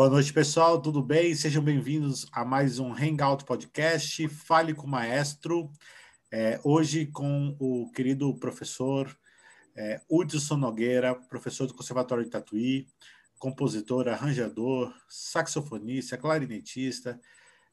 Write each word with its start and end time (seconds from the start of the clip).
Boa 0.00 0.08
noite, 0.08 0.32
pessoal. 0.32 0.80
Tudo 0.80 1.02
bem? 1.02 1.34
Sejam 1.34 1.62
bem-vindos 1.62 2.26
a 2.32 2.42
mais 2.42 2.78
um 2.78 2.90
Hangout 2.90 3.44
Podcast. 3.44 4.26
Fale 4.28 4.72
com 4.72 4.86
o 4.86 4.90
Maestro. 4.90 5.70
É, 6.32 6.58
hoje 6.64 7.04
com 7.04 7.54
o 7.60 7.92
querido 7.92 8.34
professor 8.36 9.14
é, 9.76 10.00
Hudson 10.08 10.56
Nogueira, 10.56 11.14
professor 11.14 11.66
do 11.66 11.74
Conservatório 11.74 12.24
de 12.24 12.30
Tatuí, 12.30 12.86
compositor, 13.38 14.08
arranjador, 14.08 14.90
saxofonista, 15.06 16.16
clarinetista, 16.16 17.20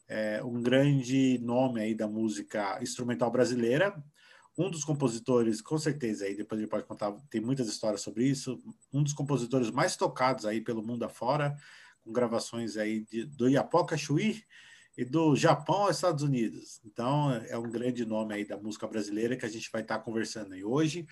é, 0.06 0.44
um 0.44 0.62
grande 0.62 1.40
nome 1.42 1.80
aí 1.80 1.96
da 1.96 2.10
música 2.10 2.78
instrumental 2.82 3.32
brasileira. 3.32 3.96
Um 4.58 4.70
dos 4.70 4.84
compositores, 4.84 5.62
com 5.62 5.78
certeza, 5.78 6.26
aí 6.26 6.36
depois 6.36 6.60
ele 6.60 6.70
pode 6.70 6.84
contar, 6.84 7.14
tem 7.30 7.40
muitas 7.40 7.70
histórias 7.70 8.02
sobre 8.02 8.26
isso. 8.26 8.62
Um 8.92 9.02
dos 9.02 9.14
compositores 9.14 9.72
mais 9.72 9.96
tocados 9.96 10.46
aí 10.46 10.60
pelo 10.60 10.84
mundo 10.84 11.06
afora 11.06 11.56
com 12.08 12.14
gravações 12.14 12.78
aí 12.78 13.02
de, 13.02 13.26
do 13.26 13.50
Iapoca 13.50 13.98
Chuí 13.98 14.42
e 14.98 15.04
do 15.04 15.36
Japão 15.36 15.84
aos 15.84 15.98
Estados 15.98 16.24
Unidos. 16.24 16.80
Então, 16.86 17.32
é 17.48 17.58
um 17.58 17.70
grande 17.70 18.06
nome 18.06 18.34
aí 18.34 18.46
da 18.46 18.58
música 18.58 18.88
brasileira 18.88 19.36
que 19.36 19.46
a 19.46 19.50
gente 19.50 19.70
vai 19.70 19.82
estar 19.82 20.00
conversando 20.00 20.54
aí 20.54 20.64
hoje. 20.64 21.06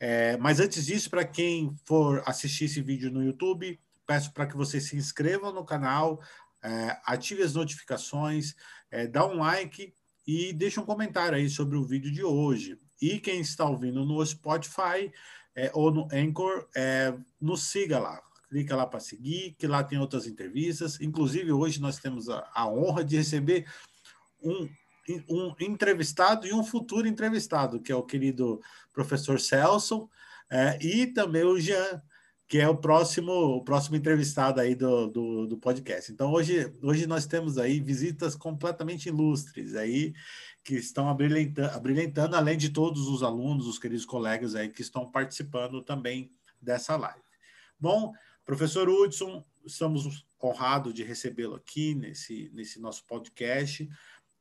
É, 0.00 0.36
mas 0.36 0.58
antes 0.58 0.86
disso, 0.86 1.08
para 1.08 1.24
quem 1.24 1.74
for 1.86 2.22
assistir 2.26 2.64
esse 2.64 2.82
vídeo 2.82 3.10
no 3.10 3.22
YouTube, 3.22 3.80
peço 4.04 4.32
para 4.34 4.46
que 4.46 4.56
você 4.56 4.80
se 4.80 4.96
inscreva 4.96 5.52
no 5.52 5.64
canal, 5.64 6.20
é, 6.62 6.98
ative 7.06 7.42
as 7.42 7.54
notificações, 7.54 8.54
é, 8.90 9.06
dá 9.06 9.24
um 9.24 9.38
like 9.38 9.94
e 10.26 10.52
deixe 10.52 10.80
um 10.80 10.84
comentário 10.84 11.38
aí 11.38 11.48
sobre 11.48 11.76
o 11.76 11.84
vídeo 11.84 12.10
de 12.10 12.24
hoje. 12.24 12.76
E 13.00 13.20
quem 13.20 13.40
está 13.40 13.64
ouvindo 13.64 14.04
no 14.04 14.24
Spotify 14.26 15.12
é, 15.54 15.70
ou 15.72 15.92
no 15.92 16.08
Anchor, 16.12 16.68
é, 16.74 17.14
nos 17.40 17.62
siga 17.62 18.00
lá 18.00 18.20
clica 18.48 18.76
lá 18.76 18.86
para 18.86 19.00
seguir, 19.00 19.54
que 19.58 19.66
lá 19.66 19.82
tem 19.82 19.98
outras 19.98 20.26
entrevistas. 20.26 21.00
Inclusive, 21.00 21.52
hoje 21.52 21.80
nós 21.80 21.98
temos 21.98 22.28
a, 22.28 22.48
a 22.54 22.68
honra 22.68 23.04
de 23.04 23.16
receber 23.16 23.66
um, 24.42 24.68
um 25.28 25.54
entrevistado 25.60 26.46
e 26.46 26.52
um 26.52 26.64
futuro 26.64 27.06
entrevistado, 27.06 27.80
que 27.80 27.92
é 27.92 27.96
o 27.96 28.02
querido 28.02 28.60
professor 28.92 29.40
Celso, 29.40 30.08
é, 30.50 30.78
e 30.82 31.06
também 31.06 31.44
o 31.44 31.58
Jean, 31.58 32.02
que 32.46 32.58
é 32.58 32.68
o 32.68 32.76
próximo, 32.76 33.32
o 33.32 33.64
próximo 33.64 33.96
entrevistado 33.96 34.60
aí 34.60 34.74
do, 34.74 35.08
do, 35.08 35.46
do, 35.46 35.56
podcast. 35.56 36.12
Então, 36.12 36.30
hoje, 36.30 36.72
hoje 36.82 37.06
nós 37.06 37.26
temos 37.26 37.58
aí 37.58 37.80
visitas 37.80 38.36
completamente 38.36 39.08
ilustres 39.08 39.74
aí, 39.74 40.14
que 40.62 40.74
estão 40.74 41.08
abrilhantando, 41.08 42.36
além 42.36 42.56
de 42.56 42.70
todos 42.70 43.08
os 43.08 43.22
alunos, 43.22 43.66
os 43.66 43.78
queridos 43.78 44.06
colegas 44.06 44.54
aí 44.54 44.68
que 44.68 44.82
estão 44.82 45.10
participando 45.10 45.82
também 45.82 46.30
dessa 46.60 46.96
live. 46.96 47.20
Bom, 47.78 48.12
Professor 48.44 48.88
Hudson, 48.88 49.42
estamos 49.64 50.26
honrados 50.42 50.92
de 50.92 51.02
recebê-lo 51.02 51.54
aqui 51.54 51.94
nesse, 51.94 52.50
nesse 52.52 52.78
nosso 52.78 53.04
podcast. 53.06 53.88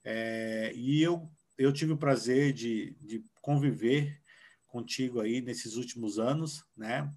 É, 0.03 0.73
e 0.75 1.01
eu, 1.01 1.31
eu 1.57 1.71
tive 1.71 1.93
o 1.93 1.97
prazer 1.97 2.51
de, 2.51 2.97
de 2.99 3.23
conviver 3.41 4.21
contigo 4.67 5.21
aí 5.21 5.39
nesses 5.39 5.75
últimos 5.75 6.19
anos, 6.19 6.65
né? 6.75 7.09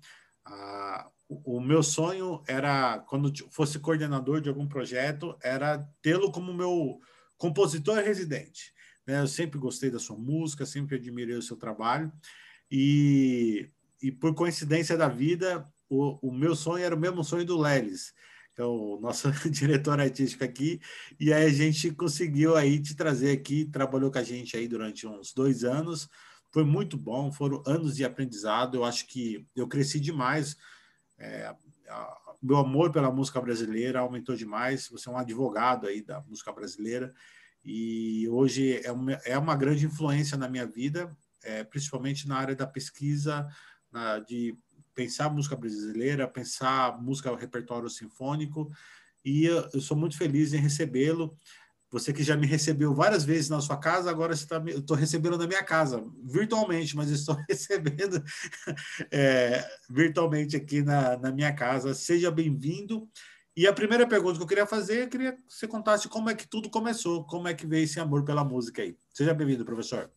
Ah, 0.44 1.10
o, 1.28 1.56
o 1.56 1.60
meu 1.60 1.82
sonho 1.82 2.40
era, 2.46 3.00
quando 3.00 3.32
fosse 3.50 3.80
coordenador 3.80 4.40
de 4.40 4.48
algum 4.48 4.68
projeto, 4.68 5.36
era 5.42 5.78
tê-lo 6.00 6.30
como 6.30 6.54
meu 6.54 7.00
compositor 7.36 7.96
residente. 7.96 8.72
Né? 9.04 9.20
Eu 9.20 9.26
sempre 9.26 9.58
gostei 9.58 9.90
da 9.90 9.98
sua 9.98 10.16
música, 10.16 10.64
sempre 10.64 10.96
admirei 10.96 11.34
o 11.34 11.42
seu 11.42 11.56
trabalho. 11.56 12.12
E, 12.70 13.68
e 14.00 14.12
por 14.12 14.34
coincidência 14.34 14.96
da 14.96 15.08
vida, 15.08 15.68
o, 15.88 16.28
o 16.28 16.32
meu 16.32 16.54
sonho 16.54 16.84
era 16.84 16.94
o 16.94 16.98
mesmo 16.98 17.22
sonho 17.24 17.44
do 17.44 17.58
Lelis, 17.58 18.12
que 18.54 18.60
é 18.60 18.64
o 18.64 18.98
nosso 19.00 19.30
diretor 19.50 20.00
artístico 20.00 20.44
aqui, 20.44 20.80
e 21.20 21.32
aí 21.32 21.46
a 21.46 21.52
gente 21.52 21.90
conseguiu 21.92 22.56
aí 22.56 22.80
te 22.80 22.94
trazer 22.96 23.30
aqui, 23.30 23.66
trabalhou 23.66 24.10
com 24.10 24.18
a 24.18 24.22
gente 24.22 24.56
aí 24.56 24.66
durante 24.66 25.06
uns 25.06 25.32
dois 25.32 25.62
anos, 25.64 26.08
foi 26.50 26.64
muito 26.64 26.96
bom, 26.96 27.30
foram 27.30 27.62
anos 27.66 27.96
de 27.96 28.04
aprendizado, 28.04 28.76
eu 28.76 28.84
acho 28.84 29.06
que 29.06 29.46
eu 29.54 29.68
cresci 29.68 30.00
demais, 30.00 30.56
é, 31.18 31.54
a, 31.88 32.16
meu 32.42 32.56
amor 32.56 32.92
pela 32.92 33.10
música 33.10 33.40
brasileira 33.40 34.00
aumentou 34.00 34.34
demais, 34.34 34.88
você 34.88 35.08
é 35.08 35.12
um 35.12 35.18
advogado 35.18 35.86
aí 35.86 36.00
da 36.00 36.20
música 36.22 36.52
brasileira, 36.52 37.12
e 37.64 38.28
hoje 38.28 38.80
é 38.84 38.92
uma, 38.92 39.12
é 39.24 39.36
uma 39.36 39.56
grande 39.56 39.84
influência 39.84 40.36
na 40.36 40.48
minha 40.48 40.66
vida, 40.66 41.14
é, 41.42 41.64
principalmente 41.64 42.28
na 42.28 42.36
área 42.36 42.54
da 42.54 42.66
pesquisa, 42.66 43.46
na, 43.90 44.18
de 44.20 44.56
pensar 44.96 45.28
música 45.28 45.54
brasileira, 45.54 46.26
pensar 46.26 47.00
música 47.00 47.36
repertório 47.36 47.88
sinfônico, 47.90 48.72
e 49.22 49.44
eu, 49.44 49.68
eu 49.74 49.80
sou 49.80 49.96
muito 49.96 50.16
feliz 50.16 50.54
em 50.54 50.58
recebê-lo. 50.58 51.36
Você 51.90 52.12
que 52.12 52.24
já 52.24 52.36
me 52.36 52.46
recebeu 52.46 52.92
várias 52.94 53.24
vezes 53.24 53.48
na 53.48 53.60
sua 53.60 53.76
casa, 53.76 54.10
agora 54.10 54.32
está, 54.32 54.56
eu 54.66 54.78
estou 54.78 54.96
recebendo 54.96 55.38
na 55.38 55.46
minha 55.46 55.62
casa, 55.62 56.02
virtualmente, 56.24 56.96
mas 56.96 57.10
estou 57.10 57.36
recebendo 57.48 58.22
é, 59.10 59.64
virtualmente 59.88 60.56
aqui 60.56 60.82
na, 60.82 61.16
na 61.16 61.30
minha 61.30 61.52
casa. 61.54 61.94
Seja 61.94 62.30
bem-vindo. 62.30 63.08
E 63.56 63.66
a 63.66 63.72
primeira 63.72 64.06
pergunta 64.06 64.36
que 64.36 64.42
eu 64.42 64.48
queria 64.48 64.66
fazer, 64.66 65.04
eu 65.04 65.08
queria 65.08 65.32
que 65.32 65.42
você 65.48 65.66
contasse 65.66 66.08
como 66.08 66.28
é 66.28 66.34
que 66.34 66.46
tudo 66.46 66.68
começou, 66.68 67.24
como 67.24 67.48
é 67.48 67.54
que 67.54 67.66
veio 67.66 67.84
esse 67.84 68.00
amor 68.00 68.24
pela 68.24 68.44
música 68.44 68.82
aí. 68.82 68.96
Seja 69.14 69.32
bem-vindo, 69.32 69.64
professor. 69.64 70.10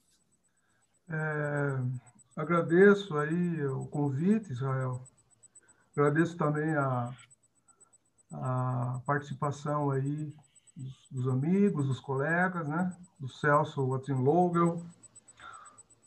É, 1.08 1.80
Agradeço 2.40 3.18
aí 3.18 3.66
o 3.66 3.86
convite, 3.88 4.54
Israel. 4.54 5.04
Agradeço 5.92 6.38
também 6.38 6.74
a, 6.74 7.14
a 8.32 9.02
participação 9.06 9.92
aí 9.92 10.34
dos, 10.74 11.08
dos, 11.12 11.28
amigos, 11.28 11.88
dos 11.88 12.00
colegas, 12.00 12.66
né? 12.66 12.96
Do 13.20 13.28
Celso 13.28 13.86
Watson 13.90 14.22
Logel, 14.22 14.82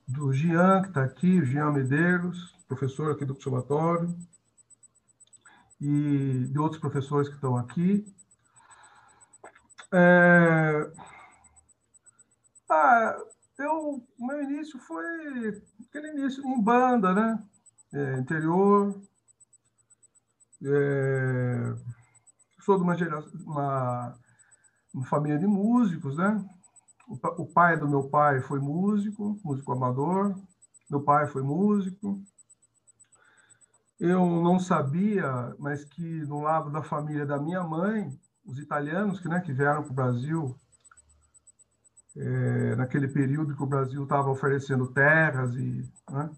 do 0.09 0.32
Jean, 0.32 0.81
que 0.81 0.88
está 0.88 1.04
aqui, 1.04 1.38
o 1.38 1.44
Jean 1.44 1.71
Medeiros, 1.71 2.56
professor 2.66 3.12
aqui 3.12 3.26
do 3.26 3.34
Observatório, 3.34 4.16
e 5.78 6.47
de 6.50 6.59
outros 6.59 6.81
professores 6.81 7.28
que 7.28 7.34
estão 7.34 7.59
aqui. 7.59 8.06
É... 9.92 10.91
Ah, 12.71 13.19
o 13.67 14.03
meu 14.19 14.43
início 14.43 14.78
foi 14.81 15.62
aquele 15.89 16.11
início 16.12 16.45
em 16.47 16.62
banda, 16.62 17.12
né? 17.15 17.43
É, 17.93 18.19
interior. 18.19 19.00
É, 20.65 21.75
sou 22.61 22.77
de 22.77 22.83
uma, 22.83 22.97
uma, 23.45 24.19
uma, 24.95 25.06
família 25.06 25.39
de 25.39 25.47
músicos, 25.47 26.17
né? 26.17 26.45
O, 27.09 27.43
o 27.43 27.47
pai 27.47 27.77
do 27.77 27.89
meu 27.89 28.09
pai 28.09 28.41
foi 28.41 28.61
músico, 28.61 29.39
músico 29.45 29.72
amador. 29.72 30.34
Meu 30.91 31.03
pai 31.03 31.27
foi 31.27 31.43
músico. 31.43 32.22
Eu 33.99 34.25
não 34.43 34.59
sabia, 34.59 35.55
mas 35.59 35.84
que 35.84 36.25
no 36.27 36.41
lado 36.41 36.71
da 36.71 36.83
família 36.83 37.25
da 37.25 37.39
minha 37.39 37.62
mãe, 37.62 38.19
os 38.45 38.59
italianos 38.59 39.21
que, 39.21 39.28
né, 39.28 39.41
que 39.41 39.53
vieram 39.53 39.83
para 39.83 39.93
o 39.93 39.95
Brasil 39.95 40.59
é, 42.17 42.77
naquele 42.77 43.09
período 43.09 43.56
que 43.56 43.62
o 43.62 43.67
Brasil 43.67 44.03
estava 44.03 44.31
oferecendo 44.31 44.89
terras 44.89 45.55
e 45.56 45.91
né, 46.11 46.31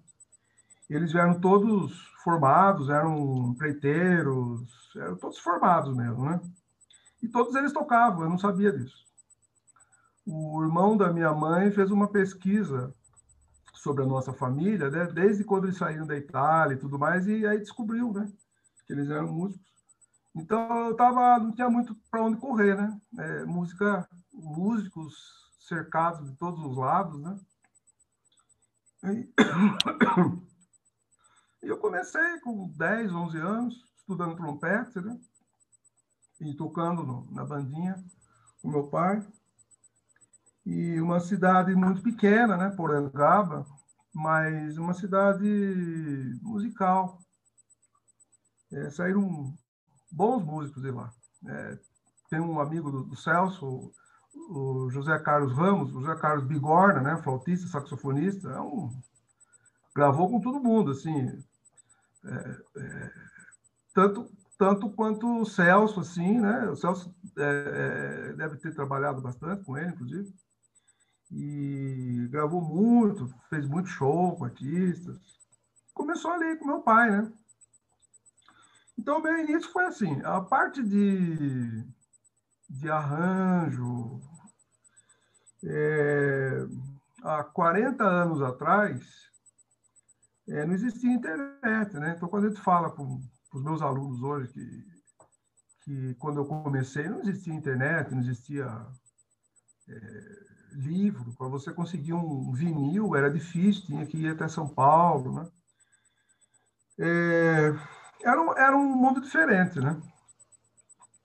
eles 0.89 1.15
eram 1.15 1.41
todos 1.41 2.13
formados, 2.23 2.89
eram 2.89 3.49
empreiteiros, 3.49 4.63
eram 4.97 5.17
todos 5.17 5.39
formados 5.39 5.95
mesmo, 5.95 6.25
né? 6.25 6.41
E 7.23 7.29
todos 7.29 7.55
eles 7.55 7.73
tocavam, 7.73 8.23
eu 8.23 8.31
não 8.31 8.39
sabia 8.39 8.73
disso. 8.73 9.05
O 10.27 10.63
irmão 10.63 10.97
da 10.97 11.13
minha 11.13 11.33
mãe 11.33 11.71
fez 11.71 11.91
uma 11.91 12.09
pesquisa 12.09 12.95
sobre 13.75 14.03
a 14.03 14.07
nossa 14.07 14.33
família, 14.33 14.91
né? 14.91 15.07
desde 15.07 15.45
quando 15.45 15.65
eles 15.65 15.77
saíram 15.77 16.07
da 16.07 16.17
Itália 16.17 16.75
e 16.75 16.79
tudo 16.79 16.99
mais, 16.99 17.27
e 17.27 17.47
aí 17.47 17.59
descobriu, 17.59 18.13
né? 18.13 18.31
Que 18.87 18.93
eles 18.93 19.11
eram 19.11 19.33
músicos. 19.33 19.67
Então 20.35 20.89
eu 20.89 20.97
tava, 20.97 21.39
não 21.39 21.53
tinha 21.53 21.69
muito 21.69 21.95
para 22.11 22.23
onde 22.23 22.39
correr, 22.39 22.75
né? 22.77 22.99
É, 23.19 23.45
música, 23.45 24.09
músicos 24.33 25.44
cercado 25.65 26.25
de 26.25 26.37
todos 26.37 26.61
os 26.65 26.77
lados, 26.77 27.21
né? 27.21 27.39
E 29.05 29.29
eu 31.67 31.79
comecei 31.79 32.39
com 32.41 32.69
10, 32.69 33.13
11 33.13 33.39
anos, 33.39 33.85
estudando 33.97 34.37
trompete, 34.37 35.01
né? 35.01 35.19
E 36.41 36.55
tocando 36.55 37.03
no, 37.03 37.31
na 37.31 37.45
bandinha 37.45 38.03
com 38.61 38.69
meu 38.69 38.89
pai. 38.89 39.27
E 40.67 41.01
uma 41.01 41.21
cidade 41.21 41.75
muito 41.75 42.03
pequena, 42.03 42.57
né? 42.57 42.71
Porangaba, 42.71 43.67
mas 44.13 44.77
uma 44.77 44.95
cidade 44.95 46.39
musical. 46.43 47.19
É, 48.73 48.91
saíram 48.91 49.55
bons 50.11 50.43
músicos 50.43 50.83
de 50.83 50.91
lá. 50.91 51.13
É, 51.47 51.79
tem 52.29 52.41
um 52.41 52.61
amigo 52.61 52.91
do, 52.91 53.05
do 53.05 53.17
Celso, 53.17 53.93
o 54.49 54.89
José 54.91 55.19
Carlos 55.19 55.53
Ramos, 55.53 55.95
o 55.95 56.01
José 56.01 56.15
Carlos 56.17 56.47
Bigorna, 56.47 57.01
né, 57.01 57.23
flautista, 57.23 57.67
saxofonista, 57.69 58.49
é 58.51 58.61
um, 58.61 58.91
gravou 59.95 60.31
com 60.31 60.41
todo 60.41 60.63
mundo, 60.63 60.91
assim, 60.91 61.43
é, 62.25 62.61
é, 62.77 63.11
tanto 63.95 64.31
tanto 64.57 64.89
quanto 64.91 65.41
o 65.41 65.45
Celso, 65.45 66.01
assim, 66.01 66.41
né? 66.41 66.69
O 66.71 66.77
Celso 66.77 67.15
é, 67.37 68.31
é, 68.31 68.33
deve 68.35 68.57
ter 68.57 68.73
trabalhado 68.75 69.21
bastante 69.21 69.65
com 69.65 69.77
ele, 69.77 69.91
inclusive. 69.91 70.33
E 71.31 72.29
gravou 72.31 72.61
muito, 72.61 73.29
fez 73.51 73.67
muito 73.67 73.89
show 73.89 74.37
com 74.37 74.45
artistas. 74.45 75.19
Começou 75.93 76.31
ali 76.31 76.57
com 76.57 76.67
meu 76.67 76.81
pai, 76.81 77.11
né? 77.11 77.33
Então, 78.97 79.21
meu 79.21 79.37
início 79.39 79.71
foi 79.73 79.85
assim, 79.87 80.21
a 80.23 80.41
parte 80.41 80.83
de, 80.83 81.85
de 82.69 82.91
arranjo, 82.91 84.21
é, 85.65 86.67
há 87.23 87.43
40 87.45 88.05
anos 88.05 88.43
atrás, 88.43 89.03
é, 90.49 90.65
não 90.67 90.75
existia 90.75 91.13
internet, 91.13 91.95
né? 91.95 92.15
Então, 92.17 92.29
quando 92.29 92.47
a 92.47 92.49
gente 92.49 92.61
fala 92.61 92.91
com, 92.91 93.21
os 93.53 93.63
meus 93.63 93.81
alunos 93.81 94.21
hoje 94.21 94.49
que, 94.49 94.85
que 95.83 96.15
quando 96.17 96.39
eu 96.39 96.45
comecei 96.45 97.09
não 97.09 97.21
existia 97.21 97.55
internet, 97.55 98.11
não 98.11 98.21
existia 98.21 98.67
é, 99.89 100.45
livro, 100.73 101.33
para 101.35 101.47
você 101.47 101.73
conseguir 101.73 102.15
um 102.15 102.53
vinil 102.53 103.15
era 103.15 103.31
difícil, 103.31 103.87
tinha 103.87 104.05
que 104.05 104.19
ir 104.19 104.31
até 104.31 104.49
São 104.49 104.69
Paulo, 104.69 105.33
né? 105.35 105.49
É, 106.99 107.75
era, 108.23 108.43
um, 108.43 108.59
era 108.59 108.77
um 108.77 108.95
mundo 108.97 109.21
diferente, 109.21 109.81
né? 109.81 110.01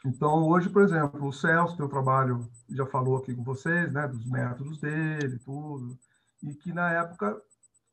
Então, 0.06 0.48
hoje, 0.48 0.70
por 0.70 0.82
exemplo, 0.82 1.26
o 1.28 1.34
Celso, 1.34 1.76
que 1.76 1.82
eu 1.82 1.90
trabalho, 1.90 2.50
já 2.70 2.86
falou 2.86 3.18
aqui 3.18 3.36
com 3.36 3.44
vocês, 3.44 3.92
né, 3.92 4.08
dos 4.08 4.26
métodos 4.26 4.80
dele, 4.80 5.40
tudo, 5.40 6.00
e 6.42 6.54
que 6.54 6.72
na 6.72 6.92
época 6.94 7.42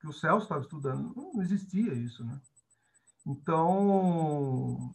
que 0.01 0.07
o 0.07 0.13
Celso 0.13 0.45
estava 0.45 0.61
estudando, 0.61 1.13
não 1.17 1.43
existia 1.43 1.93
isso, 1.93 2.25
né? 2.25 2.41
Então, 3.27 4.93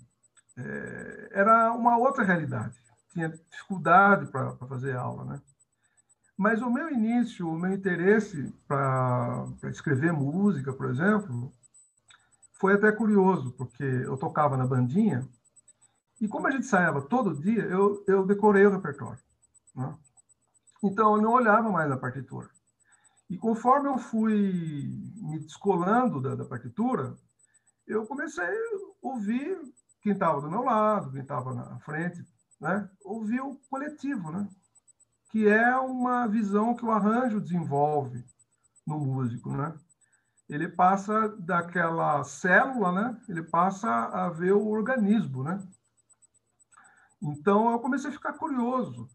é, 0.57 1.29
era 1.33 1.73
uma 1.73 1.97
outra 1.97 2.23
realidade. 2.23 2.79
Tinha 3.11 3.27
dificuldade 3.27 4.31
para 4.31 4.55
fazer 4.67 4.95
aula, 4.95 5.25
né? 5.25 5.41
Mas 6.37 6.61
o 6.61 6.69
meu 6.69 6.89
início, 6.89 7.47
o 7.47 7.59
meu 7.59 7.73
interesse 7.73 8.53
para 8.67 9.45
escrever 9.65 10.13
música, 10.13 10.71
por 10.71 10.89
exemplo, 10.89 11.51
foi 12.53 12.73
até 12.73 12.91
curioso, 12.91 13.51
porque 13.51 13.83
eu 13.83 14.17
tocava 14.17 14.55
na 14.55 14.65
bandinha 14.65 15.27
e 16.21 16.27
como 16.27 16.45
a 16.45 16.51
gente 16.51 16.65
ensaiava 16.65 17.01
todo 17.01 17.35
dia, 17.35 17.63
eu, 17.63 18.03
eu 18.07 18.23
decorei 18.23 18.63
o 18.63 18.69
repertório. 18.69 19.19
Né? 19.75 19.97
Então, 20.83 21.15
eu 21.15 21.21
não 21.21 21.31
olhava 21.31 21.71
mais 21.71 21.89
na 21.89 21.97
partitura. 21.97 22.47
E 23.27 23.38
conforme 23.38 23.89
eu 23.89 23.97
fui 23.97 24.88
me 25.15 25.39
descolando 25.39 26.21
da, 26.21 26.35
da 26.35 26.45
partitura, 26.45 27.18
eu 27.88 28.06
comecei 28.06 28.45
a 28.45 28.79
ouvir 29.01 29.59
quem 30.01 30.12
estava 30.12 30.39
do 30.39 30.50
meu 30.50 30.62
lado, 30.62 31.12
quem 31.12 31.21
estava 31.21 31.56
na 31.56 31.79
frente, 31.79 32.23
né? 32.59 32.88
ouvir 33.03 33.41
o 33.41 33.59
coletivo, 33.68 34.31
né? 34.31 34.47
que 35.31 35.47
é 35.47 35.75
uma 35.77 36.27
visão 36.27 36.75
que 36.75 36.85
o 36.85 36.91
arranjo 36.91 37.41
desenvolve 37.41 38.23
no 38.85 39.00
músico. 39.00 39.50
Né? 39.57 39.73
Ele 40.47 40.68
passa 40.68 41.29
daquela 41.29 42.23
célula, 42.23 42.91
né? 42.91 43.21
ele 43.27 43.41
passa 43.41 43.89
a 43.89 44.29
ver 44.29 44.53
o 44.53 44.68
organismo, 44.68 45.44
né? 45.44 45.68
Então, 47.21 47.71
eu 47.71 47.79
comecei 47.79 48.09
a 48.09 48.13
ficar 48.13 48.33
curioso, 48.33 49.07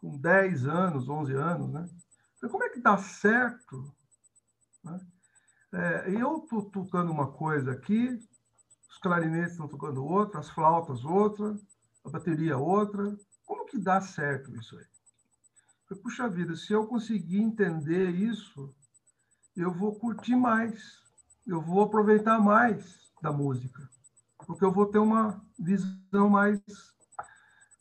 com 0.00 0.16
10 0.16 0.66
anos, 0.66 1.08
11 1.08 1.34
anos, 1.34 1.72
né? 1.72 1.88
Como 2.50 2.64
é 2.64 2.68
que 2.68 2.80
dá 2.80 2.96
certo? 2.96 3.94
Né? 4.82 5.00
É, 5.72 6.10
eu 6.10 6.38
estou 6.38 6.70
tocando 6.70 7.10
uma 7.10 7.32
coisa 7.32 7.72
aqui, 7.72 8.18
os 8.88 8.98
clarinetes 8.98 9.52
estão 9.52 9.68
tocando 9.68 10.04
outra, 10.04 10.40
as 10.40 10.48
flautas 10.48 11.04
outra, 11.04 11.58
a 12.04 12.10
bateria 12.10 12.56
outra. 12.56 13.16
Como 13.44 13.66
que 13.66 13.78
dá 13.78 14.00
certo 14.00 14.54
isso 14.56 14.78
aí? 14.78 14.86
Falei, 15.88 16.02
Puxa 16.02 16.28
vida, 16.28 16.54
se 16.56 16.72
eu 16.72 16.86
conseguir 16.86 17.40
entender 17.40 18.10
isso, 18.10 18.74
eu 19.56 19.72
vou 19.72 19.94
curtir 19.98 20.36
mais, 20.36 21.02
eu 21.46 21.60
vou 21.60 21.82
aproveitar 21.82 22.38
mais 22.38 23.12
da 23.20 23.32
música, 23.32 23.88
porque 24.46 24.64
eu 24.64 24.72
vou 24.72 24.86
ter 24.86 24.98
uma 24.98 25.44
visão 25.58 26.28
mais 26.28 26.60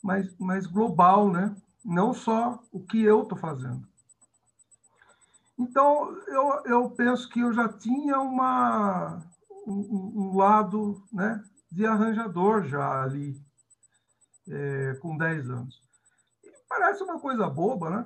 mais, 0.05 0.37
mais 0.37 0.67
global, 0.67 1.31
né? 1.31 1.55
Não 1.83 2.13
só 2.13 2.61
o 2.71 2.79
que 2.79 3.01
eu 3.01 3.23
estou 3.23 3.37
fazendo. 3.37 3.87
Então, 5.57 6.15
eu, 6.27 6.63
eu 6.65 6.89
penso 6.91 7.27
que 7.27 7.39
eu 7.39 7.51
já 7.51 7.67
tinha 7.69 8.19
uma, 8.19 9.19
um, 9.65 10.11
um 10.15 10.37
lado 10.37 11.03
né, 11.11 11.43
de 11.71 11.87
arranjador 11.87 12.65
já 12.65 13.01
ali, 13.01 13.41
é, 14.47 14.93
com 15.01 15.17
10 15.17 15.49
anos. 15.49 15.81
E 16.43 16.51
parece 16.69 17.01
uma 17.01 17.19
coisa 17.19 17.49
boba, 17.49 17.89
né? 17.89 18.05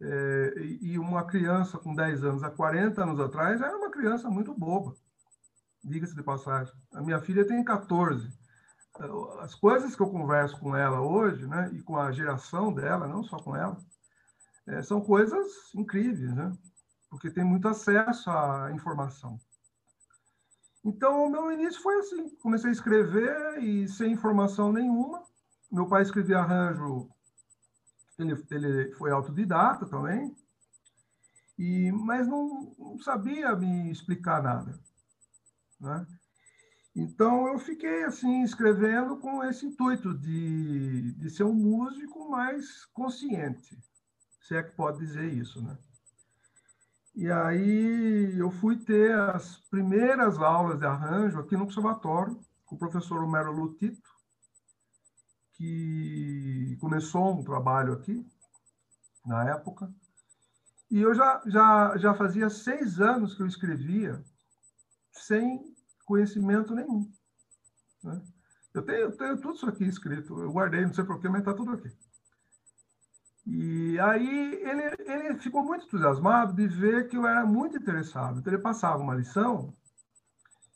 É, 0.00 0.54
e 0.80 0.98
uma 0.98 1.24
criança 1.24 1.76
com 1.76 1.94
10 1.94 2.22
anos, 2.22 2.44
há 2.44 2.50
40 2.50 3.02
anos 3.02 3.18
atrás, 3.18 3.60
era 3.60 3.76
uma 3.76 3.90
criança 3.90 4.30
muito 4.30 4.54
boba, 4.54 4.94
diga-se 5.82 6.14
de 6.14 6.22
passagem. 6.22 6.72
A 6.92 7.02
minha 7.02 7.20
filha 7.20 7.44
tem 7.44 7.64
14 7.64 8.43
as 9.40 9.54
coisas 9.54 9.96
que 9.96 10.02
eu 10.02 10.10
converso 10.10 10.58
com 10.60 10.76
ela 10.76 11.00
hoje, 11.00 11.46
né, 11.46 11.70
e 11.72 11.82
com 11.82 11.96
a 11.96 12.12
geração 12.12 12.72
dela, 12.72 13.08
não 13.08 13.24
só 13.24 13.36
com 13.38 13.56
ela, 13.56 13.76
é, 14.66 14.82
são 14.82 15.00
coisas 15.00 15.74
incríveis, 15.74 16.34
né? 16.34 16.56
Porque 17.10 17.30
tem 17.30 17.44
muito 17.44 17.68
acesso 17.68 18.30
à 18.30 18.70
informação. 18.72 19.38
Então, 20.84 21.24
o 21.24 21.30
meu 21.30 21.50
início 21.52 21.80
foi 21.82 21.98
assim: 21.98 22.28
comecei 22.36 22.70
a 22.70 22.72
escrever 22.72 23.62
e 23.62 23.88
sem 23.88 24.12
informação 24.12 24.72
nenhuma. 24.72 25.22
Meu 25.70 25.86
pai 25.86 26.02
escrevia 26.02 26.38
arranjo, 26.38 27.10
ele, 28.18 28.34
ele 28.50 28.92
foi 28.94 29.10
autodidata 29.10 29.86
também, 29.86 30.34
e, 31.58 31.90
mas 31.92 32.26
não, 32.26 32.74
não 32.78 32.98
sabia 32.98 33.54
me 33.56 33.90
explicar 33.90 34.42
nada. 34.42 34.78
Né? 35.80 36.06
Então, 36.94 37.48
eu 37.48 37.58
fiquei 37.58 38.04
assim, 38.04 38.44
escrevendo 38.44 39.16
com 39.16 39.42
esse 39.42 39.66
intuito 39.66 40.14
de, 40.14 41.12
de 41.12 41.30
ser 41.30 41.42
um 41.42 41.54
músico 41.54 42.30
mais 42.30 42.84
consciente, 42.86 43.76
se 44.40 44.54
é 44.54 44.62
que 44.62 44.76
pode 44.76 44.98
dizer 44.98 45.32
isso, 45.32 45.60
né? 45.60 45.76
E 47.16 47.30
aí 47.30 48.38
eu 48.38 48.50
fui 48.50 48.76
ter 48.76 49.12
as 49.18 49.56
primeiras 49.70 50.38
aulas 50.38 50.78
de 50.78 50.86
arranjo 50.86 51.40
aqui 51.40 51.56
no 51.56 51.64
conservatório, 51.64 52.38
com 52.64 52.76
o 52.76 52.78
professor 52.78 53.22
Homero 53.22 53.52
Lutito, 53.52 54.10
que 55.54 56.76
começou 56.80 57.38
um 57.38 57.44
trabalho 57.44 57.92
aqui, 57.92 58.24
na 59.26 59.48
época. 59.50 59.92
E 60.90 61.00
eu 61.00 61.14
já, 61.14 61.42
já, 61.46 61.96
já 61.96 62.14
fazia 62.14 62.50
seis 62.50 63.00
anos 63.00 63.34
que 63.34 63.42
eu 63.42 63.46
escrevia 63.46 64.22
sem 65.12 65.73
conhecimento 66.04 66.74
nenhum. 66.74 67.10
Né? 68.02 68.22
Eu, 68.72 68.82
tenho, 68.82 68.98
eu 68.98 69.16
tenho 69.16 69.40
tudo 69.40 69.54
isso 69.54 69.66
aqui 69.66 69.84
escrito, 69.84 70.38
eu 70.40 70.52
guardei, 70.52 70.84
não 70.84 70.92
sei 70.92 71.04
porquê, 71.04 71.28
mas 71.28 71.40
está 71.40 71.54
tudo 71.54 71.72
aqui. 71.72 71.90
E 73.46 73.98
aí 74.00 74.54
ele, 74.62 74.82
ele 75.10 75.38
ficou 75.38 75.62
muito 75.62 75.84
entusiasmado 75.86 76.54
de 76.54 76.66
ver 76.66 77.08
que 77.08 77.16
eu 77.16 77.26
era 77.26 77.44
muito 77.44 77.76
interessado. 77.76 78.38
Então 78.38 78.52
ele 78.52 78.62
passava 78.62 79.02
uma 79.02 79.14
lição 79.14 79.74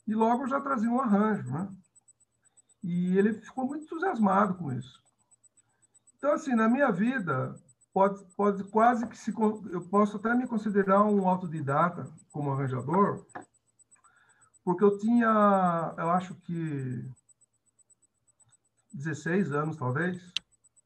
e 0.07 0.15
logo 0.15 0.47
já 0.47 0.61
trazia 0.61 0.91
um 0.91 1.01
arranjo, 1.01 1.51
né? 1.51 1.69
E 2.83 3.17
ele 3.19 3.35
ficou 3.35 3.67
muito 3.67 3.85
entusiasmado 3.85 4.55
com 4.55 4.73
isso. 4.73 5.03
Então, 6.17 6.33
assim, 6.33 6.55
na 6.55 6.69
minha 6.69 6.91
vida, 6.91 7.55
pode, 7.93 8.25
pode 8.37 8.65
quase 8.65 9.07
que 9.07 9.17
se. 9.17 9.33
Eu 9.71 9.89
posso 9.89 10.17
até 10.17 10.35
me 10.35 10.47
considerar 10.47 11.05
um 11.05 11.29
autodidata 11.29 12.11
como 12.31 12.53
arranjador, 12.53 13.27
porque 14.69 14.85
eu 14.85 14.99
tinha, 14.99 15.95
eu 15.97 16.11
acho 16.11 16.35
que 16.43 17.11
16 18.93 19.51
anos, 19.53 19.79
talvez, 19.79 20.31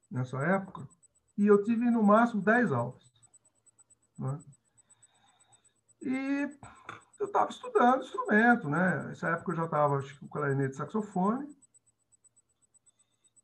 nessa 0.08 0.36
época, 0.38 0.88
e 1.36 1.48
eu 1.48 1.64
tive 1.64 1.90
no 1.90 2.00
máximo 2.00 2.40
10 2.42 2.70
aulas. 2.70 3.02
Né? 4.16 4.38
E 6.00 6.48
eu 7.18 7.26
estava 7.26 7.50
estudando 7.50 8.04
instrumento, 8.04 8.70
né? 8.70 9.02
Nessa 9.02 9.30
época 9.30 9.50
eu 9.50 9.56
já 9.56 9.64
estava, 9.64 10.00
com 10.20 10.28
clarinete 10.28 10.74
e 10.74 10.76
saxofone. 10.76 11.52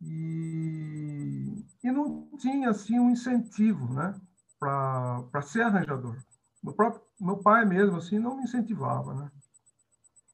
E, 0.00 1.66
e 1.82 1.90
não 1.90 2.30
tinha, 2.38 2.70
assim, 2.70 2.96
um 3.00 3.10
incentivo, 3.10 3.92
né? 3.92 4.14
Para 4.56 5.42
ser 5.42 5.62
arranjador. 5.62 6.16
Meu, 6.62 6.74
próprio, 6.74 7.02
meu 7.20 7.38
pai 7.38 7.64
mesmo, 7.64 7.96
assim, 7.96 8.20
não 8.20 8.36
me 8.36 8.44
incentivava, 8.44 9.14
né? 9.14 9.32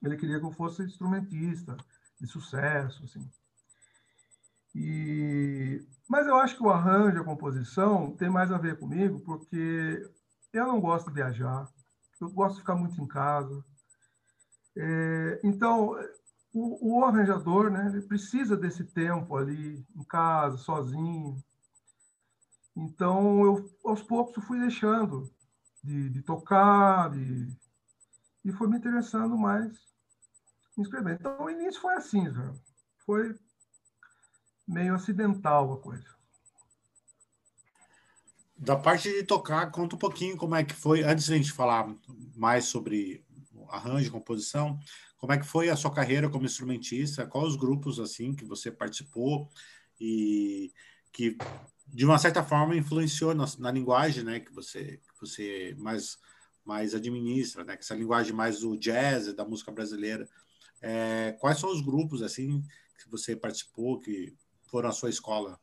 Ele 0.04 0.16
queria 0.16 0.38
que 0.38 0.44
eu 0.44 0.52
fosse 0.52 0.82
instrumentista 0.82 1.76
de 2.20 2.26
sucesso, 2.26 3.02
assim. 3.04 3.28
E, 4.74 5.86
mas 6.08 6.26
eu 6.26 6.36
acho 6.36 6.56
que 6.56 6.62
o 6.62 6.70
arranjo, 6.70 7.20
a 7.20 7.24
composição, 7.24 8.14
tem 8.16 8.28
mais 8.28 8.50
a 8.50 8.58
ver 8.58 8.78
comigo, 8.78 9.20
porque 9.20 10.10
eu 10.52 10.66
não 10.66 10.80
gosto 10.80 11.08
de 11.08 11.14
viajar, 11.14 11.68
eu 12.20 12.28
gosto 12.30 12.56
de 12.56 12.60
ficar 12.60 12.74
muito 12.74 13.00
em 13.00 13.06
casa. 13.06 13.64
É, 14.76 15.40
então, 15.44 15.96
o, 16.52 16.98
o, 16.98 17.04
arranjador, 17.04 17.70
né, 17.70 17.86
ele 17.88 18.02
precisa 18.02 18.56
desse 18.56 18.84
tempo 18.84 19.36
ali 19.36 19.86
em 19.94 20.04
casa, 20.04 20.56
sozinho. 20.56 21.42
Então, 22.76 23.44
eu, 23.44 23.70
aos 23.84 24.02
poucos, 24.02 24.36
eu 24.36 24.42
fui 24.42 24.58
deixando 24.58 25.30
de, 25.82 26.10
de 26.10 26.22
tocar, 26.22 27.10
de, 27.10 27.48
e 28.44 28.52
foi 28.52 28.68
me 28.68 28.76
interessando 28.76 29.38
mais 29.38 29.93
em 30.76 30.82
escrever. 30.82 31.16
Então, 31.18 31.42
o 31.42 31.50
início 31.50 31.80
foi 31.80 31.94
assim, 31.94 32.30
já. 32.32 32.52
foi 32.98 33.34
meio 34.66 34.94
acidental 34.94 35.72
a 35.72 35.80
coisa. 35.80 36.14
Da 38.56 38.76
parte 38.76 39.10
de 39.10 39.24
tocar, 39.24 39.70
conta 39.70 39.96
um 39.96 39.98
pouquinho 39.98 40.36
como 40.36 40.54
é 40.54 40.64
que 40.64 40.74
foi, 40.74 41.02
antes 41.02 41.26
de 41.26 41.34
a 41.34 41.36
gente 41.36 41.52
falar 41.52 41.94
mais 42.34 42.64
sobre 42.64 43.24
arranjo, 43.68 44.12
composição, 44.12 44.78
como 45.18 45.32
é 45.32 45.38
que 45.38 45.46
foi 45.46 45.68
a 45.68 45.76
sua 45.76 45.92
carreira 45.92 46.28
como 46.28 46.44
instrumentista, 46.44 47.26
quais 47.26 47.48
os 47.48 47.56
grupos 47.56 47.98
assim 47.98 48.34
que 48.34 48.44
você 48.44 48.70
participou 48.70 49.48
e 50.00 50.72
que 51.12 51.36
de 51.86 52.04
uma 52.04 52.18
certa 52.18 52.42
forma 52.42 52.76
influenciou 52.76 53.34
na, 53.34 53.44
na 53.58 53.70
linguagem, 53.70 54.24
né, 54.24 54.40
que 54.40 54.52
você 54.52 54.98
que 54.98 55.20
você 55.20 55.74
mais 55.78 56.18
mais 56.64 56.94
administra, 56.94 57.62
né, 57.62 57.76
que 57.76 57.82
essa 57.82 57.94
linguagem 57.94 58.32
mais 58.32 58.60
do 58.60 58.76
jazz, 58.76 59.32
da 59.34 59.44
música 59.44 59.70
brasileira. 59.70 60.28
É, 60.86 61.32
quais 61.40 61.58
são 61.58 61.70
os 61.70 61.80
grupos 61.80 62.22
assim 62.22 62.62
que 63.02 63.10
você 63.10 63.34
participou 63.34 63.98
que 64.00 64.36
foram 64.66 64.90
a 64.90 64.92
sua 64.92 65.08
escola? 65.08 65.58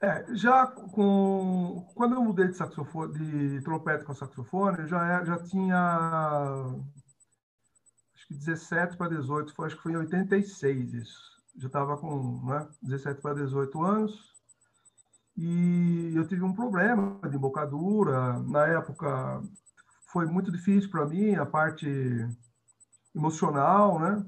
É, 0.00 0.26
já 0.34 0.66
com 0.66 1.86
quando 1.94 2.16
eu 2.16 2.24
mudei 2.24 2.48
de 2.48 2.56
saxofone, 2.56 3.50
de 3.50 3.62
trompete 3.62 4.04
com 4.04 4.12
saxofone, 4.14 4.80
eu 4.80 4.88
já 4.88 5.20
é, 5.20 5.24
já 5.24 5.38
tinha 5.44 6.74
acho 8.16 8.26
que 8.26 8.34
17 8.34 8.96
para 8.96 9.10
18, 9.10 9.54
foi, 9.54 9.66
acho 9.68 9.76
que 9.76 9.82
foi 9.82 9.92
em 9.92 9.98
86 9.98 10.92
isso. 10.92 11.20
Já 11.56 11.68
estava 11.68 11.96
com 11.96 12.44
né, 12.46 12.68
17 12.82 13.20
para 13.20 13.34
18 13.34 13.80
anos 13.80 14.34
e 15.36 16.12
eu 16.16 16.26
tive 16.26 16.42
um 16.42 16.52
problema 16.52 17.20
de 17.30 17.36
embocadura. 17.36 18.40
Na 18.40 18.66
época 18.66 19.40
foi 20.14 20.26
muito 20.26 20.52
difícil 20.52 20.88
para 20.92 21.04
mim 21.06 21.34
a 21.34 21.44
parte 21.44 21.88
emocional, 23.12 23.98
né? 23.98 24.24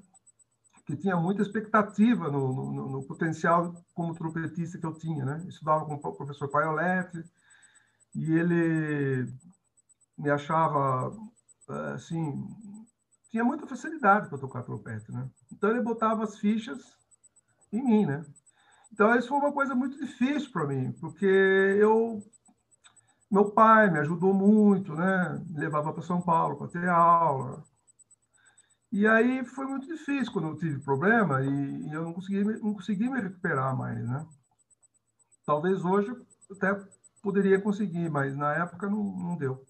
que 0.84 0.96
tinha 0.96 1.16
muita 1.16 1.42
expectativa 1.42 2.28
no, 2.28 2.72
no, 2.72 2.88
no, 2.90 3.02
potencial 3.04 3.72
como 3.94 4.14
trompetista 4.14 4.78
que 4.78 4.86
eu 4.86 4.94
tinha, 4.94 5.24
né? 5.24 5.44
Estudava 5.48 5.84
com 5.84 5.94
o 5.94 6.16
professor 6.16 6.48
Paioletti 6.48 7.24
e 8.14 8.32
ele 8.32 9.32
me 10.16 10.30
achava, 10.30 11.12
assim, 11.94 12.46
tinha 13.30 13.42
muita 13.42 13.66
facilidade 13.66 14.28
para 14.28 14.38
tocar 14.38 14.62
trompete, 14.62 15.10
né? 15.10 15.28
Então 15.52 15.70
ele 15.70 15.82
botava 15.82 16.22
as 16.22 16.38
fichas 16.38 16.80
em 17.72 17.82
mim, 17.82 18.06
né? 18.06 18.24
Então 18.92 19.12
isso 19.16 19.28
foi 19.28 19.38
uma 19.38 19.52
coisa 19.52 19.74
muito 19.74 19.98
difícil 19.98 20.52
para 20.52 20.68
mim, 20.68 20.92
porque 21.00 21.26
eu 21.26 22.22
meu 23.30 23.50
pai 23.50 23.90
me 23.90 23.98
ajudou 24.00 24.32
muito, 24.32 24.94
né? 24.94 25.42
Me 25.48 25.60
levava 25.60 25.92
para 25.92 26.02
São 26.02 26.20
Paulo 26.20 26.56
para 26.56 26.68
ter 26.68 26.88
aula, 26.88 27.64
e 28.96 29.06
aí 29.06 29.44
foi 29.44 29.66
muito 29.66 29.86
difícil 29.86 30.32
quando 30.32 30.48
eu 30.48 30.56
tive 30.56 30.78
problema 30.80 31.42
e, 31.42 31.88
e 31.88 31.92
eu 31.92 32.02
não 32.02 32.12
consegui, 32.12 32.44
não 32.44 32.72
consegui 32.72 33.10
me 33.10 33.20
recuperar 33.20 33.76
mais, 33.76 33.98
né? 34.08 34.26
Talvez 35.44 35.84
hoje 35.84 36.14
até 36.50 36.74
poderia 37.22 37.60
conseguir, 37.60 38.08
mas 38.08 38.34
na 38.36 38.54
época 38.54 38.88
não, 38.88 39.04
não 39.04 39.36
deu. 39.36 39.64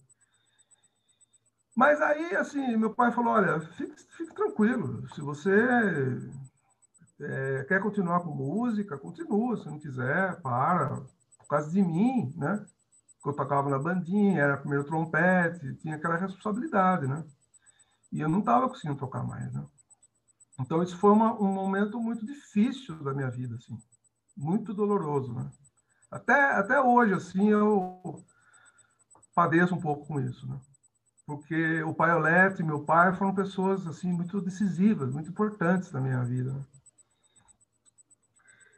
Mas 1.74 2.00
aí, 2.00 2.36
assim, 2.36 2.76
meu 2.76 2.94
pai 2.94 3.12
falou, 3.12 3.34
olha, 3.34 3.60
fique, 3.60 3.96
fique 4.16 4.34
tranquilo, 4.34 5.06
se 5.14 5.20
você 5.20 5.50
é, 7.20 7.64
quer 7.64 7.82
continuar 7.82 8.20
com 8.20 8.30
música, 8.30 8.96
continua, 8.96 9.56
se 9.56 9.66
não 9.66 9.78
quiser, 9.78 10.40
para, 10.40 11.02
por 11.38 11.48
causa 11.48 11.70
de 11.70 11.82
mim, 11.82 12.32
né? 12.36 12.64
Eu 13.26 13.34
tocava 13.34 13.68
na 13.68 13.78
bandinha, 13.78 14.40
era 14.40 14.56
primeiro 14.56 14.84
trompete, 14.84 15.74
tinha 15.76 15.96
aquela 15.96 16.16
responsabilidade, 16.16 17.06
né? 17.06 17.24
E 18.12 18.20
eu 18.20 18.28
não 18.28 18.38
estava 18.38 18.68
conseguindo 18.68 18.98
tocar 18.98 19.24
mais, 19.24 19.52
né? 19.52 19.66
Então, 20.58 20.82
isso 20.82 20.96
foi 20.96 21.10
uma, 21.10 21.34
um 21.34 21.52
momento 21.52 22.00
muito 22.00 22.24
difícil 22.24 22.96
da 23.02 23.12
minha 23.12 23.30
vida, 23.30 23.56
assim. 23.56 23.76
Muito 24.36 24.72
doloroso, 24.72 25.34
né? 25.34 25.50
Até, 26.10 26.52
até 26.52 26.80
hoje, 26.80 27.14
assim, 27.14 27.48
eu 27.50 28.24
padeço 29.34 29.74
um 29.74 29.80
pouco 29.80 30.06
com 30.06 30.20
isso, 30.20 30.46
né? 30.46 30.58
Porque 31.26 31.82
o 31.82 31.92
pai 31.92 32.14
Olete 32.14 32.62
e 32.62 32.64
meu 32.64 32.84
pai 32.84 33.12
foram 33.14 33.34
pessoas, 33.34 33.86
assim, 33.86 34.12
muito 34.12 34.40
decisivas, 34.40 35.12
muito 35.12 35.30
importantes 35.30 35.90
na 35.90 36.00
minha 36.00 36.22
vida, 36.24 36.52
né? 36.52 36.64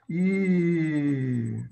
E... 0.09 1.63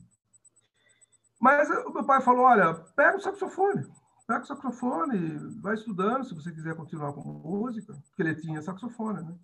Mas 1.46 1.70
o 1.70 1.92
meu 1.92 2.04
pai 2.04 2.20
falou, 2.20 2.44
olha, 2.44 2.74
pega 2.96 3.18
o 3.18 3.20
saxofone 3.20 3.86
pega 4.26 4.42
o 4.42 4.46
saxofone, 4.46 5.38
vai 5.60 5.74
estudando, 5.74 6.24
se 6.24 6.34
você 6.34 6.50
quiser 6.50 6.74
continuar 6.74 7.12
com 7.12 7.22
música, 7.22 7.94
porque 8.08 8.22
ele 8.22 8.34
tinha 8.34 8.60
saxofone, 8.60 9.22
né? 9.22 9.34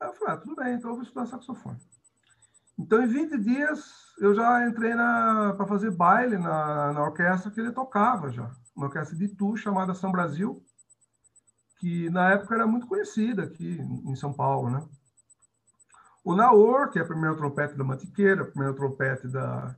Aí 0.00 0.08
eu 0.08 0.14
falei, 0.14 0.34
ah, 0.34 0.36
tudo 0.36 0.56
bem, 0.56 0.74
então 0.74 0.90
eu 0.90 0.96
vou 0.96 1.04
estudar 1.04 1.26
saxofone. 1.26 1.78
Então, 2.76 3.00
em 3.02 3.06
20 3.06 3.38
dias, 3.38 3.92
eu 4.18 4.34
já 4.34 4.66
entrei 4.66 4.92
para 4.94 5.66
fazer 5.66 5.92
baile 5.92 6.38
na, 6.38 6.92
na 6.92 7.02
orquestra 7.02 7.50
que 7.52 7.60
ele 7.60 7.70
tocava 7.70 8.32
já, 8.32 8.50
uma 8.74 8.86
orquestra 8.86 9.16
de 9.16 9.28
tu 9.28 9.56
chamada 9.56 9.94
São 9.94 10.10
Brasil, 10.10 10.60
que 11.78 12.10
na 12.10 12.32
época 12.32 12.56
era 12.56 12.66
muito 12.66 12.88
conhecida 12.88 13.44
aqui 13.44 13.78
em 14.04 14.16
São 14.16 14.32
Paulo, 14.32 14.70
né? 14.70 14.84
O 16.24 16.34
Naor, 16.34 16.90
que 16.90 16.98
é 16.98 17.02
o 17.02 17.06
primeiro 17.06 17.36
trompete 17.36 17.76
da 17.76 17.84
Mantiqueira, 17.84 18.42
o 18.42 18.50
primeiro 18.50 18.74
trompete 18.74 19.28
da, 19.28 19.76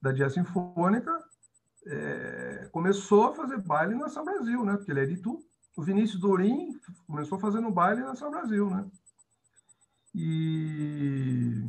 da 0.00 0.12
Dia 0.12 0.30
Sinfônica, 0.30 1.12
é, 1.86 2.68
começou 2.72 3.26
a 3.26 3.34
fazer 3.34 3.58
baile 3.58 3.94
na 3.94 4.08
São 4.08 4.24
Brasil, 4.24 4.64
né? 4.64 4.76
Porque 4.76 4.90
ele 4.90 5.00
é 5.00 5.06
de 5.06 5.16
Tu. 5.18 5.38
O 5.76 5.82
Vinícius 5.82 6.20
Dorim 6.20 6.78
começou 7.06 7.38
fazendo 7.38 7.70
baile 7.70 8.00
na 8.00 8.16
São 8.16 8.30
Brasil, 8.30 8.68
né? 8.70 8.84
E 10.14 11.62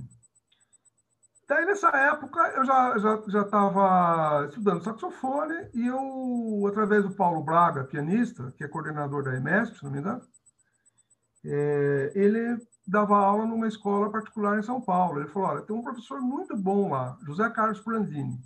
daí 1.48 1.66
nessa 1.66 1.90
época 1.90 2.40
eu 2.56 2.66
já 2.66 2.98
já 2.98 3.24
já 3.28 3.42
estava 3.42 4.46
estudando 4.48 4.84
saxofone 4.84 5.70
e 5.74 5.86
eu 5.86 6.66
através 6.68 7.04
do 7.04 7.12
Paulo 7.12 7.44
Braga, 7.44 7.84
pianista, 7.84 8.54
que 8.58 8.64
é 8.64 8.68
coordenador 8.68 9.24
da 9.24 9.36
EMESP, 9.36 9.78
se 9.78 9.84
não 9.84 9.92
me 9.92 10.00
engano, 10.00 10.22
é, 11.44 12.12
ele 12.16 12.58
dava 12.88 13.18
aula 13.18 13.46
numa 13.46 13.68
escola 13.68 14.10
particular 14.10 14.58
em 14.58 14.64
São 14.64 14.80
Paulo. 14.80 15.20
Ele 15.20 15.30
falou: 15.30 15.50
olha, 15.50 15.62
tem 15.62 15.76
um 15.76 15.84
professor 15.84 16.22
muito 16.22 16.56
bom 16.56 16.90
lá, 16.90 17.18
José 17.22 17.50
Carlos 17.50 17.82
Prandini 17.82 18.42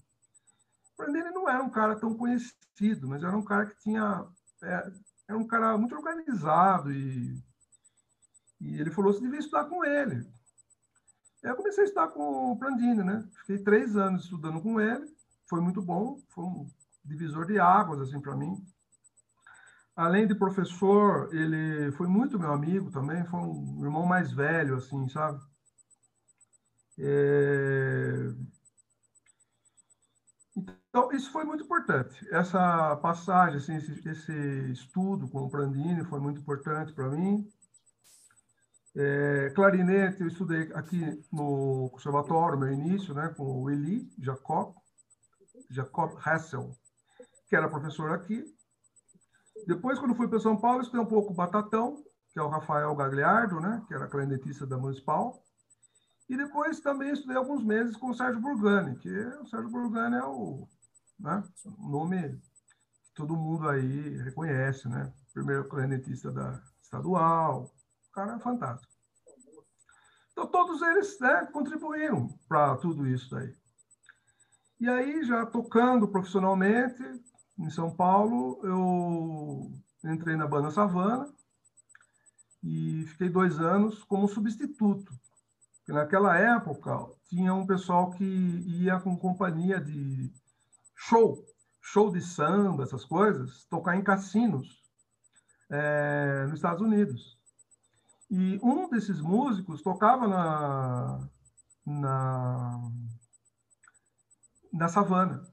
Brandini 1.01 1.31
não 1.31 1.49
era 1.49 1.63
um 1.63 1.69
cara 1.69 1.95
tão 1.95 2.13
conhecido, 2.13 3.07
mas 3.07 3.23
era 3.23 3.35
um 3.35 3.43
cara 3.43 3.65
que 3.65 3.75
tinha. 3.79 4.25
É, 4.61 4.91
era 5.27 5.37
um 5.37 5.47
cara 5.47 5.77
muito 5.77 5.95
organizado 5.95 6.91
e, 6.91 7.41
e 8.59 8.79
ele 8.79 8.91
falou: 8.91 9.11
você 9.11 9.19
devia 9.19 9.39
estudar 9.39 9.65
com 9.65 9.83
ele. 9.83 10.27
Eu 11.41 11.55
comecei 11.55 11.83
a 11.83 11.87
estudar 11.87 12.09
com 12.09 12.51
o 12.51 12.55
Brandini, 12.55 13.03
né? 13.03 13.27
Fiquei 13.39 13.57
três 13.57 13.95
anos 13.95 14.25
estudando 14.25 14.61
com 14.61 14.79
ele, 14.79 15.11
foi 15.49 15.59
muito 15.59 15.81
bom, 15.81 16.19
foi 16.29 16.43
um 16.43 16.67
divisor 17.03 17.47
de 17.47 17.59
águas 17.59 18.01
assim 18.01 18.21
para 18.21 18.35
mim. 18.35 18.63
Além 20.01 20.25
de 20.25 20.33
professor, 20.33 21.31
ele 21.31 21.91
foi 21.91 22.07
muito 22.07 22.39
meu 22.39 22.51
amigo 22.51 22.89
também, 22.89 23.23
foi 23.25 23.39
um 23.39 23.83
irmão 23.83 24.03
mais 24.03 24.31
velho, 24.31 24.75
assim, 24.75 25.07
sabe? 25.07 25.39
É... 26.97 28.33
Então, 30.57 31.11
isso 31.11 31.31
foi 31.31 31.43
muito 31.43 31.65
importante. 31.65 32.27
Essa 32.31 32.95
passagem, 32.95 33.57
assim, 33.57 33.75
esse, 33.75 34.09
esse 34.09 34.71
estudo 34.71 35.29
com 35.29 35.43
o 35.43 35.51
Prandini 35.51 36.03
foi 36.05 36.19
muito 36.19 36.41
importante 36.41 36.93
para 36.93 37.07
mim. 37.07 37.47
É, 38.95 39.51
clarinete, 39.51 40.21
eu 40.21 40.27
estudei 40.27 40.63
aqui 40.73 41.23
no 41.31 41.91
conservatório, 41.91 42.57
no 42.57 42.71
início, 42.71 43.13
né, 43.13 43.29
com 43.37 43.61
o 43.61 43.69
Eli 43.69 44.11
Jacob, 44.17 44.73
Jacob 45.69 46.17
Hessel, 46.25 46.71
que 47.47 47.55
era 47.55 47.69
professor 47.69 48.11
aqui. 48.13 48.43
Depois, 49.67 49.99
quando 49.99 50.15
fui 50.15 50.27
para 50.27 50.39
São 50.39 50.57
Paulo, 50.57 50.81
estudei 50.81 51.01
um 51.01 51.05
pouco 51.05 51.31
o 51.31 51.35
Batatão, 51.35 52.03
que 52.31 52.39
é 52.39 52.41
o 52.41 52.49
Rafael 52.49 52.95
Gagliardo, 52.95 53.59
né, 53.59 53.83
que 53.87 53.93
era 53.93 54.07
clarinetista 54.07 54.65
da 54.65 54.77
Municipal. 54.77 55.43
E 56.29 56.37
depois 56.37 56.79
também 56.79 57.11
estudei 57.11 57.35
alguns 57.35 57.63
meses 57.63 57.95
com 57.97 58.09
o 58.09 58.13
Sérgio 58.13 58.41
Burgani, 58.41 58.95
que 58.97 59.09
o 59.09 59.45
Sérgio 59.47 59.69
Burgani 59.69 60.15
é 60.15 60.23
o 60.23 60.67
né? 61.21 61.43
Nome 61.77 62.41
que 63.03 63.13
todo 63.13 63.35
mundo 63.35 63.69
aí 63.69 64.17
reconhece, 64.23 64.87
né? 64.89 65.13
Primeiro 65.33 65.67
clarinetista 65.67 66.31
da 66.31 66.61
estadual, 66.81 67.71
o 68.09 68.11
cara 68.11 68.35
é 68.35 68.39
fantástico. 68.39 68.91
Então, 70.31 70.47
todos 70.47 70.81
eles 70.81 71.19
né, 71.19 71.45
contribuíram 71.53 72.27
para 72.47 72.75
tudo 72.77 73.07
isso 73.07 73.35
aí. 73.35 73.53
E 74.79 74.89
aí, 74.89 75.23
já 75.23 75.45
tocando 75.45 76.07
profissionalmente 76.07 77.03
em 77.61 77.69
São 77.69 77.91
Paulo, 77.91 78.59
eu 78.63 79.71
entrei 80.03 80.35
na 80.35 80.47
banda 80.47 80.71
Savana 80.71 81.31
e 82.63 83.05
fiquei 83.07 83.29
dois 83.29 83.59
anos 83.59 84.03
como 84.03 84.27
substituto. 84.27 85.13
Porque 85.77 85.93
naquela 85.93 86.37
época 86.37 87.07
tinha 87.29 87.53
um 87.53 87.65
pessoal 87.65 88.11
que 88.11 88.23
ia 88.23 88.99
com 88.99 89.17
companhia 89.17 89.79
de 89.79 90.31
show, 90.95 91.45
show 91.81 92.11
de 92.11 92.21
samba, 92.21 92.83
essas 92.83 93.05
coisas, 93.05 93.65
tocar 93.65 93.95
em 93.95 94.03
cassinos 94.03 94.81
é, 95.69 96.45
nos 96.45 96.55
Estados 96.55 96.81
Unidos. 96.81 97.37
E 98.29 98.59
um 98.63 98.89
desses 98.89 99.19
músicos 99.21 99.81
tocava 99.81 100.27
na, 100.27 101.29
na, 101.85 102.91
na 104.71 104.87
savana. 104.87 105.50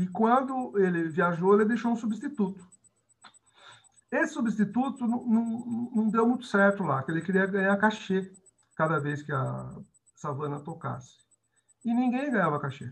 E 0.00 0.08
quando 0.08 0.78
ele 0.78 1.10
viajou, 1.10 1.52
ele 1.52 1.66
deixou 1.66 1.92
um 1.92 1.96
substituto. 1.96 2.66
Esse 4.10 4.32
substituto 4.32 5.06
não, 5.06 5.22
não, 5.26 5.90
não 5.94 6.08
deu 6.08 6.26
muito 6.26 6.46
certo 6.46 6.82
lá, 6.82 7.02
que 7.02 7.10
ele 7.10 7.20
queria 7.20 7.44
ganhar 7.44 7.76
cachê 7.76 8.32
cada 8.74 8.98
vez 8.98 9.22
que 9.22 9.30
a 9.30 9.76
savana 10.16 10.58
tocasse. 10.58 11.18
E 11.84 11.92
ninguém 11.92 12.30
ganhava 12.30 12.58
cachê. 12.58 12.90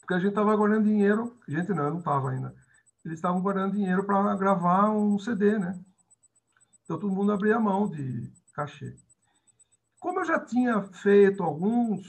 Porque 0.00 0.14
a 0.14 0.18
gente 0.18 0.30
estava 0.30 0.56
guardando 0.56 0.82
dinheiro, 0.88 1.38
gente 1.46 1.72
não, 1.72 1.84
eu 1.84 1.90
não 1.92 1.98
estava 2.00 2.30
ainda. 2.30 2.52
Eles 3.04 3.18
estavam 3.18 3.40
guardando 3.40 3.74
dinheiro 3.74 4.04
para 4.04 4.34
gravar 4.34 4.90
um 4.90 5.16
CD, 5.16 5.60
né? 5.60 5.78
Então 6.82 6.98
todo 6.98 7.14
mundo 7.14 7.30
abria 7.30 7.60
mão 7.60 7.88
de 7.88 8.32
cachê. 8.52 8.96
Como 10.00 10.18
eu 10.18 10.24
já 10.24 10.40
tinha 10.40 10.82
feito 10.82 11.44
alguns 11.44 12.02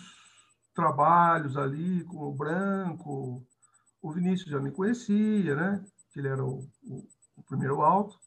trabalhos 0.74 1.56
ali 1.56 2.04
com 2.06 2.18
o 2.18 2.34
Branco, 2.34 3.46
o 4.06 4.12
Vinícius 4.12 4.52
já 4.52 4.60
me 4.60 4.72
conhecia, 4.72 5.56
né? 5.56 5.84
Que 6.12 6.20
ele 6.20 6.28
era 6.28 6.46
o, 6.46 6.60
o, 6.84 7.08
o 7.38 7.44
primeiro 7.44 7.82
alto. 7.82 8.20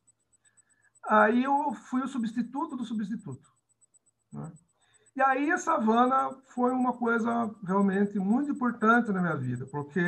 Aí 1.09 1.45
eu 1.45 1.73
fui 1.89 2.03
o 2.03 2.09
substituto 2.09 2.77
do 2.77 2.85
substituto. 2.85 3.49
Né? 4.33 4.53
E 5.15 5.23
aí 5.23 5.53
a 5.53 5.57
savana 5.57 6.37
foi 6.49 6.73
uma 6.73 6.93
coisa 6.93 7.55
realmente 7.65 8.19
muito 8.19 8.51
importante 8.51 9.13
na 9.13 9.21
minha 9.21 9.37
vida, 9.37 9.67
porque 9.67 10.01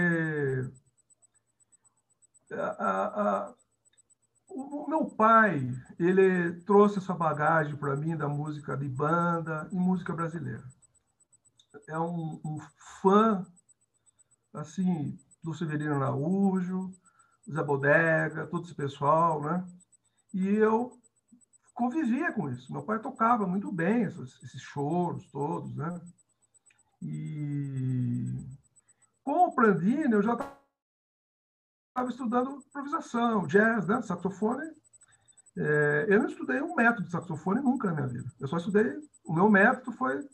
a, 2.52 3.20
a, 3.22 3.54
o 4.48 4.88
meu 4.88 5.08
pai, 5.08 5.70
ele 6.00 6.60
trouxe 6.62 6.98
essa 6.98 7.14
bagagem 7.14 7.76
para 7.76 7.94
mim 7.94 8.16
da 8.16 8.28
música 8.28 8.76
de 8.76 8.88
banda 8.88 9.68
e 9.70 9.76
música 9.76 10.12
brasileira. 10.12 10.64
É 11.88 11.98
um, 11.98 12.40
um 12.44 12.58
fã, 13.00 13.46
assim, 14.52 15.16
do 15.42 15.54
Severino 15.54 15.94
Araújo, 15.94 16.90
Zé 17.50 17.62
Bodega, 17.62 18.46
todo 18.46 18.64
esse 18.64 18.74
pessoal, 18.74 19.42
né? 19.42 19.64
E 20.32 20.48
eu 20.48 20.92
convivia 21.74 22.32
com 22.32 22.48
isso. 22.50 22.72
Meu 22.72 22.82
pai 22.82 22.98
tocava 22.98 23.46
muito 23.46 23.72
bem 23.72 24.02
esses, 24.02 24.42
esses 24.42 24.60
choros 24.60 25.26
todos, 25.30 25.74
né? 25.74 26.00
E 27.02 28.26
com 29.24 29.46
o 29.46 29.52
Prandini 29.52 30.12
eu 30.12 30.22
já 30.22 30.34
estava 30.34 32.10
estudando 32.10 32.62
improvisação, 32.68 33.46
jazz, 33.46 33.86
né? 33.86 34.02
saxofone. 34.02 34.70
É, 35.56 36.06
eu 36.08 36.20
não 36.20 36.28
estudei 36.28 36.60
um 36.60 36.74
método 36.74 37.06
de 37.06 37.12
saxofone 37.12 37.60
nunca 37.60 37.88
na 37.88 37.94
minha 37.94 38.06
vida. 38.08 38.32
Eu 38.38 38.48
só 38.48 38.58
estudei. 38.58 38.96
O 39.24 39.32
meu 39.32 39.48
método 39.48 39.92
foi 39.92 40.28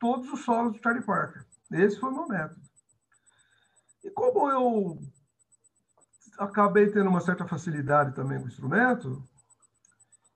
todos 0.00 0.32
os 0.32 0.40
solos 0.44 0.72
do 0.72 0.82
Charlie 0.82 1.04
Parker. 1.04 1.44
Esse 1.72 1.98
foi 1.98 2.10
o 2.10 2.14
meu 2.14 2.28
método. 2.28 2.65
E 4.06 4.10
como 4.12 4.48
eu 4.48 5.00
acabei 6.38 6.88
tendo 6.92 7.10
uma 7.10 7.20
certa 7.20 7.44
facilidade 7.44 8.14
também 8.14 8.38
com 8.38 8.44
o 8.44 8.48
instrumento, 8.48 9.28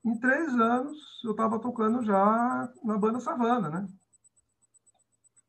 em 0.05 0.19
três 0.19 0.53
anos 0.55 0.99
eu 1.23 1.31
estava 1.31 1.61
tocando 1.61 2.05
já 2.05 2.69
na 2.83 2.99
banda 2.99 3.21
Savana, 3.21 3.71
né? 3.71 3.89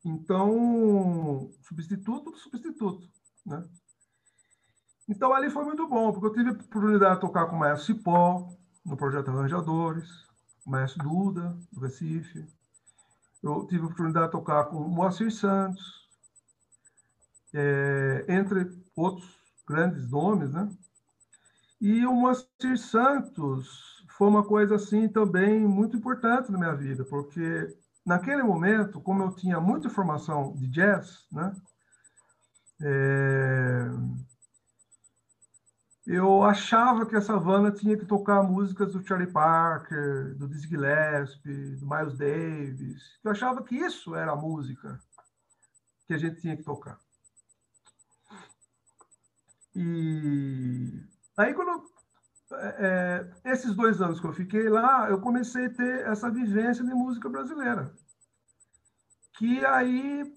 Então, 0.04 1.50
substituto 1.62 2.30
do 2.30 2.38
substituto, 2.38 3.10
né? 3.44 3.68
Então 5.08 5.34
ali 5.34 5.50
foi 5.50 5.64
muito 5.64 5.88
bom, 5.88 6.12
porque 6.12 6.26
eu 6.26 6.32
tive 6.32 6.50
a 6.50 6.52
oportunidade 6.52 7.14
de 7.16 7.20
tocar 7.22 7.46
com 7.46 7.56
o 7.56 7.58
Maestro 7.58 7.86
Cipó, 7.86 8.48
no 8.86 8.96
projeto 8.96 9.30
Arranjadores, 9.30 10.08
o 10.64 10.70
Maestro 10.70 11.02
Duda, 11.02 11.58
do 11.72 11.80
Recife. 11.80 12.46
Eu 13.42 13.66
tive 13.66 13.82
a 13.82 13.86
oportunidade 13.86 14.26
de 14.26 14.32
tocar 14.32 14.66
com 14.66 14.76
o 14.76 14.88
Moacir 14.88 15.32
Santos, 15.32 16.01
é, 17.54 18.24
entre 18.28 18.70
outros 18.96 19.28
grandes 19.66 20.08
nomes, 20.10 20.52
né? 20.52 20.68
E 21.80 22.06
o 22.06 22.14
Moacir 22.14 22.78
Santos 22.78 24.04
foi 24.16 24.28
uma 24.28 24.44
coisa 24.44 24.76
assim 24.76 25.08
também 25.08 25.60
muito 25.60 25.96
importante 25.96 26.52
na 26.52 26.58
minha 26.58 26.74
vida, 26.74 27.04
porque 27.04 27.76
naquele 28.06 28.42
momento, 28.42 29.00
como 29.00 29.22
eu 29.22 29.32
tinha 29.34 29.60
muita 29.60 29.90
formação 29.90 30.54
de 30.54 30.68
jazz, 30.68 31.26
né? 31.32 31.54
É, 32.80 33.88
eu 36.06 36.42
achava 36.42 37.06
que 37.06 37.14
a 37.14 37.20
Savana 37.20 37.70
tinha 37.70 37.96
que 37.96 38.04
tocar 38.04 38.42
músicas 38.42 38.92
do 38.92 39.06
Charlie 39.06 39.30
Parker, 39.30 40.34
do 40.36 40.48
Dizzy 40.48 40.68
Gillespie, 40.68 41.76
do 41.76 41.86
Miles 41.86 42.18
Davis. 42.18 43.02
Eu 43.22 43.30
achava 43.30 43.62
que 43.62 43.76
isso 43.76 44.14
era 44.16 44.32
a 44.32 44.36
música 44.36 45.00
que 46.06 46.14
a 46.14 46.18
gente 46.18 46.40
tinha 46.40 46.56
que 46.56 46.64
tocar. 46.64 46.98
E 49.74 51.02
aí, 51.36 51.54
quando 51.54 51.84
é, 52.54 53.30
é, 53.44 53.52
esses 53.52 53.74
dois 53.74 54.00
anos 54.02 54.20
que 54.20 54.26
eu 54.26 54.32
fiquei 54.32 54.68
lá, 54.68 55.08
eu 55.08 55.20
comecei 55.20 55.66
a 55.66 55.74
ter 55.74 56.06
essa 56.06 56.30
vivência 56.30 56.84
de 56.84 56.92
música 56.92 57.28
brasileira, 57.28 57.94
que 59.38 59.64
aí 59.64 60.30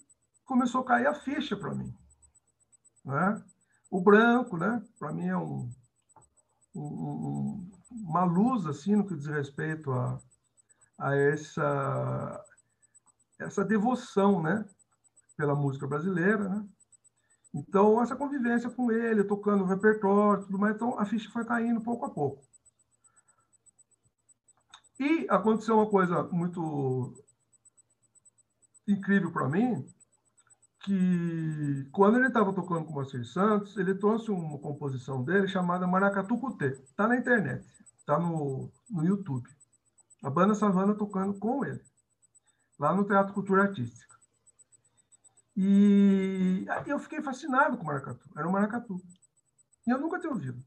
começou 0.45 0.82
a 0.82 0.86
cair 0.86 1.08
a 1.08 1.13
ficha 1.13 1.58
para 1.58 1.74
mim, 1.74 1.93
né? 3.04 3.43
O 3.91 4.02
branco, 4.02 4.58
né? 4.58 4.82
Para 4.98 5.12
mim 5.12 5.28
é 5.28 5.38
um, 5.38 5.69
um, 6.74 7.69
uma 7.91 8.24
luz 8.24 8.65
assim 8.65 8.95
no 8.95 9.06
que 9.06 9.15
diz 9.15 9.28
respeito 9.28 9.91
a, 9.91 10.19
a 10.98 11.15
essa 11.15 12.45
essa 13.39 13.65
devoção, 13.65 14.41
né? 14.41 14.65
Pela 15.36 15.54
música 15.54 15.86
brasileira, 15.86 16.48
né? 16.48 16.65
Então, 17.56 18.02
essa 18.04 18.18
convivência 18.18 18.70
com 18.70 18.91
ele, 18.91 19.24
tocando 19.24 19.63
o 19.63 19.68
repertório, 19.68 20.44
tudo 20.44 20.60
mais, 20.60 20.76
então 20.76 21.00
a 21.00 21.06
ficha 21.06 21.30
foi 21.32 21.46
caindo 21.46 21.80
pouco 21.80 22.06
a 22.06 22.10
pouco. 22.10 22.44
E 25.00 25.26
aconteceu 25.30 25.76
uma 25.78 25.89
coisa 25.89 26.24
muito 26.24 27.13
incrível 28.86 29.32
para 29.32 29.48
mim, 29.48 29.88
que 30.82 31.88
quando 31.94 32.18
ele 32.18 32.28
estava 32.28 32.54
tocando 32.54 32.86
com 32.86 32.91
o 32.91 32.96
Marcelo 32.98 33.24
Santos, 33.24 33.78
ele 33.78 33.96
trouxe 33.96 34.30
uma 34.32 34.60
composição 34.60 35.24
dele 35.24 35.48
chamada 35.48 35.88
Maracatu 35.88 36.38
Cutê. 36.38 36.74
Está 36.84 37.08
na 37.08 37.15
internet, 37.15 37.65
está 37.98 38.20
no, 38.20 38.70
no 38.89 39.06
YouTube. 39.06 39.50
A 40.22 40.30
banda 40.30 40.56
Savana 40.56 40.94
tocando 40.94 41.34
com 41.39 41.63
ele, 41.63 41.82
lá 42.78 42.94
no 42.94 43.06
Teatro 43.06 43.34
Cultura 43.34 43.63
Artística. 43.63 44.14
E 45.56 46.65
eu 46.86 47.00
fiquei 47.00 47.22
fascinado 47.22 47.78
com 47.78 47.84
o 47.84 47.86
maracatu. 47.86 48.30
Era 48.36 48.48
um 48.48 48.52
maracatu. 48.52 49.02
E 49.88 49.91
eu 49.91 50.00
nunca 50.00 50.20
tinha 50.20 50.32
ouvido. 50.32 50.62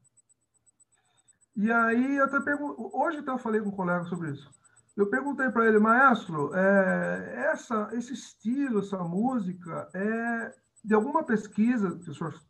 E 1.55 1.70
aí, 1.72 2.16
eu 2.16 2.24
até 2.24 2.40
pergunto, 2.40 2.90
hoje 2.96 3.18
até 3.18 3.31
eu 3.31 3.38
falei 3.38 3.61
com 3.61 3.68
um 3.68 3.77
colega 3.77 4.05
sobre 4.05 4.31
isso. 4.31 4.48
Eu 4.96 5.11
perguntei 5.11 5.51
para 5.51 5.66
ele, 5.66 5.79
maestro, 5.79 6.55
é, 6.55 7.51
essa, 7.53 7.88
esse 7.92 8.12
estilo, 8.12 8.79
essa 8.81 8.98
música, 8.98 9.88
é 9.92 10.55
de 10.85 10.94
alguma 10.94 11.24
pesquisa 11.24 11.98
que 11.98 12.11
o 12.11 12.14
senhor 12.14 12.40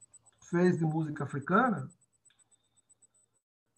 fez 0.50 0.78
de 0.78 0.84
música 0.84 1.24
africana? 1.24 1.88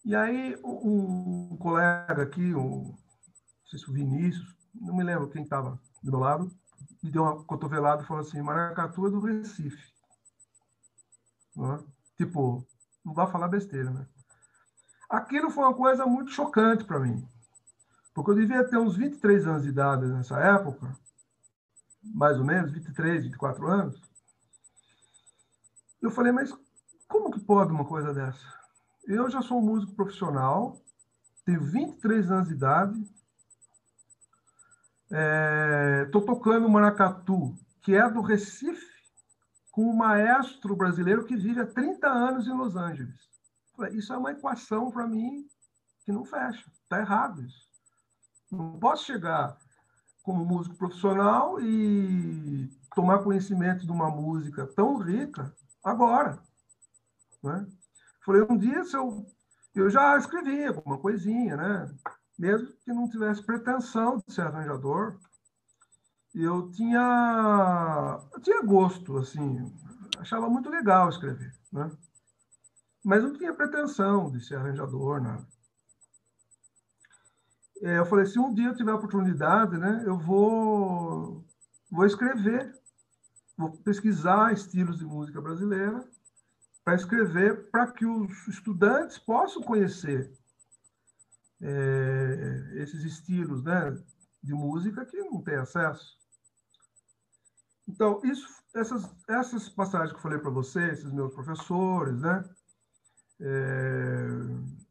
E 0.03 0.15
aí, 0.15 0.57
um, 0.63 1.53
um 1.53 1.57
colega 1.57 2.23
aqui, 2.23 2.53
um, 2.53 2.89
não 2.89 2.97
sei 3.67 3.79
se 3.79 3.89
o 3.89 3.93
Vinícius, 3.93 4.55
não 4.73 4.95
me 4.95 5.03
lembro 5.03 5.29
quem 5.29 5.43
estava 5.43 5.79
do 6.03 6.11
meu 6.11 6.19
lado, 6.19 6.51
me 7.01 7.11
deu 7.11 7.23
uma 7.23 7.43
cotovelada 7.43 8.03
e 8.03 8.05
falou 8.05 8.21
assim: 8.21 8.41
Maracatu 8.41 9.07
é 9.07 9.09
do 9.09 9.19
Recife. 9.19 9.91
É? 11.57 11.83
Tipo, 12.17 12.65
não 13.03 13.13
vai 13.13 13.29
falar 13.29 13.47
besteira, 13.47 13.89
né? 13.89 14.07
Aquilo 15.09 15.49
foi 15.49 15.63
uma 15.63 15.73
coisa 15.73 16.05
muito 16.05 16.31
chocante 16.31 16.85
para 16.85 16.99
mim. 16.99 17.27
Porque 18.13 18.31
eu 18.31 18.35
devia 18.35 18.63
ter 18.63 18.77
uns 18.77 18.95
23 18.95 19.47
anos 19.47 19.63
de 19.63 19.69
idade 19.69 20.05
nessa 20.05 20.39
época, 20.39 20.95
mais 22.03 22.37
ou 22.37 22.45
menos, 22.45 22.71
23, 22.71 23.23
24 23.23 23.67
anos. 23.67 24.01
Eu 26.01 26.11
falei, 26.11 26.31
mas 26.31 26.53
como 27.07 27.31
que 27.31 27.39
pode 27.39 27.71
uma 27.71 27.85
coisa 27.85 28.13
dessa? 28.13 28.45
Eu 29.05 29.29
já 29.29 29.41
sou 29.41 29.59
um 29.59 29.65
músico 29.65 29.93
profissional, 29.93 30.81
tenho 31.45 31.63
23 31.63 32.31
anos 32.31 32.47
de 32.47 32.53
idade, 32.53 32.97
estou 35.11 36.21
é, 36.21 36.25
tocando 36.25 36.69
maracatu, 36.69 37.53
que 37.81 37.95
é 37.95 38.09
do 38.09 38.21
Recife, 38.21 38.85
com 39.69 39.83
um 39.83 39.95
maestro 39.95 40.75
brasileiro 40.75 41.25
que 41.25 41.35
vive 41.35 41.61
há 41.61 41.65
30 41.65 42.07
anos 42.07 42.47
em 42.47 42.53
Los 42.53 42.75
Angeles. 42.75 43.29
Isso 43.91 44.13
é 44.13 44.17
uma 44.17 44.31
equação 44.31 44.91
para 44.91 45.07
mim 45.07 45.45
que 46.05 46.11
não 46.11 46.23
fecha, 46.23 46.69
está 46.83 46.99
errado 46.99 47.41
isso. 47.41 47.69
Não 48.51 48.79
posso 48.79 49.05
chegar 49.05 49.57
como 50.23 50.45
músico 50.45 50.75
profissional 50.75 51.59
e 51.59 52.69
tomar 52.95 53.19
conhecimento 53.19 53.85
de 53.85 53.91
uma 53.91 54.09
música 54.09 54.67
tão 54.67 54.97
rica 54.97 55.53
agora. 55.83 56.39
Né? 57.41 57.65
Falei, 58.23 58.45
um 58.49 58.57
dia 58.57 58.83
se 58.83 58.95
eu, 58.95 59.25
eu 59.73 59.89
já 59.89 60.17
escrevi 60.17 60.65
alguma 60.65 60.97
coisinha, 60.97 61.57
né? 61.57 61.95
Mesmo 62.41 62.73
que 62.83 62.91
não 62.91 63.07
tivesse 63.07 63.45
pretensão 63.45 64.17
de 64.17 64.33
ser 64.33 64.41
arranjador, 64.41 65.19
eu 66.33 66.71
tinha, 66.71 68.19
eu 68.33 68.41
tinha 68.41 68.63
gosto, 68.63 69.15
assim, 69.19 69.71
achava 70.17 70.49
muito 70.49 70.67
legal 70.67 71.07
escrever, 71.07 71.53
né? 71.71 71.91
Mas 73.03 73.21
não 73.21 73.33
tinha 73.33 73.53
pretensão 73.53 74.31
de 74.31 74.43
ser 74.43 74.55
arranjador, 74.55 75.21
nada. 75.21 75.47
É, 77.83 77.99
eu 77.99 78.05
falei, 78.07 78.25
se 78.25 78.39
um 78.39 78.51
dia 78.51 78.69
eu 78.69 78.75
tiver 78.75 78.93
oportunidade, 78.93 79.77
né, 79.77 80.03
eu 80.07 80.17
vou, 80.17 81.45
vou 81.91 82.05
escrever, 82.07 82.73
vou 83.55 83.71
pesquisar 83.83 84.51
estilos 84.51 84.97
de 84.97 85.05
música 85.05 85.39
brasileira 85.39 86.03
para 86.83 86.95
escrever 86.95 87.69
para 87.69 87.91
que 87.91 88.05
os 88.05 88.47
estudantes 88.47 89.19
possam 89.19 89.61
conhecer 89.61 90.40
é, 91.61 92.71
esses 92.81 93.03
estilos 93.03 93.63
né, 93.63 93.95
de 94.41 94.53
música 94.53 95.05
que 95.05 95.17
não 95.17 95.41
tem 95.41 95.55
acesso. 95.55 96.17
Então, 97.87 98.21
isso, 98.23 98.47
essas, 98.73 99.09
essas 99.27 99.69
passagens 99.69 100.11
que 100.11 100.17
eu 100.17 100.21
falei 100.21 100.39
para 100.39 100.49
vocês, 100.49 100.99
esses 100.99 101.11
meus 101.11 101.33
professores, 101.33 102.19
né, 102.21 102.43
é, 103.39 104.27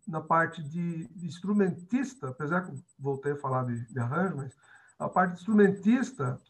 na 0.07 0.21
parte 0.21 0.63
de, 0.63 1.07
de, 1.09 1.27
instrumentista, 1.27 2.29
apesar 2.29 2.63
que 2.63 2.73
eu 2.73 2.83
voltei 2.99 3.33
a 3.33 3.37
falar 3.37 3.65
de, 3.65 3.87
de 3.93 3.99
arranjo, 3.99 4.37
mas 4.37 4.53
a 4.99 5.09
parte 5.09 5.35
de 5.35 5.41
instrumentista, 5.41 6.41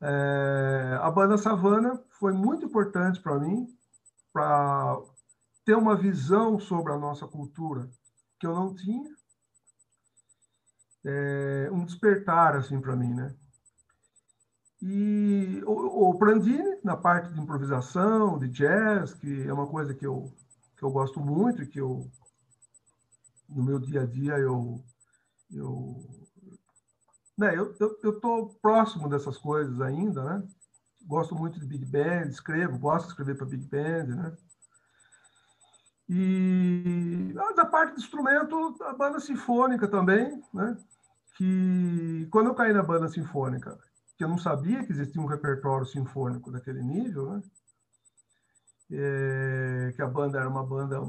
é, 0.00 0.98
a 1.00 1.10
banda 1.10 1.38
Savana 1.38 2.02
foi 2.18 2.32
muito 2.32 2.64
importante 2.64 3.20
para 3.20 3.38
mim, 3.38 3.66
para 4.32 5.00
ter 5.64 5.74
uma 5.74 5.96
visão 5.96 6.58
sobre 6.58 6.92
a 6.92 6.98
nossa 6.98 7.26
cultura 7.26 7.88
que 8.38 8.46
eu 8.46 8.54
não 8.54 8.74
tinha, 8.74 9.10
é, 11.04 11.68
um 11.72 11.84
despertar 11.84 12.56
assim 12.56 12.80
para 12.80 12.96
mim, 12.96 13.12
né? 13.14 13.34
E 14.80 15.62
o, 15.64 16.10
o 16.10 16.18
Prandini 16.18 16.78
na 16.82 16.96
parte 16.96 17.32
de 17.32 17.40
improvisação, 17.40 18.38
de 18.38 18.48
jazz, 18.48 19.14
que 19.14 19.46
é 19.46 19.52
uma 19.52 19.66
coisa 19.66 19.94
que 19.94 20.06
eu 20.06 20.32
que 20.76 20.82
eu 20.84 20.90
gosto 20.90 21.20
muito 21.20 21.62
e 21.62 21.66
que 21.66 21.80
eu 21.80 22.10
no 23.48 23.62
meu 23.62 23.78
dia 23.78 24.02
a 24.02 24.06
dia 24.06 24.38
eu 24.38 24.82
eu 25.52 25.96
né, 27.38 27.56
eu, 27.56 27.74
eu, 27.80 27.98
eu 28.02 28.20
tô 28.20 28.46
próximo 28.60 29.08
dessas 29.08 29.38
coisas 29.38 29.80
ainda, 29.80 30.22
né? 30.22 30.48
Gosto 31.04 31.34
muito 31.34 31.58
de 31.58 31.66
big 31.66 31.84
band, 31.84 32.28
escrevo, 32.28 32.78
gosto 32.78 33.06
de 33.06 33.12
escrever 33.12 33.36
para 33.36 33.46
big 33.46 33.64
band, 33.64 34.14
né? 34.14 34.36
E 36.08 37.32
da 37.56 37.64
parte 37.64 37.94
de 37.94 38.00
instrumento, 38.00 38.76
a 38.82 38.92
banda 38.92 39.20
sinfônica 39.20 39.88
também, 39.88 40.42
né? 40.52 40.76
Que 41.36 42.28
quando 42.30 42.48
eu 42.48 42.54
caí 42.54 42.72
na 42.72 42.82
banda 42.82 43.08
sinfônica, 43.08 43.78
que 44.16 44.24
eu 44.24 44.28
não 44.28 44.38
sabia 44.38 44.84
que 44.84 44.92
existia 44.92 45.20
um 45.20 45.26
repertório 45.26 45.86
sinfônico 45.86 46.50
daquele 46.50 46.82
nível, 46.82 47.30
né? 47.30 47.42
É, 48.90 49.92
que 49.96 50.02
a 50.02 50.06
banda 50.06 50.38
era 50.38 50.48
uma 50.48 50.64
banda 50.64 51.00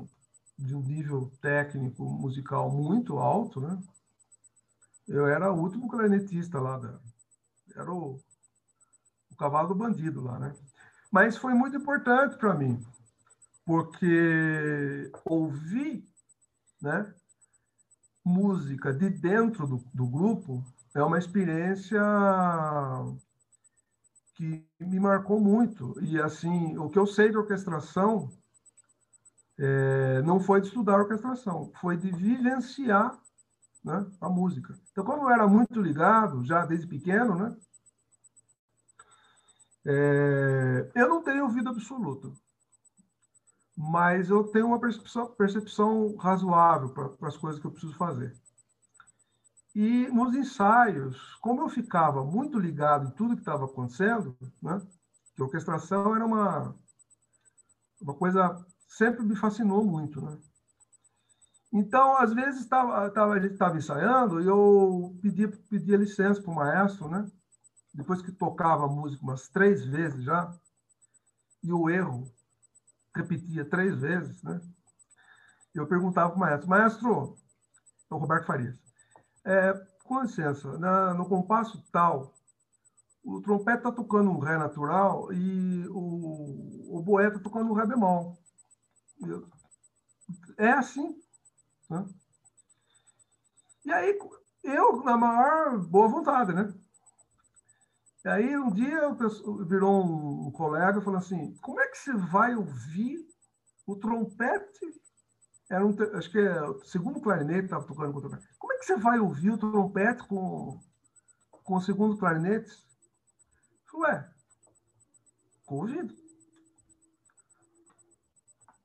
de 0.58 0.74
um 0.76 0.82
nível 0.82 1.32
técnico 1.42 2.06
musical 2.06 2.72
muito 2.72 3.18
alto, 3.18 3.60
né? 3.60 3.78
Eu 5.08 5.28
era 5.28 5.52
o 5.52 5.60
último 5.60 5.90
clarinetista 5.90 6.60
lá, 6.60 6.78
da, 6.78 6.98
era 7.76 7.92
o, 7.92 8.20
o 9.32 9.36
cavalo 9.36 9.70
do 9.70 9.76
bandido 9.76 10.22
lá, 10.22 10.40
né? 10.40 10.56
Mas 11.12 11.38
foi 11.38 11.54
muito 11.54 11.78
importante 11.78 12.38
para 12.38 12.54
mim, 12.56 12.82
porque 13.66 15.12
ouvir, 15.26 16.04
né? 16.82 17.14
Música 18.24 18.94
de 18.94 19.10
dentro 19.10 19.68
do, 19.68 19.84
do 19.94 20.08
grupo 20.08 20.64
é 20.96 21.04
uma 21.04 21.18
experiência 21.18 22.02
que 24.36 24.66
me 24.80 25.00
marcou 25.00 25.40
muito. 25.40 25.96
E, 26.02 26.20
assim, 26.22 26.78
o 26.78 26.90
que 26.90 26.98
eu 26.98 27.06
sei 27.06 27.30
de 27.30 27.38
orquestração 27.38 28.30
é, 29.58 30.22
não 30.24 30.40
foi 30.40 30.62
de 30.62 30.68
estudar 30.68 31.00
orquestração, 31.00 31.72
foi 31.80 31.98
de 31.98 32.12
vivenciar 32.12 33.18
né, 33.84 34.06
a 34.20 34.30
música. 34.30 34.78
Então, 34.92 35.04
como 35.04 35.24
eu 35.24 35.30
era 35.30 35.48
muito 35.48 35.82
ligado, 35.82 36.44
já 36.44 36.66
desde 36.66 36.88
pequeno, 36.88 37.36
né, 37.36 37.56
é, 39.86 40.92
eu 40.96 41.10
não 41.10 41.22
tenho 41.22 41.44
ouvido 41.44 41.70
absoluto, 41.70 42.34
mas 43.76 44.30
eu 44.30 44.44
tenho 44.46 44.68
uma 44.68 44.80
percepção, 44.80 45.28
percepção 45.36 46.16
razoável 46.18 46.90
para 46.90 47.28
as 47.28 47.38
coisas 47.38 47.60
que 47.60 47.66
eu 47.66 47.72
preciso 47.72 47.96
fazer. 47.96 48.36
E 49.76 50.08
nos 50.10 50.36
ensaios, 50.36 51.36
como 51.42 51.62
eu 51.62 51.70
ficava 51.70 52.24
muito 52.24 52.60
ligado 52.60 53.08
em 53.08 53.12
tudo 53.12 53.36
que 53.36 53.42
estava 53.42 53.66
acontecendo, 53.66 54.38
né, 54.62 54.80
que 55.36 55.42
a 55.42 55.46
orquestração 55.46 56.16
era 56.16 56.26
uma, 56.26 56.76
uma 58.00 58.14
coisa 58.14 58.64
sempre 58.88 59.24
me 59.24 59.36
fascinou 59.36 59.84
muito, 59.84 60.22
né? 60.22 60.38
Então, 61.72 62.16
às 62.18 62.32
vezes, 62.32 62.68
tava, 62.68 63.10
tava, 63.10 63.34
a 63.34 63.40
gente 63.40 63.54
estava 63.54 63.76
ensaiando 63.76 64.40
e 64.40 64.46
eu 64.46 65.18
pedia, 65.20 65.50
pedia 65.68 65.98
licença 65.98 66.40
para 66.40 66.52
o 66.52 66.56
maestro, 66.56 67.10
né? 67.10 67.26
Depois 67.92 68.22
que 68.22 68.32
tocava 68.32 68.86
a 68.86 68.88
música 68.88 69.24
umas 69.24 69.50
três 69.50 69.84
vezes 69.84 70.24
já, 70.24 70.56
e 71.64 71.74
o 71.74 71.90
erro 71.90 72.32
repetia 73.16 73.66
três 73.66 73.96
vezes, 74.00 74.42
né? 74.44 74.62
Eu 75.74 75.88
perguntava 75.88 76.30
para 76.30 76.38
o 76.38 76.40
maestro, 76.40 76.70
maestro, 76.70 77.38
é 78.10 78.14
o 78.14 78.18
Roberto 78.18 78.46
Farias, 78.46 78.80
é, 79.44 79.74
com 80.04 80.22
licença, 80.22 80.78
na, 80.78 81.14
no 81.14 81.28
compasso 81.28 81.84
tal, 81.92 82.34
o 83.24 83.42
trompete 83.42 83.78
está 83.78 83.92
tocando 83.92 84.30
um 84.30 84.40
Ré 84.40 84.58
natural 84.58 85.32
e 85.32 85.88
o, 85.88 86.98
o 86.98 87.02
boé 87.02 87.28
está 87.28 87.40
tocando 87.40 87.72
um 87.72 87.74
Ré 87.74 87.86
bemol. 87.86 88.38
É 90.58 90.72
assim. 90.72 91.16
Né? 91.90 92.06
E 93.86 93.92
aí, 93.92 94.20
eu, 94.64 95.04
na 95.04 95.18
maior 95.18 95.78
boa 95.80 96.08
vontade, 96.08 96.54
né? 96.54 96.74
E 98.26 98.30
aí, 98.30 98.58
um 98.58 98.72
dia, 98.72 99.02
virou 99.68 100.06
um 100.48 100.52
colega 100.52 101.00
e 101.00 101.04
falou 101.04 101.20
assim: 101.20 101.56
como 101.62 101.80
é 101.82 101.88
que 101.88 101.98
você 101.98 102.14
vai 102.14 102.56
ouvir 102.56 103.20
o 103.86 103.96
trompete? 103.98 105.02
Era 105.70 105.86
um, 105.86 105.96
acho 106.16 106.32
que 106.32 106.40
é 106.40 106.62
o 106.62 106.84
segundo 106.86 107.20
clarinete 107.20 107.66
estava 107.66 107.86
tocando 107.86 108.14
com 108.14 108.20
o 108.20 108.22
trompete. 108.22 108.48
Como 108.58 108.72
é 108.74 108.78
que 108.78 108.86
você 108.86 108.96
vai 108.96 109.20
ouvir 109.20 109.52
o 109.52 109.58
trompete 109.58 110.26
com, 110.28 110.80
com 111.64 111.76
o 111.76 111.82
segundo 111.82 112.18
clarinete? 112.18 112.70
Eu 112.70 114.00
falei, 114.00 114.16
ué, 114.16 114.34
com 115.66 115.76
ouvido. 115.76 116.16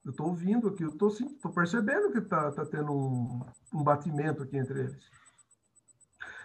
Eu 0.05 0.11
estou 0.11 0.29
ouvindo 0.29 0.69
aqui, 0.69 0.83
eu 0.83 0.89
estou 0.89 1.53
percebendo 1.53 2.11
que 2.11 2.19
está 2.19 2.51
tá 2.51 2.65
tendo 2.65 2.93
um, 2.93 3.41
um 3.75 3.85
batimento 3.85 4.43
aqui 4.43 4.57
entre 4.57 4.81
eles. 4.81 5.11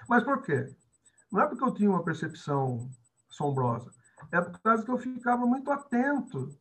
Mas 0.08 0.24
por 0.24 0.44
quê? 0.44 0.76
Não 1.34 1.42
é 1.42 1.48
porque 1.48 1.64
eu 1.64 1.74
tinha 1.74 1.90
uma 1.90 2.04
percepção 2.04 2.92
assombrosa, 3.28 3.92
é 4.32 4.40
por 4.40 4.60
causa 4.60 4.86
que 4.86 4.92
eu 4.92 5.00
ficava 5.00 5.48
muito 5.48 5.72
atento 5.72 6.56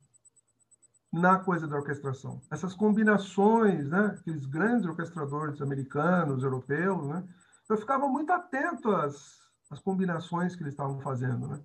na 1.12 1.38
coisa 1.38 1.68
da 1.68 1.76
orquestração. 1.76 2.40
Essas 2.50 2.74
combinações, 2.74 3.86
né, 3.86 4.16
aqueles 4.18 4.46
grandes 4.46 4.86
orquestradores 4.86 5.60
americanos, 5.60 6.42
europeus, 6.42 7.06
né, 7.06 7.22
eu 7.68 7.76
ficava 7.76 8.08
muito 8.08 8.32
atento 8.32 8.90
às, 8.90 9.42
às 9.70 9.78
combinações 9.78 10.56
que 10.56 10.62
eles 10.62 10.72
estavam 10.72 10.98
fazendo. 11.00 11.48
Né? 11.48 11.62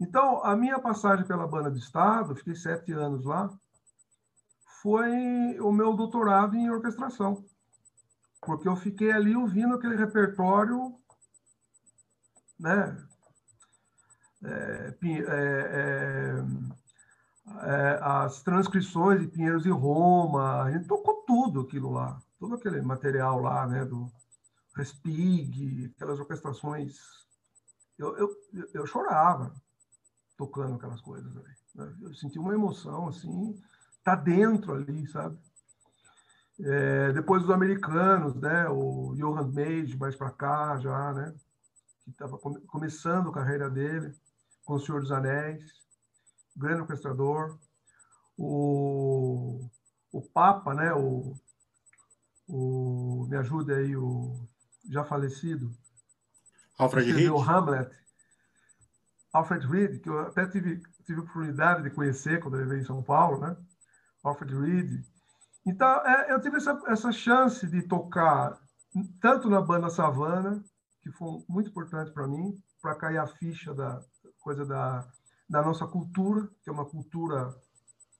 Então, 0.00 0.42
a 0.42 0.56
minha 0.56 0.78
passagem 0.78 1.26
pela 1.26 1.46
banda 1.46 1.70
de 1.70 1.78
Estado, 1.78 2.34
fiquei 2.34 2.54
sete 2.54 2.90
anos 2.90 3.22
lá, 3.26 3.50
foi 4.80 5.60
o 5.60 5.70
meu 5.70 5.94
doutorado 5.94 6.56
em 6.56 6.70
orquestração, 6.70 7.44
porque 8.40 8.66
eu 8.66 8.76
fiquei 8.76 9.12
ali 9.12 9.36
ouvindo 9.36 9.74
aquele 9.74 9.96
repertório, 9.96 10.97
né? 12.58 13.06
É, 14.44 14.94
é, 15.02 16.34
é, 17.62 17.98
as 18.02 18.42
transcrições 18.42 19.20
de 19.20 19.26
Pinheiros 19.28 19.66
e 19.66 19.70
Roma, 19.70 20.62
a 20.62 20.70
gente 20.70 20.86
tocou 20.86 21.24
tudo 21.26 21.60
aquilo 21.60 21.90
lá, 21.90 22.20
todo 22.38 22.54
aquele 22.54 22.80
material 22.80 23.40
lá, 23.40 23.66
né? 23.66 23.84
Do 23.84 24.10
Respig, 24.74 25.92
aquelas 25.96 26.20
orquestrações. 26.20 26.96
Eu, 27.98 28.16
eu, 28.16 28.36
eu 28.74 28.86
chorava 28.86 29.52
tocando 30.36 30.76
aquelas 30.76 31.00
coisas 31.00 31.36
ali. 31.36 31.54
Né? 31.74 31.96
Eu 32.02 32.14
senti 32.14 32.38
uma 32.38 32.54
emoção 32.54 33.08
assim 33.08 33.60
tá 34.04 34.14
dentro 34.14 34.72
ali, 34.72 35.06
sabe? 35.08 35.36
É, 36.60 37.12
depois 37.12 37.44
os 37.44 37.50
americanos, 37.50 38.34
né? 38.36 38.68
O 38.68 39.14
Johan 39.16 39.48
Mage, 39.48 39.96
mais 39.98 40.16
para 40.16 40.30
cá 40.30 40.78
já, 40.78 41.12
né? 41.12 41.34
Que 42.08 42.12
estava 42.12 42.38
come 42.38 42.58
começando 42.62 43.28
a 43.28 43.32
carreira 43.32 43.68
dele 43.68 44.14
com 44.64 44.74
O 44.74 44.80
Senhor 44.80 45.02
dos 45.02 45.12
Anéis, 45.12 45.62
grande 46.56 46.80
orquestrador. 46.80 47.58
O, 48.36 49.68
o 50.10 50.22
Papa, 50.22 50.72
né? 50.72 50.92
O, 50.94 51.34
o, 52.46 53.26
me 53.28 53.36
ajuda 53.36 53.76
aí, 53.76 53.94
o 53.94 54.48
já 54.88 55.04
falecido. 55.04 55.70
Alfred 56.78 57.12
Reed. 57.12 57.30
O 57.30 57.38
Hamlet. 57.38 57.90
Alfred 59.32 59.66
Reed, 59.66 60.00
que 60.00 60.08
eu 60.08 60.20
até 60.20 60.46
tive, 60.46 60.80
tive 61.04 61.20
a 61.20 61.22
oportunidade 61.22 61.82
de 61.82 61.90
conhecer 61.90 62.40
quando 62.40 62.56
ele 62.56 62.68
veio 62.68 62.80
em 62.80 62.86
São 62.86 63.02
Paulo, 63.02 63.38
né? 63.38 63.54
Alfred 64.24 64.54
Reed. 64.54 65.04
Então, 65.66 65.88
é, 66.06 66.32
eu 66.32 66.40
tive 66.40 66.56
essa, 66.56 66.80
essa 66.86 67.12
chance 67.12 67.66
de 67.66 67.82
tocar 67.82 68.58
tanto 69.20 69.50
na 69.50 69.60
banda 69.60 69.90
Savana, 69.90 70.64
que 71.10 71.16
foi 71.16 71.42
muito 71.48 71.70
importante 71.70 72.10
para 72.10 72.26
mim, 72.26 72.62
para 72.82 72.94
cair 72.94 73.16
a 73.16 73.26
ficha 73.26 73.72
da 73.74 74.02
coisa 74.40 74.64
da, 74.66 75.08
da 75.48 75.62
nossa 75.62 75.86
cultura, 75.86 76.48
que 76.62 76.68
é 76.68 76.72
uma 76.72 76.84
cultura 76.84 77.56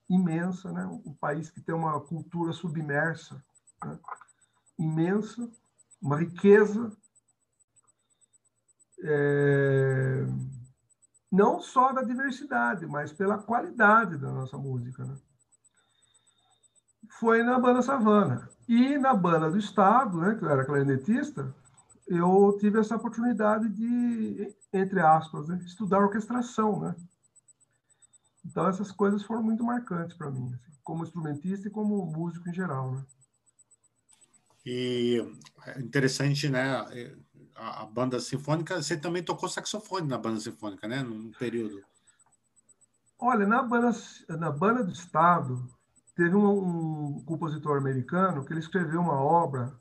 imensa, 0.09 0.72
né? 0.72 0.87
um 0.87 1.12
país 1.12 1.51
que 1.51 1.61
tem 1.61 1.74
uma 1.74 2.01
cultura 2.01 2.53
submersa, 2.53 3.42
né? 3.85 3.98
imensa, 4.79 5.51
uma 6.01 6.16
riqueza. 6.16 6.90
É... 9.03 10.27
Não 11.31 11.61
só 11.61 11.92
da 11.92 12.03
diversidade, 12.03 12.87
mas 12.87 13.12
pela 13.12 13.37
qualidade 13.37 14.16
da 14.16 14.33
nossa 14.33 14.57
música. 14.57 15.05
Né? 15.05 15.14
Foi 17.20 17.42
na 17.42 17.59
banda 17.59 17.83
Savana. 17.83 18.48
E 18.66 18.96
na 18.96 19.14
banda 19.14 19.51
do 19.51 19.59
Estado, 19.59 20.18
né, 20.18 20.35
que 20.35 20.44
eu 20.44 20.51
era 20.51 20.64
clarinetista, 20.64 21.55
eu 22.08 22.56
tive 22.58 22.80
essa 22.80 22.96
oportunidade 22.96 23.68
de, 23.68 24.54
entre 24.72 25.00
aspas, 25.00 25.48
né, 25.48 25.60
estudar 25.64 25.98
orquestração, 25.98 26.80
né? 26.80 26.96
Então 28.44 28.66
essas 28.66 28.90
coisas 28.90 29.22
foram 29.22 29.42
muito 29.42 29.62
marcantes 29.62 30.16
para 30.16 30.30
mim, 30.30 30.52
assim, 30.54 30.72
como 30.82 31.04
instrumentista 31.04 31.68
e 31.68 31.70
como 31.70 32.06
músico 32.06 32.48
em 32.48 32.54
geral, 32.54 32.92
né? 32.92 33.04
E 34.64 35.22
é 35.66 35.80
interessante, 35.80 36.48
né? 36.48 36.76
A, 37.56 37.82
a, 37.82 37.86
banda 37.86 38.20
sinfônica, 38.20 38.80
você 38.80 38.96
também 38.96 39.22
tocou 39.22 39.48
saxofone 39.48 40.06
na 40.06 40.18
banda 40.18 40.40
sinfônica, 40.40 40.86
né? 40.86 41.02
Num 41.02 41.30
período. 41.32 41.82
Olha, 43.18 43.46
na 43.46 43.62
banda, 43.62 43.90
na 44.28 44.50
banda 44.50 44.84
do 44.84 44.92
Estado, 44.92 45.68
teve 46.14 46.34
um, 46.34 47.16
um 47.16 47.24
compositor 47.24 47.78
americano 47.78 48.44
que 48.44 48.52
ele 48.52 48.60
escreveu 48.60 49.00
uma 49.00 49.20
obra, 49.20 49.74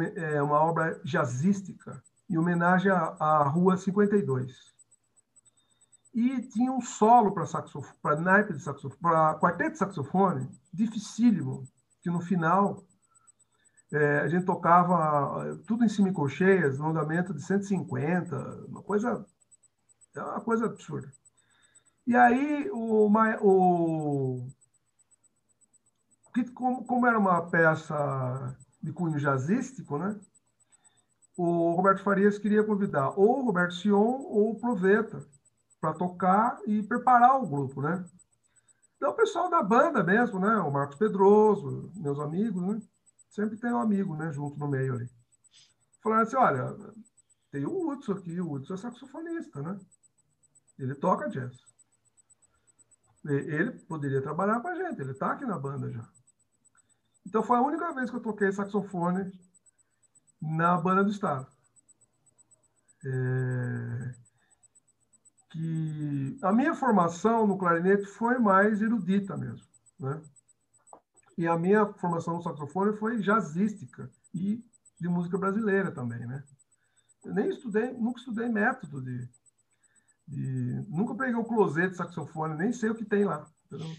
é, 0.00 0.42
uma 0.42 0.60
obra 0.60 1.00
jazzística, 1.04 2.02
em 2.28 2.38
homenagem 2.38 2.90
à, 2.90 3.42
Rua 3.44 3.76
52. 3.76 4.72
E 6.14 6.42
tinha 6.42 6.72
um 6.72 6.80
solo 6.80 7.32
para 7.32 7.46
saxofone, 7.46 7.98
para 8.02 8.20
naipe 8.20 8.52
de 8.52 8.62
saxofone, 8.62 9.00
para 9.00 9.38
quarteto 9.38 9.72
de 9.72 9.78
saxofone, 9.78 10.48
dificílimo, 10.72 11.66
que 12.02 12.10
no 12.10 12.20
final 12.20 12.84
é, 13.92 14.20
a 14.20 14.28
gente 14.28 14.46
tocava 14.46 15.46
é, 15.46 15.56
tudo 15.66 15.84
em 15.84 15.88
semicolcheias, 15.88 16.78
no 16.78 16.88
andamento 16.88 17.34
de 17.34 17.42
150, 17.42 18.66
uma 18.68 18.82
coisa, 18.82 19.26
é 20.14 20.22
uma 20.22 20.40
coisa 20.40 20.66
absurda. 20.66 21.12
E 22.06 22.16
aí 22.16 22.68
o, 22.72 23.06
o 23.42 24.48
que, 26.32 26.44
como, 26.50 26.84
como, 26.84 27.06
era 27.06 27.18
uma 27.18 27.42
peça 27.48 28.56
de 28.82 28.92
cunho 28.92 29.18
jazzístico, 29.18 29.98
né? 29.98 30.18
O 31.36 31.72
Roberto 31.72 32.02
Farias 32.02 32.38
queria 32.38 32.64
convidar 32.64 33.18
ou 33.18 33.40
o 33.40 33.44
Roberto 33.44 33.74
Sion 33.74 33.96
ou 33.96 34.50
o 34.50 34.60
Proveta 34.60 35.26
para 35.80 35.94
tocar 35.94 36.58
e 36.66 36.82
preparar 36.82 37.42
o 37.42 37.46
grupo, 37.46 37.80
né? 37.80 38.04
Então, 38.96 39.10
o 39.10 39.16
pessoal 39.16 39.50
da 39.50 39.62
banda 39.62 40.04
mesmo, 40.04 40.38
né? 40.38 40.56
O 40.56 40.70
Marcos 40.70 40.96
Pedroso, 40.96 41.90
meus 41.96 42.20
amigos, 42.20 42.62
né? 42.62 42.82
sempre 43.30 43.56
tem 43.56 43.72
um 43.72 43.80
amigo, 43.80 44.14
né, 44.14 44.30
junto 44.32 44.58
no 44.58 44.68
meio 44.68 44.94
ali. 44.94 45.10
Falaram 46.02 46.22
assim, 46.22 46.36
olha, 46.36 46.76
tem 47.50 47.64
o 47.64 47.88
Hudson 47.88 48.12
aqui, 48.12 48.40
o 48.40 48.52
Hudson 48.52 48.74
é 48.74 48.76
saxofonista, 48.76 49.62
né? 49.62 49.78
Ele 50.78 50.94
toca 50.94 51.28
jazz. 51.28 51.56
Ele 53.24 53.72
poderia 53.86 54.20
trabalhar 54.20 54.60
com 54.60 54.68
a 54.68 54.74
gente, 54.74 55.00
ele 55.00 55.12
está 55.12 55.32
aqui 55.32 55.46
na 55.46 55.58
banda 55.58 55.90
já. 55.90 56.08
Então 57.26 57.42
foi 57.42 57.56
a 57.56 57.62
única 57.62 57.92
vez 57.92 58.10
que 58.10 58.16
eu 58.16 58.20
toquei 58.20 58.52
saxofone 58.52 59.32
na 60.40 60.76
banda 60.76 61.04
do 61.04 61.10
Estado. 61.10 61.46
É... 63.04 64.14
Que 65.50 66.38
a 66.42 66.52
minha 66.52 66.74
formação 66.74 67.46
no 67.46 67.58
clarinete 67.58 68.06
foi 68.06 68.38
mais 68.38 68.80
erudita 68.80 69.36
mesmo, 69.36 69.66
né? 70.00 70.22
E 71.36 71.46
a 71.46 71.58
minha 71.58 71.86
formação 71.94 72.34
no 72.34 72.42
saxofone 72.42 72.96
foi 72.96 73.20
jazzística 73.20 74.10
e 74.34 74.64
de 75.00 75.08
música 75.08 75.36
brasileira 75.36 75.90
também, 75.90 76.26
né? 76.26 76.42
Eu 77.24 77.34
nem 77.34 77.48
estudei, 77.48 77.92
nunca 77.92 78.18
estudei 78.18 78.48
método 78.48 79.02
de, 79.02 79.28
de 80.26 80.86
nunca 80.88 81.14
peguei 81.14 81.34
o 81.34 81.44
closet 81.44 81.90
de 81.90 81.96
saxofone, 81.96 82.56
nem 82.56 82.72
sei 82.72 82.90
o 82.90 82.94
que 82.94 83.04
tem 83.04 83.24
lá. 83.24 83.46
Entendeu? 83.66 83.94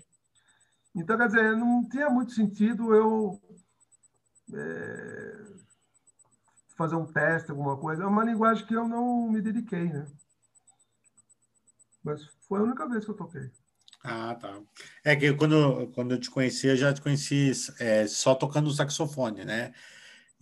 Então, 0.96 1.18
quer 1.18 1.28
dizer, 1.28 1.56
não 1.56 1.88
tinha 1.90 2.10
muito 2.10 2.34
sentido 2.34 2.94
eu 2.94 3.42
é, 4.54 5.44
fazer 6.78 6.96
um 6.96 7.06
teste, 7.06 7.52
alguma 7.52 7.78
coisa. 7.78 8.04
É 8.04 8.06
uma 8.06 8.24
linguagem 8.24 8.66
que 8.66 8.76
eu 8.76 8.88
não 8.88 9.30
me 9.30 9.42
dediquei, 9.42 9.86
né? 9.86 10.06
Mas 12.04 12.24
foi 12.48 12.60
a 12.60 12.64
única 12.64 12.88
vez 12.88 13.06
que 13.06 13.12
eu 13.12 13.16
toquei. 13.16 13.50
Ah, 14.04 14.36
tá. 14.36 14.60
É 15.04 15.16
que 15.16 15.34
quando, 15.34 15.88
quando 15.94 16.12
eu 16.12 16.20
te 16.20 16.30
conheci, 16.30 16.68
eu 16.68 16.76
já 16.76 16.94
te 16.94 17.02
conheci 17.02 17.52
é, 17.80 18.06
só 18.06 18.36
tocando 18.36 18.72
saxofone, 18.72 19.46
né? 19.46 19.74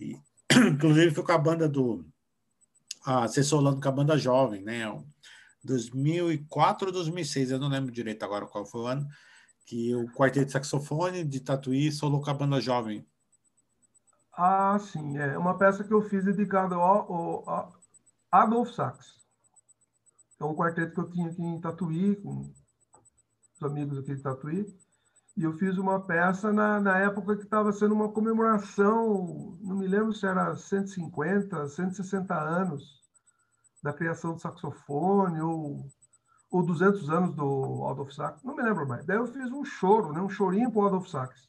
E, 0.00 0.18
inclusive 0.72 1.14
foi 1.14 1.24
com 1.24 1.32
a 1.32 1.38
banda 1.38 1.68
do. 1.68 2.04
Ah, 3.04 3.24
assessorando 3.24 3.80
com 3.80 3.88
a 3.88 3.92
banda 3.92 4.18
jovem, 4.18 4.62
né? 4.62 4.84
2004 5.62 6.88
ou 6.88 6.92
2006, 6.92 7.52
eu 7.52 7.58
não 7.58 7.68
lembro 7.68 7.92
direito 7.92 8.24
agora 8.24 8.46
qual 8.46 8.66
foi 8.66 8.80
o 8.80 8.86
ano, 8.86 9.08
que 9.66 9.94
o 9.94 10.06
quarteto 10.12 10.46
de 10.46 10.52
saxofone 10.52 11.24
de 11.24 11.40
Tatuí 11.40 11.90
solou 11.90 12.20
com 12.20 12.30
a 12.30 12.34
banda 12.34 12.60
jovem. 12.60 13.06
Ah, 14.32 14.78
sim. 14.78 15.18
É 15.18 15.36
uma 15.36 15.56
peça 15.58 15.84
que 15.84 15.92
eu 15.92 16.02
fiz 16.02 16.24
dedicada 16.24 16.74
ao, 16.74 17.48
ao, 17.48 17.72
Adolf 18.30 18.70
Sax. 18.74 19.20
É 20.40 20.44
um 20.44 20.54
quarteto 20.54 20.94
que 20.94 21.00
eu 21.00 21.10
tinha 21.10 21.30
aqui 21.30 21.42
em 21.42 21.60
Tatuí, 21.60 22.16
com 22.16 22.52
amigos 23.62 23.98
aqui 23.98 24.14
de 24.14 24.22
Tatuí, 24.22 24.66
e 25.36 25.44
eu 25.44 25.52
fiz 25.54 25.78
uma 25.78 26.00
peça 26.00 26.52
na, 26.52 26.80
na 26.80 26.98
época 26.98 27.36
que 27.36 27.44
estava 27.44 27.72
sendo 27.72 27.94
uma 27.94 28.10
comemoração, 28.10 29.56
não 29.60 29.76
me 29.76 29.86
lembro 29.86 30.12
se 30.12 30.26
era 30.26 30.54
150, 30.56 31.68
160 31.68 32.34
anos 32.34 33.00
da 33.82 33.92
criação 33.92 34.34
do 34.34 34.40
saxofone, 34.40 35.40
ou, 35.40 35.86
ou 36.52 36.62
200 36.62 37.08
anos 37.08 37.34
do 37.34 37.86
Adolf 37.88 38.12
Sax, 38.12 38.42
não 38.44 38.54
me 38.54 38.62
lembro 38.62 38.86
mais. 38.86 39.06
Daí 39.06 39.16
eu 39.16 39.26
fiz 39.26 39.50
um 39.50 39.64
choro, 39.64 40.12
né, 40.12 40.20
um 40.20 40.28
chorinho 40.28 40.70
para 40.70 40.82
o 40.82 40.86
Adolf 40.86 41.08
Sax. 41.08 41.48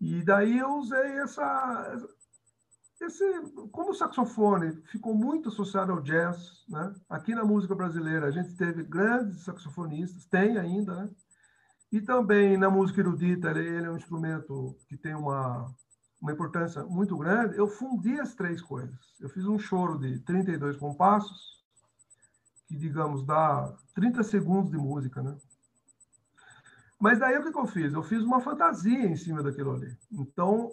E 0.00 0.22
daí 0.22 0.58
eu 0.58 0.76
usei 0.76 1.18
essa, 1.18 1.96
esse, 3.00 3.24
como 3.72 3.90
o 3.90 3.94
saxofone 3.94 4.80
ficou 4.86 5.12
muito 5.12 5.48
associado 5.48 5.90
ao 5.90 6.00
jazz, 6.00 6.64
né? 6.68 6.94
aqui 7.08 7.34
na 7.34 7.44
música 7.44 7.74
brasileira 7.74 8.26
a 8.26 8.30
gente 8.30 8.54
teve 8.54 8.84
grandes 8.84 9.42
saxofonistas, 9.42 10.24
tem 10.26 10.56
ainda, 10.56 10.94
né? 10.94 11.10
e 11.90 12.00
também 12.00 12.56
na 12.56 12.70
música 12.70 13.00
erudita 13.00 13.50
ele 13.50 13.86
é 13.86 13.90
um 13.90 13.96
instrumento 13.96 14.76
que 14.88 14.96
tem 14.96 15.14
uma, 15.14 15.66
uma 16.20 16.32
importância 16.32 16.84
muito 16.84 17.16
grande. 17.16 17.56
Eu 17.56 17.66
fundi 17.66 18.20
as 18.20 18.34
três 18.34 18.60
coisas. 18.62 18.98
Eu 19.20 19.28
fiz 19.28 19.46
um 19.46 19.58
choro 19.58 19.98
de 19.98 20.20
32 20.20 20.76
compassos, 20.76 21.63
que, 22.66 22.76
digamos, 22.76 23.24
dá 23.24 23.74
30 23.94 24.22
segundos 24.22 24.70
de 24.70 24.76
música, 24.76 25.22
né? 25.22 25.36
Mas 26.98 27.18
daí 27.18 27.36
o 27.38 27.42
que, 27.42 27.52
que 27.52 27.58
eu 27.58 27.66
fiz? 27.66 27.92
Eu 27.92 28.02
fiz 28.02 28.22
uma 28.22 28.40
fantasia 28.40 29.06
em 29.06 29.16
cima 29.16 29.42
daquilo 29.42 29.72
ali. 29.72 29.96
Então, 30.10 30.70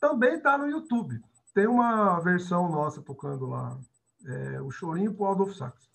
também 0.00 0.34
está 0.34 0.56
no 0.56 0.68
YouTube. 0.68 1.20
Tem 1.52 1.66
uma 1.66 2.20
versão 2.20 2.70
nossa 2.70 3.02
tocando 3.02 3.46
lá, 3.46 3.78
é, 4.24 4.60
o 4.60 4.70
Chorinho 4.70 5.14
pro 5.14 5.26
Adolfo 5.26 5.54
Sax. 5.54 5.88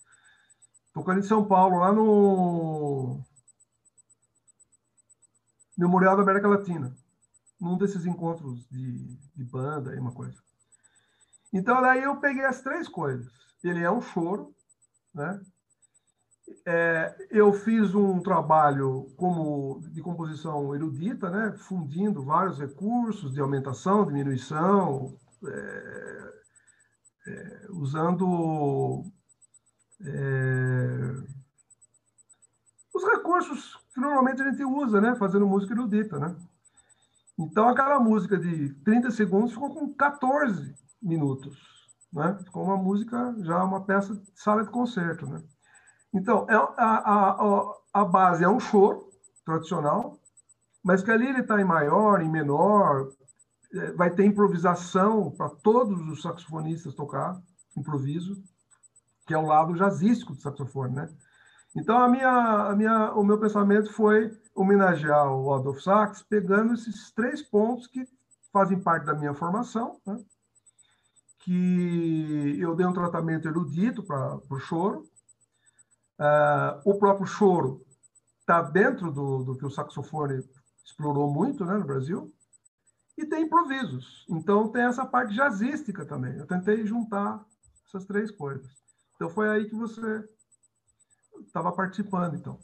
Tocando 0.92 1.20
em 1.20 1.22
São 1.22 1.46
Paulo, 1.46 1.78
lá 1.78 1.92
no 1.92 3.20
Memorial 5.78 6.16
da 6.16 6.22
América 6.22 6.48
Latina. 6.48 6.94
Num 7.60 7.78
desses 7.78 8.04
encontros 8.04 8.66
de, 8.68 9.16
de 9.34 9.44
banda 9.44 9.94
e 9.94 9.98
uma 9.98 10.12
coisa. 10.12 10.42
Então, 11.52 11.80
daí 11.80 12.02
eu 12.02 12.16
peguei 12.16 12.44
as 12.44 12.60
três 12.60 12.88
coisas. 12.88 13.30
Ele 13.62 13.82
é 13.82 13.90
um 13.90 14.00
choro, 14.00 14.54
né? 15.14 15.40
é, 16.66 17.14
eu 17.30 17.52
fiz 17.52 17.94
um 17.94 18.20
trabalho 18.20 19.06
como 19.16 19.80
de 19.90 20.02
composição 20.02 20.74
erudita, 20.74 21.30
né, 21.30 21.52
fundindo 21.56 22.22
vários 22.22 22.58
recursos 22.58 23.32
de 23.32 23.40
aumentação, 23.40 24.04
diminuição, 24.04 25.16
é, 25.46 26.32
é, 27.26 27.66
usando 27.70 29.04
é, 30.02 31.14
os 32.94 33.04
recursos 33.04 33.78
que 33.94 34.00
normalmente 34.00 34.42
a 34.42 34.50
gente 34.50 34.64
usa, 34.64 35.00
né, 35.00 35.14
fazendo 35.16 35.46
música 35.46 35.72
erudita, 35.72 36.18
né. 36.18 36.36
Então, 37.38 37.68
aquela 37.68 37.98
música 37.98 38.36
de 38.36 38.74
30 38.84 39.10
segundos 39.10 39.52
ficou 39.52 39.72
com 39.74 39.94
14 39.94 40.74
minutos, 41.00 41.79
né? 42.12 42.38
Uma 42.54 42.76
música, 42.76 43.34
já 43.40 43.62
uma 43.62 43.84
peça 43.84 44.14
de 44.14 44.22
sala 44.34 44.64
de 44.64 44.70
concerto, 44.70 45.26
né? 45.26 45.42
Então, 46.12 46.46
é, 46.48 46.54
a, 46.54 46.74
a, 46.76 47.74
a 47.92 48.04
base 48.04 48.42
é 48.42 48.48
um 48.48 48.58
choro 48.58 49.08
tradicional, 49.44 50.18
mas 50.82 51.02
que 51.02 51.10
ali 51.10 51.26
ele 51.26 51.40
está 51.40 51.60
em 51.60 51.64
maior, 51.64 52.20
em 52.20 52.28
menor, 52.28 53.12
é, 53.72 53.92
vai 53.92 54.10
ter 54.10 54.24
improvisação 54.24 55.30
para 55.30 55.48
todos 55.48 56.00
os 56.08 56.22
saxofonistas 56.22 56.94
tocar, 56.94 57.40
improviso, 57.76 58.42
que 59.26 59.34
é 59.34 59.38
o 59.38 59.46
lado 59.46 59.76
jazzístico 59.76 60.34
do 60.34 60.40
saxofone, 60.40 60.94
né? 60.94 61.08
Então, 61.76 61.98
a 61.98 62.08
minha, 62.08 62.68
a 62.68 62.74
minha, 62.74 63.12
o 63.14 63.22
meu 63.22 63.38
pensamento 63.38 63.92
foi 63.92 64.36
homenagear 64.54 65.32
o 65.32 65.54
Adolf 65.54 65.80
Sax, 65.80 66.20
pegando 66.22 66.74
esses 66.74 67.12
três 67.12 67.40
pontos 67.42 67.86
que 67.86 68.04
fazem 68.52 68.80
parte 68.80 69.06
da 69.06 69.14
minha 69.14 69.32
formação, 69.34 70.00
né? 70.04 70.18
Que 71.40 72.56
eu 72.58 72.74
dei 72.76 72.86
um 72.86 72.92
tratamento 72.92 73.48
erudito 73.48 74.02
para 74.02 74.40
o 74.48 74.58
choro, 74.58 75.10
Uh, 76.20 76.76
o 76.84 76.98
próprio 76.98 77.26
choro 77.26 77.82
está 78.40 78.60
dentro 78.60 79.10
do, 79.10 79.42
do, 79.42 79.56
que 79.56 79.64
o 79.64 79.70
saxofone 79.70 80.46
explorou 80.84 81.32
muito 81.32 81.64
né, 81.64 81.78
no 81.78 81.86
Brasil. 81.86 82.30
E 83.16 83.24
tem 83.24 83.44
improvisos. 83.44 84.26
Então 84.28 84.68
tem 84.68 84.82
essa 84.82 85.06
parte 85.06 85.34
jazzística 85.34 86.04
também. 86.04 86.36
Eu 86.36 86.46
tentei 86.46 86.86
juntar 86.86 87.42
essas 87.86 88.04
três 88.04 88.30
coisas. 88.30 88.70
Então 89.16 89.30
foi 89.30 89.48
aí 89.48 89.66
que 89.66 89.74
você 89.74 90.22
estava 91.46 91.72
participando, 91.72 92.36
então. 92.36 92.58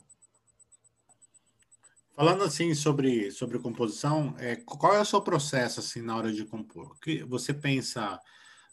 Falando 2.15 2.45
assim 2.45 2.75
sobre, 2.75 3.31
sobre 3.31 3.59
composição, 3.59 4.35
é, 4.39 4.57
qual 4.57 4.95
é 4.95 5.01
o 5.01 5.05
seu 5.05 5.23
processo 5.23 5.81
assim 5.81 6.03
na 6.03 6.15
hora 6.15 6.31
de 6.31 6.45
compor? 6.45 6.99
Que 7.01 7.23
você 7.25 7.55
pensa 7.55 8.21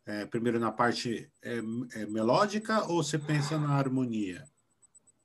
é, 0.05 0.25
primeiro 0.25 0.59
na 0.59 0.71
parte 0.71 1.31
é, 1.41 1.57
é 1.93 2.05
melódica 2.05 2.85
ou 2.85 3.03
você 3.03 3.17
pensa 3.17 3.57
na 3.57 3.75
harmonia? 3.75 4.45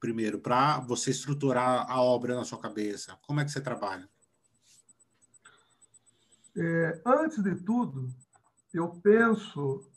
primeiro, 0.01 0.39
para 0.39 0.81
você 0.81 1.11
estruturar 1.11 1.91
a 1.91 2.01
obra 2.01 2.37
na 2.37 2.45
sua 2.45 2.59
cabeça? 2.59 3.19
Como 3.27 3.41
é 3.41 3.45
que 3.45 3.51
você 3.51 3.61
trabalha? 3.61 4.09
É, 6.57 7.01
antes 7.05 7.43
de 7.43 7.55
tudo, 7.57 8.13
eu 8.73 8.89
penso 9.03 9.89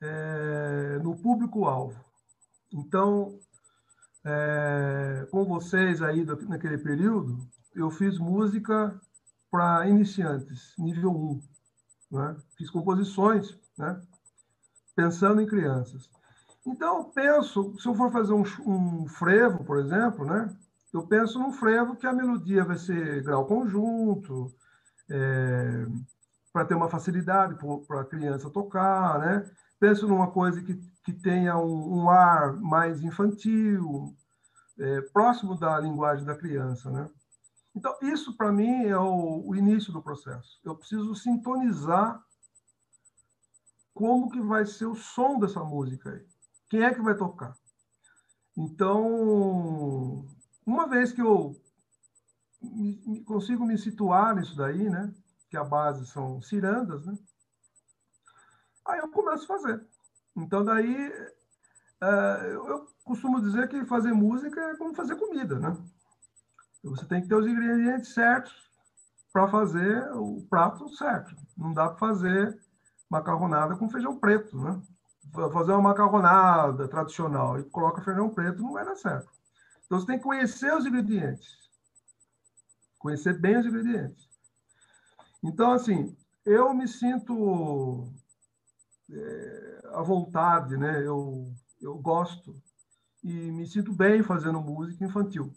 é, 0.00 0.98
no 1.02 1.16
público-alvo. 1.16 2.04
Então, 2.72 3.38
é, 4.24 5.26
com 5.30 5.44
vocês 5.44 6.02
aí 6.02 6.24
naquele 6.24 6.78
período, 6.78 7.38
eu 7.74 7.90
fiz 7.90 8.18
música 8.18 9.00
para 9.50 9.88
iniciantes, 9.88 10.74
nível 10.78 11.10
1. 12.10 12.16
Né? 12.16 12.36
Fiz 12.56 12.70
composições, 12.70 13.58
né? 13.80 14.00
pensando 14.94 15.40
em 15.40 15.46
crianças. 15.46 16.08
Então, 16.66 16.98
eu 16.98 17.04
penso, 17.04 17.74
se 17.80 17.88
eu 17.88 17.94
for 17.94 18.12
fazer 18.12 18.34
um, 18.34 18.44
um 18.66 19.08
frevo, 19.08 19.64
por 19.64 19.78
exemplo, 19.78 20.26
né? 20.26 20.54
Eu 20.92 21.06
penso 21.06 21.38
num 21.38 21.52
frevo 21.52 21.96
que 21.96 22.06
a 22.06 22.12
melodia 22.12 22.64
vai 22.64 22.76
ser 22.76 23.22
grau 23.22 23.46
conjunto, 23.46 24.52
é, 25.08 25.86
para 26.52 26.64
ter 26.64 26.74
uma 26.74 26.90
facilidade 26.90 27.56
para 27.86 28.00
a 28.00 28.04
criança 28.04 28.50
tocar, 28.50 29.18
né? 29.20 29.50
Penso 29.78 30.06
numa 30.06 30.30
coisa 30.30 30.60
que, 30.60 30.74
que 31.04 31.12
tenha 31.12 31.56
um, 31.56 32.02
um 32.02 32.10
ar 32.10 32.52
mais 32.60 33.02
infantil, 33.02 34.14
é, 34.78 35.00
próximo 35.12 35.56
da 35.58 35.78
linguagem 35.80 36.26
da 36.26 36.36
criança, 36.36 36.90
né? 36.90 37.08
Então, 37.74 37.96
isso 38.02 38.36
para 38.36 38.52
mim 38.52 38.84
é 38.84 38.98
o, 38.98 39.44
o, 39.46 39.54
início 39.54 39.92
do 39.92 40.02
processo. 40.02 40.60
Eu 40.64 40.74
preciso 40.74 41.14
sintonizar 41.14 42.20
como 43.94 44.30
que 44.30 44.40
vai 44.40 44.64
ser 44.66 44.86
o 44.86 44.94
som 44.94 45.38
dessa 45.38 45.62
música 45.62 46.10
aí. 46.10 46.26
Quem 46.68 46.82
é 46.82 46.94
que 46.94 47.02
vai 47.02 47.16
tocar? 47.16 47.54
Então, 48.56 50.24
uma 50.66 50.88
vez 50.88 51.12
que 51.12 51.20
eu 51.20 51.60
me, 52.62 53.22
consigo 53.24 53.64
me 53.64 53.78
situar 53.78 54.34
nisso 54.34 54.56
daí, 54.56 54.88
né? 54.88 55.12
Que 55.48 55.56
a 55.56 55.64
base 55.64 56.06
são 56.06 56.40
cirandas, 56.40 57.04
né? 57.06 57.18
Aí 58.86 58.98
eu 58.98 59.08
começo 59.08 59.44
a 59.44 59.58
fazer. 59.58 59.84
Então, 60.36 60.64
daí, 60.64 61.08
uh, 62.02 62.44
eu 62.44 62.86
costumo 63.04 63.40
dizer 63.40 63.68
que 63.68 63.84
fazer 63.84 64.12
música 64.12 64.60
é 64.60 64.76
como 64.76 64.94
fazer 64.94 65.16
comida, 65.16 65.58
né? 65.58 65.76
Você 66.82 67.04
tem 67.06 67.22
que 67.22 67.28
ter 67.28 67.34
os 67.34 67.46
ingredientes 67.46 68.14
certos 68.14 68.54
para 69.32 69.48
fazer 69.48 70.10
o 70.14 70.46
prato 70.48 70.88
certo. 70.96 71.34
Não 71.56 71.72
dá 71.72 71.88
para 71.88 71.98
fazer 71.98 72.58
macarronada 73.10 73.76
com 73.76 73.90
feijão 73.90 74.16
preto, 74.16 74.56
né? 74.56 74.80
fazer 75.52 75.72
uma 75.72 75.82
macarronada 75.82 76.88
tradicional 76.88 77.58
e 77.58 77.64
coloca 77.64 78.02
feijão 78.02 78.30
preto, 78.30 78.62
não 78.62 78.72
vai 78.72 78.84
dar 78.84 78.96
certo. 78.96 79.28
Então 79.84 79.98
você 79.98 80.06
tem 80.06 80.18
que 80.18 80.24
conhecer 80.24 80.72
os 80.74 80.86
ingredientes. 80.86 81.70
Conhecer 82.98 83.38
bem 83.38 83.58
os 83.58 83.66
ingredientes. 83.66 84.28
Então, 85.42 85.72
assim, 85.72 86.16
eu 86.44 86.72
me 86.74 86.86
sinto 86.86 88.12
é, 89.10 89.80
à 89.94 90.02
vontade, 90.02 90.76
né? 90.76 91.04
Eu, 91.06 91.52
eu 91.80 91.96
gosto 91.98 92.60
e 93.22 93.50
me 93.50 93.66
sinto 93.66 93.92
bem 93.92 94.22
fazendo 94.22 94.60
música 94.60 95.04
infantil. 95.04 95.52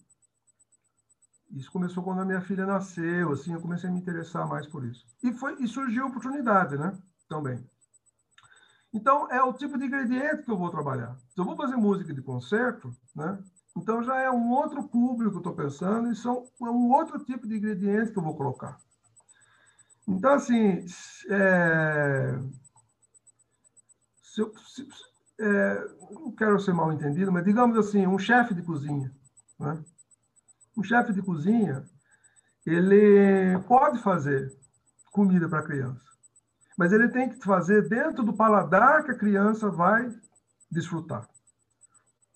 Isso 1.52 1.72
começou 1.72 2.04
quando 2.04 2.22
a 2.22 2.26
minha 2.26 2.42
filha 2.42 2.66
nasceu, 2.66 3.32
assim, 3.32 3.54
eu 3.54 3.62
comecei 3.62 3.90
a 3.90 3.94
me 3.94 4.00
interessar 4.00 4.48
mais 4.48 4.66
por 4.66 4.84
isso. 4.86 5.06
E 5.22 5.32
foi 5.34 5.56
e 5.62 5.68
surgiu 5.68 6.06
a 6.06 6.08
oportunidade, 6.08 6.78
né? 6.78 6.98
Também. 7.34 7.68
Então, 8.94 9.28
é 9.32 9.42
o 9.42 9.54
tipo 9.54 9.76
de 9.76 9.86
ingrediente 9.86 10.44
que 10.44 10.52
eu 10.52 10.58
vou 10.58 10.70
trabalhar. 10.70 11.18
Se 11.30 11.42
eu 11.42 11.44
vou 11.44 11.56
fazer 11.56 11.76
música 11.76 12.14
de 12.14 12.22
concerto, 12.22 12.96
né? 13.16 13.44
Então 13.76 14.04
já 14.04 14.20
é 14.20 14.30
um 14.30 14.52
outro 14.52 14.84
público 14.84 15.32
que 15.32 15.38
eu 15.38 15.40
estou 15.40 15.56
pensando 15.56 16.12
e 16.12 16.16
são, 16.16 16.46
é 16.62 16.70
um 16.70 16.92
outro 16.92 17.18
tipo 17.26 17.48
de 17.48 17.58
ingrediente 17.58 18.12
que 18.12 18.20
eu 18.20 18.24
vou 18.24 18.36
colocar. 18.36 18.80
Então, 20.08 20.34
assim, 20.34 20.86
é, 21.28 22.40
se 24.22 24.42
eu, 24.42 24.54
se, 24.60 24.88
é, 25.40 25.88
não 26.12 26.32
quero 26.34 26.60
ser 26.60 26.74
mal 26.74 26.94
entendido, 26.94 27.32
mas 27.32 27.44
digamos 27.44 27.76
assim, 27.80 28.06
um 28.06 28.20
chefe 28.20 28.54
de 28.54 28.62
cozinha. 28.62 29.12
Né? 29.60 29.84
Um 30.78 30.84
chefe 30.84 31.12
de 31.12 31.24
cozinha, 31.24 31.84
ele 32.64 33.58
pode 33.68 33.98
fazer 34.04 34.56
comida 35.12 35.50
para 35.50 35.64
criança 35.64 36.13
mas 36.78 36.92
ele 36.92 37.10
tem 37.10 37.30
que 37.30 37.44
fazer 37.44 37.88
dentro 37.88 38.24
do 38.24 38.34
paladar 38.34 39.04
que 39.04 39.12
a 39.12 39.18
criança 39.18 39.70
vai 39.70 40.12
desfrutar, 40.72 41.28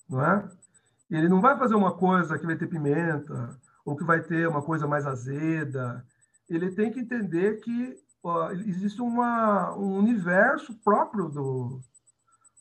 não 0.09 0.23
é? 0.23 0.49
Ele 1.09 1.29
não 1.29 1.39
vai 1.39 1.57
fazer 1.57 1.75
uma 1.75 1.95
coisa 1.95 2.37
que 2.37 2.45
vai 2.45 2.57
ter 2.57 2.67
pimenta 2.67 3.57
ou 3.85 3.95
que 3.95 4.03
vai 4.03 4.21
ter 4.21 4.47
uma 4.47 4.61
coisa 4.61 4.85
mais 4.85 5.05
azeda. 5.05 6.05
Ele 6.49 6.71
tem 6.71 6.91
que 6.91 6.99
entender 6.99 7.61
que 7.61 7.97
ó, 8.21 8.51
existe 8.51 9.01
uma, 9.01 9.73
um 9.75 9.97
universo 9.97 10.73
próprio 10.83 11.29
do, 11.29 11.79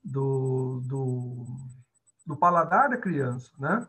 do, 0.05 0.81
do, 0.87 1.47
do 2.25 2.37
paladar 2.37 2.89
da 2.89 2.97
criança, 2.97 3.51
né? 3.59 3.87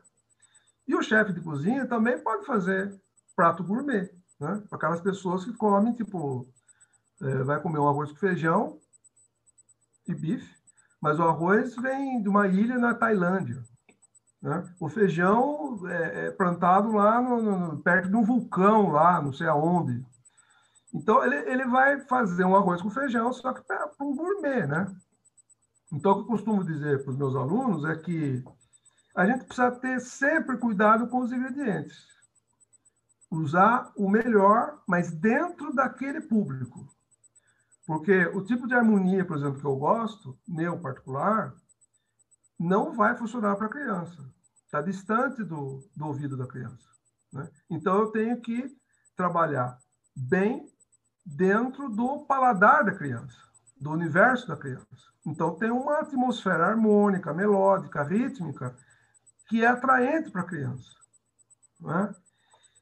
E 0.87 0.95
o 0.95 1.03
chefe 1.03 1.33
de 1.33 1.41
cozinha 1.41 1.85
também 1.85 2.17
pode 2.17 2.45
fazer 2.45 2.99
prato 3.35 3.63
gourmet, 3.63 4.09
né? 4.39 4.63
Para 4.69 4.77
aquelas 4.77 5.01
pessoas 5.01 5.45
que 5.45 5.53
comem, 5.53 5.93
tipo, 5.93 6.47
é, 7.21 7.43
vai 7.43 7.61
comer 7.61 7.79
um 7.79 7.87
arroz 7.87 8.11
com 8.11 8.17
feijão 8.17 8.79
e 10.07 10.13
bife, 10.13 10.55
mas 11.01 11.19
o 11.19 11.23
arroz 11.23 11.75
vem 11.75 12.21
de 12.21 12.29
uma 12.29 12.47
ilha 12.47 12.77
na 12.77 12.93
Tailândia. 12.93 13.63
Né? 14.41 14.63
O 14.79 14.87
feijão 14.87 15.79
é, 15.87 16.27
é 16.27 16.31
plantado 16.31 16.91
lá 16.91 17.21
no, 17.21 17.41
no, 17.41 17.77
perto 17.81 18.09
de 18.09 18.15
um 18.15 18.23
vulcão, 18.23 18.89
lá, 18.91 19.21
não 19.21 19.33
sei 19.33 19.47
aonde. 19.47 20.05
Então, 20.93 21.23
ele, 21.23 21.35
ele 21.51 21.65
vai 21.65 21.99
fazer 22.01 22.45
um 22.45 22.55
arroz 22.55 22.81
com 22.81 22.89
feijão, 22.89 23.31
só 23.33 23.53
que 23.53 23.61
para 23.61 23.91
um 23.99 24.15
gourmet, 24.15 24.65
né? 24.65 24.95
Então, 25.91 26.11
o 26.11 26.15
que 26.15 26.21
eu 26.21 26.27
costumo 26.27 26.63
dizer 26.63 27.03
para 27.03 27.11
os 27.11 27.17
meus 27.17 27.35
alunos 27.35 27.85
é 27.85 27.95
que 27.95 28.43
a 29.15 29.25
gente 29.25 29.45
precisa 29.45 29.71
ter 29.71 29.99
sempre 29.99 30.57
cuidado 30.57 31.07
com 31.07 31.19
os 31.19 31.31
ingredientes. 31.31 32.05
Usar 33.31 33.91
o 33.95 34.09
melhor, 34.09 34.81
mas 34.87 35.11
dentro 35.11 35.73
daquele 35.73 36.21
público. 36.21 36.87
Porque 37.87 38.25
o 38.27 38.43
tipo 38.43 38.67
de 38.67 38.75
harmonia, 38.75 39.23
por 39.23 39.37
exemplo, 39.37 39.61
que 39.61 39.65
eu 39.65 39.77
gosto, 39.77 40.37
meu 40.45 40.77
particular, 40.77 41.55
não 42.59 42.93
vai 42.93 43.15
funcionar 43.15 43.55
para 43.55 43.69
criança. 43.69 44.29
está 44.65 44.81
distante 44.81 45.41
do, 45.41 45.87
do 45.95 46.07
ouvido 46.07 46.35
da 46.35 46.45
criança. 46.45 46.85
Né? 47.31 47.49
Então, 47.69 47.97
eu 47.97 48.07
tenho 48.07 48.41
que 48.41 48.75
trabalhar 49.15 49.79
bem 50.13 50.69
dentro 51.25 51.87
do 51.87 52.25
paladar 52.25 52.83
da 52.83 52.93
criança, 52.93 53.37
do 53.79 53.91
universo 53.91 54.49
da 54.49 54.57
criança. 54.57 54.85
Então, 55.25 55.55
tem 55.55 55.71
uma 55.71 55.99
atmosfera 55.99 56.65
harmônica, 56.65 57.33
melódica, 57.33 58.03
rítmica, 58.03 58.75
que 59.47 59.63
é 59.63 59.67
atraente 59.67 60.29
para 60.29 60.41
a 60.41 60.47
criança. 60.47 60.91
Né? 61.79 62.13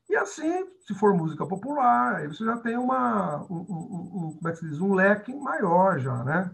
E 0.09 0.15
assim, 0.15 0.67
se 0.85 0.93
for 0.93 1.13
música 1.15 1.45
popular, 1.45 2.15
aí 2.15 2.27
você 2.27 2.45
já 2.45 2.57
tem 2.57 2.77
uma, 2.77 3.43
um, 3.49 3.55
um, 3.55 4.27
um, 4.27 4.35
como 4.35 4.47
é 4.47 4.51
que 4.51 4.59
se 4.59 4.69
diz, 4.69 4.79
um 4.79 4.93
leque 4.93 5.33
maior 5.33 5.99
já, 5.99 6.23
né? 6.23 6.51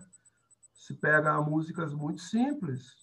Se 0.74 0.93
pega 0.93 1.41
músicas 1.41 1.93
muito 1.93 2.22
simples 2.22 2.95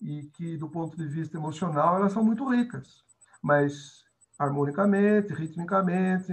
e 0.00 0.24
que, 0.34 0.56
do 0.56 0.68
ponto 0.68 0.96
de 0.96 1.06
vista 1.06 1.36
emocional, 1.36 1.96
elas 1.96 2.12
são 2.12 2.24
muito 2.24 2.48
ricas, 2.48 3.04
mas 3.40 4.04
harmonicamente, 4.38 5.32
ritmicamente, 5.32 6.32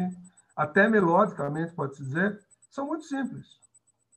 até 0.56 0.89
melodicamente, 0.89 1.74
pode-se 1.74 2.04
dizer, 2.04 2.39
são 2.70 2.88
muito 2.88 3.06
simples. 3.06 3.60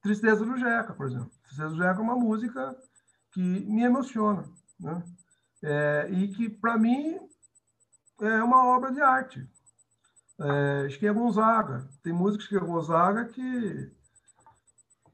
Tristeza 0.03 0.45
do 0.45 0.57
Jeca, 0.57 0.93
por 0.95 1.07
exemplo. 1.07 1.31
Tristeza 1.45 1.69
do 1.69 1.77
Jeca 1.77 2.01
é 2.01 2.03
uma 2.03 2.17
música 2.17 2.77
que 3.33 3.41
me 3.41 3.83
emociona, 3.83 4.45
né? 4.81 5.03
É, 5.63 6.09
e 6.11 6.29
que, 6.29 6.49
para 6.49 6.77
mim, 6.79 7.19
é 8.21 8.43
uma 8.43 8.67
obra 8.67 8.93
de 8.93 9.01
arte. 9.01 9.49
É, 10.39 11.13
Gonzaga. 11.13 11.89
Tem 12.03 12.13
música 12.13 12.45
de 12.45 12.59
Gonzaga 12.59 13.25
que 13.27 13.91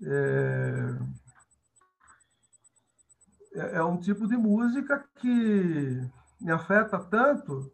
é, 0.04 0.98
é, 3.54 3.76
é 3.76 3.84
um 3.84 4.00
tipo 4.00 4.26
de 4.26 4.36
música 4.36 5.08
que 5.16 6.10
me 6.40 6.50
afeta 6.50 6.98
tanto 6.98 7.72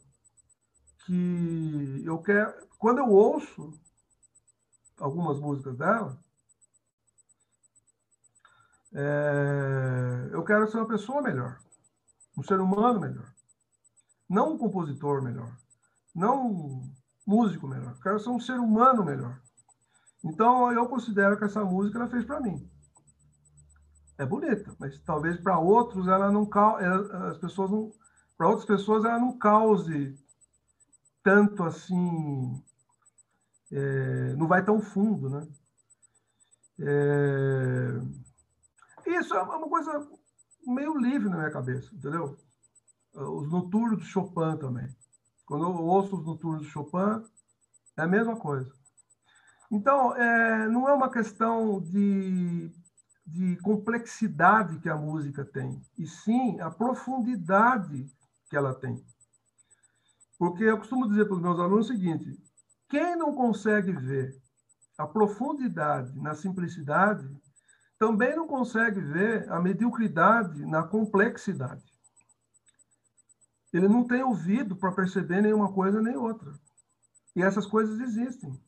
que 1.06 2.02
eu 2.04 2.18
quero. 2.18 2.68
Quando 2.78 2.98
eu 2.98 3.08
ouço 3.08 3.72
algumas 4.98 5.40
músicas 5.40 5.76
dela, 5.76 6.18
é, 8.92 10.28
eu 10.32 10.44
quero 10.44 10.70
ser 10.70 10.78
uma 10.78 10.88
pessoa 10.88 11.22
melhor, 11.22 11.58
um 12.36 12.42
ser 12.42 12.60
humano 12.60 13.00
melhor. 13.00 13.37
Não 14.28 14.54
um 14.54 14.58
compositor 14.58 15.22
melhor, 15.22 15.56
não 16.14 16.50
um 16.50 16.92
músico 17.26 17.66
melhor. 17.66 17.92
Eu 17.92 18.02
quero 18.02 18.20
ser 18.20 18.30
um 18.30 18.40
ser 18.40 18.58
humano 18.58 19.04
melhor. 19.04 19.40
Então, 20.24 20.72
eu 20.72 20.86
considero 20.88 21.38
que 21.38 21.44
essa 21.44 21.64
música 21.64 21.98
ela 21.98 22.08
fez 22.08 22.24
para 22.24 22.40
mim. 22.40 22.68
É 24.18 24.26
bonita, 24.26 24.74
mas 24.80 25.00
talvez 25.02 25.40
para 25.40 25.58
outros 25.58 26.08
ela 26.08 26.30
não 26.30 26.48
as 27.30 27.38
pessoas 27.38 27.70
não 27.70 27.92
para 28.36 28.48
outras 28.48 28.66
pessoas 28.66 29.04
ela 29.04 29.18
não 29.18 29.38
cause 29.38 30.16
tanto 31.22 31.62
assim, 31.62 32.62
é, 33.70 34.34
não 34.34 34.46
vai 34.46 34.64
tão 34.64 34.80
fundo, 34.80 35.28
né? 35.28 35.46
É, 36.80 38.00
isso 39.06 39.34
é 39.34 39.42
uma 39.42 39.68
coisa 39.68 40.08
meio 40.66 40.96
livre 40.96 41.28
na 41.28 41.36
minha 41.38 41.50
cabeça, 41.50 41.94
entendeu? 41.94 42.36
Os 43.14 43.50
noturnos 43.50 43.98
de 43.98 44.06
Chopin 44.06 44.56
também. 44.58 44.88
Quando 45.46 45.64
eu 45.64 45.70
ouço 45.70 46.16
os 46.16 46.26
noturnos 46.26 46.62
de 46.62 46.68
Chopin, 46.68 47.24
é 47.96 48.02
a 48.02 48.06
mesma 48.06 48.36
coisa. 48.36 48.72
Então, 49.70 50.14
é, 50.16 50.68
não 50.68 50.88
é 50.88 50.94
uma 50.94 51.10
questão 51.10 51.80
de, 51.80 52.72
de 53.26 53.56
complexidade 53.62 54.78
que 54.78 54.88
a 54.88 54.96
música 54.96 55.44
tem, 55.44 55.82
e 55.98 56.06
sim 56.06 56.58
a 56.60 56.70
profundidade 56.70 58.10
que 58.48 58.56
ela 58.56 58.74
tem. 58.74 59.04
Porque 60.38 60.64
eu 60.64 60.78
costumo 60.78 61.08
dizer 61.08 61.26
para 61.26 61.34
os 61.34 61.42
meus 61.42 61.58
alunos 61.58 61.86
o 61.86 61.92
seguinte: 61.92 62.38
quem 62.88 63.16
não 63.16 63.34
consegue 63.34 63.92
ver 63.92 64.40
a 64.96 65.06
profundidade 65.06 66.18
na 66.20 66.34
simplicidade, 66.34 67.28
também 67.98 68.34
não 68.34 68.46
consegue 68.46 69.00
ver 69.00 69.50
a 69.50 69.60
mediocridade 69.60 70.64
na 70.64 70.82
complexidade. 70.82 71.84
Ele 73.72 73.88
não 73.88 74.06
tem 74.06 74.22
ouvido 74.22 74.76
para 74.76 74.92
perceber 74.92 75.42
nenhuma 75.42 75.72
coisa 75.72 76.00
nem 76.00 76.16
outra. 76.16 76.52
E 77.36 77.42
essas 77.42 77.66
coisas 77.66 78.00
existem. 78.00 78.58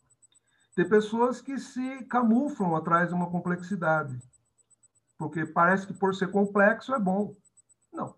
Tem 0.74 0.88
pessoas 0.88 1.40
que 1.40 1.58
se 1.58 2.04
camuflam 2.04 2.76
atrás 2.76 3.08
de 3.08 3.14
uma 3.14 3.30
complexidade, 3.30 4.20
porque 5.18 5.44
parece 5.44 5.86
que 5.86 5.94
por 5.94 6.14
ser 6.14 6.30
complexo 6.30 6.94
é 6.94 6.98
bom. 6.98 7.34
Não. 7.92 8.14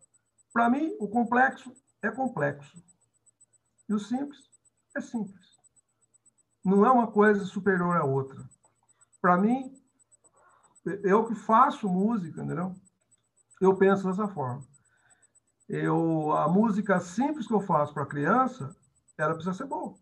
Para 0.53 0.69
mim, 0.69 0.95
o 1.01 1.09
complexo 1.09 1.75
é 2.03 2.11
complexo. 2.11 2.83
E 3.89 3.95
o 3.95 3.99
simples 3.99 4.51
é 4.95 5.01
simples. 5.01 5.47
Não 6.65 6.85
é 6.85 6.91
uma 6.91 7.11
coisa 7.11 7.45
superior 7.45 7.97
à 7.97 8.05
outra. 8.05 8.49
Para 9.21 9.37
mim, 9.39 9.75
eu 11.03 11.27
que 11.27 11.35
faço 11.35 11.89
música, 11.89 12.43
entendeu? 12.43 12.75
Eu 13.61 13.77
penso 13.77 14.07
dessa 14.07 14.29
forma. 14.29 14.67
Eu, 15.73 16.33
a 16.37 16.47
música 16.51 17.01
simples 17.01 17.47
que 17.47 17.55
eu 17.55 17.63
faço 17.63 17.95
para 17.95 18.05
criança, 18.05 18.77
ela 19.17 19.33
precisa 19.33 19.55
ser 19.55 19.65
boa. 19.65 19.95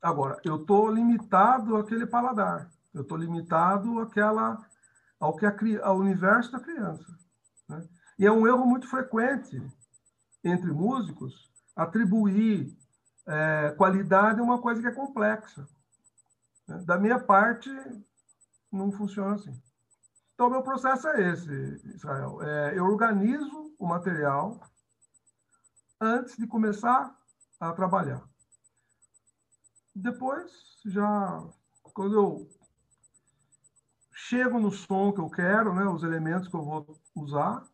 Agora, 0.00 0.40
eu 0.44 0.54
estou 0.54 0.88
limitado 0.88 1.76
àquele 1.76 2.06
paladar. 2.06 2.70
Eu 2.94 3.02
estou 3.02 3.18
limitado 3.18 3.98
àquela, 3.98 4.64
ao, 5.18 5.34
que 5.34 5.44
a, 5.44 5.52
ao 5.82 5.96
universo 5.96 6.52
da 6.52 6.60
criança. 6.60 7.12
Né? 7.68 7.88
E 8.20 8.24
é 8.24 8.30
um 8.30 8.46
erro 8.46 8.64
muito 8.64 8.88
frequente 8.88 9.60
entre 10.44 10.70
músicos 10.70 11.50
atribuir 11.74 12.72
é, 13.26 13.74
qualidade 13.76 14.38
a 14.38 14.44
uma 14.44 14.62
coisa 14.62 14.80
que 14.80 14.86
é 14.86 14.92
complexa. 14.92 15.68
Da 16.84 16.96
minha 16.96 17.18
parte, 17.18 17.68
não 18.70 18.92
funciona 18.92 19.34
assim. 19.34 19.60
Então, 20.38 20.48
meu 20.48 20.62
processo 20.62 21.08
é 21.08 21.32
esse, 21.32 21.50
Israel. 21.96 22.40
É, 22.40 22.78
eu 22.78 22.84
organizo 22.84 23.74
o 23.76 23.84
material 23.84 24.60
antes 26.00 26.36
de 26.36 26.46
começar 26.46 27.12
a 27.58 27.72
trabalhar. 27.72 28.22
Depois, 29.92 30.52
já 30.86 31.44
quando 31.92 32.14
eu 32.14 32.48
chego 34.14 34.60
no 34.60 34.70
som 34.70 35.12
que 35.12 35.18
eu 35.18 35.28
quero, 35.28 35.74
né, 35.74 35.84
os 35.86 36.04
elementos 36.04 36.46
que 36.46 36.54
eu 36.54 36.64
vou 36.64 37.00
usar, 37.16 37.68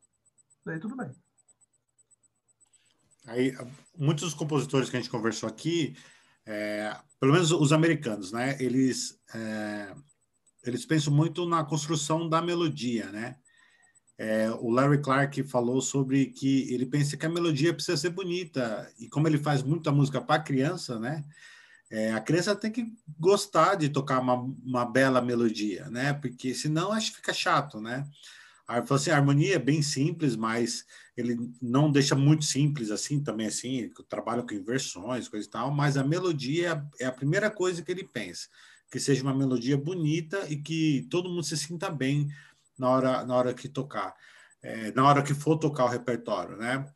daí 0.64 0.80
tudo 0.80 0.96
bem. 0.96 1.14
Aí, 3.26 3.54
muitos 3.94 4.24
dos 4.24 4.32
compositores 4.32 4.88
que 4.88 4.96
a 4.96 5.00
gente 5.00 5.10
conversou 5.10 5.50
aqui, 5.50 5.94
é, 6.46 6.96
pelo 7.20 7.34
menos 7.34 7.52
os 7.52 7.74
americanos, 7.74 8.32
né? 8.32 8.56
Eles 8.58 9.22
é, 9.34 9.94
eles 10.64 10.84
pensam 10.84 11.12
muito 11.12 11.46
na 11.46 11.64
construção 11.64 12.28
da 12.28 12.40
melodia, 12.40 13.10
né? 13.10 13.36
É, 14.16 14.50
o 14.60 14.70
Larry 14.70 15.02
Clark 15.02 15.42
falou 15.44 15.80
sobre 15.80 16.26
que 16.26 16.72
ele 16.72 16.86
pensa 16.86 17.16
que 17.16 17.26
a 17.26 17.28
melodia 17.28 17.74
precisa 17.74 17.96
ser 17.96 18.10
bonita 18.10 18.88
e 18.98 19.08
como 19.08 19.26
ele 19.26 19.38
faz 19.38 19.62
muita 19.62 19.90
música 19.90 20.20
para 20.20 20.42
criança, 20.42 20.98
né? 20.98 21.24
É, 21.90 22.12
a 22.12 22.20
criança 22.20 22.54
tem 22.54 22.70
que 22.70 22.92
gostar 23.18 23.74
de 23.74 23.88
tocar 23.88 24.20
uma, 24.20 24.34
uma 24.34 24.84
bela 24.84 25.20
melodia, 25.20 25.88
né? 25.90 26.12
Porque 26.12 26.54
senão 26.54 26.92
acho 26.92 27.10
que 27.10 27.16
fica 27.16 27.32
chato, 27.32 27.80
né? 27.80 28.06
Aí 28.66 28.80
falou 28.82 28.96
assim, 28.96 29.10
a 29.10 29.16
harmonia 29.16 29.56
é 29.56 29.58
bem 29.58 29.82
simples, 29.82 30.36
mas 30.36 30.86
ele 31.16 31.36
não 31.60 31.90
deixa 31.90 32.14
muito 32.14 32.44
simples 32.44 32.90
assim, 32.90 33.22
também 33.22 33.46
assim, 33.46 33.90
trabalha 34.08 34.42
com 34.42 34.54
inversões, 34.54 35.28
coisa 35.28 35.46
e 35.46 35.50
tal, 35.50 35.70
mas 35.70 35.96
a 35.96 36.04
melodia 36.04 36.82
é 36.98 37.04
a 37.04 37.12
primeira 37.12 37.50
coisa 37.50 37.82
que 37.82 37.92
ele 37.92 38.04
pensa, 38.04 38.48
que 38.95 39.01
seja 39.01 39.24
uma 39.24 39.34
melodia 39.34 39.76
bonita 39.76 40.49
e 40.49 40.55
que 40.57 41.05
todo 41.11 41.28
mundo 41.28 41.42
se 41.42 41.57
sinta 41.57 41.90
bem 41.90 42.28
na 42.78 42.88
hora, 42.88 43.24
na 43.24 43.34
hora 43.34 43.53
que 43.53 43.68
tocar, 43.68 44.14
é, 44.62 44.92
na 44.92 45.05
hora 45.05 45.20
que 45.20 45.34
for 45.34 45.59
tocar 45.59 45.86
o 45.86 45.88
repertório, 45.88 46.57
né? 46.57 46.86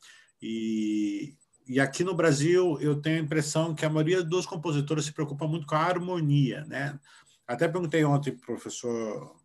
E, 0.40 1.34
e 1.66 1.80
aqui 1.80 2.05
no 2.05 2.14
Brasil 2.14 2.78
eu 2.80 3.03
tenho 3.03 3.16
a 3.16 3.24
impressão 3.24 3.74
que 3.74 3.84
a 3.84 3.90
maioria 3.90 4.22
dos 4.22 4.46
compositores 4.46 5.07
se 5.07 5.12
preocupa 5.12 5.49
muito 5.49 5.66
com 5.66 5.74
a 5.74 5.80
harmonia, 5.80 6.64
né? 6.66 6.96
Até 7.44 7.66
perguntei 7.66 8.05
ontem 8.05 8.30
para 8.30 8.44
o 8.44 8.46
professor 8.46 9.36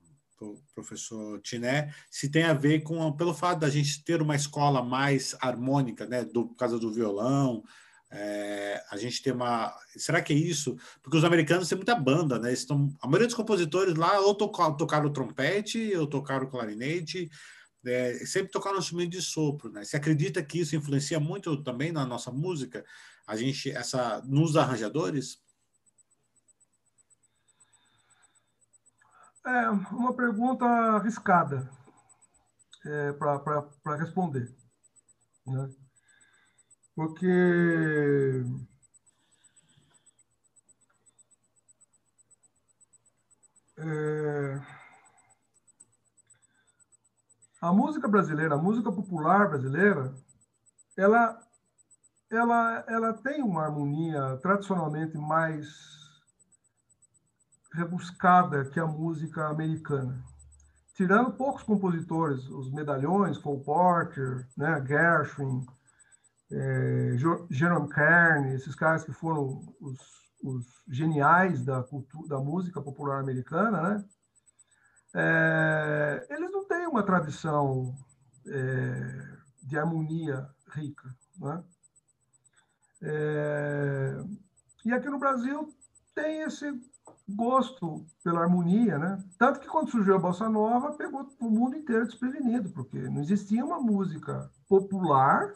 professor 0.76 1.40
Tiné, 1.42 1.92
se 2.12 2.30
tem 2.30 2.44
a 2.44 2.54
ver 2.54 2.82
com 2.82 3.12
pelo 3.14 3.34
fato 3.34 3.62
da 3.62 3.70
gente 3.70 4.04
ter 4.04 4.22
uma 4.22 4.36
escola 4.36 4.84
mais 4.84 5.36
harmônica, 5.40 6.06
né, 6.06 6.24
do, 6.26 6.50
por 6.50 6.56
causa 6.56 6.78
do 6.78 6.92
violão, 6.92 7.64
é, 8.16 8.86
a 8.92 8.96
gente 8.96 9.24
tem 9.24 9.34
uma. 9.34 9.76
Será 9.98 10.22
que 10.22 10.32
é 10.32 10.36
isso? 10.36 10.78
Porque 11.02 11.18
os 11.18 11.24
americanos 11.24 11.68
têm 11.68 11.76
muita 11.76 11.96
banda, 11.96 12.38
né? 12.38 12.54
Estão, 12.54 12.96
a 13.02 13.08
maioria 13.08 13.26
dos 13.26 13.36
compositores 13.36 13.96
lá 13.96 14.20
ou 14.20 14.36
tocaram, 14.36 15.12
trompete, 15.12 15.96
ou 15.96 16.06
tocaram 16.06 16.48
clarinete, 16.48 17.28
é, 17.84 18.14
sempre 18.26 18.52
tocaram 18.52 18.76
um 18.76 18.80
instrumento 18.80 19.10
de 19.10 19.22
sopro, 19.22 19.72
né? 19.72 19.84
Você 19.84 19.98
acredita 19.98 20.44
que 20.44 20.60
isso 20.60 20.76
influencia 20.76 21.20
muito 21.20 21.64
também 21.64 21.92
na 21.92 22.06
nossa 22.06 22.32
música? 22.32 22.86
A 23.26 23.36
gente, 23.36 23.72
essa, 23.72 24.22
nos 24.26 24.56
arranjadores? 24.56 25.42
É 29.44 29.70
uma 29.70 30.14
pergunta 30.14 30.66
arriscada 30.66 31.68
é, 32.86 33.12
para 33.14 33.96
responder. 33.98 34.56
Né? 35.48 35.83
Porque 36.96 38.44
é, 43.78 44.62
a 47.62 47.74
música 47.74 48.08
brasileira, 48.08 48.56
a 48.56 48.58
música 48.58 48.92
popular 48.92 49.50
brasileira, 49.50 50.14
ela, 50.96 51.40
ela, 52.30 52.86
ela 52.88 53.14
tem 53.14 53.42
uma 53.42 53.64
harmonia 53.64 54.38
tradicionalmente 54.42 55.18
mais 55.18 55.68
rebuscada 57.74 58.66
que 58.66 58.80
a 58.80 58.86
música 58.86 59.48
americana. 59.48 60.24
Tirando 60.94 61.32
poucos 61.32 61.64
compositores, 61.64 62.48
os 62.50 62.72
medalhões, 62.72 63.40
Cole 63.40 63.64
Porter, 63.64 64.48
né, 64.56 64.80
Gershwin, 64.86 65.66
é, 66.54 67.16
Jerome 67.50 67.90
Kern, 67.90 68.54
esses 68.54 68.76
caras 68.76 69.04
que 69.04 69.12
foram 69.12 69.60
os, 69.82 70.00
os 70.44 70.66
geniais 70.88 71.64
da 71.64 71.82
cultura, 71.82 72.28
da 72.28 72.40
música 72.40 72.82
popular 72.82 73.20
americana, 73.20 73.82
né? 73.82 74.06
É, 75.16 76.28
eles 76.30 76.52
não 76.52 76.66
têm 76.66 76.88
uma 76.88 77.04
tradição 77.04 77.96
é, 78.48 79.38
de 79.64 79.78
harmonia 79.78 80.48
rica, 80.70 81.16
né? 81.38 81.64
É, 83.02 84.24
e 84.86 84.94
aqui 84.94 85.10
no 85.10 85.20
Brasil 85.20 85.74
tem 86.16 86.42
esse 86.42 86.72
gosto 87.28 88.06
pela 88.24 88.42
harmonia, 88.42 88.98
né? 88.98 89.24
Tanto 89.38 89.60
que 89.60 89.68
quando 89.68 89.90
surgiu 89.90 90.16
a 90.16 90.20
bossa 90.20 90.48
nova, 90.50 90.94
pegou 90.94 91.28
o 91.40 91.50
mundo 91.50 91.76
inteiro 91.76 92.06
desprevenido, 92.06 92.70
porque 92.70 93.00
não 93.00 93.22
existia 93.22 93.66
uma 93.66 93.80
música 93.80 94.52
popular 94.68 95.54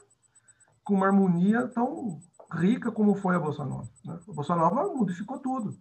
com 0.87 0.95
uma 0.95 1.07
harmonia 1.07 1.67
tão 1.67 2.19
rica 2.53 2.91
como 2.91 3.13
foi 3.15 3.35
a 3.35 3.39
bossa 3.39 3.65
nova. 3.65 3.89
Né? 4.05 4.17
A 4.27 4.33
bossa 4.33 4.55
nova 4.55 4.87
modificou 4.95 5.37
tudo. 5.39 5.77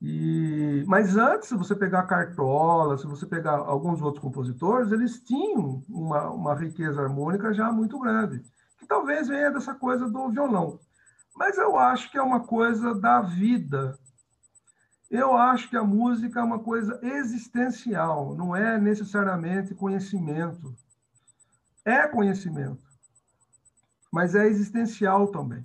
E, 0.00 0.84
mas 0.86 1.16
antes, 1.16 1.48
se 1.48 1.56
você 1.56 1.74
pegar 1.74 2.04
Cartola, 2.04 2.96
se 2.96 3.06
você 3.06 3.26
pegar 3.26 3.56
alguns 3.56 4.00
outros 4.00 4.22
compositores, 4.22 4.92
eles 4.92 5.20
tinham 5.22 5.82
uma, 5.88 6.30
uma 6.30 6.54
riqueza 6.54 7.02
harmônica 7.02 7.52
já 7.52 7.70
muito 7.70 7.98
grande, 7.98 8.42
que 8.78 8.86
talvez 8.86 9.28
venha 9.28 9.50
dessa 9.50 9.74
coisa 9.74 10.08
do 10.08 10.30
violão. 10.30 10.78
Mas 11.36 11.58
eu 11.58 11.76
acho 11.76 12.10
que 12.10 12.16
é 12.16 12.22
uma 12.22 12.40
coisa 12.40 12.94
da 12.94 13.20
vida 13.20 13.98
eu 15.10 15.36
acho 15.36 15.68
que 15.68 15.76
a 15.76 15.82
música 15.82 16.38
é 16.38 16.42
uma 16.42 16.60
coisa 16.60 17.00
existencial, 17.02 18.36
não 18.36 18.54
é 18.54 18.78
necessariamente 18.78 19.74
conhecimento. 19.74 20.72
É 21.84 22.06
conhecimento, 22.06 22.80
mas 24.10 24.34
é 24.34 24.46
existencial 24.46 25.28
também. 25.28 25.64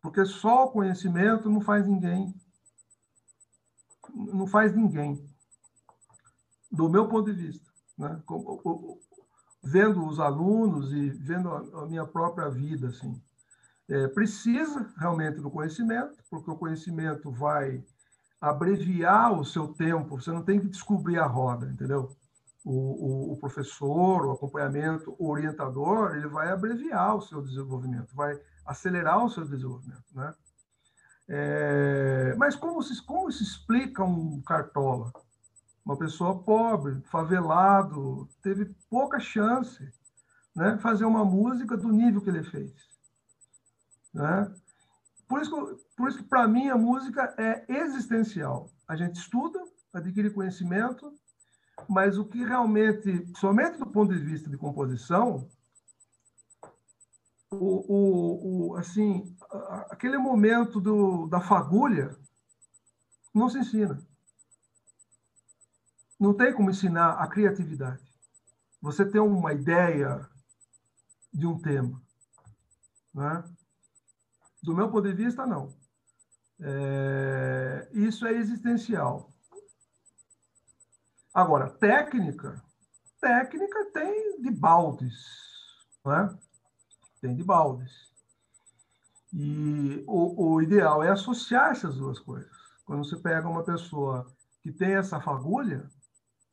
Porque 0.00 0.24
só 0.24 0.64
o 0.64 0.70
conhecimento 0.70 1.48
não 1.48 1.60
faz 1.60 1.86
ninguém. 1.86 2.34
Não 4.14 4.46
faz 4.46 4.74
ninguém. 4.74 5.24
Do 6.70 6.88
meu 6.88 7.08
ponto 7.08 7.32
de 7.32 7.40
vista. 7.40 7.70
Né? 7.96 8.20
Vendo 9.62 10.04
os 10.06 10.18
alunos 10.18 10.92
e 10.92 11.10
vendo 11.10 11.48
a 11.50 11.86
minha 11.86 12.04
própria 12.04 12.48
vida, 12.48 12.88
assim. 12.88 13.22
É, 13.88 14.08
precisa 14.08 14.92
realmente 14.98 15.40
do 15.40 15.50
conhecimento, 15.50 16.16
porque 16.30 16.50
o 16.50 16.56
conhecimento 16.56 17.30
vai 17.30 17.84
abreviar 18.40 19.38
o 19.38 19.44
seu 19.44 19.68
tempo, 19.68 20.20
você 20.20 20.32
não 20.32 20.42
tem 20.42 20.58
que 20.58 20.68
descobrir 20.68 21.18
a 21.18 21.26
roda, 21.26 21.70
entendeu? 21.70 22.10
O, 22.64 23.32
o, 23.32 23.36
professor, 23.38 24.24
o 24.24 24.30
acompanhamento, 24.30 25.16
o 25.18 25.30
orientador, 25.30 26.14
ele 26.14 26.28
vai 26.28 26.52
abreviar 26.52 27.16
o 27.16 27.20
seu 27.20 27.42
desenvolvimento, 27.42 28.14
vai 28.14 28.40
acelerar 28.64 29.24
o 29.24 29.28
seu 29.28 29.44
desenvolvimento, 29.44 30.04
né? 30.14 30.32
É, 31.28 32.34
mas 32.36 32.54
como 32.54 32.80
se, 32.82 33.04
como 33.04 33.30
se 33.32 33.42
explica 33.42 34.04
um 34.04 34.40
cartola? 34.42 35.12
Uma 35.84 35.96
pessoa 35.96 36.40
pobre, 36.40 37.00
favelado, 37.10 38.28
teve 38.40 38.66
pouca 38.88 39.18
chance, 39.18 39.92
né? 40.54 40.78
Fazer 40.78 41.04
uma 41.04 41.24
música 41.24 41.76
do 41.76 41.88
nível 41.88 42.20
que 42.20 42.30
ele 42.30 42.44
fez, 42.44 42.72
né? 44.14 44.54
Por 45.26 45.42
isso 45.42 45.80
por 45.96 46.08
isso 46.08 46.18
que 46.18 46.24
para 46.24 46.48
mim, 46.48 46.68
a 46.68 46.76
música 46.76 47.34
é 47.38 47.64
existencial. 47.68 48.68
A 48.88 48.96
gente 48.96 49.16
estuda, 49.16 49.62
adquire 49.92 50.30
conhecimento, 50.30 51.12
mas 51.88 52.18
o 52.18 52.24
que 52.24 52.44
realmente, 52.44 53.26
somente 53.36 53.78
do 53.78 53.86
ponto 53.86 54.12
de 54.12 54.20
vista 54.20 54.48
de 54.48 54.56
composição, 54.56 55.48
o, 57.50 57.56
o, 57.56 58.70
o 58.70 58.76
assim, 58.76 59.36
aquele 59.90 60.16
momento 60.18 60.80
do, 60.80 61.26
da 61.26 61.40
fagulha 61.40 62.16
não 63.34 63.48
se 63.48 63.58
ensina. 63.58 64.04
Não 66.18 66.34
tem 66.34 66.52
como 66.52 66.70
ensinar 66.70 67.14
a 67.14 67.26
criatividade. 67.26 68.02
Você 68.80 69.04
tem 69.04 69.20
uma 69.20 69.52
ideia 69.52 70.28
de 71.32 71.46
um 71.46 71.58
tema, 71.58 72.00
né? 73.14 73.44
Do 74.62 74.74
meu 74.74 74.90
ponto 74.90 75.08
de 75.08 75.14
vista, 75.14 75.46
não. 75.46 75.74
É, 76.60 77.88
isso 77.92 78.26
é 78.26 78.32
existencial. 78.32 79.31
Agora, 81.34 81.70
técnica, 81.70 82.62
técnica 83.20 83.90
tem 83.92 84.40
de 84.42 84.50
baldes, 84.50 85.14
né? 86.04 86.36
Tem 87.20 87.34
de 87.34 87.42
baldes. 87.42 88.12
E 89.32 90.04
o, 90.06 90.54
o 90.54 90.62
ideal 90.62 91.02
é 91.02 91.10
associar 91.10 91.70
essas 91.70 91.96
duas 91.96 92.18
coisas. 92.18 92.50
Quando 92.84 93.04
você 93.04 93.16
pega 93.16 93.48
uma 93.48 93.64
pessoa 93.64 94.26
que 94.60 94.70
tem 94.70 94.94
essa 94.94 95.20
fagulha, 95.20 95.88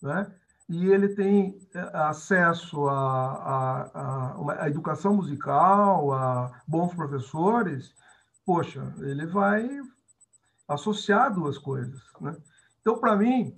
né? 0.01 0.33
e 0.69 0.85
ele 0.87 1.09
tem 1.09 1.59
é, 1.73 1.79
acesso 1.93 2.87
a, 2.87 2.93
a, 2.93 3.81
a, 3.93 4.63
a, 4.63 4.69
educação 4.69 5.15
musical, 5.15 6.13
a 6.13 6.61
bons 6.67 6.93
professores, 6.93 7.93
poxa, 8.45 8.93
ele 8.99 9.25
vai 9.25 9.67
associar 10.67 11.33
duas 11.33 11.57
coisas. 11.57 11.99
Né? 12.21 12.37
Então, 12.79 12.99
para 12.99 13.15
mim, 13.15 13.55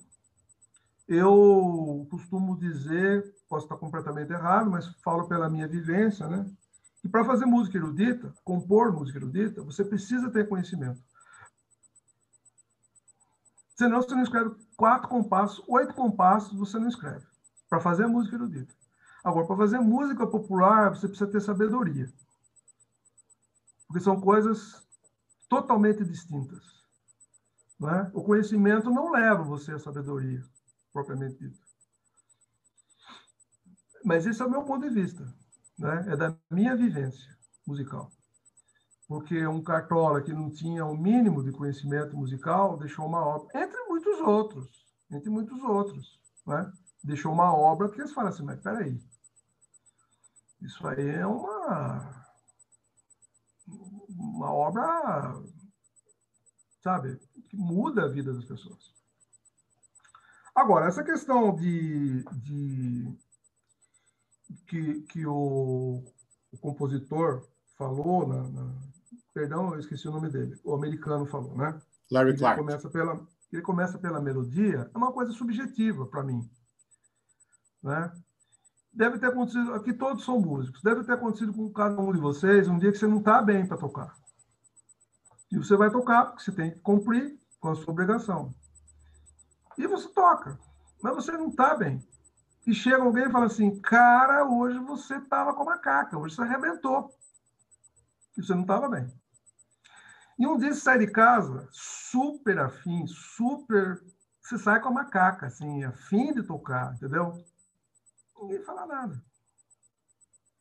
eu 1.14 2.07
costumo 2.09 2.57
dizer, 2.57 3.36
posso 3.49 3.66
estar 3.66 3.76
completamente 3.76 4.32
errado, 4.32 4.72
mas 4.72 4.88
falo 5.03 5.28
pela 5.28 5.49
minha 5.49 5.68
vivência, 5.68 6.26
né? 6.28 6.49
que 7.01 7.09
para 7.09 7.26
fazer 7.26 7.45
música 7.45 7.78
erudita, 7.78 8.34
compor 8.45 8.93
música 8.93 9.18
erudita, 9.18 9.62
você 9.62 9.84
precisa 9.84 10.30
ter 10.30 10.47
conhecimento. 10.47 11.01
Senão 13.76 14.01
você 14.01 14.16
não 14.16 14.24
escreve 14.24 14.55
quatro 14.78 15.09
compassos, 15.09 15.66
oito 15.68 15.93
compassos, 15.93 16.57
você 16.57 16.80
não 16.80 16.88
escreve. 16.88 17.26
Para 17.68 17.80
fazer 17.80 18.05
música 18.05 18.36
erudita. 18.36 18.74
Agora, 19.24 19.47
para 19.47 19.57
fazer 19.57 19.80
música 19.80 20.26
popular, 20.26 20.95
você 20.95 21.07
precisa 21.07 21.30
ter 21.30 21.41
sabedoria. 21.41 22.12
Porque 23.88 23.99
são 23.99 24.22
coisas 24.22 24.82
totalmente 25.49 26.05
distintas. 26.05 26.64
Né? 27.80 28.12
O 28.14 28.24
conhecimento 28.24 28.89
não 28.91 29.12
leva 29.12 29.43
você 29.43 29.72
à 29.72 29.80
sabedoria, 29.80 30.43
propriamente 30.92 31.38
dito. 31.38 31.60
Mas 34.04 34.26
esse 34.26 34.42
é 34.42 34.46
o 34.46 34.50
meu 34.50 34.64
ponto 34.64 34.88
de 34.88 34.94
vista. 34.94 35.24
Né? 35.78 36.06
É 36.10 36.18
da 36.18 36.36
minha 36.50 36.76
vivência 36.76 37.38
musical 37.66 38.12
porque 39.12 39.46
um 39.46 39.62
cartola 39.62 40.22
que 40.22 40.32
não 40.32 40.50
tinha 40.50 40.86
o 40.86 40.96
mínimo 40.96 41.44
de 41.44 41.52
conhecimento 41.52 42.16
musical 42.16 42.78
deixou 42.78 43.06
uma 43.06 43.20
obra, 43.20 43.62
entre 43.62 43.78
muitos 43.84 44.22
outros, 44.22 44.86
entre 45.12 45.30
muitos 45.30 45.62
outros, 45.64 46.18
né? 46.48 46.72
deixou 47.04 47.34
uma 47.34 47.54
obra 47.54 47.89
que 47.89 48.00
eles 48.00 48.14
falam 48.14 48.30
assim, 48.30 48.46
mas 48.46 48.62
peraí, 48.62 48.98
isso 50.62 50.88
aí 50.88 51.10
é 51.10 51.28
uma, 51.28 52.26
uma 54.08 54.54
obra, 54.54 55.44
sabe, 56.82 57.20
que 57.50 57.58
muda 57.58 58.06
a 58.06 58.08
vida 58.08 58.34
das 58.34 58.46
pessoas. 58.46 58.94
Agora, 60.56 60.88
essa 60.88 61.04
questão 61.04 61.56
de, 61.56 62.24
de 62.24 63.18
que, 64.68 65.02
que 65.04 65.26
o, 65.26 66.04
o 66.52 66.58
compositor 66.60 67.47
falou 67.78 68.28
na, 68.28 68.43
na, 68.49 68.74
perdão, 69.34 69.74
eu 69.74 69.80
esqueci 69.80 70.08
o 70.08 70.12
nome 70.12 70.30
dele, 70.30 70.60
o 70.64 70.74
americano 70.74 71.26
falou, 71.26 71.56
né? 71.56 71.80
Larry 72.12 72.32
ele 72.32 72.38
Clark. 72.38 72.60
Começa 72.60 72.89
pela, 72.89 73.28
ele 73.52 73.62
começa 73.62 73.97
pela 73.97 74.22
melodia, 74.22 74.89
é 74.93 74.97
uma 74.97 75.12
coisa 75.12 75.32
subjetiva 75.32 76.06
para 76.06 76.24
mim. 76.24 76.47
Né? 77.82 78.12
Deve 78.93 79.20
ter 79.20 79.28
acontecido, 79.28 79.74
aqui 79.74 79.93
todos 79.93 80.26
são 80.26 80.39
músicos, 80.39 80.82
deve 80.82 81.04
ter 81.04 81.14
acontecido 81.14 81.54
com 81.54 81.72
cada 81.72 81.99
um 81.99 82.12
de 82.12 82.20
vocês 82.20 82.68
um 82.68 82.78
dia 82.78 82.91
que 82.91 82.97
você 82.97 83.08
não 83.08 83.20
está 83.20 83.41
bem 83.41 83.66
para 83.66 83.78
tocar. 83.78 84.16
E 85.49 85.58
você 85.58 85.76
vai 85.76 85.89
tocar, 85.89 86.26
porque 86.26 86.43
você 86.43 86.52
tem 86.52 86.72
que 86.72 86.80
cumprir 86.80 87.38
com 87.60 87.70
a 87.70 87.76
sua 87.76 87.91
obrigação. 87.91 88.54
E 89.78 89.88
você 89.88 90.09
toca, 90.09 90.59
mas 91.01 91.15
você 91.15 91.32
não 91.32 91.49
está 91.49 91.76
bem. 91.76 92.05
e 92.65 92.74
chega 92.74 93.03
alguém 93.03 93.26
e 93.26 93.32
fala 93.32 93.45
assim, 93.45 93.80
cara, 93.82 94.45
hoje 94.45 94.78
você 94.80 95.15
estava 95.15 95.53
com 95.53 95.63
a 95.63 95.65
macaca, 95.65 96.17
hoje 96.17 96.36
você 96.36 96.41
arrebentou. 96.43 97.11
E 98.38 98.43
você 98.43 98.53
não 98.53 98.61
estava 98.61 98.88
bem. 98.88 99.11
E 100.38 100.47
um 100.47 100.57
dia 100.57 100.74
você 100.74 100.80
sai 100.80 100.99
de 100.99 101.07
casa 101.07 101.67
super 101.72 102.59
afim, 102.59 103.05
super. 103.07 104.01
Você 104.41 104.57
sai 104.57 104.80
com 104.80 104.89
a 104.89 104.93
macaca, 104.93 105.47
assim, 105.47 105.84
afim 105.84 106.34
de 106.34 106.43
tocar, 106.43 106.93
entendeu? 106.95 107.43
Ninguém 108.41 108.63
fala 108.63 108.86
nada. 108.86 109.24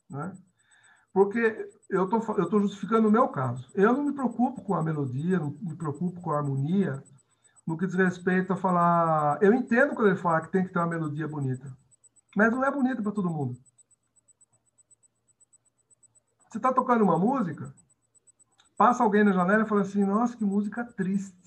Né? 0.08 0.36
Porque 1.12 1.70
eu 1.88 2.08
tô, 2.08 2.18
estou 2.18 2.61
justificando 2.61 3.08
o 3.08 3.11
meu 3.11 3.28
caso. 3.28 3.70
Eu 3.74 3.92
não 3.92 4.04
me 4.04 4.12
preocupo 4.12 4.62
com 4.62 4.74
a 4.74 4.82
melodia, 4.82 5.38
não 5.38 5.50
me 5.50 5.76
preocupo 5.76 6.20
com 6.20 6.30
a 6.30 6.38
harmonia, 6.38 7.02
no 7.70 7.78
que 7.78 7.86
diz 7.86 7.94
respeito 7.94 8.52
a 8.52 8.56
falar. 8.56 9.40
Eu 9.40 9.54
entendo 9.54 9.94
quando 9.94 10.08
ele 10.08 10.16
fala 10.16 10.40
que 10.40 10.50
tem 10.50 10.66
que 10.66 10.72
ter 10.72 10.80
uma 10.80 10.88
melodia 10.88 11.28
bonita, 11.28 11.72
mas 12.36 12.50
não 12.50 12.64
é 12.64 12.70
bonita 12.70 13.00
para 13.00 13.12
todo 13.12 13.30
mundo. 13.30 13.56
Você 16.48 16.58
está 16.58 16.72
tocando 16.72 17.04
uma 17.04 17.16
música, 17.16 17.72
passa 18.76 19.04
alguém 19.04 19.22
na 19.22 19.30
janela 19.30 19.62
e 19.62 19.68
fala 19.68 19.82
assim: 19.82 20.04
Nossa, 20.04 20.36
que 20.36 20.44
música 20.44 20.84
triste. 20.84 21.38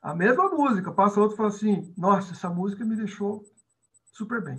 A 0.00 0.14
mesma 0.14 0.48
música, 0.48 0.90
passa 0.90 1.20
outro 1.20 1.34
e 1.34 1.36
fala 1.36 1.50
assim: 1.50 1.92
Nossa, 1.98 2.32
essa 2.32 2.48
música 2.48 2.82
me 2.82 2.96
deixou 2.96 3.44
super 4.10 4.42
bem. 4.42 4.58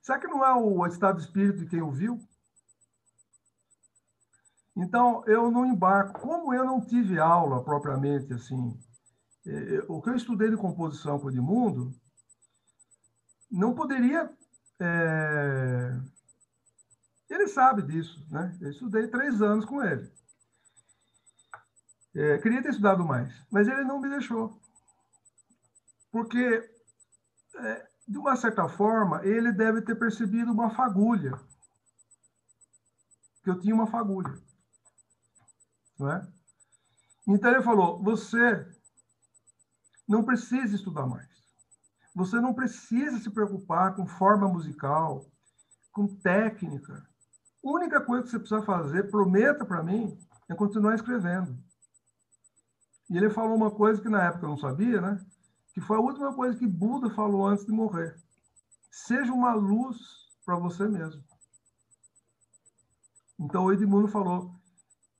Será 0.00 0.20
que 0.20 0.28
não 0.28 0.44
é 0.44 0.54
o 0.54 0.86
estado 0.86 1.16
de 1.16 1.24
espírito 1.24 1.58
de 1.58 1.66
quem 1.66 1.82
ouviu? 1.82 2.20
Então, 4.76 5.22
eu 5.26 5.50
não 5.50 5.66
embarco. 5.66 6.20
Como 6.20 6.52
eu 6.54 6.64
não 6.64 6.80
tive 6.80 7.18
aula 7.18 7.62
propriamente 7.62 8.32
assim, 8.32 8.78
é, 9.46 9.84
o 9.88 10.00
que 10.00 10.10
eu 10.10 10.16
estudei 10.16 10.50
de 10.50 10.56
composição 10.56 11.18
com 11.18 11.26
o 11.26 11.30
Edmundo, 11.30 11.94
não 13.50 13.74
poderia. 13.74 14.30
É... 14.80 16.00
Ele 17.28 17.46
sabe 17.48 17.82
disso, 17.82 18.24
né? 18.30 18.56
Eu 18.60 18.70
estudei 18.70 19.08
três 19.08 19.40
anos 19.42 19.64
com 19.64 19.82
ele. 19.82 20.10
É, 22.14 22.38
queria 22.38 22.62
ter 22.62 22.70
estudado 22.70 23.04
mais, 23.04 23.32
mas 23.50 23.66
ele 23.66 23.84
não 23.84 23.98
me 23.98 24.08
deixou. 24.08 24.60
Porque, 26.10 26.70
de 28.06 28.18
uma 28.18 28.36
certa 28.36 28.68
forma, 28.68 29.24
ele 29.24 29.50
deve 29.50 29.80
ter 29.80 29.94
percebido 29.94 30.52
uma 30.52 30.68
fagulha. 30.74 31.32
Que 33.42 33.48
eu 33.48 33.58
tinha 33.58 33.74
uma 33.74 33.86
fagulha. 33.86 34.41
É? 36.00 36.26
Então 37.26 37.50
ele 37.50 37.62
falou: 37.62 38.02
você 38.02 38.66
não 40.08 40.24
precisa 40.24 40.74
estudar 40.74 41.06
mais. 41.06 41.30
Você 42.14 42.40
não 42.40 42.52
precisa 42.52 43.18
se 43.18 43.30
preocupar 43.30 43.94
com 43.94 44.06
forma 44.06 44.48
musical, 44.48 45.30
com 45.92 46.06
técnica. 46.06 47.06
A 47.64 47.70
única 47.70 48.00
coisa 48.00 48.24
que 48.24 48.30
você 48.30 48.38
precisa 48.38 48.62
fazer, 48.62 49.10
prometa 49.10 49.64
para 49.64 49.82
mim, 49.82 50.18
é 50.48 50.54
continuar 50.54 50.94
escrevendo. 50.94 51.56
E 53.08 53.16
ele 53.16 53.30
falou 53.30 53.56
uma 53.56 53.70
coisa 53.70 54.00
que 54.00 54.08
na 54.08 54.24
época 54.24 54.44
eu 54.44 54.50
não 54.50 54.58
sabia, 54.58 55.00
né? 55.00 55.24
Que 55.72 55.80
foi 55.80 55.96
a 55.96 56.00
última 56.00 56.34
coisa 56.34 56.58
que 56.58 56.66
Buda 56.66 57.08
falou 57.10 57.46
antes 57.46 57.64
de 57.64 57.72
morrer. 57.72 58.16
Seja 58.90 59.32
uma 59.32 59.54
luz 59.54 59.96
para 60.44 60.56
você 60.56 60.86
mesmo. 60.86 61.22
Então 63.38 63.64
o 63.64 63.72
Edmundo 63.72 64.08
falou: 64.08 64.54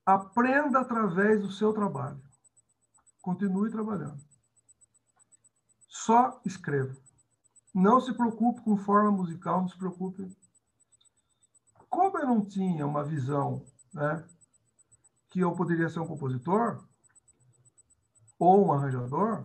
Aprenda 0.04 0.80
através 0.80 1.40
do 1.40 1.50
seu 1.50 1.72
trabalho. 1.72 2.20
Continue 3.20 3.70
trabalhando. 3.70 4.20
Só 5.88 6.40
escreva. 6.44 6.96
Não 7.72 8.00
se 8.00 8.12
preocupe 8.12 8.60
com 8.62 8.76
forma 8.76 9.12
musical, 9.12 9.60
não 9.60 9.68
se 9.68 9.78
preocupe. 9.78 10.36
Como 11.88 12.18
eu 12.18 12.26
não 12.26 12.44
tinha 12.44 12.86
uma 12.86 13.04
visão 13.04 13.64
né, 13.92 14.26
que 15.30 15.40
eu 15.40 15.54
poderia 15.54 15.88
ser 15.88 16.00
um 16.00 16.06
compositor 16.06 16.84
ou 18.38 18.66
um 18.66 18.72
arranjador, 18.72 19.44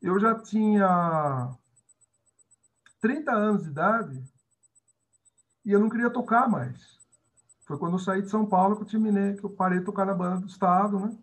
eu 0.00 0.18
já 0.20 0.38
tinha 0.40 1.56
30 3.00 3.32
anos 3.32 3.62
de 3.62 3.70
idade 3.70 4.24
e 5.64 5.70
eu 5.72 5.80
não 5.80 5.88
queria 5.88 6.10
tocar 6.10 6.48
mais. 6.48 7.01
Foi 7.66 7.78
quando 7.78 7.94
eu 7.94 7.98
saí 7.98 8.22
de 8.22 8.30
São 8.30 8.44
Paulo 8.44 8.76
que 8.76 8.82
eu 8.82 8.86
terminei, 8.86 9.34
que 9.34 9.44
eu 9.44 9.50
parei 9.50 9.78
de 9.78 9.84
tocar 9.84 10.04
na 10.04 10.14
banda 10.14 10.40
do 10.40 10.46
Estado, 10.46 10.98
né? 10.98 11.16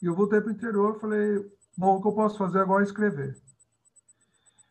E 0.00 0.06
eu 0.06 0.14
voltei 0.14 0.40
para 0.40 0.50
o 0.50 0.52
interior 0.52 0.96
e 0.96 1.00
falei, 1.00 1.52
bom, 1.76 1.96
o 1.96 2.02
que 2.02 2.08
eu 2.08 2.12
posso 2.12 2.36
fazer 2.36 2.60
agora 2.60 2.82
é 2.82 2.86
escrever. 2.86 3.40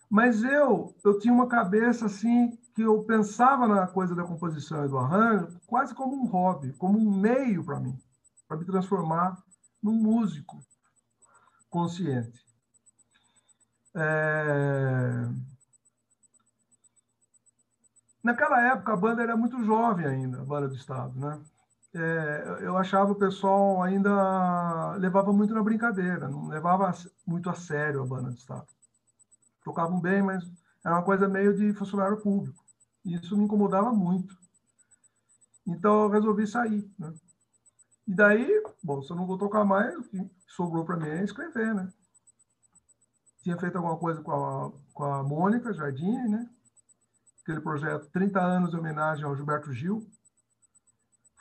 Mas 0.10 0.44
eu, 0.44 0.94
eu 1.06 1.18
tinha 1.18 1.34
uma 1.34 1.48
cabeça 1.48 2.06
assim, 2.06 2.58
que 2.76 2.82
eu 2.82 3.02
pensava 3.04 3.68
na 3.68 3.88
coisa 3.88 4.14
da 4.14 4.24
composição 4.24 4.86
e 4.86 4.90
do 4.90 4.98
arranjo 4.98 5.60
quase 5.66 5.96
como 5.96 6.16
um 6.16 6.26
hobby, 6.26 6.74
como 6.74 7.00
um 7.00 7.18
meio 7.18 7.64
para 7.64 7.80
mim, 7.80 7.98
para 8.48 8.58
me 8.58 8.66
transformar 8.66 9.42
num 9.82 9.94
músico 9.94 10.62
consciente. 11.70 12.46
É... 13.96 15.30
Naquela 18.24 18.62
época, 18.62 18.94
a 18.94 18.98
banda 18.98 19.24
era 19.24 19.36
muito 19.36 19.64
jovem 19.64 20.06
ainda, 20.06 20.42
a 20.42 20.46
banda 20.46 20.68
do 20.68 20.76
Estado, 20.76 21.20
né? 21.20 21.42
É, 21.94 22.58
eu 22.62 22.78
achava 22.78 23.12
o 23.12 23.16
pessoal 23.16 23.84
ainda 23.84 24.96
levava 24.96 25.34
muito 25.34 25.54
na 25.54 25.62
brincadeira, 25.62 26.30
não 26.30 26.48
levava 26.48 26.94
muito 27.28 27.50
a 27.50 27.54
sério 27.54 28.02
a 28.02 28.06
banda 28.06 28.30
do 28.30 28.38
Estado. 28.38 28.66
Tocavam 29.64 30.00
bem, 30.00 30.22
mas 30.22 30.44
era 30.86 30.96
uma 30.96 31.04
coisa 31.04 31.28
meio 31.28 31.54
de 31.56 31.74
funcionário 31.74 32.22
público. 32.22 32.64
E 33.04 33.16
isso 33.16 33.36
me 33.36 33.44
incomodava 33.44 33.92
muito. 33.92 34.38
Então 35.68 36.04
eu 36.04 36.10
resolvi 36.10 36.48
sair, 36.48 36.90
né? 36.98 37.14
E 38.08 38.14
daí, 38.14 38.64
bom, 38.84 39.02
se 39.02 39.12
eu 39.12 39.16
não 39.16 39.28
vou 39.28 39.38
tocar 39.38 39.66
mais, 39.66 39.96
o 39.96 40.04
que 40.04 40.30
sobrou 40.48 40.86
para 40.86 40.98
mim 40.98 41.10
é 41.10 41.24
escrever, 41.24 41.74
né? 41.74 41.92
Tinha 43.42 43.58
feito 43.58 43.78
alguma 43.78 43.98
coisa 43.98 44.22
com 44.22 44.32
a, 44.32 44.72
com 44.94 45.04
a 45.04 45.24
Mônica 45.24 45.74
Jardim, 45.74 46.18
né? 46.28 46.50
Aquele 47.52 47.62
projeto 47.62 48.10
30 48.12 48.40
anos 48.40 48.72
de 48.72 48.78
homenagem 48.78 49.26
ao 49.26 49.36
Gilberto 49.36 49.74
Gil. 49.74 50.10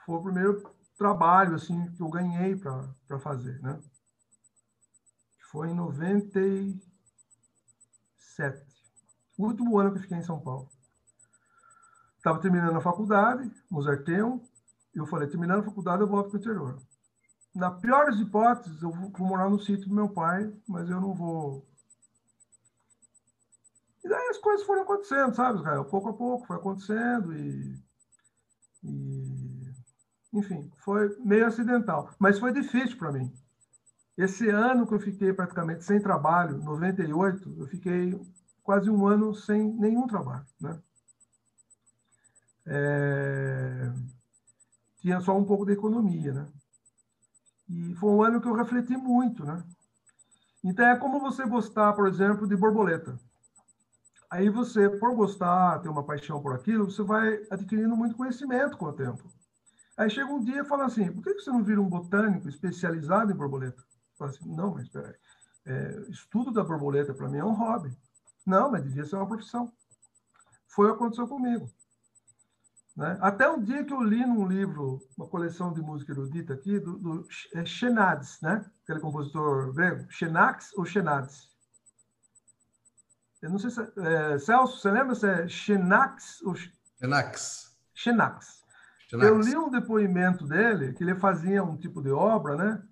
Foi 0.04 0.16
o 0.16 0.22
primeiro 0.22 0.61
trabalho 0.98 1.54
assim 1.54 1.90
que 1.92 2.02
eu 2.02 2.08
ganhei 2.08 2.56
para 2.56 3.18
fazer, 3.20 3.62
né? 3.62 3.80
Foi 5.50 5.68
em 5.70 5.74
97. 5.74 6.80
O 9.38 9.46
último 9.46 9.78
ano 9.78 9.92
que 9.92 9.98
eu 9.98 10.02
fiquei 10.02 10.18
em 10.18 10.22
São 10.22 10.40
Paulo. 10.40 10.68
Estava 12.16 12.40
terminando 12.40 12.76
a 12.76 12.82
faculdade, 12.82 13.50
Mozarteum, 13.70 14.42
e 14.94 14.98
eu 14.98 15.06
falei, 15.06 15.28
terminando 15.28 15.61
a 15.61 15.64
faculdade 15.64 16.02
eu 16.02 16.08
volto 16.08 16.30
para 16.30 16.36
o 16.36 16.40
interior. 16.40 16.82
Na 17.54 17.70
pior 17.70 18.06
das 18.06 18.20
hipóteses, 18.20 18.82
eu 18.82 18.90
vou 18.90 19.11
morar 19.26 19.48
no 19.48 19.58
sítio 19.58 19.88
do 19.88 19.94
meu 19.94 20.08
pai, 20.08 20.52
mas 20.68 20.90
eu 20.90 21.00
não 21.00 21.14
vou 21.14 21.66
e 24.05 24.09
daí 24.09 24.28
as 24.28 24.38
coisas 24.38 24.66
foram 24.66 24.82
acontecendo, 24.82 25.34
sabe, 25.34 25.59
Israel? 25.59 25.84
Pouco 25.84 26.09
a 26.09 26.12
pouco 26.12 26.46
foi 26.46 26.57
acontecendo 26.57 27.32
e, 27.32 27.78
e 28.84 29.70
enfim, 30.32 30.70
foi 30.78 31.16
meio 31.18 31.46
acidental, 31.46 32.11
mas 32.18 32.38
foi 32.38 32.53
difícil 32.53 32.96
para 32.96 33.12
mim. 33.12 33.32
Esse 34.16 34.48
ano 34.48 34.86
que 34.86 34.94
eu 34.94 35.01
fiquei 35.01 35.32
praticamente 35.32 35.84
sem 35.84 36.01
trabalho, 36.01 36.59
98, 36.59 37.55
eu 37.59 37.66
fiquei 37.66 38.20
quase 38.62 38.90
um 38.90 39.07
ano 39.07 39.34
sem 39.34 39.72
nenhum 39.74 40.07
trabalho, 40.07 40.44
né? 40.61 40.80
É... 42.66 43.92
Tinha 44.98 45.20
só 45.20 45.36
um 45.36 45.44
pouco 45.44 45.64
de 45.64 45.72
economia, 45.72 46.32
né? 46.32 46.46
E 47.68 47.94
foi 47.94 48.11
um 48.11 48.22
ano 48.22 48.40
que 48.40 48.46
eu 48.46 48.55
refleti 48.55 48.96
muito, 48.96 49.44
né? 49.44 49.64
Então 50.62 50.84
é 50.86 50.96
como 50.96 51.20
você 51.20 51.46
gostar, 51.46 51.92
por 51.94 52.07
exemplo, 52.07 52.46
de 52.46 52.55
borboleta. 52.57 53.18
Aí 54.31 54.49
você, 54.49 54.89
por 54.89 55.14
gostar, 55.16 55.81
ter 55.81 55.89
uma 55.89 56.05
paixão 56.05 56.41
por 56.41 56.55
aquilo, 56.55 56.91
você 56.91 57.03
vai 57.03 57.43
adquirindo 57.51 57.97
muito 57.97 58.16
conhecimento 58.16 58.76
com 58.76 58.87
o 58.87 58.93
tempo. 58.93 59.28
Aí 59.97 60.09
chega 60.09 60.33
um 60.33 60.43
dia 60.43 60.61
e 60.62 60.64
fala 60.64 60.87
assim, 60.87 61.12
por 61.12 61.22
que 61.22 61.35
você 61.35 61.51
não 61.51 61.64
vira 61.64 61.81
um 61.81 61.89
botânico 61.89 62.49
especializado 62.49 63.33
em 63.33 63.37
borboleta? 63.37 63.83
Fala 64.16 64.31
assim, 64.31 64.49
não, 64.55 64.72
mas 64.74 64.85
espera 64.85 65.18
é, 65.66 66.05
estudo 66.09 66.51
da 66.51 66.64
borboleta 66.64 67.12
para 67.12 67.28
mim 67.28 67.39
é 67.39 67.45
um 67.45 67.53
hobby. 67.53 67.95
Não, 68.47 68.70
mas 68.70 68.83
devia 68.83 69.05
ser 69.05 69.16
uma 69.16 69.26
profissão. 69.26 69.72
Foi 70.68 70.87
o 70.87 70.91
que 70.91 70.97
aconteceu 70.97 71.28
comigo. 71.28 71.68
Né? 72.97 73.18
Até 73.20 73.49
um 73.51 73.62
dia 73.62 73.85
que 73.85 73.93
eu 73.93 74.03
li 74.03 74.24
num 74.24 74.47
livro, 74.47 75.01
uma 75.16 75.28
coleção 75.28 75.72
de 75.72 75.81
música 75.81 76.12
erudita 76.12 76.55
aqui, 76.55 76.78
do, 76.78 76.99
do 76.99 77.28
é 77.55 77.64
Xenades, 77.64 78.41
né? 78.41 78.64
aquele 78.83 79.01
compositor 79.01 79.72
grego, 79.72 80.11
Xenax 80.11 80.72
ou 80.76 80.85
Xenades. 80.85 81.51
Eu 83.43 83.51
não 83.51 83.59
sei 83.59 83.70
se. 83.70 83.80
É, 83.80 84.38
Celso, 84.38 84.78
você 84.78 84.91
lembra 84.91 85.14
se 85.14 85.26
é 85.26 85.49
Xenax 85.49 86.43
ou. 86.43 86.55
Xenax. 86.55 87.76
Xenax. 87.95 88.61
Eu 89.12 89.41
li 89.41 89.57
um 89.57 89.70
depoimento 89.70 90.47
dele, 90.47 90.93
que 90.93 91.03
ele 91.03 91.16
fazia 91.16 91.64
um 91.64 91.76
tipo 91.76 92.01
de 92.01 92.11
obra, 92.11 92.55
né? 92.55 92.82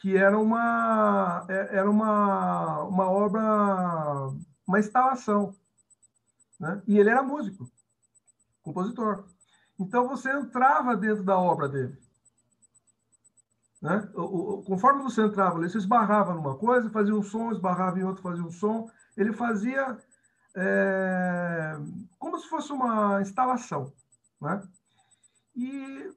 que 0.00 0.16
era 0.16 0.38
uma 0.38 1.44
é, 1.48 1.76
era 1.76 1.88
uma, 1.90 2.82
uma 2.84 3.10
obra, 3.10 3.42
uma 4.66 4.78
instalação, 4.78 5.54
né? 6.58 6.82
E 6.86 6.98
ele 6.98 7.10
era 7.10 7.22
músico, 7.22 7.70
compositor. 8.62 9.24
Então 9.78 10.08
você 10.08 10.30
entrava 10.30 10.96
dentro 10.96 11.22
da 11.22 11.38
obra 11.38 11.68
dele. 11.68 11.98
Né? 13.80 14.10
O, 14.14 14.54
o, 14.54 14.62
conforme 14.62 15.02
você 15.02 15.22
entrava 15.22 15.58
ali, 15.58 15.68
você 15.68 15.78
esbarrava 15.78 16.34
numa 16.34 16.56
coisa, 16.56 16.90
fazia 16.90 17.14
um 17.14 17.22
som, 17.22 17.52
esbarrava 17.52 17.98
em 17.98 18.04
outro, 18.04 18.22
fazia 18.22 18.44
um 18.44 18.50
som. 18.50 18.90
Ele 19.16 19.32
fazia 19.32 19.98
é, 20.54 21.76
como 22.18 22.38
se 22.38 22.48
fosse 22.48 22.72
uma 22.72 23.20
instalação. 23.20 23.92
Né? 24.40 24.62
E 25.54 26.12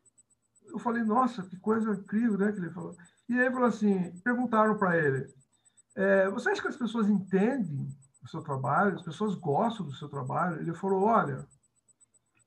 eu 0.67 0.79
falei, 0.79 1.03
nossa, 1.03 1.43
que 1.43 1.57
coisa 1.57 1.91
incrível, 1.91 2.37
né? 2.37 2.51
Que 2.51 2.59
ele 2.59 2.71
falou. 2.71 2.95
E 3.29 3.39
aí 3.39 3.51
falou 3.51 3.67
assim, 3.67 4.11
perguntaram 4.19 4.77
para 4.77 4.97
ele, 4.97 5.33
é, 5.95 6.29
você 6.29 6.49
acha 6.49 6.61
que 6.61 6.67
as 6.67 6.77
pessoas 6.77 7.07
entendem 7.07 7.87
o 8.23 8.27
seu 8.27 8.41
trabalho? 8.41 8.95
As 8.95 9.01
pessoas 9.01 9.35
gostam 9.35 9.85
do 9.85 9.93
seu 9.93 10.09
trabalho? 10.09 10.59
Ele 10.59 10.73
falou, 10.73 11.03
olha, 11.03 11.47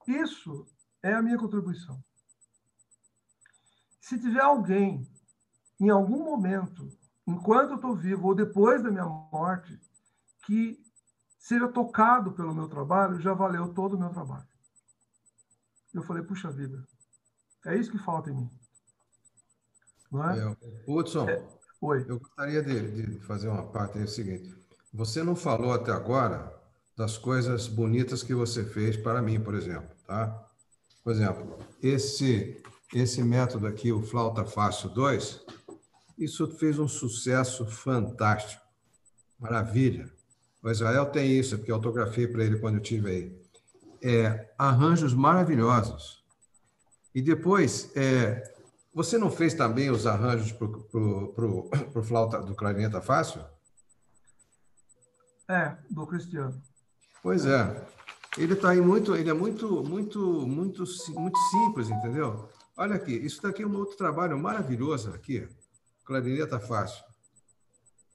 isso 0.06 0.66
é 1.02 1.14
a 1.14 1.22
minha 1.22 1.38
contribuição. 1.38 2.02
Se 4.00 4.18
tiver 4.18 4.42
alguém, 4.42 5.08
em 5.80 5.90
algum 5.90 6.24
momento, 6.24 6.88
enquanto 7.26 7.70
eu 7.70 7.76
estou 7.76 7.94
vivo 7.94 8.28
ou 8.28 8.34
depois 8.34 8.82
da 8.82 8.90
minha 8.90 9.04
morte, 9.04 9.80
que 10.46 10.78
seja 11.38 11.68
tocado 11.68 12.32
pelo 12.32 12.54
meu 12.54 12.68
trabalho, 12.68 13.20
já 13.20 13.34
valeu 13.34 13.74
todo 13.74 13.94
o 13.94 13.98
meu 13.98 14.10
trabalho. 14.10 14.46
Eu 15.92 16.02
falei, 16.02 16.22
puxa 16.22 16.50
vida, 16.50 16.82
é 17.64 17.76
isso 17.76 17.90
que 17.90 17.98
falta 17.98 18.30
em 18.30 18.34
mim. 18.34 18.50
Não 20.10 20.30
é? 20.30 20.38
é 20.38 20.56
Hudson, 20.86 21.28
é, 21.28 21.44
oi. 21.80 22.04
eu 22.08 22.20
gostaria 22.20 22.62
de, 22.62 23.16
de 23.16 23.20
fazer 23.20 23.48
uma 23.48 23.66
parte 23.66 23.98
aí, 23.98 24.02
é 24.02 24.04
o 24.04 24.08
seguinte. 24.08 24.56
Você 24.92 25.22
não 25.22 25.34
falou 25.34 25.72
até 25.72 25.92
agora 25.92 26.54
das 26.96 27.18
coisas 27.18 27.66
bonitas 27.66 28.22
que 28.22 28.34
você 28.34 28.64
fez 28.64 28.96
para 28.96 29.20
mim, 29.20 29.40
por 29.40 29.54
exemplo, 29.54 29.90
tá? 30.06 30.48
Por 31.02 31.12
exemplo, 31.12 31.58
esse 31.82 32.62
esse 32.94 33.22
método 33.22 33.66
aqui, 33.66 33.92
o 33.92 34.02
Flauta 34.02 34.44
Fácil 34.44 34.88
2, 34.90 35.44
isso 36.18 36.46
fez 36.46 36.78
um 36.78 36.88
sucesso 36.88 37.66
fantástico. 37.66 38.62
Maravilha. 39.38 40.10
O 40.66 40.70
Israel 40.70 41.06
tem 41.06 41.30
isso, 41.30 41.56
porque 41.56 41.70
eu 41.70 41.76
autografei 41.76 42.26
para 42.26 42.42
ele 42.42 42.58
quando 42.58 42.74
eu 42.74 42.82
tive 42.82 43.08
aí. 43.08 43.40
É, 44.02 44.52
arranjos 44.58 45.14
maravilhosos. 45.14 46.24
E 47.14 47.22
depois, 47.22 47.92
é, 47.94 48.52
você 48.92 49.16
não 49.16 49.30
fez 49.30 49.54
também 49.54 49.90
os 49.90 50.08
arranjos 50.08 50.50
para 50.50 50.66
o 50.66 52.02
flauta 52.02 52.42
do 52.42 52.52
clarineta 52.56 53.00
fácil? 53.00 53.44
É, 55.48 55.76
do 55.88 56.04
Cristiano. 56.04 56.60
Pois 57.22 57.46
é. 57.46 57.86
Ele 58.36 58.54
está 58.54 58.70
aí 58.70 58.80
muito, 58.80 59.14
ele 59.14 59.30
é 59.30 59.34
muito, 59.34 59.84
muito, 59.84 60.18
muito, 60.48 60.82
muito 61.14 61.38
simples, 61.38 61.90
entendeu? 61.90 62.50
Olha 62.76 62.96
aqui, 62.96 63.12
isso 63.12 63.40
daqui 63.40 63.62
é 63.62 63.66
um 63.66 63.76
outro 63.76 63.96
trabalho 63.96 64.36
maravilhoso 64.36 65.10
aqui. 65.10 65.48
Clarineta 66.04 66.58
fácil. 66.58 67.04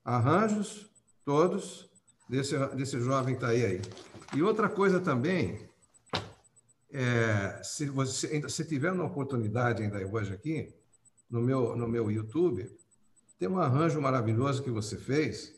Arranjos 0.04 0.92
todos 1.24 1.90
desse, 2.32 2.58
desse 2.68 2.98
jovem 3.02 3.36
que 3.36 3.44
está 3.44 3.50
aí, 3.50 3.66
aí. 3.66 3.82
E 4.34 4.42
outra 4.42 4.70
coisa 4.70 5.02
também, 5.02 5.60
é, 6.90 7.60
se 7.62 7.88
você 7.88 8.50
se 8.50 8.64
tiver 8.64 8.94
uma 8.94 9.04
oportunidade 9.04 9.84
ainda 9.84 10.00
hoje 10.08 10.34
aqui, 10.34 10.74
no 11.30 11.42
meu, 11.42 11.76
no 11.76 11.90
meu 11.90 12.10
YouTube, 12.10 12.72
tem 13.38 13.50
um 13.50 13.60
arranjo 13.60 14.00
maravilhoso 14.02 14.64
que 14.64 14.72
você 14.72 14.96
fez 14.96 15.54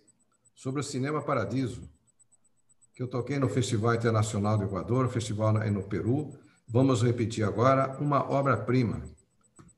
sobre 0.55 0.81
o 0.81 0.83
Cinema 0.83 1.21
Paradiso, 1.21 1.87
que 2.95 3.03
eu 3.03 3.07
toquei 3.07 3.37
no 3.37 3.49
Festival 3.49 3.93
Internacional 3.93 4.57
do 4.57 4.63
Equador, 4.63 5.09
festival 5.09 5.53
no 5.53 5.83
Peru. 5.83 6.33
Vamos 6.67 7.03
repetir 7.03 7.43
agora 7.43 7.97
uma 7.99 8.27
obra-prima. 8.31 9.03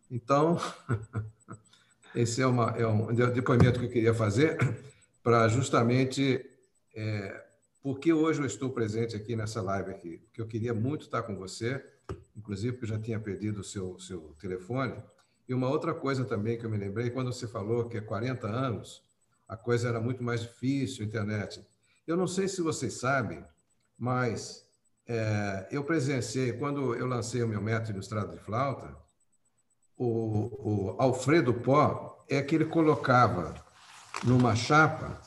Então, 0.09 0.57
esse 2.15 2.41
é, 2.41 2.47
uma, 2.47 2.69
é 2.77 2.87
um 2.87 3.13
depoimento 3.13 3.79
que 3.79 3.85
eu 3.85 3.91
queria 3.91 4.13
fazer 4.13 4.57
para 5.21 5.47
justamente 5.47 6.54
é, 6.95 7.45
porque 7.83 8.11
hoje 8.11 8.39
eu 8.39 8.45
estou 8.45 8.71
presente 8.71 9.15
aqui 9.15 9.35
nessa 9.35 9.61
live 9.61 9.91
aqui, 9.91 10.17
porque 10.17 10.41
eu 10.41 10.47
queria 10.47 10.73
muito 10.73 11.03
estar 11.03 11.21
com 11.23 11.35
você, 11.35 11.83
inclusive 12.35 12.71
porque 12.73 12.85
eu 12.85 12.97
já 12.97 12.99
tinha 12.99 13.19
perdido 13.19 13.61
o 13.61 13.63
seu, 13.63 13.99
seu 13.99 14.35
telefone. 14.39 14.95
E 15.47 15.53
uma 15.53 15.69
outra 15.69 15.93
coisa 15.93 16.25
também 16.25 16.57
que 16.57 16.65
eu 16.65 16.69
me 16.69 16.77
lembrei, 16.77 17.11
quando 17.11 17.31
você 17.31 17.47
falou 17.47 17.87
que 17.87 17.97
há 17.97 18.01
40 18.01 18.47
anos 18.47 19.03
a 19.47 19.55
coisa 19.55 19.89
era 19.89 19.99
muito 19.99 20.23
mais 20.23 20.41
difícil, 20.41 21.05
internet. 21.05 21.63
Eu 22.07 22.17
não 22.17 22.25
sei 22.25 22.47
se 22.47 22.61
vocês 22.61 22.93
sabem, 22.93 23.45
mas 23.97 24.65
é, 25.07 25.67
eu 25.69 25.83
presenciei, 25.83 26.53
quando 26.53 26.95
eu 26.95 27.05
lancei 27.05 27.43
o 27.43 27.47
meu 27.47 27.61
método 27.61 27.91
ilustrado 27.91 28.31
de 28.31 28.39
flauta, 28.39 28.95
o, 29.97 30.89
o 30.91 30.95
Alfredo 30.97 31.53
Pó 31.53 32.25
é 32.27 32.41
que 32.41 32.55
ele 32.55 32.65
colocava 32.65 33.53
numa 34.23 34.55
chapa 34.55 35.21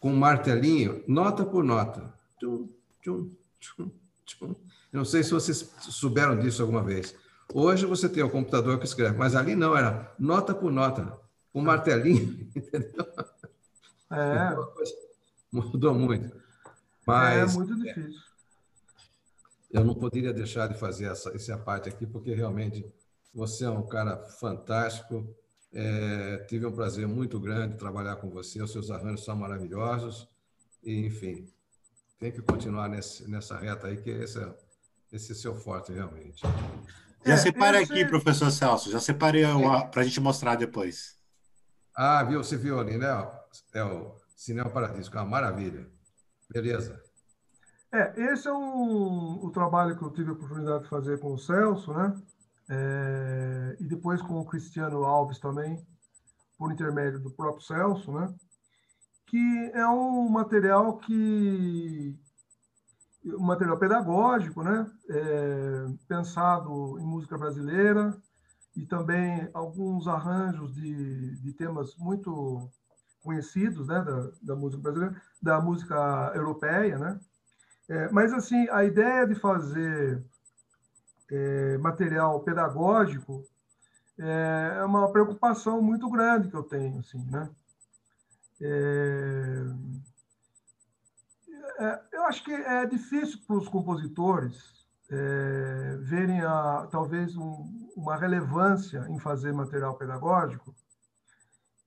com 0.00 0.10
um 0.10 0.16
martelinho, 0.16 1.04
nota 1.06 1.44
por 1.44 1.62
nota. 1.62 2.12
Tchum, 2.40 2.68
tchum, 3.02 3.30
tchum, 3.60 3.90
tchum. 4.24 4.56
Não 4.90 5.04
sei 5.04 5.22
se 5.22 5.30
vocês 5.30 5.70
souberam 5.78 6.38
disso 6.38 6.62
alguma 6.62 6.82
vez. 6.82 7.14
Hoje 7.52 7.84
você 7.84 8.08
tem 8.08 8.22
o 8.22 8.30
computador 8.30 8.78
que 8.78 8.86
escreve, 8.86 9.16
mas 9.18 9.36
ali 9.36 9.54
não, 9.54 9.76
era 9.76 10.12
nota 10.18 10.54
por 10.54 10.72
nota, 10.72 11.18
um 11.54 11.60
martelinho, 11.60 12.48
entendeu? 12.56 13.06
É. 14.10 14.56
Mudou 15.52 15.94
muito. 15.94 16.34
É 16.34 16.40
mas, 17.06 17.54
é 17.54 17.58
muito 17.58 17.76
difícil. 17.76 18.20
Eu 19.70 19.84
não 19.84 19.94
poderia 19.94 20.32
deixar 20.32 20.66
de 20.66 20.78
fazer 20.78 21.06
essa, 21.06 21.30
essa 21.30 21.56
parte 21.56 21.88
aqui, 21.88 22.06
porque 22.06 22.34
realmente 22.34 22.84
você 23.32 23.64
é 23.64 23.70
um 23.70 23.86
cara 23.86 24.16
fantástico, 24.16 25.28
é, 25.72 26.38
tive 26.48 26.66
um 26.66 26.72
prazer 26.72 27.06
muito 27.06 27.38
grande 27.38 27.76
trabalhar 27.76 28.16
com 28.16 28.28
você, 28.28 28.62
os 28.62 28.72
seus 28.72 28.90
arranjos 28.90 29.24
são 29.24 29.36
maravilhosos, 29.36 30.28
e, 30.82 31.06
enfim, 31.06 31.48
tem 32.18 32.32
que 32.32 32.42
continuar 32.42 32.88
nesse, 32.88 33.28
nessa 33.30 33.56
reta 33.56 33.86
aí, 33.86 33.96
que 33.96 34.10
esse 34.10 34.38
é, 34.38 34.54
esse 35.12 35.32
é 35.32 35.34
seu 35.34 35.54
forte, 35.54 35.92
realmente. 35.92 36.42
Já 37.24 37.34
é, 37.34 37.36
separei 37.36 37.82
aqui, 37.82 38.04
professor 38.04 38.50
Celso, 38.50 38.90
já 38.90 39.00
separei 39.00 39.44
para 39.90 40.02
a 40.02 40.04
gente 40.04 40.20
mostrar 40.20 40.56
depois. 40.56 41.18
Ah, 41.94 42.22
viu? 42.24 42.42
Você 42.42 42.56
viu 42.56 42.78
ali, 42.80 42.96
né? 42.96 43.08
É 43.74 43.84
o 43.84 44.14
Cinema 44.34 44.70
Paradiso, 44.70 45.10
que 45.10 45.16
é 45.16 45.20
uma 45.20 45.28
maravilha. 45.28 45.86
Beleza. 46.50 47.02
É, 47.92 48.32
esse 48.32 48.46
é 48.46 48.52
um, 48.52 49.44
o 49.44 49.50
trabalho 49.50 49.96
que 49.96 50.02
eu 50.02 50.10
tive 50.10 50.30
a 50.30 50.32
oportunidade 50.32 50.84
de 50.84 50.88
fazer 50.88 51.18
com 51.18 51.34
o 51.34 51.38
Celso, 51.38 51.92
né? 51.92 52.16
É, 52.70 53.76
e 53.80 53.84
depois 53.84 54.22
com 54.22 54.38
o 54.38 54.44
Cristiano 54.44 55.04
Alves 55.04 55.38
também, 55.38 55.84
por 56.56 56.72
intermédio 56.72 57.18
do 57.18 57.30
próprio 57.30 57.64
Celso, 57.64 58.12
né? 58.12 58.32
que 59.30 59.70
é 59.74 59.86
um 59.86 60.28
material 60.28 60.98
que 60.98 62.18
um 63.24 63.44
material 63.44 63.78
pedagógico, 63.78 64.62
né? 64.62 64.90
É, 65.08 65.86
pensado 66.08 66.98
em 66.98 67.04
música 67.04 67.38
brasileira 67.38 68.16
e 68.74 68.84
também 68.86 69.48
alguns 69.54 70.08
arranjos 70.08 70.74
de, 70.74 71.36
de 71.36 71.52
temas 71.52 71.96
muito 71.96 72.68
conhecidos, 73.22 73.86
né? 73.86 74.02
Da, 74.02 74.30
da 74.42 74.56
música 74.56 74.82
brasileira, 74.82 75.22
da 75.40 75.60
música 75.60 76.32
europeia, 76.34 76.98
né? 76.98 77.20
É, 77.88 78.10
mas 78.10 78.32
assim 78.32 78.68
a 78.70 78.84
ideia 78.84 79.26
de 79.26 79.34
fazer 79.36 80.24
é, 81.30 81.78
material 81.78 82.40
pedagógico 82.40 83.44
é, 84.18 84.76
é 84.78 84.84
uma 84.84 85.10
preocupação 85.10 85.80
muito 85.80 86.10
grande 86.10 86.48
que 86.48 86.56
eu 86.56 86.62
tenho, 86.62 86.98
assim, 86.98 87.24
né? 87.30 87.48
É, 88.60 89.64
é, 91.78 92.00
eu 92.12 92.24
acho 92.24 92.44
que 92.44 92.52
é 92.52 92.84
difícil 92.84 93.40
para 93.46 93.56
os 93.56 93.68
compositores 93.68 94.86
é, 95.10 95.96
verem 96.02 96.42
a, 96.42 96.86
talvez 96.90 97.36
um, 97.36 97.88
uma 97.96 98.16
relevância 98.16 99.06
em 99.08 99.18
fazer 99.18 99.52
material 99.52 99.96
pedagógico, 99.96 100.74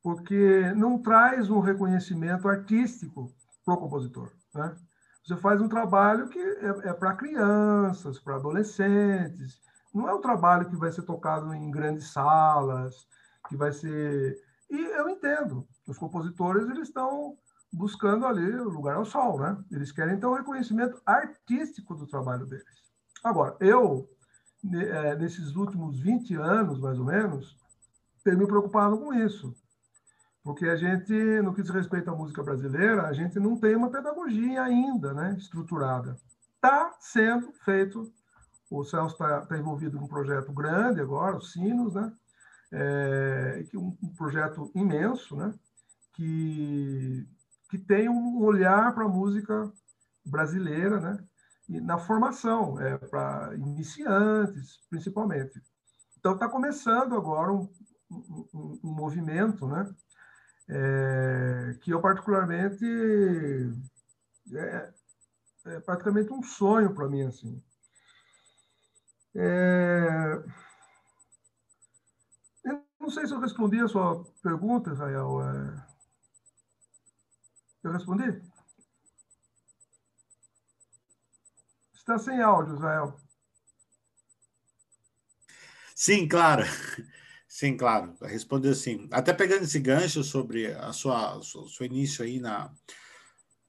porque 0.01 0.73
não 0.75 0.97
traz 0.97 1.49
um 1.49 1.59
reconhecimento 1.59 2.49
artístico 2.49 3.31
para 3.63 3.75
o 3.75 3.77
compositor, 3.77 4.31
né? 4.53 4.75
Você 5.23 5.37
faz 5.37 5.61
um 5.61 5.69
trabalho 5.69 6.27
que 6.27 6.39
é, 6.39 6.89
é 6.89 6.93
para 6.93 7.15
crianças, 7.15 8.19
para 8.19 8.35
adolescentes. 8.35 9.61
Não 9.93 10.09
é 10.09 10.13
um 10.13 10.21
trabalho 10.21 10.69
que 10.69 10.75
vai 10.75 10.91
ser 10.91 11.03
tocado 11.03 11.53
em 11.53 11.71
grandes 11.71 12.11
salas, 12.11 13.07
que 13.47 13.55
vai 13.55 13.71
ser. 13.71 14.37
E 14.69 14.75
eu 14.75 15.07
entendo. 15.07 15.65
Os 15.87 15.97
compositores 15.97 16.67
eles 16.69 16.87
estão 16.89 17.37
buscando 17.71 18.25
ali 18.25 18.53
o 18.59 18.69
lugar 18.69 18.97
ao 18.97 19.05
sol, 19.05 19.39
né? 19.39 19.57
Eles 19.71 19.91
querem 19.91 20.15
então 20.15 20.31
o 20.31 20.35
reconhecimento 20.35 21.01
artístico 21.05 21.95
do 21.95 22.05
trabalho 22.05 22.45
deles. 22.45 22.83
Agora, 23.23 23.55
eu, 23.61 24.09
é, 24.73 25.15
nesses 25.15 25.55
últimos 25.55 25.99
20 25.99 26.35
anos, 26.35 26.79
mais 26.79 26.99
ou 26.99 27.05
menos, 27.05 27.57
tenho 28.23 28.37
me 28.37 28.45
preocupado 28.45 28.97
com 28.97 29.13
isso. 29.13 29.55
Porque 30.43 30.65
a 30.67 30.75
gente, 30.75 31.13
no 31.41 31.53
que 31.53 31.61
diz 31.61 31.71
respeito 31.71 32.11
à 32.11 32.15
música 32.15 32.43
brasileira, 32.43 33.03
a 33.03 33.13
gente 33.13 33.39
não 33.39 33.57
tem 33.57 33.75
uma 33.77 33.89
pedagogia 33.89 34.61
ainda 34.61 35.13
né, 35.13 35.35
estruturada. 35.37 36.17
Está 36.55 36.93
sendo 36.99 37.53
feito, 37.63 38.11
o 38.69 38.83
Celso 38.83 39.13
está 39.13 39.45
tá 39.45 39.57
envolvido 39.57 39.97
num 39.97 40.07
projeto 40.07 40.51
grande 40.51 40.99
agora, 40.99 41.37
os 41.37 41.53
Sinos, 41.53 41.93
né? 41.93 42.11
É, 42.73 43.63
um, 43.75 43.95
um 44.03 44.13
projeto 44.15 44.69
imenso, 44.75 45.35
né? 45.37 45.53
Que, 46.13 47.25
que 47.69 47.77
tem 47.77 48.09
um 48.09 48.43
olhar 48.43 48.93
para 48.93 49.05
a 49.05 49.09
música 49.09 49.71
brasileira, 50.25 50.99
né? 50.99 51.23
E 51.69 51.79
na 51.79 51.97
formação, 51.97 52.79
é, 52.81 52.97
para 52.97 53.55
iniciantes, 53.55 54.79
principalmente. 54.89 55.61
Então, 56.19 56.33
está 56.33 56.49
começando 56.49 57.15
agora 57.15 57.53
um, 57.53 57.69
um, 58.11 58.79
um 58.83 58.91
movimento, 58.91 59.67
né? 59.67 59.89
É, 60.69 61.77
que 61.81 61.91
eu 61.91 62.01
particularmente 62.01 62.85
é, 64.53 64.93
é 65.65 65.79
praticamente 65.81 66.31
um 66.31 66.41
sonho 66.41 66.93
para 66.93 67.09
mim 67.09 67.23
assim. 67.23 67.61
É, 69.35 70.43
eu 72.63 72.85
não 72.99 73.09
sei 73.09 73.25
se 73.25 73.33
eu 73.33 73.39
respondi 73.39 73.79
a 73.79 73.87
sua 73.87 74.23
pergunta, 74.41 74.91
Israel. 74.91 75.41
É, 75.41 75.85
eu 77.83 77.91
respondi? 77.91 78.41
Está 81.93 82.17
sem 82.19 82.41
áudio, 82.41 82.75
Israel. 82.75 83.17
Sim, 85.95 86.27
claro. 86.27 86.63
Sim, 87.53 87.77
claro. 87.77 88.15
Respondeu 88.23 88.71
assim. 88.71 89.07
Até 89.11 89.31
pegando 89.31 89.61
esse 89.63 89.77
gancho 89.77 90.23
sobre 90.23 90.73
a 90.73 90.91
sua, 90.91 91.39
seu 91.43 91.85
início 91.85 92.25
aí 92.25 92.39
na, 92.39 92.73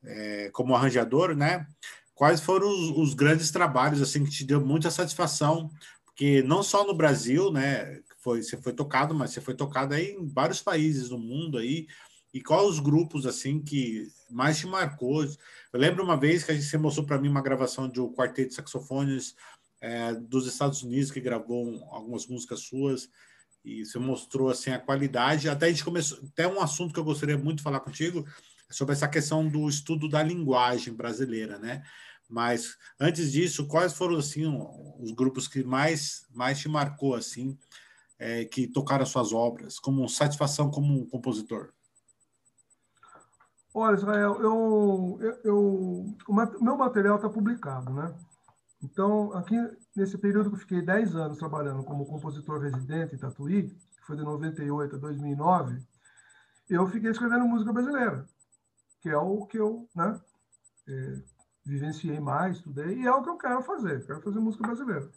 é, 0.03 0.49
como 0.55 0.75
arranjador, 0.75 1.37
né? 1.37 1.67
Quais 2.15 2.41
foram 2.41 2.67
os, 2.67 2.97
os, 2.97 3.13
grandes 3.13 3.51
trabalhos 3.51 4.01
assim 4.01 4.25
que 4.25 4.31
te 4.31 4.43
deu 4.43 4.59
muita 4.65 4.91
satisfação? 4.91 5.71
Porque 6.03 6.43
não 6.45 6.63
só 6.63 6.87
no 6.87 6.95
Brasil, 6.95 7.53
né? 7.53 8.01
Foi, 8.21 8.43
você 8.43 8.57
foi 8.57 8.73
tocado, 8.73 9.15
mas 9.15 9.33
você 9.33 9.43
foi 9.43 9.55
tocado 9.55 9.93
aí 9.93 10.13
em 10.13 10.27
vários 10.29 10.63
países 10.63 11.11
do 11.11 11.19
mundo 11.19 11.59
aí. 11.59 11.87
E 12.33 12.41
quais 12.41 12.67
os 12.67 12.81
grupos 12.81 13.27
assim 13.27 13.61
que 13.61 14.09
mais 14.31 14.57
te 14.59 14.67
marcou? 14.67 15.25
Eu 15.25 15.35
lembro 15.75 16.03
uma 16.03 16.17
vez 16.17 16.43
que 16.43 16.53
a 16.53 16.55
gente 16.55 16.79
mostrou 16.79 17.05
para 17.05 17.19
mim 17.19 17.29
uma 17.29 17.43
gravação 17.43 17.87
de 17.87 18.01
um 18.01 18.11
quarteto 18.11 18.49
de 18.49 18.55
saxofones 18.55 19.37
é, 19.79 20.15
dos 20.15 20.47
Estados 20.47 20.83
Unidos 20.83 21.11
que 21.11 21.21
gravou 21.21 21.87
algumas 21.91 22.27
músicas 22.27 22.61
suas 22.61 23.11
e 23.65 23.85
você 23.85 23.99
mostrou 23.99 24.51
assim 24.51 24.71
a 24.71 24.79
qualidade. 24.79 25.49
Até 25.49 25.67
a 25.67 25.69
gente 25.71 25.85
começou, 25.85 26.19
até 26.33 26.47
um 26.47 26.61
assunto 26.61 26.93
que 26.93 27.01
eu 27.01 27.05
gostaria 27.05 27.39
muito 27.39 27.59
de 27.59 27.63
falar 27.63 27.81
contigo 27.81 28.27
sobre 28.71 28.95
essa 28.95 29.09
questão 29.09 29.47
do 29.49 29.69
estudo 29.69 30.09
da 30.09 30.23
linguagem 30.23 30.93
brasileira, 30.93 31.59
né? 31.59 31.83
Mas 32.29 32.77
antes 32.99 33.33
disso, 33.33 33.67
quais 33.67 33.93
foram 33.95 34.17
assim 34.17 34.45
os 34.99 35.13
grupos 35.13 35.47
que 35.49 35.63
mais 35.63 36.27
mais 36.31 36.59
te 36.59 36.69
marcou 36.69 37.15
assim, 37.15 37.59
é, 38.19 38.45
que 38.45 38.67
tocaram 38.67 39.07
suas 39.07 39.33
obras 39.33 39.79
como 39.79 40.09
satisfação 40.09 40.71
como 40.71 40.93
um 40.93 41.07
compositor? 41.07 41.73
Olha, 43.73 43.97
Israel, 43.97 44.41
eu, 44.41 45.19
eu, 45.21 45.41
eu 45.45 46.17
o 46.29 46.65
meu 46.65 46.77
material 46.77 47.17
está 47.17 47.29
publicado, 47.29 47.93
né? 47.93 48.15
Então, 48.83 49.33
aqui 49.33 49.57
nesse 49.97 50.19
período 50.19 50.51
que 50.51 50.57
eu 50.57 50.61
fiquei 50.61 50.83
10 50.83 51.15
anos 51.15 51.39
trabalhando 51.39 51.85
como 51.85 52.07
compositor 52.07 52.61
residente 52.61 53.15
em 53.15 53.19
Tatuí, 53.19 53.69
que 53.69 54.07
foi 54.07 54.17
de 54.17 54.23
98 54.23 54.97
a 54.97 54.99
2009, 54.99 55.81
eu 56.69 56.87
fiquei 56.89 57.11
escrevendo 57.11 57.47
música 57.47 57.73
brasileira, 57.73 58.27
que 59.01 59.09
é 59.09 59.17
o 59.17 59.47
que 59.47 59.59
eu 59.59 59.89
né, 59.95 60.21
é, 60.89 61.23
vivenciei 61.65 62.19
mais, 62.19 62.57
estudei, 62.57 62.99
e 62.99 63.07
é 63.07 63.13
o 63.13 63.23
que 63.23 63.29
eu 63.29 63.37
quero 63.37 63.63
fazer, 63.63 64.05
quero 64.07 64.21
fazer 64.23 64.41
música 64.41 64.67
brasileira. 64.67 65.09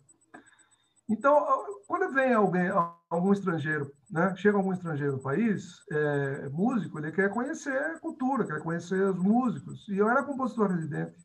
Então, 1.09 1.45
quando 1.87 2.13
vem 2.13 2.33
alguém, 2.33 2.69
algum 3.09 3.31
estrangeiro, 3.31 3.93
né, 4.11 4.35
chega 4.35 4.57
algum 4.57 4.73
estrangeiro 4.73 5.13
no 5.13 5.21
país, 5.21 5.81
é, 5.89 6.49
músico, 6.49 6.99
ele 6.99 7.13
quer 7.13 7.29
conhecer 7.29 7.77
a 7.77 7.99
cultura, 7.99 8.45
quer 8.45 8.61
conhecer 8.61 9.01
os 9.09 9.17
músicos. 9.17 9.87
E 9.87 9.97
eu 9.97 10.09
era 10.09 10.23
compositor 10.23 10.69
residente. 10.69 11.15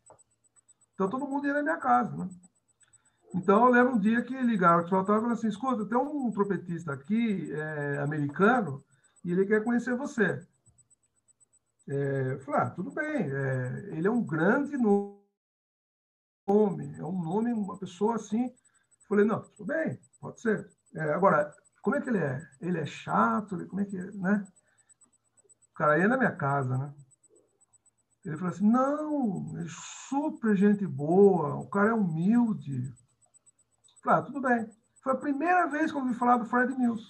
Então 0.95 1.11
todo 1.11 1.27
mundo 1.27 1.49
ia 1.49 1.55
na 1.55 1.63
minha 1.63 1.79
casa, 1.79 2.17
né? 2.17 2.29
Então 3.35 3.67
eu 3.67 3.73
lembro 3.73 3.95
um 3.95 3.99
dia 3.99 4.23
que 4.23 4.35
ligaram 4.43 4.85
para 4.85 4.99
o 4.99 5.03
e 5.03 5.07
falaram 5.07 5.31
assim: 5.31 5.49
escuta, 5.49 5.87
tem 5.87 5.97
um 5.99 6.31
trompetista 6.31 6.93
aqui, 6.93 7.51
é, 7.53 7.99
americano, 7.99 8.85
e 9.25 9.33
ele 9.33 9.47
quer 9.47 9.65
conhecer 9.65 9.97
você. 9.97 10.47
É, 11.89 12.33
eu 12.35 12.41
falei, 12.41 12.61
ah, 12.61 12.71
tudo 12.71 12.93
bem, 12.93 13.31
é, 13.31 13.89
ele 13.97 14.07
é 14.07 14.11
um 14.11 14.23
grande 14.23 14.77
nome, 14.77 15.21
é 16.47 17.05
um 17.05 17.23
nome, 17.23 17.53
uma 17.53 17.79
pessoa 17.79 18.17
assim. 18.17 18.45
Eu 18.45 19.09
falei, 19.09 19.25
não, 19.25 19.41
tudo 19.43 19.67
bem, 19.67 19.99
pode 20.21 20.41
ser. 20.41 20.71
É, 20.95 21.13
agora, 21.13 21.53
como 21.83 21.97
é 21.97 22.01
que 22.01 22.09
ele 22.09 22.19
é? 22.19 22.47
Ele 22.61 22.79
é 22.79 22.87
chato? 22.87 23.67
Como 23.67 23.81
é 23.81 23.85
que 23.85 23.97
é, 23.97 24.11
né? 24.13 24.47
O 25.71 25.75
cara 25.75 25.99
ia 25.99 26.07
na 26.07 26.17
minha 26.17 26.37
casa, 26.37 26.77
né? 26.79 26.95
Ele 28.25 28.37
falou 28.37 28.53
assim: 28.53 28.71
não, 28.71 29.59
é 29.59 29.65
super 29.69 30.57
gente 30.57 30.87
boa, 30.87 31.57
o 31.57 31.69
cara 31.69 31.91
é 31.91 31.95
humilde. 31.95 32.95
Falei, 34.03 34.19
ah, 34.19 34.23
tudo 34.23 34.41
bem. 34.41 34.69
Foi 35.03 35.13
a 35.13 35.17
primeira 35.17 35.67
vez 35.69 35.91
que 35.91 35.97
eu 35.97 36.03
ouvi 36.03 36.15
falar 36.15 36.37
do 36.37 36.47
Fred 36.47 36.75
Mills. 36.77 37.05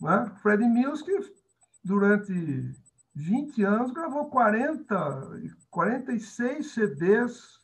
Né? 0.00 0.30
Fred 0.42 0.62
Mills, 0.64 1.02
que 1.02 1.34
durante 1.82 2.74
20 3.14 3.62
anos 3.64 3.92
gravou 3.92 4.26
40, 4.26 5.40
46 5.70 6.72
CDs, 6.72 7.60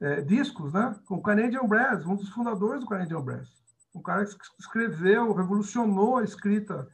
é, 0.00 0.20
discos, 0.20 0.72
né? 0.72 0.94
com 1.06 1.16
o 1.16 1.22
Canadian 1.22 1.66
Brass, 1.66 2.04
um 2.06 2.16
dos 2.16 2.28
fundadores 2.30 2.80
do 2.80 2.88
Canadian 2.88 3.22
Brass. 3.22 3.48
Um 3.94 4.02
cara 4.02 4.24
que 4.24 4.36
escreveu, 4.58 5.32
revolucionou 5.32 6.18
a 6.18 6.24
escrita 6.24 6.86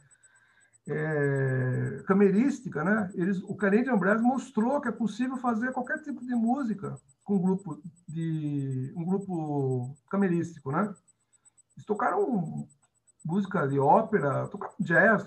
é, 0.87 2.03
camerística, 2.07 2.83
né? 2.83 3.11
Eles, 3.13 3.41
o 3.43 3.55
Canadian 3.55 3.97
Brass 3.97 4.21
mostrou 4.21 4.81
que 4.81 4.87
é 4.87 4.91
possível 4.91 5.37
fazer 5.37 5.71
qualquer 5.73 6.01
tipo 6.01 6.25
de 6.25 6.33
música 6.33 6.97
com 7.27 7.35
um 7.35 7.41
grupo 7.41 7.77
de 8.07 8.93
um 8.95 9.03
grupo 9.03 9.97
camerístico, 10.09 10.71
né? 10.71 10.95
Eles 11.75 11.85
tocaram 11.85 12.65
música 13.25 13.67
de 13.67 13.77
ópera, 13.77 14.47
tocaram 14.47 14.73
jazz, 14.79 15.25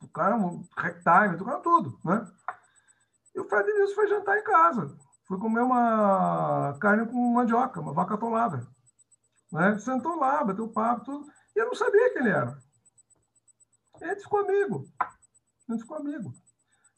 tocaram 0.00 0.68
ragtime, 0.76 1.38
tocaram 1.38 1.62
tudo, 1.62 1.96
né? 2.04 2.28
E 3.36 3.40
o 3.40 3.48
Fred 3.48 3.72
Nilson 3.72 3.94
foi 3.94 4.08
jantar 4.08 4.36
em 4.36 4.42
casa, 4.42 4.98
foi 5.24 5.38
comer 5.38 5.60
uma 5.60 6.76
carne 6.80 7.06
com 7.06 7.32
mandioca, 7.32 7.80
uma 7.80 7.94
vaca 7.94 8.14
atolada, 8.14 8.66
né? 9.52 9.78
Sentou 9.78 10.18
lá, 10.18 10.42
bateu 10.42 10.68
papo, 10.68 11.04
tudo, 11.04 11.30
e 11.54 11.60
eu 11.60 11.66
não 11.66 11.74
sabia 11.74 12.12
quem 12.12 12.22
ele 12.22 12.30
era. 12.30 12.58
Ele 14.00 14.16
ficou 14.16 14.40
amigo. 14.40 14.88
Ele 15.68 15.78
ficou 15.78 15.98
amigo. 15.98 16.34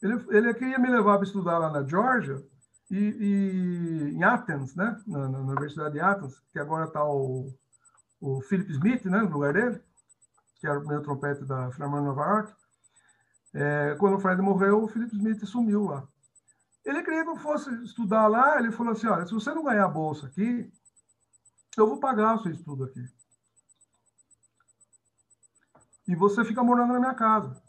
Ele, 0.01 0.25
ele 0.35 0.53
queria 0.55 0.79
me 0.79 0.89
levar 0.89 1.17
para 1.17 1.27
estudar 1.27 1.59
lá 1.59 1.69
na 1.69 1.87
Georgia, 1.87 2.43
e, 2.89 2.97
e 2.97 4.15
em 4.15 4.23
Athens, 4.23 4.75
né? 4.75 5.01
Na, 5.07 5.27
na, 5.29 5.39
Universidade 5.39 5.93
de 5.93 5.99
Athens, 5.99 6.39
que 6.51 6.59
agora 6.59 6.85
está 6.85 7.03
o, 7.03 7.53
o 8.21 8.41
Philip 8.41 8.71
Smith, 8.71 9.05
né? 9.05 9.19
No 9.19 9.29
lugar 9.29 9.53
dele, 9.53 9.81
que 10.59 10.67
era 10.67 10.79
o 10.79 10.87
meu 10.87 11.01
trompete 11.01 11.45
da 11.45 11.71
Philharmonia 11.71 12.07
Nova 12.07 12.25
York. 12.25 12.53
É, 13.53 13.95
quando 13.99 14.17
o 14.17 14.19
Fred 14.19 14.41
morreu, 14.41 14.83
o 14.83 14.87
Philip 14.87 15.15
Smith 15.15 15.43
sumiu 15.45 15.85
lá. 15.85 16.07
Ele 16.83 17.01
queria 17.01 17.23
que 17.23 17.29
eu 17.29 17.37
fosse 17.37 17.69
estudar 17.83 18.27
lá, 18.27 18.59
ele 18.59 18.71
falou 18.71 18.93
assim, 18.93 19.07
olha, 19.07 19.25
se 19.25 19.33
você 19.33 19.51
não 19.53 19.63
ganhar 19.63 19.85
a 19.85 19.89
bolsa 19.89 20.27
aqui, 20.27 20.71
eu 21.75 21.87
vou 21.87 21.99
pagar 21.99 22.35
o 22.35 22.43
seu 22.43 22.51
estudo 22.51 22.83
aqui 22.83 23.03
e 26.07 26.15
você 26.15 26.43
fica 26.45 26.63
morando 26.63 26.93
na 26.93 26.99
minha 26.99 27.13
casa. 27.13 27.61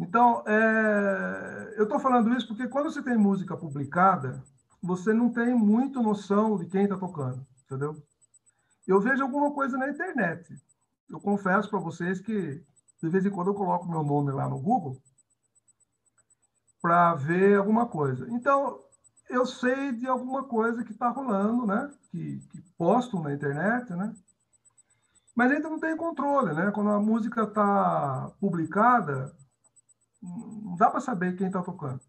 Então, 0.00 0.42
é, 0.46 1.74
eu 1.76 1.84
estou 1.84 2.00
falando 2.00 2.32
isso 2.34 2.48
porque 2.48 2.66
quando 2.66 2.90
você 2.90 3.02
tem 3.02 3.18
música 3.18 3.54
publicada, 3.54 4.42
você 4.82 5.12
não 5.12 5.30
tem 5.30 5.54
muito 5.54 6.02
noção 6.02 6.56
de 6.56 6.66
quem 6.66 6.84
está 6.84 6.96
tocando, 6.96 7.46
entendeu? 7.64 7.94
Eu 8.86 8.98
vejo 8.98 9.22
alguma 9.22 9.52
coisa 9.52 9.76
na 9.76 9.90
internet. 9.90 10.56
Eu 11.08 11.20
confesso 11.20 11.68
para 11.68 11.78
vocês 11.78 12.18
que 12.18 12.64
de 13.02 13.08
vez 13.08 13.24
em 13.26 13.30
quando 13.30 13.48
eu 13.48 13.54
coloco 13.54 13.88
meu 13.88 14.02
nome 14.02 14.32
lá 14.32 14.48
no 14.48 14.58
Google 14.58 14.96
para 16.80 17.14
ver 17.14 17.58
alguma 17.58 17.86
coisa. 17.86 18.26
Então, 18.30 18.80
eu 19.28 19.44
sei 19.44 19.92
de 19.92 20.06
alguma 20.06 20.44
coisa 20.44 20.82
que 20.82 20.92
está 20.92 21.08
rolando, 21.10 21.66
né? 21.66 21.90
Que, 22.10 22.40
que 22.50 22.62
na 23.22 23.34
internet, 23.34 23.90
né? 23.92 24.14
Mas 25.34 25.52
ainda 25.52 25.68
não 25.68 25.78
tem 25.78 25.96
controle, 25.96 26.54
né? 26.54 26.70
Quando 26.70 26.90
a 26.90 26.98
música 26.98 27.42
está 27.42 28.30
publicada, 28.40 29.32
não 30.22 30.76
dá 30.76 30.90
para 30.90 31.00
saber 31.00 31.36
quem 31.36 31.46
está 31.46 31.62
tocando. 31.62 32.00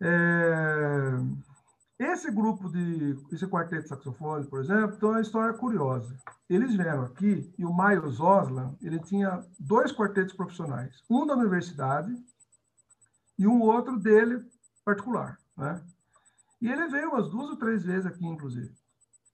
É... 0.00 1.12
Esse 1.98 2.30
grupo 2.30 2.68
de, 2.70 3.18
esse 3.32 3.44
quarteto 3.48 3.82
de 3.82 3.88
saxofone, 3.88 4.46
por 4.46 4.60
exemplo, 4.60 4.96
tem 4.96 5.08
uma 5.08 5.20
história 5.20 5.52
curiosa. 5.54 6.16
Eles 6.48 6.72
vieram 6.76 7.02
aqui 7.02 7.52
e 7.58 7.64
o 7.64 7.76
Miles 7.76 8.20
Osland, 8.20 8.76
ele 8.80 9.00
tinha 9.00 9.44
dois 9.58 9.90
quartetos 9.90 10.32
profissionais, 10.32 11.02
um 11.10 11.26
da 11.26 11.34
universidade 11.34 12.14
e 13.36 13.48
um 13.48 13.60
outro 13.62 13.98
dele 13.98 14.46
particular, 14.84 15.38
né? 15.56 15.82
E 16.60 16.70
ele 16.70 16.88
veio 16.88 17.10
umas 17.10 17.28
duas 17.30 17.50
ou 17.50 17.56
três 17.56 17.84
vezes 17.84 18.06
aqui, 18.06 18.24
inclusive. 18.24 18.72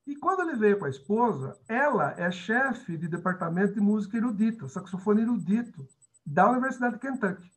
E 0.07 0.17
quando 0.17 0.41
ele 0.41 0.57
veio 0.57 0.79
com 0.79 0.85
a 0.87 0.91
esposa, 0.91 1.59
ela 1.69 2.15
é 2.19 2.31
chefe 2.31 2.97
de 2.97 3.09
departamento 3.09 3.75
de 3.75 3.81
música 3.81 4.17
erudita, 4.17 4.69
saxofone 4.69 5.23
erudito, 5.23 5.87
da 6.25 6.51
Universidade 6.51 6.95
de 6.95 7.01
Kentucky. 7.01 7.53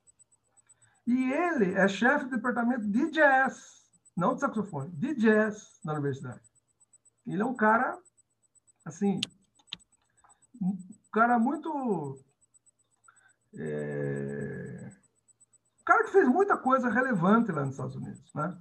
E 1.06 1.32
ele 1.32 1.74
é 1.74 1.88
chefe 1.88 2.26
de 2.26 2.32
departamento 2.32 2.86
de 2.86 3.10
jazz, 3.12 3.86
não 4.16 4.36
de 4.36 4.42
saxofone, 4.42 4.92
de 4.92 5.16
jazz 5.16 5.80
na 5.86 5.94
universidade. 5.94 6.42
Ele 7.26 7.42
é 7.42 7.46
um 7.46 7.56
cara, 7.56 7.98
assim, 8.86 9.22
um 10.62 10.78
cara 11.12 11.40
muito. 11.40 12.20
É, 13.56 14.92
um 15.80 15.84
cara 15.86 16.04
que 16.04 16.12
fez 16.12 16.28
muita 16.28 16.58
coisa 16.58 16.90
relevante 16.90 17.52
lá 17.52 17.62
nos 17.64 17.76
Estados 17.76 17.96
Unidos, 17.96 18.34
né? 18.34 18.58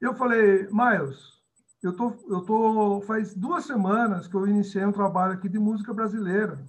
Eu 0.00 0.14
falei, 0.14 0.68
Miles, 0.70 1.34
eu 1.82 1.94
tô, 1.96 2.10
eu 2.28 2.42
tô 2.42 3.00
faz 3.02 3.34
duas 3.34 3.64
semanas 3.64 4.28
que 4.28 4.34
eu 4.34 4.46
iniciei 4.46 4.84
um 4.84 4.92
trabalho 4.92 5.34
aqui 5.34 5.48
de 5.48 5.58
música 5.58 5.92
brasileira 5.92 6.64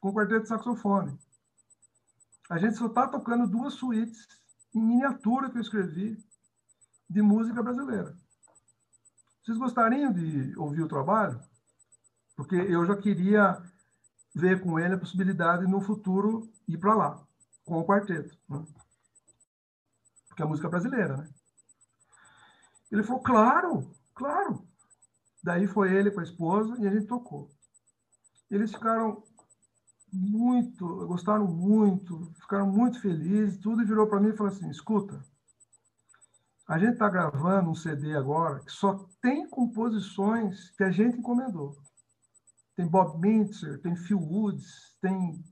com 0.00 0.14
quarteto 0.14 0.42
de 0.42 0.48
saxofone. 0.48 1.18
A 2.50 2.58
gente 2.58 2.76
só 2.76 2.86
está 2.86 3.08
tocando 3.08 3.46
duas 3.46 3.72
suítes 3.74 4.28
em 4.74 4.82
miniatura 4.82 5.48
que 5.48 5.56
eu 5.56 5.62
escrevi 5.62 6.22
de 7.08 7.22
música 7.22 7.62
brasileira. 7.62 8.14
Vocês 9.42 9.56
gostariam 9.56 10.12
de 10.12 10.54
ouvir 10.58 10.82
o 10.82 10.88
trabalho? 10.88 11.40
Porque 12.36 12.56
eu 12.56 12.84
já 12.84 12.94
queria 12.94 13.62
ver 14.34 14.60
com 14.60 14.78
ele 14.78 14.94
a 14.94 14.98
possibilidade 14.98 15.66
no 15.66 15.80
futuro 15.80 16.52
ir 16.68 16.76
para 16.76 16.94
lá 16.94 17.26
com 17.64 17.78
o 17.78 17.86
quarteto, 17.86 18.36
né? 18.48 18.62
porque 20.28 20.42
é 20.42 20.46
música 20.46 20.68
brasileira, 20.68 21.16
né? 21.16 21.30
Ele 22.90 23.02
falou, 23.02 23.22
claro, 23.22 23.94
Claro. 24.20 24.68
Daí 25.42 25.66
foi 25.66 25.94
ele 25.94 26.10
com 26.10 26.20
a 26.20 26.22
esposa 26.22 26.76
e 26.78 26.86
a 26.86 26.90
gente 26.90 27.06
tocou. 27.06 27.50
Eles 28.50 28.70
ficaram 28.70 29.22
muito, 30.12 31.06
gostaram 31.06 31.46
muito, 31.46 32.32
ficaram 32.40 32.66
muito 32.66 33.00
felizes, 33.00 33.58
tudo 33.58 33.86
virou 33.86 34.06
para 34.06 34.20
mim 34.20 34.30
e 34.30 34.36
falou 34.36 34.52
assim: 34.52 34.68
escuta, 34.68 35.24
a 36.66 36.78
gente 36.78 36.92
está 36.92 37.08
gravando 37.08 37.70
um 37.70 37.74
CD 37.74 38.16
agora 38.16 38.60
que 38.60 38.70
só 38.70 39.08
tem 39.20 39.48
composições 39.48 40.70
que 40.70 40.84
a 40.84 40.90
gente 40.90 41.18
encomendou. 41.18 41.76
Tem 42.76 42.86
Bob 42.86 43.20
Mintzer, 43.20 43.80
tem 43.82 43.96
Phil 43.96 44.20
Woods, 44.20 44.96
tem 45.00 45.44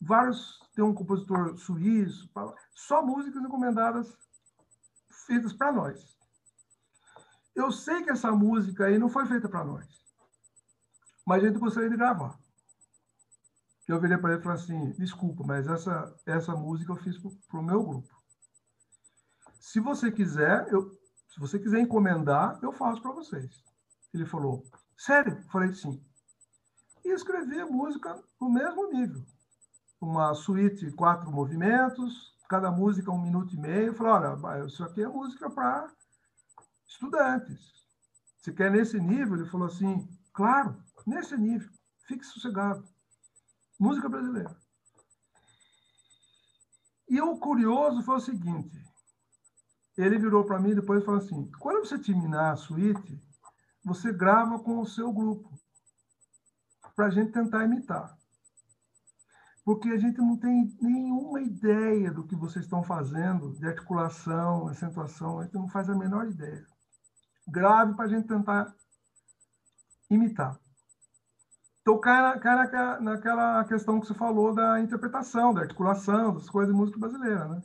vários, 0.00 0.58
tem 0.74 0.84
um 0.84 0.94
compositor 0.94 1.56
suíço, 1.56 2.28
só 2.74 3.04
músicas 3.04 3.42
encomendadas 3.42 4.12
feitas 5.26 5.52
para 5.52 5.72
nós. 5.72 6.18
Eu 7.54 7.70
sei 7.70 8.02
que 8.02 8.10
essa 8.10 8.32
música 8.32 8.86
aí 8.86 8.98
não 8.98 9.08
foi 9.08 9.26
feita 9.26 9.48
para 9.48 9.64
nós, 9.64 9.86
mas 11.26 11.42
a 11.42 11.46
gente 11.46 11.58
gostaria 11.58 11.88
de 11.90 11.96
gravar. 11.96 12.36
Eu 13.90 14.00
virei 14.00 14.16
para 14.16 14.32
ele 14.32 14.40
e 14.40 14.42
falei 14.42 14.58
assim: 14.58 14.92
desculpa, 14.92 15.42
mas 15.44 15.66
essa, 15.66 16.14
essa 16.24 16.54
música 16.54 16.92
eu 16.92 16.96
fiz 16.96 17.18
para 17.18 17.60
o 17.60 17.62
meu 17.62 17.82
grupo. 17.82 18.08
Se 19.58 19.80
você 19.80 20.12
quiser, 20.12 20.66
eu, 20.70 20.90
se 21.28 21.40
você 21.40 21.58
quiser 21.58 21.80
encomendar, 21.80 22.58
eu 22.62 22.72
faço 22.72 23.02
para 23.02 23.12
vocês. 23.12 23.64
Ele 24.14 24.24
falou: 24.24 24.62
sério? 24.96 25.36
Eu 25.36 25.50
falei 25.50 25.74
sim. 25.74 26.00
E 27.04 27.10
escrevi 27.10 27.58
a 27.58 27.66
música 27.66 28.22
no 28.40 28.48
mesmo 28.48 28.92
nível. 28.92 29.24
Uma 30.00 30.34
suíte, 30.34 30.90
quatro 30.92 31.30
movimentos, 31.30 32.34
cada 32.48 32.70
música 32.70 33.10
um 33.10 33.20
minuto 33.20 33.54
e 33.54 33.58
meio. 33.58 33.88
Eu 33.88 33.94
falei: 33.94 34.30
olha, 34.30 34.66
isso 34.66 34.84
aqui 34.84 35.02
é 35.02 35.08
música 35.08 35.50
para 35.50 35.90
estudantes. 36.86 37.80
Você 38.40 38.52
quer 38.52 38.70
nesse 38.70 38.98
nível? 38.98 39.34
Ele 39.36 39.50
falou 39.50 39.66
assim, 39.66 40.08
claro, 40.32 40.76
nesse 41.06 41.36
nível, 41.36 41.68
fique 42.06 42.24
sossegado. 42.24 42.82
Música 43.80 44.08
brasileira. 44.08 44.54
E 47.08 47.20
o 47.20 47.36
curioso 47.38 48.02
foi 48.02 48.16
o 48.16 48.20
seguinte, 48.20 48.78
ele 49.96 50.18
virou 50.18 50.44
para 50.44 50.60
mim 50.60 50.74
depois 50.74 51.02
e 51.02 51.04
falou 51.04 51.20
assim, 51.20 51.50
quando 51.58 51.84
você 51.84 51.98
terminar 51.98 52.52
a 52.52 52.56
suíte, 52.56 53.20
você 53.82 54.12
grava 54.12 54.60
com 54.60 54.78
o 54.78 54.86
seu 54.86 55.12
grupo, 55.12 55.50
para 56.94 57.06
a 57.06 57.10
gente 57.10 57.32
tentar 57.32 57.64
imitar. 57.64 58.16
Porque 59.64 59.88
a 59.88 59.98
gente 59.98 60.18
não 60.18 60.36
tem 60.36 60.76
nenhuma 60.80 61.40
ideia 61.40 62.12
do 62.12 62.26
que 62.26 62.36
vocês 62.36 62.66
estão 62.66 62.84
fazendo, 62.84 63.58
de 63.58 63.66
articulação, 63.66 64.68
acentuação, 64.68 65.40
a 65.40 65.44
gente 65.44 65.54
não 65.54 65.68
faz 65.68 65.90
a 65.90 65.96
menor 65.96 66.28
ideia 66.28 66.64
grave 67.50 67.94
para 67.94 68.04
a 68.04 68.08
gente 68.08 68.28
tentar 68.28 68.74
imitar. 70.08 70.58
Tocar 71.84 72.38
na, 72.40 73.00
naquela 73.00 73.64
questão 73.64 74.00
que 74.00 74.06
você 74.06 74.14
falou 74.14 74.54
da 74.54 74.80
interpretação, 74.80 75.54
da 75.54 75.62
articulação, 75.62 76.34
das 76.34 76.48
coisas 76.48 76.74
de 76.74 76.78
música 76.78 76.98
brasileira, 76.98 77.48
né? 77.48 77.62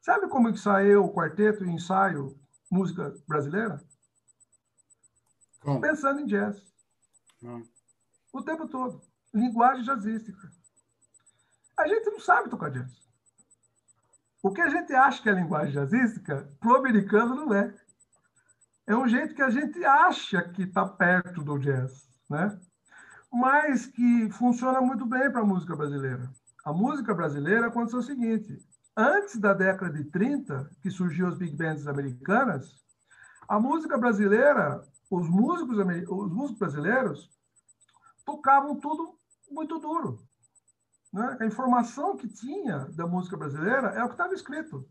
Sabe 0.00 0.28
como 0.28 0.52
que 0.52 0.58
saiu 0.58 1.04
o 1.04 1.12
quarteto 1.12 1.64
e 1.64 1.70
ensaio 1.70 2.38
música 2.70 3.14
brasileira? 3.26 3.82
Pensando 5.80 6.20
em 6.20 6.26
jazz. 6.26 6.62
O 8.32 8.42
tempo 8.42 8.68
todo. 8.68 9.00
Linguagem 9.32 9.84
jazzística. 9.84 10.50
A 11.76 11.88
gente 11.88 12.10
não 12.10 12.20
sabe 12.20 12.50
tocar 12.50 12.70
jazz. 12.70 13.02
O 14.42 14.52
que 14.52 14.60
a 14.60 14.68
gente 14.68 14.92
acha 14.92 15.22
que 15.22 15.28
é 15.28 15.32
linguagem 15.32 15.72
jazzística, 15.72 16.54
para 16.60 16.72
o 16.72 16.76
americano 16.76 17.34
não 17.34 17.54
é 17.54 17.74
é 18.86 18.94
um 18.94 19.08
jeito 19.08 19.34
que 19.34 19.42
a 19.42 19.48
gente 19.48 19.82
acha 19.84 20.42
que 20.50 20.64
está 20.64 20.86
perto 20.86 21.42
do 21.42 21.58
jazz, 21.58 22.06
né? 22.28 22.60
Mas 23.34 23.86
que 23.86 24.30
funciona 24.30 24.80
muito 24.80 25.04
bem 25.04 25.28
para 25.30 25.40
a 25.40 25.44
música 25.44 25.74
brasileira. 25.74 26.30
A 26.64 26.72
música 26.72 27.12
brasileira 27.12 27.66
aconteceu 27.66 27.98
o 27.98 28.02
seguinte: 28.02 28.56
antes 28.96 29.36
da 29.40 29.52
década 29.52 29.92
de 29.92 30.04
30, 30.04 30.70
que 30.80 30.88
surgiu 30.88 31.26
as 31.26 31.36
big 31.36 31.56
bands 31.56 31.88
americanas, 31.88 32.80
a 33.48 33.58
música 33.58 33.98
brasileira, 33.98 34.82
os 35.10 35.28
músicos, 35.28 35.76
os 36.08 36.32
músicos 36.32 36.58
brasileiros 36.60 37.30
tocavam 38.24 38.76
tudo 38.76 39.18
muito 39.50 39.80
duro. 39.80 40.20
Né? 41.12 41.36
A 41.40 41.44
informação 41.44 42.16
que 42.16 42.28
tinha 42.28 42.86
da 42.94 43.06
música 43.06 43.36
brasileira 43.36 43.88
é 43.88 44.04
o 44.04 44.06
que 44.06 44.14
estava 44.14 44.32
escrito. 44.32 44.88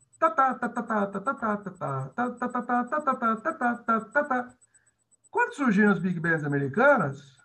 Quando 5.32 5.56
surgiram 5.56 5.92
as 5.92 6.00
big 6.00 6.20
bands 6.20 6.44
americanas, 6.44 7.43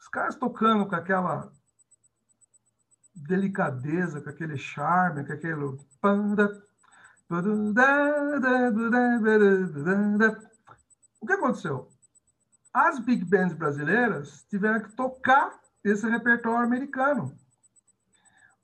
os 0.00 0.08
caras 0.08 0.34
tocando 0.34 0.88
com 0.88 0.96
aquela 0.96 1.52
delicadeza, 3.14 4.20
com 4.20 4.30
aquele 4.30 4.56
charme, 4.56 5.26
com 5.26 5.32
aquele. 5.32 5.62
O 11.20 11.26
que 11.26 11.32
aconteceu? 11.32 11.92
As 12.72 12.98
big 13.00 13.24
bands 13.24 13.54
brasileiras 13.54 14.44
tiveram 14.48 14.80
que 14.80 14.92
tocar 14.92 15.60
esse 15.84 16.08
repertório 16.08 16.64
americano. 16.64 17.36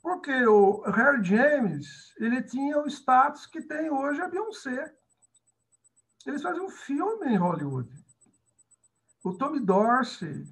Porque 0.00 0.46
o 0.46 0.82
Harry 0.82 1.22
James, 1.22 2.14
ele 2.18 2.42
tinha 2.42 2.78
o 2.78 2.86
status 2.86 3.44
que 3.46 3.60
tem 3.60 3.90
hoje 3.90 4.22
a 4.22 4.28
Beyoncé. 4.28 4.94
Eles 6.24 6.42
faziam 6.42 6.66
um 6.66 6.70
filme 6.70 7.26
em 7.26 7.36
Hollywood. 7.36 7.90
O 9.24 9.34
Tommy 9.34 9.60
Dorsey, 9.60 10.46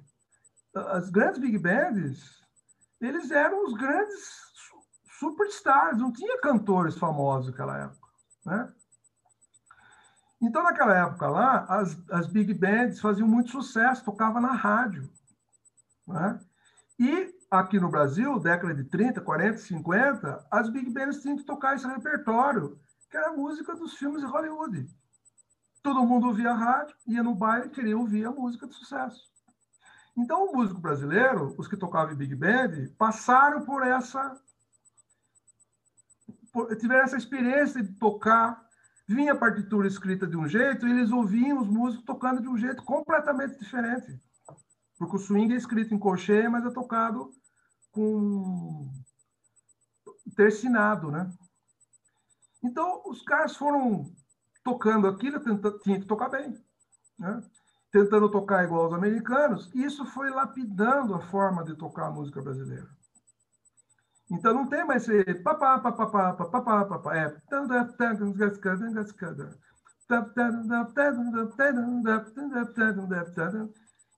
as 0.75 1.09
grandes 1.09 1.39
big 1.39 1.57
bands, 1.57 2.43
eles 2.99 3.31
eram 3.31 3.65
os 3.65 3.73
grandes 3.73 4.43
superstars, 5.19 5.97
não 5.97 6.11
tinha 6.11 6.39
cantores 6.41 6.97
famosos 6.97 7.51
naquela 7.51 7.77
época, 7.77 8.07
né? 8.45 8.73
Então, 10.41 10.61
naquela 10.63 10.95
época 10.95 11.27
lá, 11.27 11.65
as, 11.69 11.97
as 12.11 12.27
big 12.27 12.53
bands 12.53 12.99
faziam 12.99 13.27
muito 13.27 13.51
sucesso, 13.51 14.03
tocava 14.03 14.41
na 14.41 14.51
rádio, 14.51 15.09
né? 16.05 16.39
E 16.99 17.33
aqui 17.49 17.79
no 17.79 17.89
Brasil, 17.89 18.37
década 18.39 18.73
de 18.73 18.83
30, 18.83 19.21
40, 19.21 19.57
50, 19.57 20.47
as 20.51 20.69
big 20.69 20.89
bands 20.89 21.21
tinham 21.21 21.37
que 21.37 21.43
tocar 21.43 21.75
esse 21.75 21.87
repertório, 21.87 22.79
que 23.09 23.17
era 23.17 23.29
a 23.29 23.33
música 23.33 23.75
dos 23.75 23.93
filmes 23.95 24.21
de 24.21 24.27
Hollywood. 24.27 24.87
Todo 25.81 26.05
mundo 26.05 26.27
ouvia 26.27 26.51
a 26.51 26.55
rádio, 26.55 26.95
ia 27.07 27.23
no 27.23 27.33
baile, 27.33 27.69
queria 27.69 27.97
ouvir 27.97 28.25
a 28.25 28.31
música 28.31 28.67
de 28.67 28.75
sucesso. 28.75 29.34
Então, 30.17 30.45
o 30.45 30.55
músico 30.55 30.79
brasileiro, 30.79 31.53
os 31.57 31.67
que 31.67 31.75
tocavam 31.75 32.13
em 32.13 32.17
big 32.17 32.35
band, 32.35 32.89
passaram 32.97 33.65
por 33.65 33.85
essa... 33.85 34.39
Por, 36.51 36.75
tiveram 36.77 37.03
essa 37.03 37.17
experiência 37.17 37.83
de 37.83 37.93
tocar 37.95 38.65
vinha 39.07 39.33
a 39.33 39.37
partitura 39.37 39.87
escrita 39.87 40.25
de 40.25 40.35
um 40.35 40.47
jeito 40.47 40.87
e 40.87 40.91
eles 40.91 41.11
ouviam 41.11 41.61
os 41.61 41.67
músicos 41.67 42.05
tocando 42.05 42.41
de 42.41 42.47
um 42.47 42.57
jeito 42.57 42.83
completamente 42.83 43.59
diferente. 43.59 44.19
Porque 44.97 45.15
o 45.15 45.19
swing 45.19 45.53
é 45.53 45.57
escrito 45.57 45.93
em 45.93 45.99
colcheia, 45.99 46.49
mas 46.49 46.65
é 46.65 46.71
tocado 46.71 47.31
com 47.91 48.89
tercinado, 50.35 51.11
né? 51.11 51.31
Então, 52.63 53.03
os 53.05 53.21
caras 53.21 53.55
foram 53.55 54.11
tocando 54.63 55.07
aquilo, 55.07 55.39
tinha 55.79 55.99
que 55.99 56.07
tocar 56.07 56.29
bem, 56.29 56.57
né? 57.19 57.41
Tentando 57.95 58.29
tocar 58.29 58.65
igual 58.65 58.83
aos 58.83 58.93
americanos, 58.93 59.71
e 59.73 59.81
isso 59.81 60.05
foi 60.07 60.29
lapidando 60.29 61.15
a 61.15 61.21
forma 61.21 61.63
de 61.63 61.77
tocar 61.77 62.07
a 62.07 62.11
música 62.11 62.41
brasileira. 62.41 62.89
Então 64.29 64.53
não 64.53 64.67
tem 64.67 64.85
mais 64.85 65.03
ser 65.03 65.41
papá, 65.41 65.79
papá, 65.79 66.05
papá, 66.05 66.45
papá, 66.45 66.85
papá, 66.85 67.15
é 67.15 67.33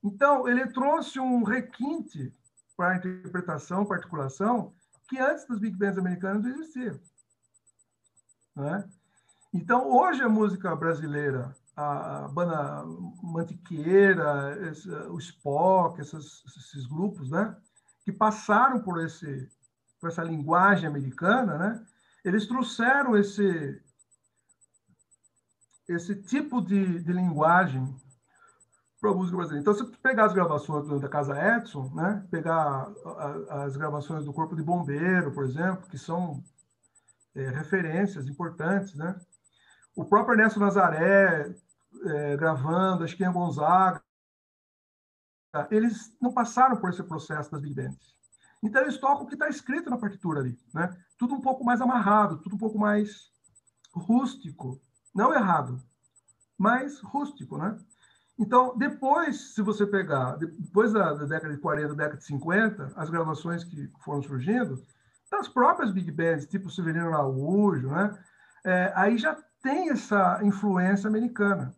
então 0.03 0.47
ele 0.47 0.65
trouxe 0.69 1.19
um 1.19 1.43
requinte 1.43 2.35
para 2.75 2.93
a 2.93 2.97
interpretação, 2.97 3.85
participação 3.85 4.73
que 5.07 5.19
antes 5.19 5.45
dos 5.45 5.59
big 5.59 5.77
bands 5.77 5.99
americanos 5.99 6.43
não 6.43 6.49
existia. 6.49 6.99
Né? 8.55 8.89
Então, 9.53 9.87
hoje 9.87 10.23
a 10.23 10.29
música 10.29 10.75
brasileira, 10.75 11.55
a 11.77 12.27
banda 12.29 12.83
Mantiqueira, 13.21 14.57
esse, 14.67 14.89
o 14.89 15.19
Spock, 15.19 16.01
esses, 16.01 16.43
esses 16.57 16.87
grupos, 16.87 17.29
né, 17.29 17.55
que 18.03 18.11
passaram 18.11 18.81
por 18.81 18.99
esse 18.99 19.47
por 19.99 20.09
essa 20.09 20.23
linguagem 20.23 20.87
americana, 20.87 21.57
né, 21.57 21.85
eles 22.25 22.47
trouxeram 22.47 23.15
esse 23.15 23.81
esse 25.87 26.15
tipo 26.23 26.61
de, 26.61 26.99
de 27.01 27.13
linguagem 27.13 27.95
para 28.99 29.11
a 29.11 29.13
música 29.13 29.37
brasileira. 29.37 29.61
Então, 29.61 29.73
se 29.73 29.85
pegar 29.97 30.25
as 30.25 30.33
gravações 30.33 30.99
da 30.99 31.07
Casa 31.07 31.39
Edson, 31.55 31.89
né, 31.93 32.25
pegar 32.29 32.91
as 33.49 33.77
gravações 33.77 34.25
do 34.25 34.33
Corpo 34.33 34.55
de 34.55 34.63
Bombeiro, 34.63 35.31
por 35.31 35.45
exemplo, 35.45 35.87
que 35.87 35.97
são 35.97 36.43
é, 37.35 37.49
referências 37.49 38.27
importantes, 38.27 38.95
né? 38.95 39.15
O 39.95 40.03
próprio 40.03 40.33
Ernesto 40.33 40.59
Nazaré 40.59 41.55
é, 42.05 42.37
gravando, 42.37 43.03
a 43.03 43.07
Chiquinha 43.07 43.31
Gonzaga, 43.31 44.01
eles 45.71 46.15
não 46.21 46.31
passaram 46.31 46.77
por 46.77 46.89
esse 46.89 47.03
processo 47.03 47.51
das 47.51 47.61
big 47.61 47.73
bands. 47.73 48.15
Então 48.61 48.81
eles 48.81 48.97
tocam 48.97 49.23
o 49.23 49.27
que 49.27 49.35
está 49.35 49.47
escrito 49.47 49.89
na 49.89 49.97
partitura 49.97 50.39
ali, 50.39 50.57
né? 50.73 50.95
Tudo 51.17 51.35
um 51.35 51.41
pouco 51.41 51.63
mais 51.63 51.81
amarrado, 51.81 52.37
tudo 52.37 52.55
um 52.55 52.59
pouco 52.59 52.77
mais 52.77 53.31
rústico, 53.93 54.79
não 55.13 55.33
errado, 55.33 55.81
mas 56.57 56.99
rústico, 57.01 57.57
né? 57.57 57.77
Então, 58.39 58.77
depois, 58.77 59.55
se 59.55 59.63
você 59.63 59.85
pegar, 59.85 60.35
depois 60.35 60.93
da, 60.93 61.13
da 61.13 61.25
década 61.25 61.53
de 61.55 61.59
40, 61.59 61.95
década 61.95 62.17
de 62.17 62.25
50, 62.25 62.93
as 62.95 63.09
gravações 63.09 63.63
que 63.63 63.91
foram 64.03 64.21
surgindo, 64.21 64.85
das 65.29 65.47
próprias 65.47 65.91
big 65.91 66.11
bands, 66.11 66.45
tipo 66.45 66.69
Severino 66.69 67.07
Araújo, 67.07 67.89
né? 67.89 68.17
É, 68.63 68.93
aí 68.95 69.17
já 69.17 69.35
tem 69.61 69.89
essa 69.89 70.39
influência 70.43 71.07
americana. 71.07 71.75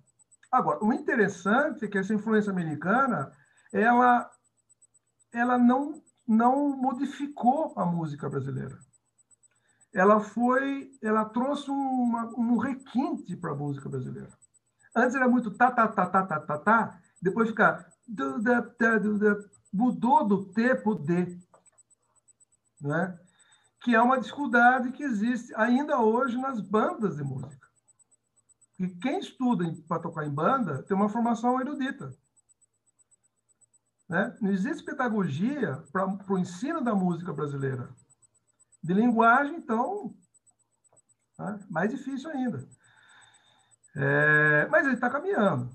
Agora, 0.51 0.83
o 0.83 0.91
interessante 0.91 1.85
é 1.85 1.87
que 1.87 1.97
essa 1.97 2.13
influência 2.13 2.51
americana, 2.51 3.31
ela, 3.71 4.29
ela 5.31 5.57
não, 5.57 6.01
não 6.27 6.69
modificou 6.75 7.73
a 7.75 7.85
música 7.85 8.27
brasileira. 8.27 8.79
Ela 9.93 10.19
foi, 10.19 10.91
ela 11.01 11.25
trouxe 11.25 11.69
uma, 11.69 12.25
um 12.37 12.57
requinte 12.57 13.35
para 13.35 13.51
a 13.51 13.55
música 13.55 13.87
brasileira. 13.89 14.29
Antes 14.95 15.15
era 15.15 15.27
muito 15.27 15.51
tá, 15.51 15.71
tá, 15.71 15.87
tá, 15.87 16.05
tá, 16.05 16.25
tá, 16.25 16.39
tá, 16.39 16.57
tá, 16.57 16.99
depois 17.21 17.49
fica 17.49 17.85
mudou 19.71 20.25
do 20.27 20.45
T 20.45 20.75
para 20.75 20.91
o 20.91 20.95
D. 20.95 21.37
Né? 22.81 23.19
Que 23.81 23.93
é 23.93 24.01
uma 24.01 24.19
dificuldade 24.19 24.91
que 24.91 25.03
existe 25.03 25.53
ainda 25.55 25.99
hoje 25.99 26.37
nas 26.37 26.59
bandas 26.59 27.17
de 27.17 27.23
música. 27.23 27.68
E 28.79 28.87
quem 28.87 29.19
estuda 29.19 29.65
para 29.87 30.01
tocar 30.01 30.25
em 30.25 30.33
banda 30.33 30.81
tem 30.83 30.95
uma 30.95 31.09
formação 31.09 31.59
erudita. 31.59 32.15
Né? 34.07 34.35
Não 34.41 34.49
existe 34.49 34.83
pedagogia 34.83 35.83
para 35.91 36.07
o 36.29 36.37
ensino 36.37 36.81
da 36.81 36.95
música 36.95 37.33
brasileira. 37.33 37.89
De 38.81 38.93
linguagem, 38.93 39.57
então, 39.57 40.15
né? 41.37 41.59
mais 41.69 41.91
difícil 41.91 42.29
ainda. 42.29 42.65
É, 43.97 44.67
mas 44.67 44.85
ele 44.85 44.95
está 44.95 45.09
caminhando. 45.09 45.69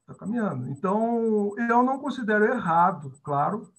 Está 0.00 0.14
caminhando. 0.14 0.70
Então, 0.70 1.54
eu 1.68 1.82
não 1.82 1.98
considero 1.98 2.46
errado, 2.46 3.12
claro, 3.22 3.70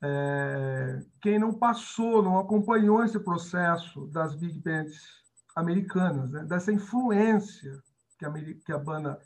é, 0.00 1.04
quem 1.20 1.36
não 1.36 1.52
passou, 1.52 2.22
não 2.22 2.38
acompanhou 2.38 3.02
esse 3.02 3.18
processo 3.18 4.06
das 4.06 4.36
big 4.36 4.60
bands 4.60 5.02
americanas, 5.56 6.30
né? 6.30 6.44
dessa 6.44 6.72
influência 6.72 7.82
que 8.18 8.26
a, 8.26 8.32
que 8.32 8.72
a 8.72 8.78
banda, 8.78 9.20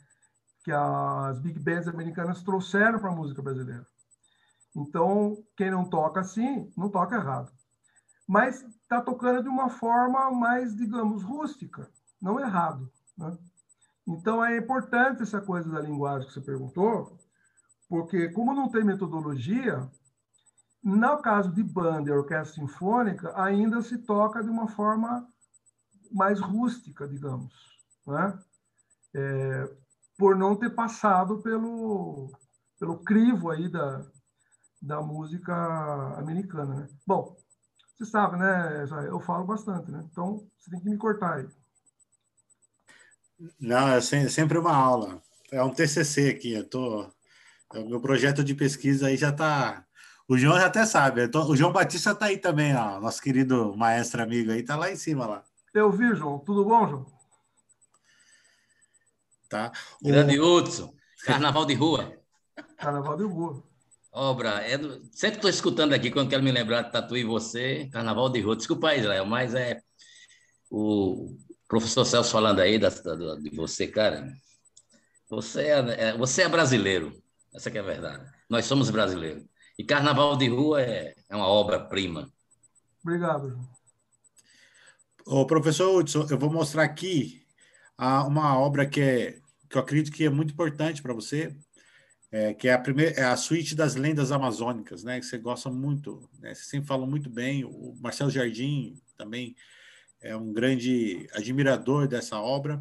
que 0.63 0.71
as 0.71 1.39
big 1.39 1.59
bands 1.59 1.87
americanas 1.87 2.43
trouxeram 2.43 2.99
para 2.99 3.09
a 3.09 3.15
música 3.15 3.41
brasileira. 3.41 3.85
Então, 4.75 5.37
quem 5.55 5.69
não 5.69 5.89
toca 5.89 6.21
assim, 6.21 6.71
não 6.75 6.89
toca 6.89 7.15
errado. 7.15 7.51
Mas 8.27 8.63
está 8.63 9.01
tocando 9.01 9.43
de 9.43 9.49
uma 9.49 9.69
forma 9.69 10.31
mais, 10.31 10.75
digamos, 10.75 11.23
rústica, 11.23 11.89
não 12.21 12.39
errado. 12.39 12.91
Né? 13.17 13.37
Então, 14.07 14.43
é 14.43 14.57
importante 14.57 15.21
essa 15.21 15.41
coisa 15.41 15.69
da 15.69 15.81
linguagem 15.81 16.27
que 16.27 16.33
você 16.33 16.41
perguntou, 16.41 17.17
porque, 17.87 18.29
como 18.29 18.53
não 18.53 18.69
tem 18.69 18.83
metodologia, 18.83 19.89
no 20.83 21.17
caso 21.19 21.51
de 21.51 21.63
banda 21.63 22.09
e 22.09 22.13
orquestra 22.13 22.61
sinfônica, 22.61 23.31
ainda 23.41 23.81
se 23.81 23.97
toca 23.99 24.43
de 24.43 24.49
uma 24.49 24.67
forma 24.67 25.27
mais 26.11 26.39
rústica, 26.39 27.07
digamos. 27.07 27.53
Né? 28.05 28.39
É, 29.15 29.69
por 30.17 30.35
não 30.35 30.55
ter 30.55 30.69
passado 30.69 31.41
pelo, 31.41 32.31
pelo 32.79 33.03
crivo 33.03 33.49
aí 33.49 33.69
da, 33.69 34.05
da 34.81 35.01
música 35.01 35.53
americana. 36.17 36.75
Né? 36.75 36.87
Bom, 37.05 37.35
você 37.95 38.05
sabe, 38.05 38.37
né? 38.37 38.85
Eu 39.07 39.19
falo 39.19 39.45
bastante, 39.45 39.91
né? 39.91 40.03
Então 40.11 40.47
você 40.59 40.71
tem 40.71 40.79
que 40.79 40.89
me 40.89 40.97
cortar 40.97 41.35
aí. 41.35 41.47
Não, 43.59 43.89
é 43.89 44.01
sempre 44.01 44.57
uma 44.57 44.75
aula. 44.75 45.21
É 45.51 45.61
um 45.63 45.73
TCC 45.73 46.29
aqui. 46.29 46.53
Eu 46.53 46.67
tô, 46.69 47.07
o 47.73 47.89
meu 47.89 48.01
projeto 48.01 48.43
de 48.43 48.55
pesquisa 48.55 49.07
aí 49.07 49.17
já 49.17 49.29
está. 49.29 49.85
O 50.27 50.37
João 50.37 50.57
já 50.57 50.67
até 50.67 50.85
sabe. 50.85 51.27
Tô... 51.27 51.43
o 51.43 51.55
João 51.55 51.71
Batista 51.71 52.11
está 52.11 52.27
aí 52.27 52.37
também, 52.37 52.75
ó. 52.75 52.99
Nosso 52.99 53.21
querido 53.21 53.75
maestro 53.75 54.23
amigo 54.23 54.51
aí, 54.51 54.61
está 54.61 54.75
lá 54.75 54.91
em 54.91 54.95
cima 54.95 55.25
lá. 55.25 55.43
Eu 55.73 55.91
vi, 55.91 56.13
João. 56.15 56.39
Tudo 56.39 56.65
bom, 56.65 56.87
João? 56.87 57.05
Tá? 59.53 59.71
Grande 60.01 60.39
o... 60.39 60.57
Hudson, 60.57 60.91
Carnaval 61.25 61.63
de 61.63 61.75
Rua. 61.75 62.11
Carnaval 62.75 63.15
de 63.15 63.23
Rua. 63.23 63.63
Obra, 64.11 64.49
é 64.67 64.79
do... 64.79 64.99
sempre 65.11 65.35
estou 65.35 65.49
escutando 65.49 65.93
aqui, 65.93 66.09
quando 66.09 66.27
quero 66.27 66.41
me 66.41 66.51
lembrar 66.51 66.81
de 66.81 66.91
Tatu 66.91 67.15
e 67.15 67.23
Você, 67.23 67.87
Carnaval 67.93 68.29
de 68.29 68.41
Rua. 68.41 68.55
Desculpa 68.55 68.89
aí, 68.89 69.01
Israel, 69.01 69.27
mas 69.27 69.53
é 69.53 69.79
o 70.71 71.37
professor 71.67 72.03
Celso 72.03 72.31
falando 72.31 72.61
aí 72.61 72.79
da, 72.79 72.89
da, 72.89 73.35
de 73.35 73.55
você, 73.55 73.85
cara. 73.85 74.27
Você 75.29 75.61
é, 75.61 76.09
é, 76.09 76.17
você 76.17 76.41
é 76.41 76.49
brasileiro, 76.49 77.13
essa 77.53 77.69
que 77.69 77.77
é 77.77 77.81
a 77.81 77.83
verdade. 77.83 78.25
Nós 78.49 78.65
somos 78.65 78.89
brasileiros. 78.89 79.45
E 79.77 79.83
Carnaval 79.83 80.35
de 80.35 80.47
Rua 80.47 80.81
é, 80.81 81.13
é 81.29 81.35
uma 81.35 81.47
obra-prima. 81.47 82.27
Obrigado. 83.03 83.55
Ô, 85.27 85.45
professor 85.45 85.95
Hudson, 85.95 86.25
eu 86.27 86.39
vou 86.39 86.51
mostrar 86.51 86.81
aqui 86.81 87.45
uma 87.99 88.57
obra 88.57 88.87
que 88.87 88.99
é 88.99 89.42
que 89.73 89.77
eu 89.77 89.81
acredito 89.81 90.13
que 90.13 90.23
é 90.23 90.29
muito 90.29 90.53
importante 90.53 91.01
para 91.01 91.15
você, 91.15 91.51
é, 92.31 92.53
que 92.53 92.67
é 92.67 92.73
a 92.73 92.79
primeira, 92.79 93.11
é 93.19 93.23
a 93.23 93.35
suíte 93.35 93.73
das 93.73 93.95
lendas 93.95 94.31
amazônicas, 94.31 95.03
né? 95.03 95.19
Que 95.19 95.25
você 95.25 95.39
gosta 95.39 95.67
muito, 95.71 96.29
né? 96.39 96.53
Você 96.53 96.63
sempre 96.63 96.87
fala 96.87 97.07
muito 97.07 97.27
bem. 97.27 97.65
O 97.65 97.95
Marcelo 97.99 98.29
Jardim 98.29 99.01
também 99.17 99.55
é 100.21 100.35
um 100.35 100.53
grande 100.53 101.27
admirador 101.33 102.07
dessa 102.07 102.39
obra. 102.39 102.79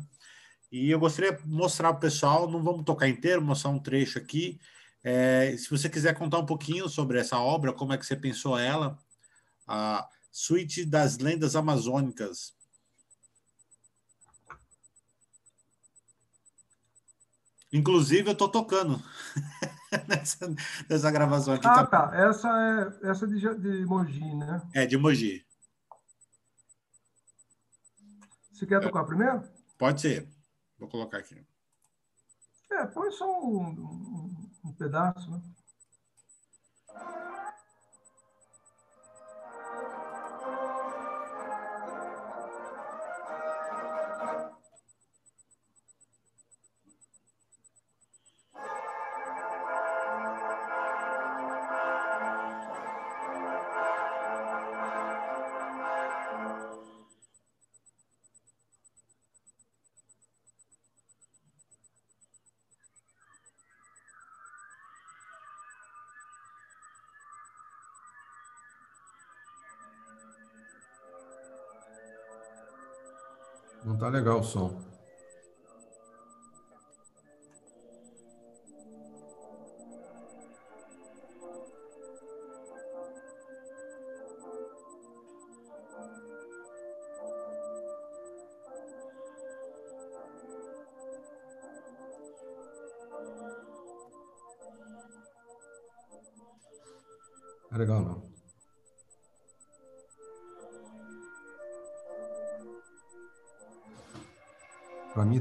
E 0.71 0.91
eu 0.91 0.99
gostaria 0.99 1.33
de 1.33 1.49
mostrar 1.49 1.89
para 1.95 1.99
o 1.99 2.01
pessoal, 2.01 2.51
não 2.51 2.63
vamos 2.63 2.85
tocar 2.85 3.09
inteiro, 3.09 3.41
mostrar 3.41 3.71
um 3.71 3.79
trecho 3.79 4.19
aqui. 4.19 4.61
É, 5.03 5.57
se 5.57 5.71
você 5.71 5.89
quiser 5.89 6.15
contar 6.15 6.41
um 6.41 6.47
pouquinho 6.47 6.91
sobre 6.91 7.19
essa 7.19 7.39
obra, 7.39 7.73
como 7.73 7.95
é 7.95 7.99
que 7.99 8.05
você 8.05 8.17
pensou 8.17 8.59
ela, 8.59 8.99
a 9.67 10.07
Suíte 10.31 10.85
das 10.85 11.17
Lendas 11.17 11.57
Amazônicas, 11.57 12.55
Inclusive, 17.73 18.29
eu 18.29 18.33
estou 18.33 18.49
tocando 18.49 19.03
nessa, 20.07 20.55
nessa, 20.89 21.11
gravação 21.11 21.55
aqui. 21.55 21.67
Ah, 21.67 21.87
tá. 21.87 22.11
Essa 22.13 22.49
é 23.03 23.11
essa 23.11 23.27
de, 23.27 23.41
de 23.41 23.87
Mogi, 23.87 24.35
né? 24.35 24.63
É, 24.75 24.85
de 24.85 24.99
Mogi. 24.99 25.45
Você 28.53 28.67
quer 28.67 28.81
tocar 28.81 29.05
primeiro? 29.05 29.43
Pode 29.79 30.01
ser. 30.01 30.29
Vou 30.79 30.89
colocar 30.89 31.19
aqui. 31.19 31.43
É, 32.71 32.87
põe 32.87 33.11
só 33.11 33.27
um, 33.43 33.69
um, 33.69 34.51
um 34.67 34.73
pedaço, 34.75 35.31
né? 35.31 35.41
Legal 74.13 74.41
o 74.41 74.45
som. 74.45 74.71
É 97.73 97.79
legal 97.79 98.03
não. 98.03 98.12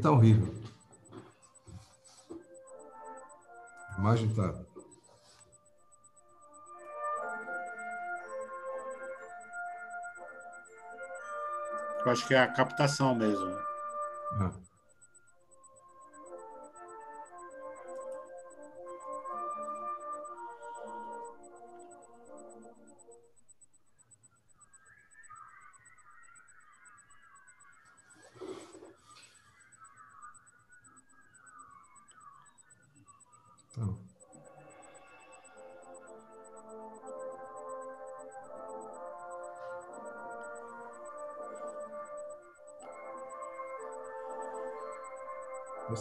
Tá 0.01 0.11
horrível. 0.11 0.53
A 3.89 3.99
imagem 3.99 4.33
tá. 4.33 4.53
Eu 12.03 12.11
acho 12.11 12.27
que 12.27 12.33
é 12.33 12.39
a 12.39 12.47
captação 12.47 13.13
mesmo. 13.13 13.55
Ah. 14.39 14.51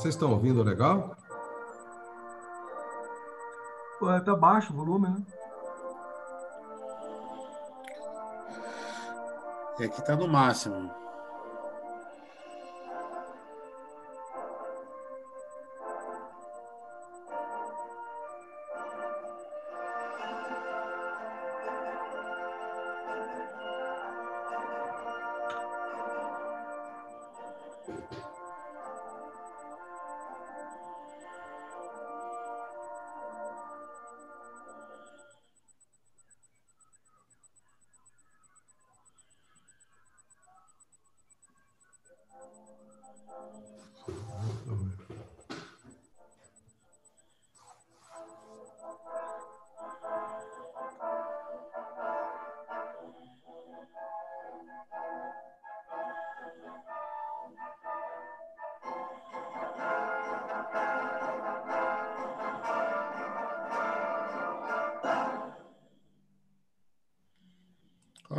Vocês 0.01 0.15
estão 0.15 0.31
ouvindo 0.31 0.63
legal? 0.63 1.15
Pô, 3.99 4.07
Tá 4.25 4.35
baixo 4.35 4.73
o 4.73 4.77
volume, 4.77 5.11
né? 5.11 5.23
É 9.79 9.89
que 9.89 10.01
tá 10.01 10.17
no 10.17 10.27
máximo. 10.27 10.91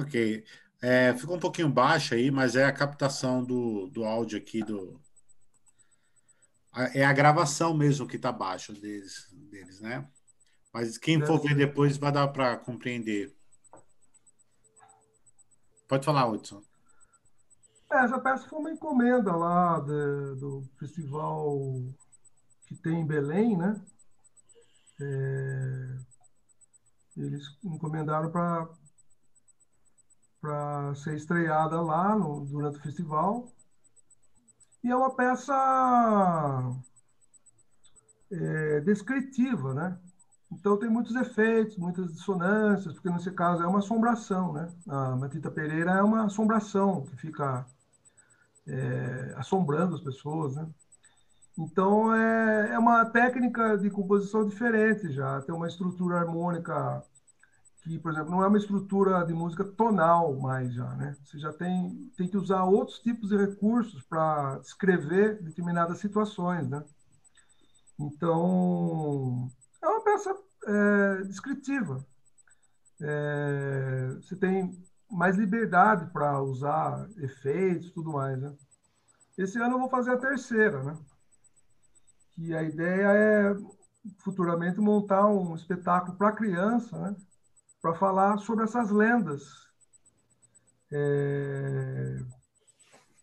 Ok. 0.02 0.44
É, 0.82 1.14
ficou 1.14 1.36
um 1.36 1.40
pouquinho 1.40 1.69
baixo 1.69 2.15
aí, 2.15 2.32
mas 2.32 2.56
é 2.56 2.65
a 2.65 2.72
captação 2.72 3.44
do, 3.44 3.88
do 3.88 4.03
áudio 4.03 4.38
aqui 4.38 4.64
do. 4.64 4.99
É 6.94 7.03
a 7.06 7.14
gravação 7.14 7.73
mesmo 7.73 8.07
que 8.07 8.18
tá 8.18 8.32
baixo 8.32 8.73
deles, 8.73 9.28
deles, 9.32 9.80
né? 9.80 10.07
Mas 10.73 10.98
quem 10.98 11.23
for 11.23 11.40
ver 11.40 11.56
depois 11.56 11.98
vai 11.98 12.11
dar 12.11 12.28
para 12.30 12.57
compreender. 12.57 13.36
Pode 15.88 16.06
falar, 16.06 16.26
Hudson. 16.28 16.64
É, 17.91 18.06
essa 18.06 18.18
peça 18.19 18.48
foi 18.48 18.57
uma 18.57 18.72
encomenda 18.72 19.36
lá 19.36 19.82
de- 19.82 20.40
do 20.40 20.64
festival 20.80 21.60
que 22.65 22.76
tem 22.76 23.02
em 23.02 23.06
Belém, 23.06 23.57
né? 23.57 23.80
É, 25.02 25.98
eles 27.18 27.44
encomendaram 27.61 28.32
para 28.32 28.69
para 30.41 30.95
ser 30.95 31.15
estreada 31.15 31.80
lá 31.81 32.15
no- 32.15 32.45
durante 32.45 32.80
o 32.80 32.81
festival. 32.81 33.47
E 34.84 34.89
é 34.89 34.95
uma 34.95 35.11
peça 35.15 35.53
é, 38.31 38.80
descritiva, 38.81 39.73
né? 39.73 39.97
Então 40.51 40.77
tem 40.77 40.89
muitos 40.89 41.15
efeitos, 41.15 41.77
muitas 41.77 42.11
dissonâncias, 42.11 42.93
porque 42.93 43.09
nesse 43.09 43.31
caso 43.31 43.63
é 43.63 43.68
uma 43.68 43.80
assombração, 43.80 44.51
né? 44.51 44.68
A 44.88 45.15
Matita 45.15 45.51
Pereira 45.51 45.91
é 45.91 46.01
uma 46.01 46.26
assombração 46.26 47.03
que 47.03 47.15
fica 47.15 47.65
é, 48.68 49.34
assombrando 49.38 49.95
as 49.95 50.01
pessoas, 50.01 50.55
né? 50.55 50.68
Então 51.57 52.13
é, 52.13 52.73
é 52.73 52.80
uma 52.80 53.05
técnica 53.05 53.77
de 53.77 53.89
composição 53.89 54.47
diferente 54.47 55.11
já, 55.11 55.41
tem 55.41 55.53
uma 55.53 55.68
estrutura 55.68 56.18
harmônica 56.19 57.03
que, 57.82 57.98
por 57.98 58.12
exemplo, 58.12 58.30
não 58.30 58.44
é 58.44 58.48
uma 58.48 58.58
estrutura 58.58 59.24
de 59.26 59.34
música 59.34 59.64
tonal 59.64 60.36
mais 60.40 60.74
já, 60.74 60.95
né? 60.95 61.18
Você 61.24 61.40
já 61.40 61.52
tem 61.52 62.12
tem 62.16 62.28
que 62.28 62.38
usar 62.38 62.64
outros 62.64 62.99
tipos 62.99 63.30
de 63.30 63.38
recursos 63.38 64.03
para 64.03 64.60
descrever 64.60 65.41
determinadas 65.41 65.98
situações, 65.99 66.70
né? 66.70 66.84
Então 67.99 69.49
é 69.82 69.88
uma 69.88 70.03
peça 70.03 70.36
é, 70.68 71.24
descritiva. 71.24 72.06
É, 73.02 74.14
você 74.22 74.36
tem 74.36 74.80
mais 75.10 75.36
liberdade 75.36 76.06
para 76.12 76.41
usar 76.41 77.10
efeitos 77.18 77.88
e 77.88 77.91
tudo 77.91 78.12
mais, 78.12 78.40
né? 78.40 78.56
Esse 79.38 79.58
ano 79.58 79.76
eu 79.76 79.80
vou 79.80 79.90
fazer 79.90 80.12
a 80.12 80.18
terceira, 80.18 80.84
né? 80.84 80.98
Que 82.34 82.56
a 82.56 82.62
ideia 82.62 83.08
é 83.08 83.56
futuramente 84.20 84.80
montar 84.80 85.28
um 85.28 85.56
espetáculo 85.56 86.16
para 86.16 86.32
criança, 86.32 86.98
né? 86.99 87.16
Para 87.82 87.95
falar 87.95 88.38
sobre 88.38 88.64
essas 88.64 88.91
lendas. 88.91 89.44
É, 90.91 92.18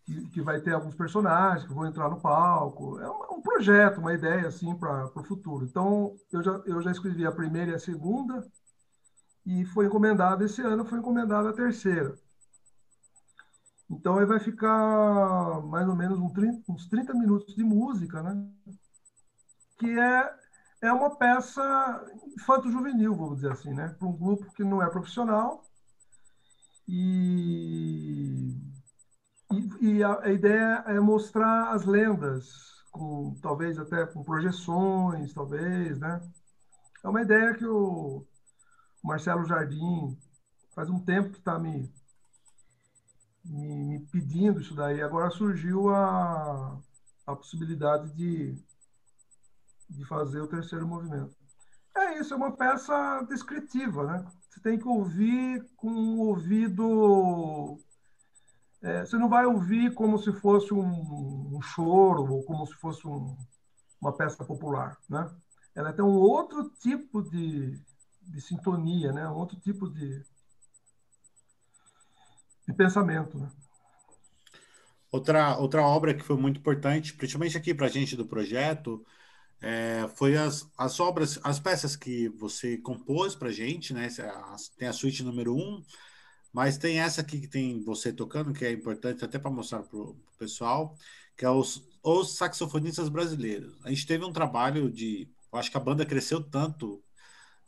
que, 0.04 0.26
que 0.30 0.40
vai 0.40 0.58
ter 0.60 0.72
alguns 0.72 0.94
personagens 0.94 1.66
que 1.66 1.74
vão 1.74 1.86
entrar 1.86 2.08
no 2.08 2.20
palco. 2.20 2.98
É 2.98 3.08
um, 3.08 3.38
um 3.38 3.42
projeto, 3.42 3.98
uma 3.98 4.14
ideia 4.14 4.48
assim 4.48 4.74
para 4.74 5.06
o 5.14 5.24
futuro. 5.24 5.66
Então 5.66 6.16
eu 6.32 6.42
já, 6.42 6.52
eu 6.64 6.82
já 6.82 6.90
escrevi 6.90 7.26
a 7.26 7.32
primeira 7.32 7.72
e 7.72 7.74
a 7.74 7.78
segunda 7.78 8.42
e 9.44 9.64
foi 9.66 9.86
encomendada 9.86 10.44
esse 10.44 10.62
ano, 10.62 10.84
foi 10.84 10.98
encomendada 10.98 11.50
a 11.50 11.52
terceira. 11.52 12.14
Então, 13.90 14.18
aí 14.18 14.26
vai 14.26 14.38
ficar 14.38 15.62
mais 15.62 15.88
ou 15.88 15.96
menos 15.96 16.18
uns 16.18 16.32
30, 16.32 16.72
uns 16.72 16.86
30 16.88 17.14
minutos 17.14 17.54
de 17.54 17.64
música, 17.64 18.22
né? 18.22 18.46
Que 19.78 19.98
é, 19.98 20.34
é 20.80 20.92
uma 20.92 21.16
peça 21.16 22.04
infanto-juvenil, 22.36 23.14
vamos 23.14 23.36
dizer 23.36 23.52
assim, 23.52 23.74
né? 23.74 23.88
Para 23.98 24.08
um 24.08 24.16
grupo 24.16 24.52
que 24.52 24.64
não 24.64 24.82
é 24.82 24.88
profissional. 24.88 25.64
E, 26.86 28.56
e, 29.52 29.86
e 29.86 30.04
a, 30.04 30.20
a 30.20 30.32
ideia 30.32 30.84
é 30.86 31.00
mostrar 31.00 31.72
as 31.72 31.84
lendas, 31.84 32.46
com 32.90 33.34
talvez 33.42 33.78
até 33.78 34.06
com 34.06 34.22
projeções, 34.22 35.32
talvez, 35.34 35.98
né? 35.98 36.20
É 37.04 37.08
uma 37.08 37.22
ideia 37.22 37.54
que 37.54 37.66
o 37.66 38.26
Marcelo 39.02 39.44
Jardim 39.44 40.18
faz 40.74 40.88
um 40.90 40.98
tempo 40.98 41.30
que 41.30 41.38
está 41.38 41.58
me, 41.58 41.92
me, 43.44 43.84
me, 43.84 44.06
pedindo 44.06 44.60
isso 44.60 44.74
daí. 44.74 45.02
Agora 45.02 45.30
surgiu 45.30 45.88
a, 45.90 46.78
a 47.26 47.36
possibilidade 47.36 48.12
de, 48.14 48.56
de 49.88 50.04
fazer 50.04 50.40
o 50.40 50.48
terceiro 50.48 50.86
movimento. 50.86 51.34
É 51.96 52.18
isso, 52.18 52.34
é 52.34 52.36
uma 52.36 52.52
peça 52.52 53.22
descritiva, 53.28 54.04
né? 54.04 54.24
Você 54.48 54.60
tem 54.60 54.78
que 54.78 54.86
ouvir 54.86 55.64
com 55.76 55.88
o 55.88 56.28
ouvido 56.28 57.78
é, 58.80 59.04
você 59.04 59.16
não 59.16 59.28
vai 59.28 59.44
ouvir 59.44 59.92
como 59.92 60.18
se 60.18 60.32
fosse 60.32 60.72
um, 60.72 61.56
um 61.56 61.60
choro 61.60 62.32
ou 62.32 62.44
como 62.44 62.64
se 62.66 62.74
fosse 62.74 63.06
um, 63.06 63.36
uma 64.00 64.12
peça 64.12 64.44
popular, 64.44 64.96
né? 65.08 65.28
Ela 65.74 65.92
tem 65.92 66.04
um 66.04 66.16
outro 66.16 66.70
tipo 66.80 67.22
de, 67.22 67.76
de 68.22 68.40
sintonia, 68.40 69.12
né? 69.12 69.28
Um 69.28 69.34
outro 69.34 69.58
tipo 69.58 69.88
de, 69.88 70.22
de 72.66 72.72
pensamento, 72.72 73.36
né? 73.36 73.50
Outra, 75.10 75.56
outra 75.56 75.82
obra 75.82 76.14
que 76.14 76.22
foi 76.22 76.36
muito 76.36 76.60
importante, 76.60 77.14
principalmente 77.14 77.56
aqui 77.56 77.74
para 77.74 77.86
a 77.86 77.90
gente 77.90 78.14
do 78.14 78.26
projeto, 78.26 79.04
é, 79.60 80.08
foi 80.14 80.36
as, 80.36 80.68
as 80.76 81.00
obras, 81.00 81.38
as 81.42 81.58
peças 81.58 81.96
que 81.96 82.28
você 82.28 82.78
compôs 82.78 83.34
para 83.34 83.50
gente, 83.50 83.92
né? 83.92 84.08
Tem 84.76 84.88
a 84.88 84.92
suíte 84.92 85.24
número 85.24 85.54
um, 85.56 85.82
mas 86.52 86.78
tem 86.78 87.00
essa 87.00 87.20
aqui 87.20 87.40
que 87.40 87.48
tem 87.48 87.82
você 87.82 88.12
tocando, 88.12 88.52
que 88.52 88.64
é 88.64 88.72
importante 88.72 89.24
até 89.24 89.38
para 89.38 89.50
mostrar 89.50 89.82
para 89.82 89.98
o 89.98 90.16
pessoal, 90.38 90.96
que 91.36 91.44
é 91.44 91.50
os, 91.50 91.84
os 92.02 92.36
saxofonistas 92.36 93.08
brasileiros. 93.08 93.74
A 93.84 93.90
gente 93.90 94.06
teve 94.06 94.24
um 94.24 94.32
trabalho 94.32 94.90
de. 94.90 95.28
Eu 95.52 95.58
acho 95.58 95.70
que 95.70 95.76
a 95.76 95.80
banda 95.80 96.06
cresceu 96.06 96.42
tanto, 96.42 97.02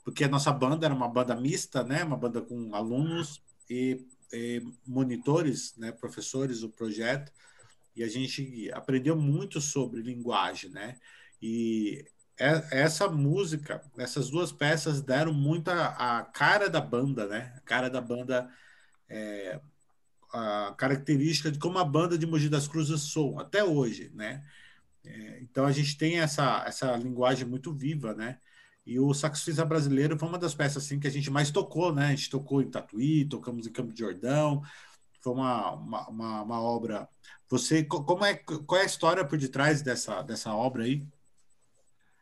porque 0.04 0.24
a 0.24 0.28
nossa 0.28 0.52
banda 0.52 0.86
era 0.86 0.94
uma 0.94 1.08
banda 1.08 1.34
mista, 1.34 1.82
né? 1.82 2.04
Uma 2.04 2.16
banda 2.16 2.40
com 2.40 2.74
alunos 2.74 3.42
e, 3.68 4.06
e 4.32 4.62
monitores, 4.86 5.74
né? 5.76 5.90
professores 5.90 6.60
do 6.60 6.68
projeto, 6.68 7.32
e 7.96 8.04
a 8.04 8.08
gente 8.08 8.70
aprendeu 8.72 9.16
muito 9.16 9.60
sobre 9.60 10.02
linguagem, 10.02 10.70
né? 10.70 10.96
E 11.40 12.04
essa 12.38 13.08
música, 13.08 13.82
essas 13.98 14.30
duas 14.30 14.50
peças 14.50 15.02
deram 15.02 15.32
muito 15.32 15.68
a, 15.68 16.22
cara 16.32 16.68
da 16.70 16.80
banda, 16.80 17.26
né? 17.26 17.52
A 17.56 17.60
cara 17.60 17.90
da 17.90 18.00
banda 18.00 18.48
é, 19.08 19.60
a 20.32 20.74
característica 20.76 21.50
de 21.50 21.58
como 21.58 21.78
a 21.78 21.84
banda 21.84 22.16
de 22.16 22.26
Mogi 22.26 22.48
das 22.48 22.68
Cruzes 22.68 23.02
soa 23.02 23.42
até 23.42 23.62
hoje, 23.64 24.10
né? 24.14 24.44
É, 25.04 25.40
então 25.42 25.66
a 25.66 25.72
gente 25.72 25.96
tem 25.98 26.20
essa, 26.20 26.64
essa 26.66 26.96
linguagem 26.96 27.46
muito 27.46 27.72
viva, 27.74 28.14
né? 28.14 28.38
E 28.86 28.98
o 28.98 29.12
Saxofista 29.12 29.64
Brasileiro 29.64 30.18
foi 30.18 30.28
uma 30.28 30.38
das 30.38 30.54
peças 30.54 30.84
assim 30.84 30.98
que 30.98 31.06
a 31.06 31.10
gente 31.10 31.30
mais 31.30 31.50
tocou, 31.50 31.94
né? 31.94 32.06
A 32.06 32.10
gente 32.10 32.30
tocou 32.30 32.62
em 32.62 32.70
Tatuí, 32.70 33.24
tocamos 33.26 33.66
em 33.66 33.72
Campo 33.72 33.92
de 33.92 34.00
Jordão, 34.00 34.62
foi 35.20 35.32
uma, 35.34 35.72
uma, 35.72 36.08
uma, 36.08 36.42
uma 36.42 36.60
obra. 36.60 37.08
Você, 37.48 37.84
como 37.84 38.24
é, 38.24 38.34
qual 38.34 38.80
é 38.80 38.84
a 38.84 38.86
história 38.86 39.24
por 39.24 39.38
detrás 39.38 39.82
dessa, 39.82 40.22
dessa 40.22 40.54
obra 40.54 40.84
aí? 40.84 41.06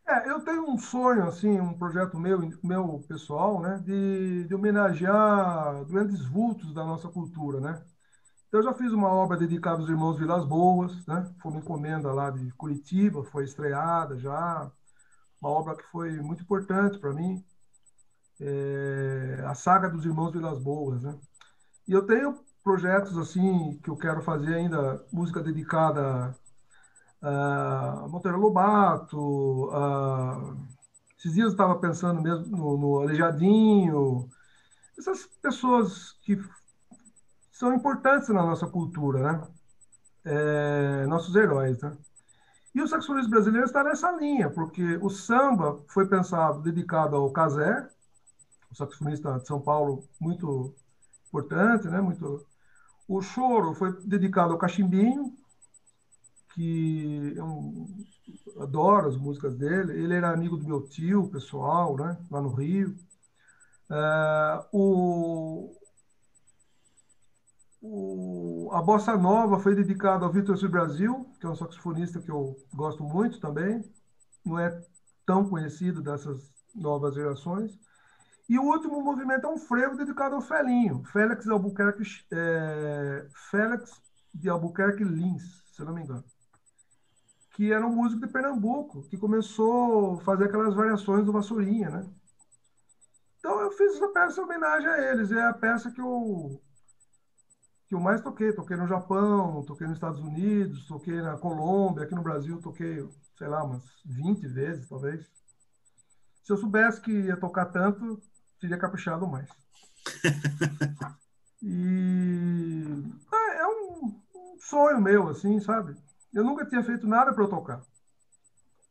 É, 0.08 0.30
eu 0.30 0.40
tenho 0.40 0.64
um 0.70 0.78
sonho, 0.78 1.24
assim, 1.28 1.60
um 1.60 1.74
projeto 1.76 2.18
meu, 2.18 2.40
meu 2.62 3.00
pessoal, 3.06 3.60
né, 3.60 3.78
de, 3.84 4.44
de 4.46 4.54
homenagear 4.54 5.84
grandes 5.84 6.24
vultos 6.24 6.72
da 6.72 6.82
nossa 6.84 7.08
cultura, 7.10 7.60
né? 7.60 7.84
Então, 8.48 8.60
eu 8.60 8.64
já 8.64 8.74
fiz 8.74 8.92
uma 8.92 9.08
obra 9.08 9.36
dedicada 9.38 9.80
aos 9.80 9.90
irmãos 9.90 10.18
Vilas 10.18 10.44
Boas, 10.46 11.06
né? 11.06 11.32
Foi 11.42 11.52
uma 11.52 11.60
encomenda 11.60 12.12
lá 12.12 12.30
de 12.30 12.50
Curitiba, 12.54 13.24
foi 13.24 13.44
estreada 13.44 14.18
já, 14.18 14.70
uma 15.40 15.50
obra 15.50 15.76
que 15.76 15.84
foi 15.90 16.20
muito 16.22 16.42
importante 16.44 16.98
para 16.98 17.12
mim, 17.14 17.44
é, 18.40 19.42
a 19.46 19.54
saga 19.54 19.88
dos 19.88 20.04
irmãos 20.04 20.32
Vilas 20.32 20.58
Boas, 20.58 21.02
né? 21.02 21.18
E 21.88 21.92
eu 21.92 22.06
tenho 22.06 22.38
projetos 22.64 23.18
assim 23.18 23.78
que 23.82 23.90
eu 23.90 23.96
quero 23.96 24.22
fazer 24.22 24.54
ainda 24.54 25.04
música 25.12 25.42
dedicada 25.42 26.36
uh, 27.22 28.08
Monteiro 28.08 28.38
Lobato, 28.38 29.68
uh, 29.68 30.56
esses 31.18 31.34
dias 31.34 31.46
eu 31.46 31.52
estava 31.52 31.78
pensando 31.78 32.22
mesmo 32.22 32.46
no, 32.56 32.76
no 32.76 34.28
essas 34.98 35.26
pessoas 35.40 36.12
que 36.22 36.38
são 37.52 37.74
importantes 37.74 38.28
na 38.28 38.44
nossa 38.44 38.66
cultura, 38.66 39.32
né? 39.32 39.48
É, 40.24 41.06
nossos 41.06 41.34
heróis, 41.34 41.80
né? 41.80 41.96
E 42.74 42.82
o 42.82 42.86
saxofonista 42.86 43.30
brasileiro 43.30 43.66
está 43.66 43.82
nessa 43.82 44.12
linha, 44.12 44.50
porque 44.50 44.96
o 45.00 45.08
samba 45.08 45.82
foi 45.88 46.06
pensado, 46.06 46.60
dedicado 46.62 47.16
ao 47.16 47.30
Casé, 47.32 47.88
o 48.70 48.74
saxofonista 48.74 49.38
de 49.38 49.46
São 49.46 49.60
Paulo, 49.60 50.04
muito 50.20 50.74
importante, 51.28 51.88
né? 51.88 52.00
Muito... 52.00 52.46
O 53.08 53.20
choro 53.22 53.74
foi 53.74 53.92
dedicado 54.04 54.52
ao 54.52 54.58
Cachimbinho, 54.58 55.34
que 56.58 57.34
eu 57.36 57.86
adoro 58.60 59.06
as 59.06 59.16
músicas 59.16 59.54
dele. 59.54 59.92
Ele 59.92 60.14
era 60.14 60.32
amigo 60.32 60.56
do 60.56 60.66
meu 60.66 60.82
tio, 60.88 61.28
pessoal, 61.28 61.96
né, 61.96 62.18
lá 62.28 62.42
no 62.42 62.52
Rio. 62.52 62.96
É, 63.88 64.64
o, 64.72 65.72
o, 67.80 68.70
a 68.72 68.82
Bossa 68.82 69.16
Nova 69.16 69.60
foi 69.60 69.76
dedicada 69.76 70.24
ao 70.24 70.32
Vitor 70.32 70.58
Sul 70.58 70.68
Brasil, 70.68 71.30
que 71.38 71.46
é 71.46 71.48
um 71.48 71.54
saxofonista 71.54 72.20
que 72.20 72.30
eu 72.30 72.56
gosto 72.74 73.04
muito 73.04 73.38
também. 73.40 73.84
Não 74.44 74.58
é 74.58 74.82
tão 75.24 75.48
conhecido 75.48 76.02
dessas 76.02 76.52
novas 76.74 77.14
gerações. 77.14 77.78
E 78.48 78.58
o 78.58 78.64
último 78.64 79.00
movimento 79.00 79.46
é 79.46 79.50
um 79.50 79.58
frevo 79.58 79.96
dedicado 79.96 80.34
ao 80.34 80.40
Felinho, 80.40 81.04
Félix 81.12 81.46
Albuquerque, 81.46 82.02
é, 82.32 83.28
Félix 83.50 84.02
de 84.34 84.48
Albuquerque 84.48 85.04
Lins, 85.04 85.62
se 85.70 85.84
não 85.84 85.94
me 85.94 86.02
engano 86.02 86.24
que 87.58 87.72
era 87.72 87.84
um 87.84 87.92
músico 87.92 88.24
de 88.24 88.32
Pernambuco, 88.32 89.02
que 89.08 89.18
começou 89.18 90.14
a 90.14 90.20
fazer 90.20 90.44
aquelas 90.44 90.76
variações 90.76 91.26
do 91.26 91.32
Vassourinha, 91.32 91.90
né? 91.90 92.08
Então 93.40 93.60
eu 93.60 93.72
fiz 93.72 93.96
essa 93.96 94.06
peça 94.10 94.40
em 94.40 94.44
homenagem 94.44 94.88
a 94.88 95.10
eles. 95.10 95.32
É 95.32 95.42
a 95.42 95.52
peça 95.52 95.90
que 95.90 96.00
eu, 96.00 96.62
que 97.88 97.96
eu 97.96 97.98
mais 97.98 98.20
toquei. 98.20 98.52
Toquei 98.52 98.76
no 98.76 98.86
Japão, 98.86 99.64
toquei 99.64 99.88
nos 99.88 99.96
Estados 99.96 100.20
Unidos, 100.20 100.86
toquei 100.86 101.20
na 101.20 101.36
Colômbia, 101.36 102.04
aqui 102.04 102.14
no 102.14 102.22
Brasil 102.22 102.62
toquei, 102.62 103.04
sei 103.36 103.48
lá, 103.48 103.64
umas 103.64 103.82
20 104.04 104.46
vezes, 104.46 104.88
talvez. 104.88 105.28
Se 106.44 106.52
eu 106.52 106.56
soubesse 106.56 107.00
que 107.00 107.10
ia 107.10 107.36
tocar 107.36 107.66
tanto, 107.66 108.22
teria 108.60 108.78
caprichado 108.78 109.26
mais. 109.26 109.48
e 111.60 112.84
é, 113.32 113.56
é 113.62 113.66
um, 113.66 114.14
um 114.36 114.60
sonho 114.60 115.00
meu, 115.00 115.28
assim, 115.28 115.58
sabe? 115.58 115.96
Eu 116.32 116.44
nunca 116.44 116.66
tinha 116.66 116.82
feito 116.82 117.06
nada 117.06 117.32
para 117.32 117.48
tocar. 117.48 117.82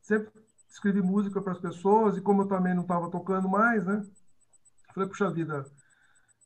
Sempre 0.01 0.31
escrevi 0.69 1.01
música 1.01 1.41
para 1.41 1.53
as 1.53 1.59
pessoas 1.59 2.17
e 2.17 2.21
como 2.21 2.43
eu 2.43 2.47
também 2.47 2.73
não 2.73 2.83
estava 2.83 3.09
tocando 3.09 3.49
mais, 3.49 3.85
né? 3.85 4.05
Falei, 4.93 5.09
puxa 5.09 5.29
vida, 5.29 5.65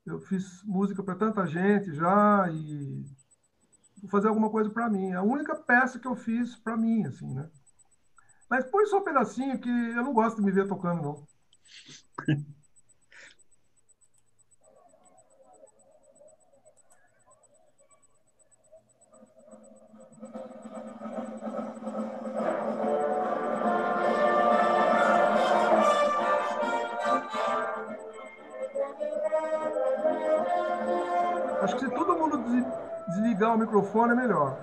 eu 0.06 0.20
fiz 0.20 0.64
música 0.64 1.02
para 1.04 1.16
tanta 1.16 1.46
gente 1.48 1.94
já 1.94 2.50
e 2.52 3.06
vou 4.02 4.10
fazer 4.10 4.28
alguma 4.28 4.50
coisa 4.50 4.70
para 4.70 4.90
mim. 4.90 5.12
É 5.12 5.16
a 5.16 5.24
única 5.24 5.56
peça 5.56 6.00
que 6.00 6.08
eu 6.08 6.16
fiz 6.16 6.56
para 6.56 6.76
mim, 6.78 7.06
assim, 7.06 7.34
né? 7.34 7.50
Mas 8.50 8.66
põe 8.66 8.86
só 8.88 9.00
um 9.00 9.04
pedacinho 9.04 9.60
que 9.60 9.70
eu 9.70 10.04
não 10.04 10.14
gosto 10.14 10.38
de 10.38 10.44
me 10.44 10.52
ver 10.52 10.68
tocando, 10.68 11.02
não. 11.02 11.28
ligar 33.42 33.56
o 33.56 33.58
microfone 33.58 34.14
é 34.14 34.16
melhor. 34.16 34.56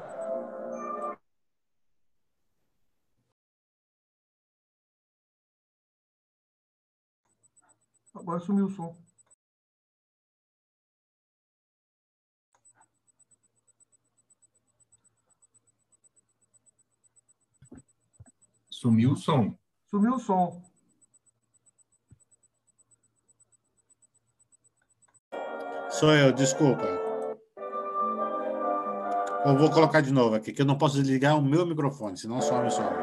Agora 8.14 8.38
sumiu 8.38 8.66
o 8.66 8.70
som. 8.70 8.96
Sumiu 18.70 19.12
o 19.12 19.16
som. 19.16 19.58
Sumiu 19.90 20.14
o 20.14 20.20
som. 20.20 20.62
Sou 25.90 26.14
eu, 26.14 26.32
desculpa. 26.32 26.97
Eu 29.44 29.56
vou 29.56 29.70
colocar 29.70 30.00
de 30.00 30.12
novo 30.12 30.34
aqui, 30.36 30.52
que 30.52 30.62
eu 30.62 30.66
não 30.66 30.78
posso 30.78 30.96
desligar 30.96 31.38
o 31.38 31.42
meu 31.42 31.66
microfone, 31.66 32.16
senão 32.16 32.40
some 32.40 32.66
o 32.66 32.70
som. 32.70 33.00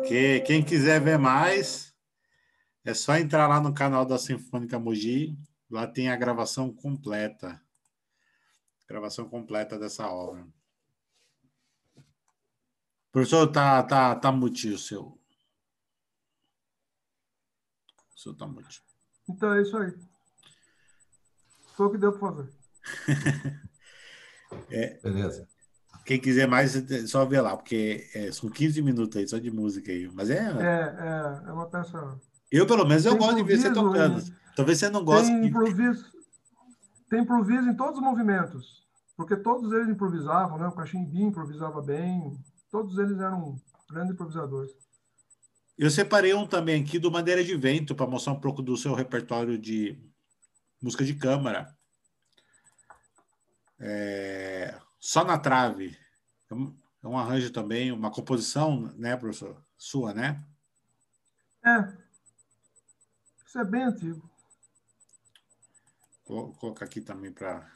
Ok, 0.00 0.40
quem 0.46 0.64
quiser 0.64 0.98
ver 0.98 1.18
mais, 1.18 1.94
é 2.82 2.94
só 2.94 3.16
entrar 3.16 3.46
lá 3.46 3.60
no 3.60 3.74
canal 3.74 4.06
da 4.06 4.18
Sinfônica 4.18 4.78
Mogi, 4.78 5.38
lá 5.70 5.86
tem 5.86 6.08
a 6.08 6.16
gravação 6.16 6.72
completa. 6.74 7.60
Gravação 8.88 9.28
completa 9.28 9.78
dessa 9.78 10.08
obra. 10.10 10.48
Professor, 13.12 13.46
tá, 13.52 13.82
tá, 13.82 14.16
tá 14.16 14.32
mutinho 14.32 14.76
o 14.76 14.78
seu. 14.78 15.20
O 18.16 18.18
seu 18.18 18.34
tá 18.34 18.46
mutinho. 18.46 18.82
Então 19.28 19.52
é 19.52 19.60
isso 19.60 19.76
aí. 19.76 19.92
Foi 21.76 21.86
o 21.86 21.90
que 21.90 21.98
deu 21.98 22.18
para 22.18 22.32
fazer. 22.32 22.52
é, 24.70 24.98
Beleza. 25.00 25.46
Quem 26.10 26.18
quiser 26.18 26.48
mais, 26.48 26.74
é 26.90 27.06
só 27.06 27.24
ver 27.24 27.40
lá, 27.40 27.56
porque 27.56 28.10
é, 28.12 28.32
são 28.32 28.50
15 28.50 28.82
minutos 28.82 29.16
aí 29.16 29.28
só 29.28 29.38
de 29.38 29.48
música 29.48 29.92
aí. 29.92 30.10
Mas 30.12 30.28
é. 30.28 30.38
É, 30.38 31.44
é, 31.46 31.48
é 31.48 31.52
uma 31.52 31.68
peça. 31.68 32.18
Eu, 32.50 32.66
pelo 32.66 32.84
menos, 32.84 33.06
eu 33.06 33.12
Tem 33.12 33.20
gosto 33.20 33.36
de 33.36 33.42
ver 33.44 33.58
você 33.58 33.72
tocando. 33.72 34.18
em- 34.18 34.34
Talvez 34.56 34.78
você 34.80 34.90
não 34.90 35.04
goste. 35.04 35.28
Tem 35.30 35.46
improviso, 35.46 36.04
tem 37.08 37.20
improviso 37.22 37.68
em 37.68 37.76
todos 37.76 37.98
os 37.98 38.02
movimentos, 38.02 38.84
porque 39.16 39.36
todos 39.36 39.72
eles 39.72 39.88
improvisavam, 39.88 40.58
né? 40.58 40.66
O 40.66 40.72
Cachimbim 40.72 41.26
improvisava 41.26 41.80
bem, 41.80 42.36
todos 42.72 42.98
eles 42.98 43.16
eram 43.20 43.54
grandes 43.88 44.12
improvisadores. 44.12 44.72
Eu 45.78 45.90
separei 45.92 46.34
um 46.34 46.44
também 46.44 46.82
aqui 46.82 46.98
do 46.98 47.08
Madeira 47.12 47.44
de 47.44 47.54
Vento 47.54 47.94
para 47.94 48.08
mostrar 48.10 48.32
um 48.32 48.40
pouco 48.40 48.62
do 48.62 48.76
seu 48.76 48.94
repertório 48.94 49.56
de 49.56 49.96
música 50.82 51.04
de 51.04 51.14
câmara. 51.14 51.72
É, 53.78 54.74
Só 54.98 55.24
na 55.24 55.38
trave. 55.38 55.99
É 56.50 56.54
um, 56.54 56.76
é 57.02 57.08
um 57.08 57.16
arranjo 57.16 57.52
também, 57.52 57.92
uma 57.92 58.10
composição, 58.10 58.92
né, 58.96 59.16
professor? 59.16 59.62
Sua, 59.78 60.12
né? 60.12 60.44
É, 61.64 61.96
isso 63.46 63.58
é 63.58 63.64
bem 63.64 63.84
antigo. 63.84 64.28
Vou 66.26 66.52
colocar 66.54 66.84
aqui 66.84 67.00
também 67.00 67.32
para. 67.32 67.68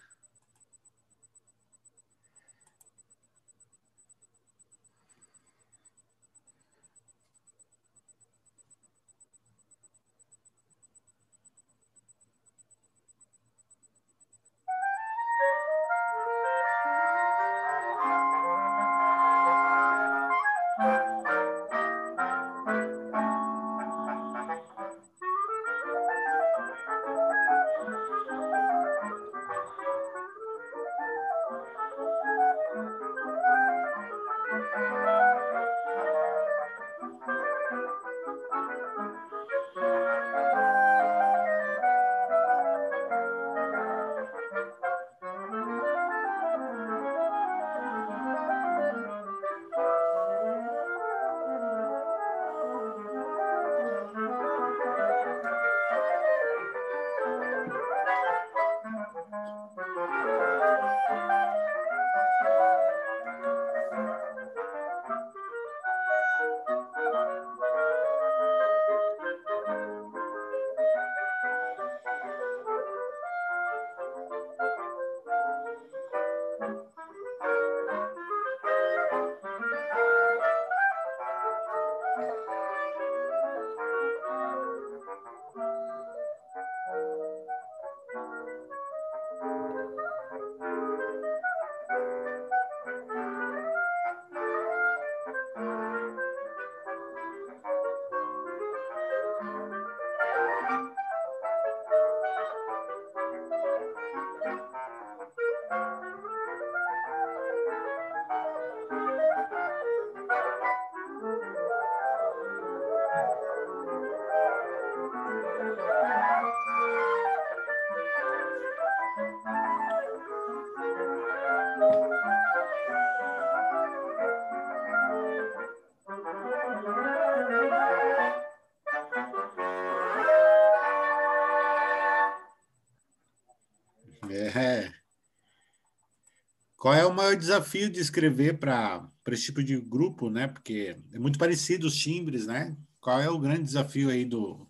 Qual 136.85 136.93
é 136.93 137.07
o 137.07 137.15
maior 137.15 137.35
desafio 137.35 137.89
de 137.89 137.99
escrever 137.99 138.59
para 138.59 139.11
esse 139.29 139.45
tipo 139.45 139.65
de 139.65 139.81
grupo, 139.81 140.29
né? 140.29 140.49
Porque 140.49 140.95
é 141.15 141.19
muito 141.19 141.39
parecido 141.39 141.87
os 141.87 141.97
timbres, 141.97 142.47
né? 142.47 142.77
Qual 143.01 143.19
é 143.19 143.31
o 143.31 143.39
grande 143.39 143.63
desafio 143.63 144.11
aí 144.11 144.23
do, 144.27 144.69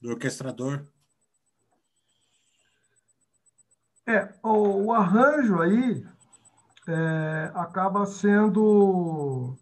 do 0.00 0.08
orquestrador? 0.08 0.86
É, 4.08 4.32
o, 4.42 4.86
o 4.86 4.92
arranjo 4.94 5.60
aí 5.60 6.02
é, 6.88 7.52
acaba 7.54 8.06
sendo. 8.06 9.54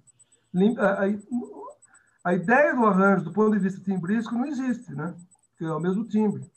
A, 0.78 2.30
a, 2.30 2.32
ideia 2.32 2.76
do 2.76 2.86
arranjo, 2.86 3.24
do 3.24 3.32
ponto 3.32 3.50
de 3.54 3.58
vista 3.58 3.80
timbrístico, 3.80 4.36
não 4.36 4.46
existe, 4.46 4.94
né? 4.94 5.16
Que 5.56 5.64
é 5.64 5.72
o 5.72 5.80
mesmo 5.80 6.06
timbre. 6.06 6.48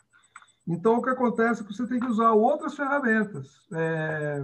Então, 0.67 0.97
o 0.97 1.01
que 1.01 1.09
acontece 1.09 1.63
é 1.63 1.65
que 1.65 1.73
você 1.73 1.87
tem 1.87 1.99
que 1.99 2.05
usar 2.05 2.31
outras 2.33 2.75
ferramentas. 2.75 3.47
É, 3.73 4.43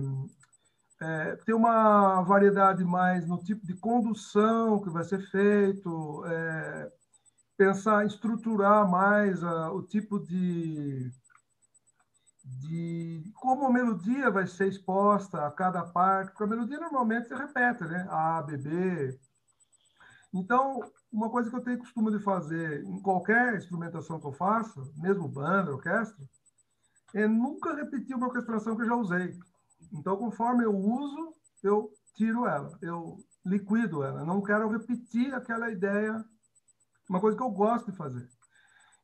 é, 1.08 1.36
ter 1.38 1.54
uma 1.54 2.22
variedade 2.24 2.84
mais 2.84 3.26
no 3.26 3.38
tipo 3.38 3.66
de 3.66 3.74
condução 3.76 4.82
que 4.82 4.90
vai 4.90 5.06
ser 5.06 5.22
feito, 5.30 6.26
é, 6.26 6.92
pensar, 7.56 8.06
estruturar 8.06 8.90
mais 8.90 9.42
a, 9.42 9.72
o 9.72 9.82
tipo 9.82 10.20
de, 10.20 11.10
de 12.44 13.32
como 13.36 13.66
a 13.66 13.72
melodia 13.72 14.30
vai 14.30 14.46
ser 14.46 14.68
exposta 14.68 15.48
a 15.48 15.52
cada 15.52 15.82
parte, 15.84 16.32
porque 16.32 16.44
a 16.44 16.48
melodia 16.48 16.80
normalmente 16.80 17.30
se 17.30 17.36
repete, 17.36 17.86
né? 17.86 18.06
A, 18.10 18.42
B, 18.42 18.58
B. 18.58 19.20
Então, 20.34 20.82
uma 21.12 21.30
coisa 21.30 21.50
que 21.50 21.56
eu 21.56 21.64
tenho 21.64 21.80
costume 21.80 22.12
de 22.12 22.20
fazer 22.20 22.84
em 22.84 23.02
qualquer 23.02 23.56
instrumentação 23.56 24.20
que 24.20 24.28
eu 24.28 24.34
faça, 24.34 24.84
mesmo 24.98 25.28
banda, 25.30 25.72
orquestra, 25.72 26.28
é 27.16 27.26
nunca 27.28 27.74
repetir 27.74 28.14
uma 28.14 28.28
orquestração 28.28 28.76
que 28.76 28.82
eu 28.82 28.88
já 28.88 28.96
usei. 28.96 29.40
Então, 29.92 30.18
conforme 30.18 30.64
eu 30.64 30.76
uso, 30.76 31.34
eu 31.64 31.92
tiro 32.16 32.46
ela, 32.46 32.78
eu 32.82 33.18
liquido 33.46 34.04
ela. 34.04 34.26
Não 34.26 34.42
quero 34.42 34.70
repetir 34.70 35.34
aquela 35.34 35.72
ideia, 35.72 36.24
uma 37.10 37.20
coisa 37.20 37.38
que 37.38 37.44
eu 37.44 37.50
gosto 37.50 37.92
de 37.92 37.98
fazer. 37.98 38.28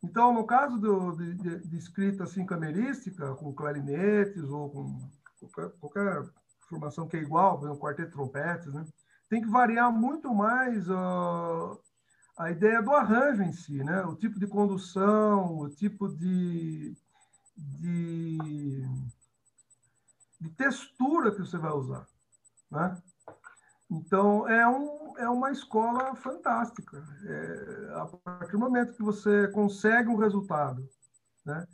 Então, 0.04 0.34
no 0.34 0.46
caso 0.46 0.78
do, 0.78 1.16
de, 1.16 1.34
de, 1.36 1.68
de, 1.68 1.78
escrita 1.78 2.26
assim, 2.26 2.46
camerística, 2.46 3.34
com 3.36 3.54
clarinetes 3.54 4.44
ou 4.50 4.70
com 4.70 5.10
qualquer, 5.40 5.70
qualquer 5.80 6.30
formação 6.68 7.08
que 7.08 7.16
é 7.16 7.22
igual, 7.22 7.58
por 7.58 7.66
exemplo, 7.66 7.82
quarteto 7.82 8.10
de 8.10 8.14
trompetes, 8.14 8.74
né? 8.74 8.86
tem 9.30 9.42
que 9.42 9.50
variar 9.50 9.92
muito 9.92 10.34
mais 10.34 10.90
uh, 10.90 11.80
a 12.38 12.52
ideia 12.52 12.82
do 12.82 12.92
arranjo 12.92 13.44
em 13.44 13.54
si, 13.54 13.82
né? 13.84 14.04
o 14.04 14.16
tipo 14.16 14.38
de 14.38 14.46
condução, 14.46 15.58
o 15.58 15.70
tipo 15.70 16.10
de, 16.10 16.94
de 17.56 18.86
de 20.44 20.50
textura 20.50 21.32
que 21.32 21.40
você 21.40 21.58
vai 21.58 21.72
usar. 21.72 22.06
Né? 22.70 23.02
Então, 23.90 24.48
é, 24.48 24.68
um, 24.68 25.18
é 25.18 25.30
uma 25.30 25.52
escola 25.52 26.16
fantástica. 26.16 27.04
É, 27.26 27.94
a 27.96 28.06
partir 28.06 28.52
do 28.52 28.60
momento 28.60 28.94
que 28.94 29.04
você 29.04 29.48
consegue 29.50 30.10
um 30.10 30.18
resultado 30.18 30.88
né, 31.46 31.66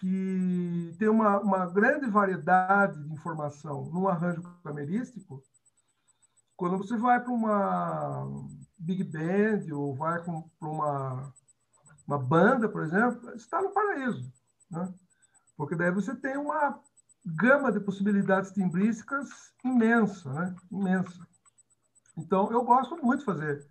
que 0.00 0.94
tem 0.98 1.08
uma, 1.08 1.40
uma 1.40 1.66
grande 1.66 2.06
variedade 2.06 3.02
de 3.02 3.12
informação 3.12 3.84
num 3.86 4.08
arranjo 4.08 4.42
camerístico, 4.64 5.42
quando 6.56 6.78
você 6.78 6.96
vai 6.96 7.22
para 7.22 7.32
uma 7.32 8.26
big 8.78 9.04
band 9.04 9.74
ou 9.74 9.94
vai 9.94 10.22
para 10.22 10.68
uma, 10.68 11.34
uma 12.06 12.18
banda, 12.18 12.66
por 12.66 12.82
exemplo, 12.82 13.34
está 13.34 13.60
no 13.60 13.72
paraíso. 13.72 14.32
Né? 14.70 14.94
Porque 15.56 15.76
daí 15.76 15.90
você 15.90 16.14
tem 16.14 16.36
uma 16.36 16.80
gama 17.26 17.72
de 17.72 17.80
possibilidades 17.80 18.52
timbrísticas 18.52 19.52
imensa, 19.64 20.32
né? 20.32 20.54
Imensa. 20.70 21.26
Então, 22.16 22.50
eu 22.52 22.64
gosto 22.64 22.96
muito 23.02 23.20
de 23.20 23.24
fazer 23.24 23.66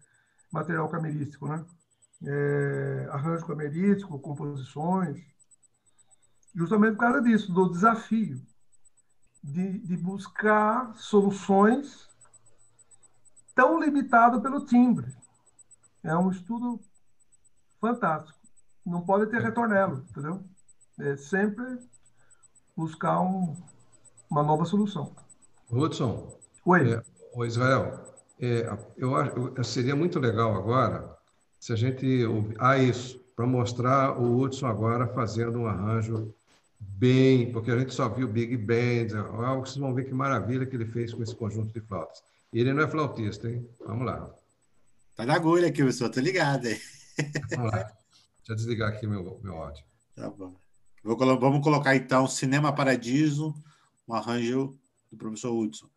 material 0.51 0.89
camerístico, 0.89 1.47
né? 1.47 1.65
É, 2.23 3.07
arranjo 3.11 3.45
camerístico, 3.45 4.19
composições, 4.19 5.21
justamente 6.53 6.93
por 6.93 7.01
causa 7.01 7.21
disso, 7.21 7.53
do 7.53 7.69
desafio 7.69 8.41
de, 9.43 9.79
de 9.79 9.97
buscar 9.97 10.93
soluções 10.95 12.09
tão 13.53 13.79
limitado 13.79 14.41
pelo 14.41 14.65
timbre. 14.65 15.15
É 16.03 16.15
um 16.15 16.29
estudo 16.29 16.79
fantástico. 17.79 18.37
Não 18.85 19.01
pode 19.01 19.29
ter 19.29 19.41
retornelo, 19.41 20.05
entendeu? 20.09 20.43
É 20.99 21.15
sempre 21.15 21.79
buscar 22.75 23.21
um, 23.21 23.55
uma 24.29 24.43
nova 24.43 24.65
solução. 24.65 25.11
Hudson. 25.71 26.37
Oi. 26.65 26.93
É, 26.93 27.01
o 27.33 27.45
Israel, 27.45 28.15
é, 28.39 28.77
eu 28.97 29.15
acho 29.15 29.63
seria 29.63 29.95
muito 29.95 30.19
legal 30.19 30.55
agora 30.55 31.17
se 31.59 31.73
a 31.73 31.75
gente 31.75 32.23
ah 32.59 32.77
isso 32.77 33.19
para 33.35 33.45
mostrar 33.45 34.19
o 34.19 34.37
Hudson 34.37 34.67
agora 34.67 35.07
fazendo 35.07 35.59
um 35.59 35.67
arranjo 35.67 36.33
bem, 36.79 37.51
porque 37.51 37.71
a 37.71 37.77
gente 37.77 37.93
só 37.93 38.07
viu 38.07 38.27
Big 38.27 38.55
Band, 38.57 39.17
algo 39.43 39.65
vocês 39.65 39.77
vão 39.77 39.93
ver 39.93 40.05
que 40.05 40.13
maravilha 40.13 40.65
que 40.65 40.75
ele 40.75 40.85
fez 40.85 41.13
com 41.13 41.23
esse 41.23 41.35
conjunto 41.35 41.73
de 41.73 41.81
flautas. 41.81 42.23
E 42.53 42.59
ele 42.59 42.73
não 42.73 42.83
é 42.83 42.87
flautista, 42.87 43.49
hein? 43.49 43.67
Vamos 43.85 44.05
lá. 44.05 44.33
Tá 45.15 45.25
na 45.25 45.35
agulha 45.35 45.67
aqui, 45.67 45.83
pessoal, 45.83 46.09
tô 46.09 46.19
ligado 46.19 46.67
aí. 46.67 46.79
Vamos 47.55 47.71
lá. 47.71 47.83
Deixa 47.83 48.51
eu 48.51 48.55
desligar 48.55 48.89
aqui 48.89 49.07
meu, 49.07 49.39
meu 49.43 49.57
áudio. 49.57 49.83
Tá 50.15 50.29
bom. 50.29 50.55
Vamos 51.05 51.61
colocar 51.63 51.95
então 51.95 52.27
Cinema 52.27 52.73
Paradiso, 52.73 53.53
um 54.07 54.13
arranjo 54.15 54.75
do 55.11 55.15
professor 55.15 55.53
Hudson. 55.53 55.87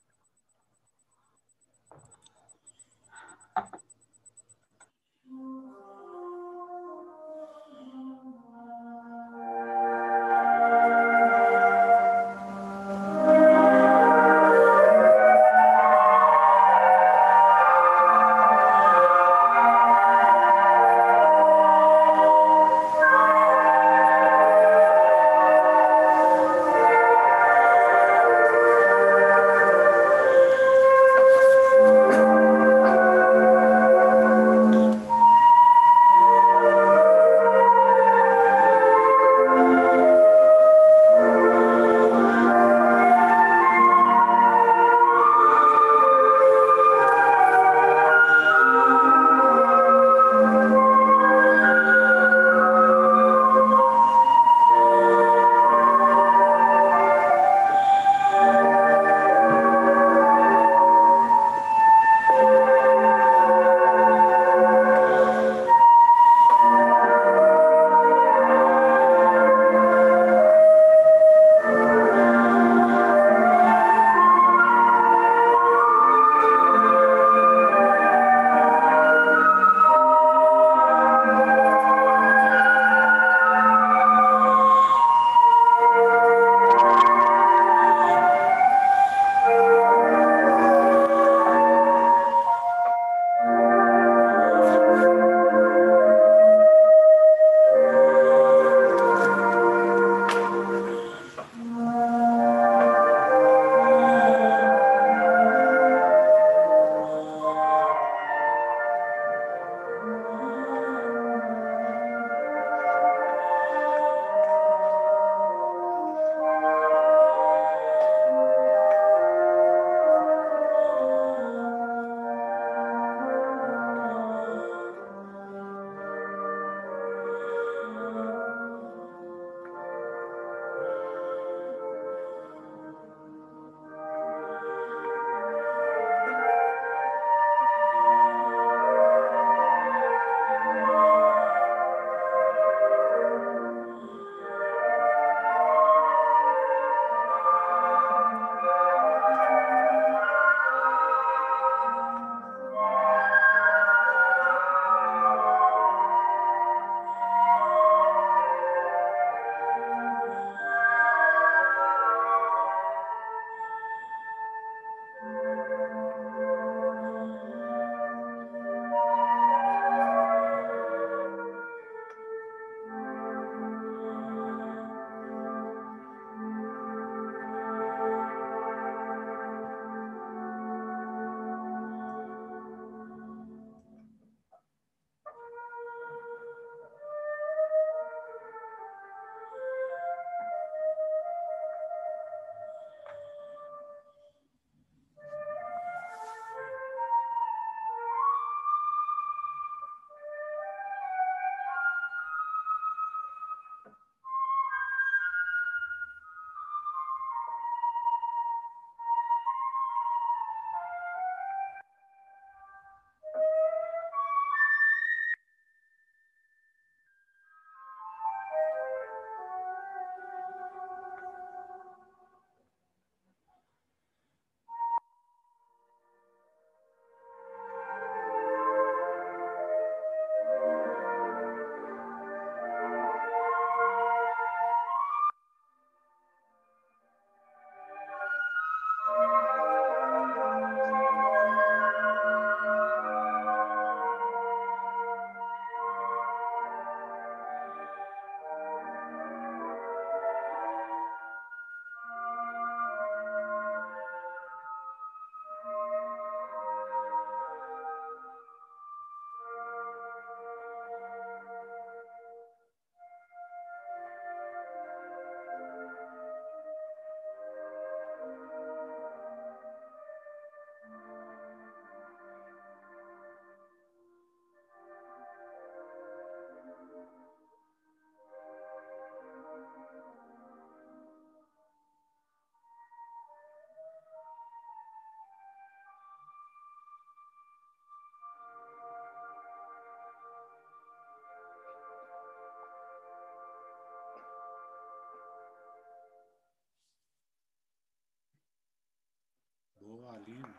Lindo. 300.26 300.54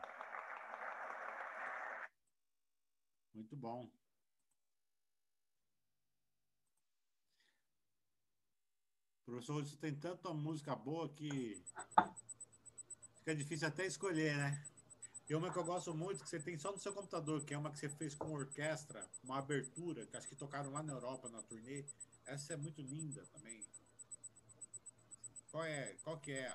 Muito 3.33 3.55
bom. 3.55 3.89
Professor, 9.25 9.63
você 9.63 9.77
tem 9.77 9.95
tanta 9.95 10.33
música 10.33 10.75
boa 10.75 11.07
que 11.07 11.63
fica 13.19 13.35
difícil 13.35 13.67
até 13.67 13.85
escolher, 13.85 14.35
né? 14.35 14.65
E 15.29 15.35
uma 15.35 15.53
que 15.53 15.59
eu 15.59 15.63
gosto 15.63 15.93
muito, 15.93 16.23
que 16.23 16.29
você 16.29 16.39
tem 16.39 16.57
só 16.57 16.71
no 16.71 16.79
seu 16.79 16.91
computador, 16.91 17.45
que 17.45 17.53
é 17.53 17.57
uma 17.57 17.71
que 17.71 17.77
você 17.77 17.87
fez 17.87 18.15
com 18.15 18.33
orquestra, 18.33 19.07
uma 19.23 19.37
abertura, 19.37 20.05
que 20.07 20.17
acho 20.17 20.27
que 20.27 20.35
tocaram 20.35 20.71
lá 20.71 20.81
na 20.81 20.93
Europa, 20.93 21.29
na 21.29 21.43
turnê. 21.43 21.85
Essa 22.25 22.53
é 22.53 22.57
muito 22.57 22.81
linda 22.81 23.25
também. 23.27 23.63
Qual 25.51 25.63
é? 25.63 25.95
Qual 26.03 26.19
que 26.19 26.31
é? 26.31 26.49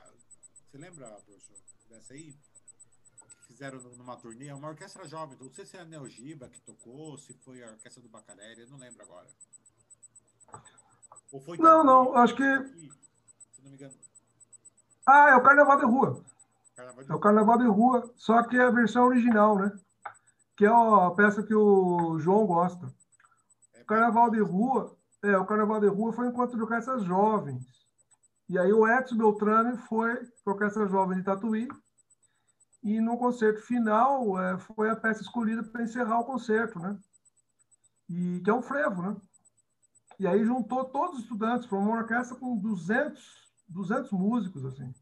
Você 0.66 0.76
lembra, 0.76 1.08
professor, 1.22 1.56
dessa 1.88 2.14
aí? 2.14 2.36
Fizeram 3.46 3.78
numa 3.96 4.16
turnê, 4.16 4.52
uma 4.52 4.68
orquestra 4.68 5.06
jovem. 5.06 5.36
Não 5.38 5.50
sei 5.50 5.66
se 5.66 5.76
é 5.76 5.80
a 5.80 5.84
Neogiba 5.84 6.48
que 6.48 6.60
tocou, 6.60 7.16
se 7.18 7.34
foi 7.34 7.62
a 7.62 7.70
orquestra 7.70 8.02
do 8.02 8.08
Bacarelli, 8.08 8.62
eu 8.62 8.70
não 8.70 8.78
lembro 8.78 9.02
agora. 9.02 9.28
Ou 11.32 11.40
foi 11.40 11.58
não, 11.58 11.84
não, 11.84 12.14
acho 12.16 12.34
que. 12.34 12.42
Se 12.42 13.62
não 13.62 13.70
me 13.70 13.76
engano. 13.76 13.94
Ah, 15.06 15.30
é 15.30 15.36
o 15.36 15.42
Carnaval 15.42 15.78
de 15.78 15.84
Rua. 15.84 16.24
Carnaval 16.74 17.04
de... 17.04 17.12
É 17.12 17.14
o 17.14 17.20
Carnaval 17.20 17.58
de 17.58 17.66
Rua, 17.66 18.14
só 18.16 18.42
que 18.42 18.56
é 18.56 18.62
a 18.62 18.70
versão 18.70 19.06
original, 19.06 19.58
né? 19.58 19.72
Que 20.56 20.64
é 20.64 20.68
a 20.68 21.10
peça 21.10 21.42
que 21.42 21.54
o 21.54 22.18
João 22.18 22.46
gosta. 22.46 22.92
É 23.74 23.82
o 23.82 23.86
Carnaval 23.86 24.30
de 24.30 24.40
Rua, 24.40 24.96
é, 25.22 25.36
o 25.36 25.46
Carnaval 25.46 25.80
de 25.80 25.88
Rua 25.88 26.12
foi 26.12 26.26
um 26.26 26.30
encontro 26.30 26.56
de 26.56 26.62
orquestras 26.62 27.02
jovens. 27.02 27.66
E 28.48 28.58
aí 28.58 28.72
o 28.72 28.86
Edson 28.86 29.16
Beltrame 29.16 29.76
foi 29.78 30.14
para 30.16 30.52
a 30.52 30.54
Orquestra 30.54 30.86
Jovem 30.86 31.18
de 31.18 31.24
Tatuí. 31.24 31.66
E 32.84 33.00
no 33.00 33.16
concerto 33.16 33.62
final 33.62 34.38
é, 34.38 34.58
foi 34.58 34.90
a 34.90 34.96
peça 34.96 35.22
escolhida 35.22 35.62
para 35.62 35.82
encerrar 35.82 36.20
o 36.20 36.24
concerto, 36.24 36.78
né? 36.78 36.98
E 38.10 38.42
que 38.44 38.50
é 38.50 38.52
o 38.52 38.60
frevo, 38.60 39.00
né? 39.00 39.16
E 40.18 40.26
aí 40.26 40.44
juntou 40.44 40.84
todos 40.84 41.16
os 41.16 41.22
estudantes, 41.22 41.66
formou 41.66 41.94
uma 41.94 42.02
orquestra 42.02 42.36
com 42.36 42.58
200, 42.58 43.48
200 43.68 44.12
músicos, 44.12 44.66
assim. 44.66 44.94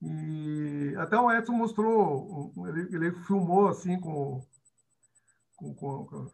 E 0.00 0.94
até 0.96 1.18
o 1.18 1.30
Edson 1.30 1.52
mostrou, 1.52 2.52
ele, 2.68 2.94
ele 2.94 3.12
filmou, 3.24 3.66
assim, 3.66 3.98
com, 3.98 4.46
com, 5.56 5.74
com, 5.74 6.30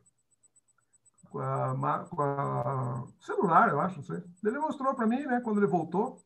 com, 1.30 1.38
a, 1.40 2.04
com 2.04 2.22
a 2.22 3.08
celular, 3.20 3.70
eu 3.70 3.80
acho, 3.80 3.96
não 3.96 4.04
sei. 4.04 4.22
Ele 4.44 4.58
mostrou 4.58 4.94
para 4.94 5.06
mim, 5.06 5.24
né, 5.24 5.40
quando 5.40 5.58
ele 5.58 5.66
voltou, 5.66 6.22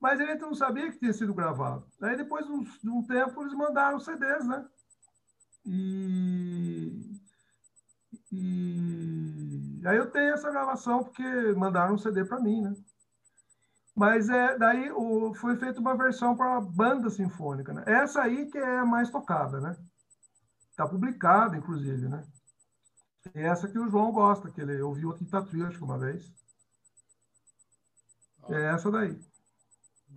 mas 0.00 0.20
ele 0.20 0.34
não 0.36 0.54
sabia 0.54 0.90
que 0.90 0.98
tinha 0.98 1.12
sido 1.12 1.34
gravado. 1.34 1.86
Aí, 2.00 2.16
depois 2.16 2.46
de 2.46 2.90
um 2.90 3.02
tempo, 3.04 3.42
eles 3.42 3.54
mandaram 3.54 3.98
CDs, 3.98 4.46
né? 4.46 4.66
E 5.66 7.18
e 8.30 9.82
aí 9.86 9.96
eu 9.96 10.10
tenho 10.10 10.34
essa 10.34 10.50
gravação 10.50 11.02
porque 11.02 11.22
mandaram 11.56 11.94
um 11.94 11.98
CD 11.98 12.24
para 12.24 12.40
mim, 12.40 12.60
né? 12.60 12.74
Mas 13.96 14.28
é 14.28 14.56
daí 14.56 14.90
o, 14.92 15.34
foi 15.34 15.56
feita 15.56 15.80
uma 15.80 15.96
versão 15.96 16.36
para 16.36 16.60
banda 16.60 17.10
sinfônica, 17.10 17.72
né? 17.72 17.82
Essa 17.86 18.22
aí 18.22 18.46
que 18.46 18.58
é 18.58 18.78
a 18.78 18.84
mais 18.84 19.10
tocada, 19.10 19.60
né? 19.60 19.76
Está 20.70 20.86
publicada, 20.86 21.56
inclusive, 21.56 22.08
né? 22.08 22.22
É 23.34 23.46
essa 23.46 23.66
que 23.66 23.78
o 23.78 23.88
João 23.88 24.12
gosta, 24.12 24.50
que 24.50 24.60
ele 24.60 24.80
ouviu 24.80 25.10
aqui 25.10 25.24
em 25.24 25.26
Tatuí, 25.26 25.62
acho 25.62 25.78
que 25.78 25.84
uma 25.84 25.98
vez. 25.98 26.32
É 28.50 28.74
essa 28.74 28.90
daí. 28.90 29.18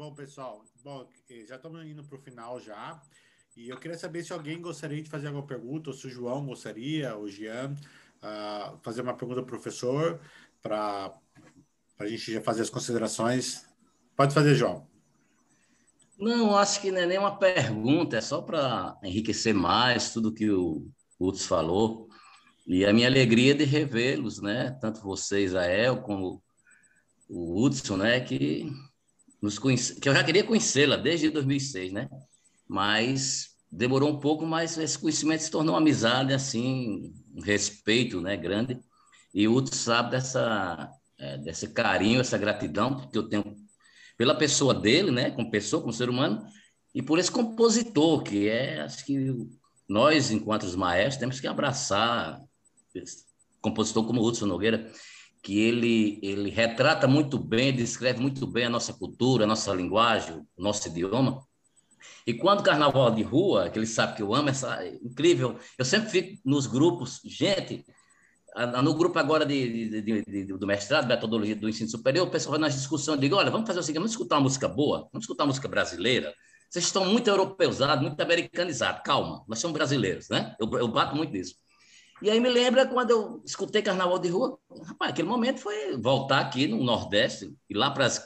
Bom, 0.02 0.16
pessoal, 0.16 0.66
bom, 0.84 1.08
já 1.48 1.58
estamos 1.58 1.86
indo 1.86 2.04
para 2.04 2.18
o 2.18 2.22
final 2.24 2.60
já. 2.60 3.00
E 3.56 3.70
eu 3.70 3.78
queria 3.78 3.96
saber 3.96 4.24
se 4.24 4.34
alguém 4.34 4.60
gostaria 4.60 5.00
de 5.00 5.08
fazer 5.08 5.28
alguma 5.28 5.46
pergunta, 5.46 5.92
ou 5.92 5.96
se 5.96 6.08
o 6.08 6.10
João 6.10 6.44
gostaria, 6.44 7.16
ou 7.16 7.26
o 7.26 7.30
Jean, 7.30 7.76
uh, 8.24 8.80
fazer 8.82 9.02
uma 9.04 9.14
pergunta 9.14 9.42
ao 9.42 9.46
professor, 9.46 10.20
para 10.60 11.14
a 12.00 12.08
gente 12.08 12.34
já 12.34 12.42
fazer 12.42 12.64
as 12.64 12.70
considerações. 12.72 13.64
Pode 14.18 14.34
fazer, 14.34 14.56
João. 14.56 14.88
Não, 16.18 16.58
acho 16.58 16.82
que 16.82 16.92
não 16.92 17.02
é 17.02 17.06
nem 17.06 17.20
uma 17.20 17.38
pergunta, 17.38 18.18
é 18.18 18.22
só 18.22 18.42
para 18.42 18.98
enriquecer 19.04 19.54
mais 19.54 20.12
tudo 20.12 20.34
que 20.34 20.50
o 20.50 20.90
Utz 21.20 21.46
falou. 21.46 22.10
E 22.66 22.88
a 22.88 22.92
minha 22.92 23.06
alegria 23.06 23.54
de 23.54 23.66
revê-los, 23.66 24.42
né? 24.42 24.72
Tanto 24.82 25.04
vocês, 25.04 25.54
a 25.54 25.68
El, 25.68 26.02
como 26.02 26.42
o 27.30 27.64
Hudson, 27.64 27.98
né? 27.98 28.20
Que, 28.20 28.68
nos 29.42 29.58
conhece... 29.58 30.00
que 30.00 30.08
eu 30.08 30.14
já 30.14 30.24
queria 30.24 30.44
conhecê-la 30.44 30.96
desde 30.96 31.30
2006, 31.30 31.92
né? 31.92 32.10
mas 32.72 33.50
demorou 33.70 34.10
um 34.10 34.18
pouco, 34.18 34.46
mas 34.46 34.78
esse 34.78 34.98
conhecimento 34.98 35.44
se 35.44 35.52
tornou 35.52 35.74
uma 35.76 35.82
amizade, 35.82 36.34
assim, 36.34 37.14
um 37.36 37.42
respeito, 37.42 38.22
né, 38.22 38.38
grande. 38.38 38.80
E 39.34 39.46
o 39.46 39.56
Uto 39.56 39.76
sabe 39.76 40.12
dessa, 40.12 40.90
é, 41.18 41.38
desse 41.38 41.68
carinho, 41.68 42.22
essa 42.22 42.38
gratidão 42.38 43.10
que 43.10 43.18
eu 43.18 43.28
tenho 43.28 43.58
pela 44.18 44.34
pessoa 44.36 44.74
dele, 44.74 45.12
né, 45.12 45.32
como 45.32 45.52
pessoa, 45.52 45.82
como 45.82 45.92
ser 45.92 46.10
humano, 46.10 46.46
e 46.96 47.02
por 47.02 47.20
esse 47.20 47.30
compositor, 47.30 48.24
que 48.24 48.48
é, 48.48 48.80
acho 48.82 49.06
que 49.06 49.36
nós, 49.88 50.32
enquanto 50.32 50.64
os 50.64 50.76
maestros, 50.76 51.18
temos 51.18 51.42
que 51.42 51.48
abraçar 51.48 52.42
esse 52.96 53.26
compositor 53.60 54.06
como 54.06 54.24
Hudson 54.24 54.46
Nogueira, 54.46 54.90
que 55.42 55.60
ele, 55.60 56.20
ele 56.22 56.50
retrata 56.50 57.08
muito 57.08 57.38
bem, 57.38 57.74
descreve 57.76 58.22
muito 58.22 58.46
bem 58.46 58.66
a 58.66 58.70
nossa 58.70 58.94
cultura, 58.94 59.44
a 59.44 59.48
nossa 59.48 59.74
linguagem, 59.74 60.36
o 60.56 60.62
nosso 60.62 60.88
idioma, 60.88 61.44
e 62.26 62.34
quando 62.34 62.64
carnaval 62.64 63.12
de 63.12 63.24
rua, 63.24 63.70
que 63.70 63.80
ele 63.80 63.88
sabe 63.88 64.16
que 64.16 64.22
eu 64.22 64.34
amo, 64.34 64.50
essa 64.50 64.86
incrível, 65.04 65.58
eu 65.78 65.86
sempre 65.86 66.10
fico 66.10 66.42
nos 66.46 66.68
grupos, 66.68 67.20
gente, 67.26 67.84
no 68.84 68.94
grupo 68.94 69.18
agora 69.18 69.46
de, 69.46 70.02
de, 70.02 70.24
de, 70.24 70.46
do 70.46 70.68
mestrado, 70.68 71.08
metodologia 71.08 71.56
do 71.56 71.70
ensino 71.70 71.90
superior, 71.90 72.28
o 72.28 72.32
pessoal 72.32 72.52
vai 72.52 72.62
nas 72.62 72.76
discussões, 72.76 73.20
digo, 73.20 73.36
olha, 73.36 73.50
vamos 73.50 73.68
fazer 73.68 73.80
o 73.80 73.84
seguinte, 73.84 74.00
vamos 74.00 74.12
escutar 74.12 74.36
uma 74.36 74.44
música 74.44 74.68
boa, 74.68 75.10
vamos 75.12 75.24
escutar 75.24 75.44
uma 75.44 75.48
música 75.48 75.68
brasileira, 75.68 76.34
vocês 76.70 76.86
estão 76.86 77.06
muito 77.06 77.28
europeizados, 77.28 78.04
muito 78.04 78.22
americanizados, 78.22 79.02
calma, 79.04 79.44
nós 79.48 79.60
somos 79.60 79.74
brasileiros, 79.74 80.30
né? 80.30 80.56
Eu, 80.60 80.72
eu 80.78 80.88
bato 80.88 81.16
muito 81.16 81.32
nisso. 81.34 81.56
E 82.22 82.30
aí 82.30 82.40
me 82.40 82.50
lembra 82.50 82.86
quando 82.86 83.10
eu 83.10 83.42
escutei 83.44 83.82
Carnaval 83.82 84.20
de 84.20 84.30
Rua, 84.30 84.58
rapaz, 84.86 85.12
aquele 85.12 85.28
momento 85.28 85.60
foi 85.60 85.98
voltar 85.98 86.40
aqui 86.40 86.68
no 86.68 86.84
Nordeste, 86.84 87.56
ir 87.70 87.76
lá 87.76 87.90
para 87.90 88.06
as, 88.06 88.24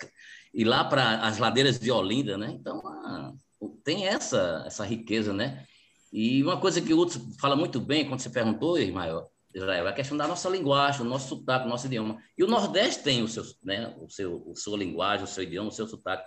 ir 0.54 0.66
lá 0.66 0.84
para 0.84 1.20
as 1.22 1.38
ladeiras 1.38 1.80
de 1.80 1.90
Olinda, 1.90 2.38
né? 2.38 2.52
Então, 2.52 2.86
ah, 2.86 3.34
tem 3.84 4.06
essa, 4.06 4.64
essa 4.66 4.86
riqueza, 4.86 5.32
né? 5.32 5.66
E 6.12 6.44
uma 6.44 6.60
coisa 6.60 6.82
que 6.82 6.94
o 6.94 7.00
Hudson 7.00 7.32
fala 7.40 7.56
muito 7.56 7.80
bem, 7.80 8.08
quando 8.08 8.20
você 8.20 8.30
perguntou, 8.30 8.78
Ismael, 8.78 9.32
Israel, 9.54 9.88
é 9.88 9.90
a 9.90 9.94
questão 9.94 10.18
da 10.18 10.28
nossa 10.28 10.50
linguagem, 10.50 11.02
o 11.02 11.10
nosso 11.10 11.30
sotaque, 11.30 11.66
o 11.66 11.70
nosso 11.70 11.88
idioma. 11.88 12.18
E 12.38 12.44
o 12.44 12.48
Nordeste 12.48 13.04
tem 13.04 13.24
o 13.24 13.28
seu, 13.28 13.44
né, 13.64 13.96
o 14.00 14.10
seu, 14.10 14.44
o 14.46 14.56
sua 14.56 14.78
linguagem, 14.78 15.24
o 15.24 15.28
seu 15.28 15.44
idioma, 15.44 15.70
o 15.70 15.72
seu 15.72 15.88
sotaque. 15.88 16.26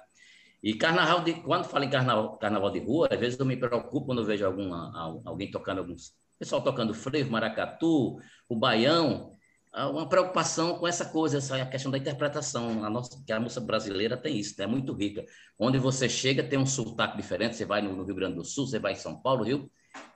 E 0.62 0.74
carnaval 0.74 1.22
de, 1.22 1.34
quando 1.34 1.64
fala 1.64 1.84
em 1.84 1.90
carnaval, 1.90 2.38
carnaval 2.38 2.70
de 2.70 2.80
rua, 2.80 3.08
às 3.10 3.20
vezes 3.20 3.38
eu 3.38 3.44
me 3.46 3.56
preocupo 3.56 4.06
quando 4.06 4.22
eu 4.22 4.24
vejo 4.24 4.44
alguma, 4.44 5.22
alguém 5.24 5.50
tocando 5.50 5.78
alguns, 5.78 6.14
pessoal 6.38 6.62
tocando 6.62 6.94
frevo, 6.94 7.30
maracatu, 7.30 8.18
o 8.48 8.56
baião, 8.56 9.32
uma 9.74 10.08
preocupação 10.08 10.78
com 10.78 10.86
essa 10.86 11.04
coisa, 11.04 11.38
essa 11.38 11.64
questão 11.66 11.90
da 11.90 11.98
interpretação. 11.98 12.84
A 12.84 12.90
nossa, 12.90 13.22
que 13.24 13.32
a 13.32 13.40
música 13.40 13.60
brasileira 13.60 14.16
tem 14.16 14.38
isso, 14.38 14.60
é 14.60 14.66
muito 14.66 14.92
rica. 14.92 15.24
Onde 15.58 15.78
você 15.78 16.08
chega, 16.08 16.42
tem 16.42 16.58
um 16.58 16.66
sotaque 16.66 17.16
diferente. 17.16 17.56
Você 17.56 17.64
vai 17.64 17.82
no, 17.82 18.04
Rio 18.04 18.14
Grande 18.14 18.36
do 18.36 18.44
Sul, 18.44 18.66
você 18.66 18.78
vai 18.78 18.92
em 18.92 18.96
São 18.96 19.20
Paulo, 19.20 19.44
Rio, 19.44 19.70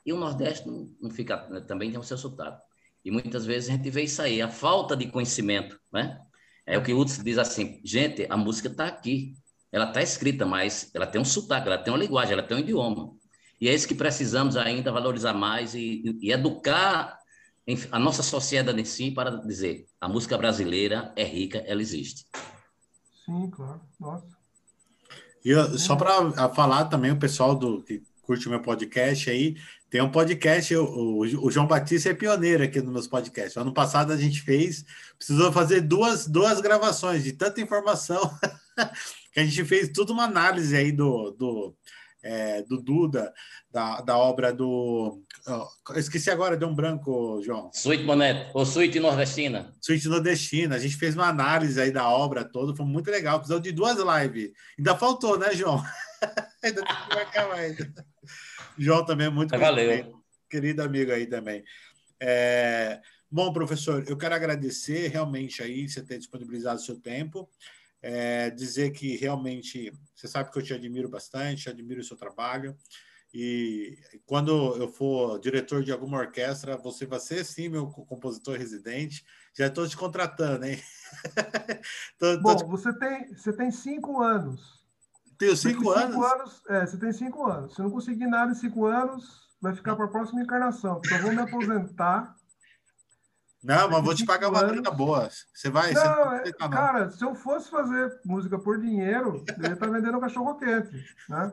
e 0.05 0.13
o 0.13 0.17
Nordeste 0.17 0.67
não, 0.67 0.91
não 1.01 1.11
fica, 1.11 1.37
também 1.67 1.91
tem 1.91 1.99
o 1.99 2.03
seu 2.03 2.17
sotaque. 2.17 2.63
E 3.05 3.11
muitas 3.11 3.45
vezes 3.45 3.69
a 3.69 3.73
gente 3.73 3.91
vê 3.91 4.03
isso 4.03 4.23
aí, 4.23 4.41
a 4.41 4.49
falta 4.49 4.97
de 4.97 5.07
conhecimento, 5.09 5.79
né? 5.93 6.21
É 6.65 6.79
o 6.79 6.83
que 6.83 6.93
o 6.93 6.99
Hudson 6.99 7.25
diz 7.25 7.39
assim, 7.39 7.81
gente, 7.85 8.25
a 8.31 8.37
música 8.37 8.69
está 8.69 8.87
aqui, 8.87 9.35
ela 9.73 9.89
está 9.89 10.01
escrita, 10.01 10.47
mas 10.47 10.91
ela 10.95 11.07
tem 11.07 11.21
um 11.21 11.25
sotaque, 11.25 11.67
ela 11.67 11.79
tem 11.79 11.93
uma 11.93 11.99
linguagem, 11.99 12.35
ela 12.35 12.43
tem 12.43 12.57
um 12.57 12.61
idioma. 12.61 13.11
E 13.63 13.69
é 13.69 13.75
isso 13.75 13.87
que 13.87 13.95
precisamos 13.95 14.57
ainda 14.57 14.91
valorizar 14.91 15.33
mais 15.35 15.73
e, 15.73 16.03
e 16.21 16.33
educar 16.33 17.17
a 17.93 17.99
nossa 18.01 18.21
sociedade 18.21 18.81
em 18.81 18.85
si 18.85 19.13
para 19.13 19.37
dizer 19.37 19.87
a 20.01 20.09
música 20.09 20.37
brasileira 20.37 21.13
é 21.15 21.23
rica, 21.23 21.59
ela 21.59 21.81
existe. 21.81 22.27
Sim, 23.25 23.49
claro. 23.53 23.81
Nossa. 24.01 24.27
E 25.45 25.55
só 25.79 25.95
para 25.95 26.49
falar 26.49 26.87
também 26.87 27.13
o 27.13 27.21
pessoal 27.21 27.55
do 27.55 27.85
que 27.85 28.03
curte 28.23 28.49
o 28.49 28.51
meu 28.51 28.61
podcast 28.61 29.31
aí, 29.31 29.55
tem 29.89 30.03
um 30.03 30.11
podcast, 30.11 30.75
o, 30.75 31.21
o, 31.21 31.49
João 31.49 31.69
Batista 31.69 32.11
é 32.11 32.15
pioneiro 32.15 32.65
aqui 32.65 32.81
nos 32.81 32.93
meus 32.93 33.07
podcasts. 33.07 33.57
Ano 33.57 33.73
passado 33.73 34.13
a 34.13 34.17
gente 34.17 34.41
fez, 34.41 34.85
precisou 35.17 35.53
fazer 35.53 35.83
duas, 35.83 36.27
duas 36.27 36.61
gravações 36.61 37.23
de 37.23 37.33
tanta 37.33 37.61
informação 37.61 38.23
que 39.33 39.39
a 39.39 39.45
gente 39.45 39.65
fez 39.65 39.89
tudo 39.95 40.13
uma 40.13 40.25
análise 40.25 40.75
aí 40.75 40.91
do, 40.91 41.31
do, 41.31 41.77
é, 42.23 42.63
do 42.63 42.81
Duda, 42.81 43.33
da, 43.71 44.01
da 44.01 44.17
obra 44.17 44.53
do. 44.53 45.21
Oh, 45.47 45.93
esqueci 45.99 46.31
agora, 46.31 46.57
deu 46.57 46.69
um 46.69 46.75
branco, 46.75 47.43
João. 47.43 47.71
Suíte 47.73 48.05
Moneto, 48.05 48.51
ou 48.55 48.65
Suíte 48.65 49.01
Nordestina. 49.01 49.73
Suíte 49.81 50.09
Nordestina. 50.09 50.77
A 50.77 50.79
gente 50.79 50.97
fez 50.97 51.15
uma 51.15 51.29
análise 51.29 51.81
aí 51.81 51.91
da 51.91 52.09
obra 52.09 52.45
toda, 52.45 52.77
foi 52.77 52.87
muito 52.87 53.11
legal. 53.11 53.39
Precisou 53.39 53.61
de 53.61 53.73
duas 53.73 53.97
lives. 53.99 54.53
Ainda 54.79 54.97
faltou, 54.97 55.39
né, 55.39 55.55
João? 55.55 55.83
ainda 56.63 56.83
tem 56.85 56.97
que 56.97 57.15
marcar 57.15 57.49
mais. 57.49 57.77
João 58.79 59.05
também 59.05 59.27
é 59.27 59.31
muito 59.31 59.59
Valeu. 59.59 60.23
querido 60.49 60.83
amigo 60.83 61.13
aí 61.13 61.27
também. 61.27 61.65
É... 62.21 63.01
Bom, 63.31 63.53
professor, 63.53 64.05
eu 64.07 64.17
quero 64.17 64.35
agradecer 64.35 65.09
realmente 65.09 65.63
aí 65.63 65.89
você 65.89 66.03
ter 66.03 66.19
disponibilizado 66.19 66.79
o 66.79 66.85
seu 66.85 67.01
tempo. 67.01 67.49
É, 68.03 68.51
dizer 68.51 68.91
que 68.91 69.17
realmente 69.17 69.93
você 70.15 70.27
sabe 70.27 70.51
que 70.51 70.59
eu 70.59 70.63
te 70.63 70.75
admiro 70.75 71.09
bastante, 71.09 71.69
admiro 71.69 72.01
o 72.01 72.05
seu 72.05 72.17
trabalho. 72.17 72.77
E 73.35 73.99
quando 74.27 74.77
eu 74.77 74.89
for 74.89 75.39
diretor 75.39 75.83
de 75.83 75.91
alguma 75.91 76.19
orquestra, 76.19 76.77
você 76.77 77.07
vai 77.07 77.19
ser 77.19 77.45
sim 77.45 77.69
meu 77.69 77.87
compositor 77.87 78.59
residente. 78.59 79.25
Já 79.57 79.69
estou 79.69 79.89
te 79.89 79.97
contratando, 79.97 80.67
hein? 80.67 80.79
tô, 82.19 82.39
Bom, 82.41 82.57
te... 82.57 82.65
você 82.65 82.93
tem 82.93 83.35
você 83.35 83.53
tem 83.53 83.71
cinco 83.71 84.21
anos. 84.21 84.83
Tenho 85.39 85.57
cinco, 85.57 85.91
anos? 85.91 86.13
cinco 86.13 86.25
anos? 86.25 86.63
É, 86.69 86.87
você 86.87 86.99
tem 86.99 87.13
cinco 87.13 87.47
anos. 87.47 87.75
Se 87.75 87.83
não 87.83 87.91
conseguir 87.91 88.27
nada 88.27 88.53
em 88.53 88.55
cinco 88.55 88.85
anos, 88.85 89.49
vai 89.61 89.75
ficar 89.75 89.97
para 89.97 90.05
a 90.05 90.09
próxima 90.09 90.43
encarnação. 90.43 91.01
Então, 91.05 91.17
eu 91.19 91.23
vou 91.23 91.33
me 91.33 91.41
aposentar. 91.41 92.37
Não, 93.63 93.89
mas 93.89 94.05
vou 94.05 94.15
te 94.15 94.25
pagar 94.25 94.49
uma 94.49 94.63
grana 94.63 94.91
boa. 94.91 95.29
Você 95.55 95.71
vai? 95.71 95.93
Não, 95.93 96.03
você 96.03 96.49
é, 96.49 96.53
cara, 96.53 97.11
se 97.11 97.25
eu 97.25 97.35
fosse 97.35 97.71
fazer 97.71 98.21
música 98.25 98.59
por 98.59 98.81
dinheiro, 98.81 99.45
eu 99.57 99.69
ia 99.69 99.75
estar 99.75 99.89
vendendo 99.89 100.21
cachorro 100.21 100.57
quente, 100.57 101.05
né? 101.29 101.53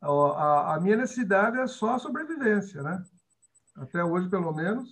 A, 0.00 0.74
a, 0.74 0.80
minha 0.80 0.96
necessidade 0.96 1.58
é 1.58 1.66
só 1.66 1.96
a 1.96 1.98
sobrevivência, 1.98 2.82
né? 2.82 3.04
Até 3.76 4.02
hoje, 4.02 4.30
pelo 4.30 4.52
menos. 4.52 4.88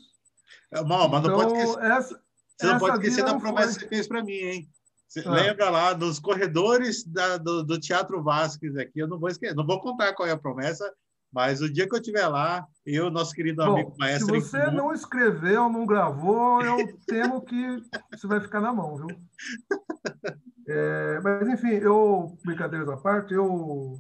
É, 0.70 0.82
mal, 0.82 1.08
mas 1.08 1.20
então, 1.20 1.30
não 1.30 1.38
pode 1.38 1.52
então, 1.52 1.70
esquecer, 1.70 1.90
essa, 1.90 2.22
você 2.58 2.66
não 2.66 2.78
pode 2.78 2.96
esquecer 2.98 3.24
da 3.24 3.38
promessa 3.38 3.72
foi... 3.72 3.74
que 3.74 3.80
você 3.80 3.88
fez 3.88 4.08
para 4.08 4.22
mim, 4.22 4.32
hein? 4.32 4.70
Você 5.08 5.20
ah. 5.24 5.30
Lembra 5.30 5.70
lá, 5.70 5.94
nos 5.94 6.18
corredores 6.18 7.04
da, 7.04 7.38
do, 7.38 7.62
do, 7.62 7.80
Teatro 7.80 8.22
Vasques 8.22 8.76
aqui, 8.76 8.98
eu 8.98 9.08
não 9.08 9.18
vou 9.18 9.30
esquecer, 9.30 9.54
não 9.54 9.66
vou 9.66 9.80
contar 9.80 10.12
qual 10.12 10.28
é 10.28 10.32
a 10.32 10.38
promessa, 10.38 10.92
mas 11.32 11.60
o 11.60 11.72
dia 11.72 11.88
que 11.88 11.94
eu 11.94 12.00
estiver 12.00 12.26
lá, 12.26 12.66
eu, 12.84 13.10
nosso 13.10 13.34
querido 13.34 13.64
Bom, 13.64 13.72
amigo 13.72 13.94
maestro... 13.98 14.40
Se 14.40 14.40
você 14.40 14.70
não 14.70 14.92
escreveu, 14.92 15.68
não 15.68 15.86
gravou, 15.86 16.62
eu 16.62 16.98
temo 17.06 17.42
que 17.42 17.82
você 18.12 18.26
vai 18.26 18.40
ficar 18.40 18.60
na 18.60 18.72
mão, 18.72 18.96
viu? 18.96 19.08
É, 20.70 21.18
mas, 21.24 21.48
enfim, 21.48 21.70
eu, 21.76 22.36
brincadeiras 22.44 22.90
à 22.90 22.96
parte, 22.98 23.32
eu 23.32 23.98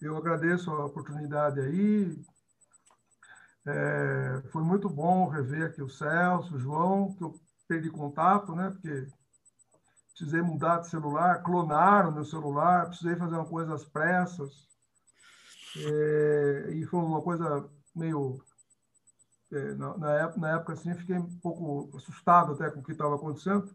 eu 0.00 0.16
agradeço 0.16 0.70
a 0.70 0.86
oportunidade 0.86 1.60
aí. 1.60 2.16
É, 3.66 4.42
foi 4.50 4.62
muito 4.62 4.88
bom 4.88 5.28
rever 5.28 5.66
aqui 5.66 5.82
o 5.82 5.88
Celso, 5.88 6.54
o 6.54 6.58
João, 6.58 7.14
que 7.14 7.24
eu 7.24 7.34
perdi 7.66 7.90
contato, 7.90 8.54
né? 8.54 8.70
Porque 8.70 9.08
precisei 10.16 10.40
mudar 10.40 10.78
de 10.78 10.88
celular, 10.88 11.42
clonaram 11.42 12.12
meu 12.12 12.24
celular, 12.24 12.86
precisei 12.86 13.16
fazer 13.16 13.34
uma 13.34 13.44
coisa 13.44 13.74
às 13.74 13.84
pressas. 13.84 14.68
É, 15.76 16.70
e 16.72 16.84
foi 16.86 17.00
uma 17.00 17.22
coisa 17.22 17.68
meio. 17.94 18.42
É, 19.50 19.74
na, 19.74 19.96
na, 19.96 20.12
época, 20.12 20.40
na 20.40 20.50
época, 20.56 20.72
assim, 20.74 20.94
fiquei 20.94 21.16
um 21.16 21.38
pouco 21.40 21.96
assustado 21.96 22.52
até 22.52 22.70
com 22.70 22.80
o 22.80 22.82
que 22.82 22.92
estava 22.92 23.14
acontecendo. 23.14 23.74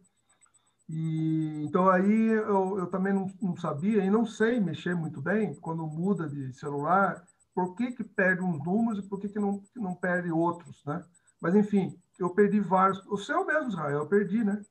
E, 0.89 1.63
então 1.63 1.89
aí 1.89 2.29
eu, 2.29 2.77
eu 2.77 2.87
também 2.87 3.13
não, 3.13 3.31
não, 3.41 3.55
sabia 3.55 4.03
e 4.03 4.09
não 4.09 4.25
sei 4.25 4.59
mexer 4.59 4.95
muito 4.95 5.21
bem 5.21 5.55
quando 5.55 5.87
muda 5.87 6.27
de 6.27 6.53
celular, 6.53 7.25
por 7.55 7.73
que, 7.75 7.91
que 7.91 8.03
perde 8.03 8.43
uns 8.43 8.63
números 8.63 8.99
e 8.99 9.07
por 9.07 9.19
que, 9.19 9.29
que, 9.29 9.39
não, 9.39 9.59
que 9.59 9.79
não 9.79 9.95
perde 9.95 10.31
outros, 10.31 10.83
né? 10.85 11.03
Mas 11.39 11.55
enfim, 11.55 11.97
eu 12.19 12.29
perdi 12.29 12.59
vários. 12.59 13.03
O 13.07 13.17
seu 13.17 13.45
mesmo, 13.45 13.69
Israel, 13.69 13.99
eu 13.99 14.07
perdi, 14.07 14.43
né? 14.43 14.63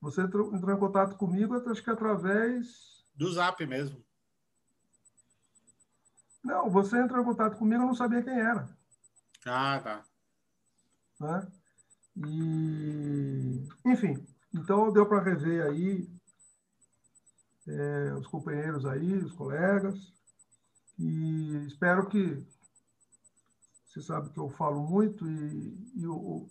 Você 0.00 0.20
entrou, 0.20 0.54
entrou 0.54 0.74
em 0.74 0.78
contato 0.78 1.16
comigo, 1.16 1.54
acho 1.70 1.82
que 1.82 1.90
através. 1.90 3.04
Do 3.14 3.32
zap 3.32 3.64
mesmo. 3.66 4.03
Não, 6.44 6.68
você 6.68 6.98
entrou 6.98 7.22
em 7.22 7.24
contato 7.24 7.56
comigo, 7.56 7.82
eu 7.82 7.86
não 7.86 7.94
sabia 7.94 8.22
quem 8.22 8.38
era. 8.38 8.68
Ah, 9.46 9.80
tá. 9.82 10.04
Né? 11.18 11.48
E, 12.16 13.66
enfim, 13.86 14.24
então, 14.52 14.92
deu 14.92 15.06
para 15.06 15.22
rever 15.22 15.64
aí 15.64 16.08
é, 17.66 18.14
os 18.14 18.26
companheiros 18.26 18.84
aí, 18.84 19.16
os 19.16 19.32
colegas, 19.32 20.12
e 20.98 21.64
espero 21.66 22.06
que 22.06 22.46
você 23.86 24.02
sabe 24.02 24.28
que 24.30 24.38
eu 24.38 24.50
falo 24.50 24.82
muito 24.82 25.26
e, 25.26 25.92
e, 25.96 26.06
o, 26.06 26.46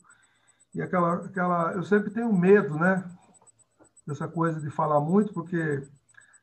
e 0.74 0.82
aquela, 0.82 1.26
aquela 1.26 1.74
eu 1.74 1.84
sempre 1.84 2.10
tenho 2.10 2.34
medo, 2.34 2.76
né, 2.76 3.10
dessa 4.08 4.28
coisa 4.28 4.60
de 4.60 4.70
falar 4.70 5.00
muito, 5.00 5.34
porque 5.34 5.88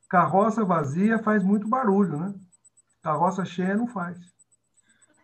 carroça 0.08 0.64
vazia 0.64 1.22
faz 1.22 1.42
muito 1.42 1.68
barulho, 1.68 2.18
né? 2.18 2.34
Carroça 3.02 3.44
cheia 3.44 3.76
não 3.76 3.86
faz. 3.86 4.18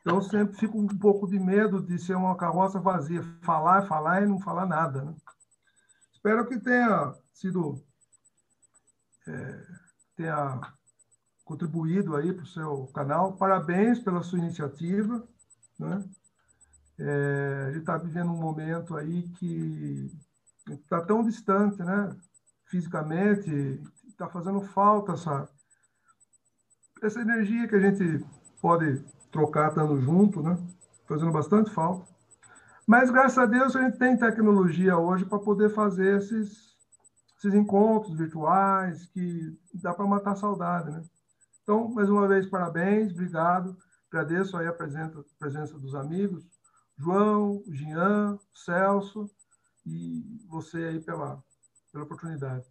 Então, 0.01 0.17
eu 0.17 0.23
sempre 0.23 0.57
fico 0.57 0.79
um 0.79 0.87
pouco 0.87 1.27
de 1.27 1.39
medo 1.39 1.83
de 1.83 1.99
ser 1.99 2.17
uma 2.17 2.37
carroça 2.37 2.79
vazia, 2.79 3.23
falar, 3.43 3.87
falar 3.87 4.23
e 4.23 4.27
não 4.27 4.41
falar 4.41 4.65
nada, 4.65 5.05
né? 5.05 5.15
Espero 6.13 6.47
que 6.47 6.59
tenha 6.61 7.13
sido 7.33 7.85
é, 9.27 9.67
tenha 10.17 10.61
contribuído 11.45 12.17
aí 12.17 12.33
para 12.33 12.45
o 12.45 12.49
seu 12.49 12.87
canal. 12.89 13.37
Parabéns 13.37 14.01
pela 14.01 14.23
sua 14.23 14.39
iniciativa. 14.39 15.27
Né? 15.79 16.05
É, 16.99 17.65
a 17.67 17.71
gente 17.71 17.81
está 17.81 17.99
vivendo 17.99 18.33
um 18.33 18.41
momento 18.41 18.97
aí 18.97 19.29
que 19.31 20.11
está 20.69 21.01
tão 21.01 21.23
distante, 21.23 21.83
né? 21.83 22.17
Fisicamente, 22.65 23.81
está 24.09 24.29
fazendo 24.29 24.61
falta 24.61 25.13
essa, 25.13 25.49
essa 27.03 27.21
energia 27.21 27.69
que 27.69 27.75
a 27.75 27.81
gente 27.81 28.25
pode 28.61 29.05
trocar 29.31 29.69
estando 29.69 30.01
junto, 30.01 30.43
né? 30.43 30.57
Fazendo 31.07 31.33
bastante 31.33 31.71
falta. 31.71 32.07
Mas, 32.87 33.11
graças 33.11 33.39
a 33.39 33.47
Deus, 33.47 33.75
a 33.75 33.83
gente 33.83 33.99
tem 33.99 34.17
tecnologia 34.17 34.97
hoje 34.97 35.25
para 35.25 35.39
poder 35.39 35.71
fazer 35.71 36.19
esses, 36.19 36.77
esses 37.37 37.55
encontros 37.55 38.17
virtuais 38.17 39.07
que 39.07 39.59
dá 39.75 39.93
para 39.93 40.07
matar 40.07 40.33
a 40.33 40.37
saudade, 40.37 40.91
né? 40.91 41.03
Então, 41.63 41.89
mais 41.89 42.09
uma 42.09 42.29
vez, 42.29 42.47
parabéns, 42.47 43.13
obrigado. 43.13 43.77
Agradeço 44.09 44.57
aí 44.57 44.69
a 44.69 44.73
presença, 44.73 45.19
a 45.19 45.39
presença 45.39 45.79
dos 45.79 45.95
amigos, 45.95 46.49
João, 46.97 47.63
Jean, 47.69 48.39
Celso 48.55 49.29
e 49.85 50.25
você 50.49 50.79
aí 50.79 51.01
pela, 51.01 51.43
pela 51.93 52.05
oportunidade. 52.05 52.65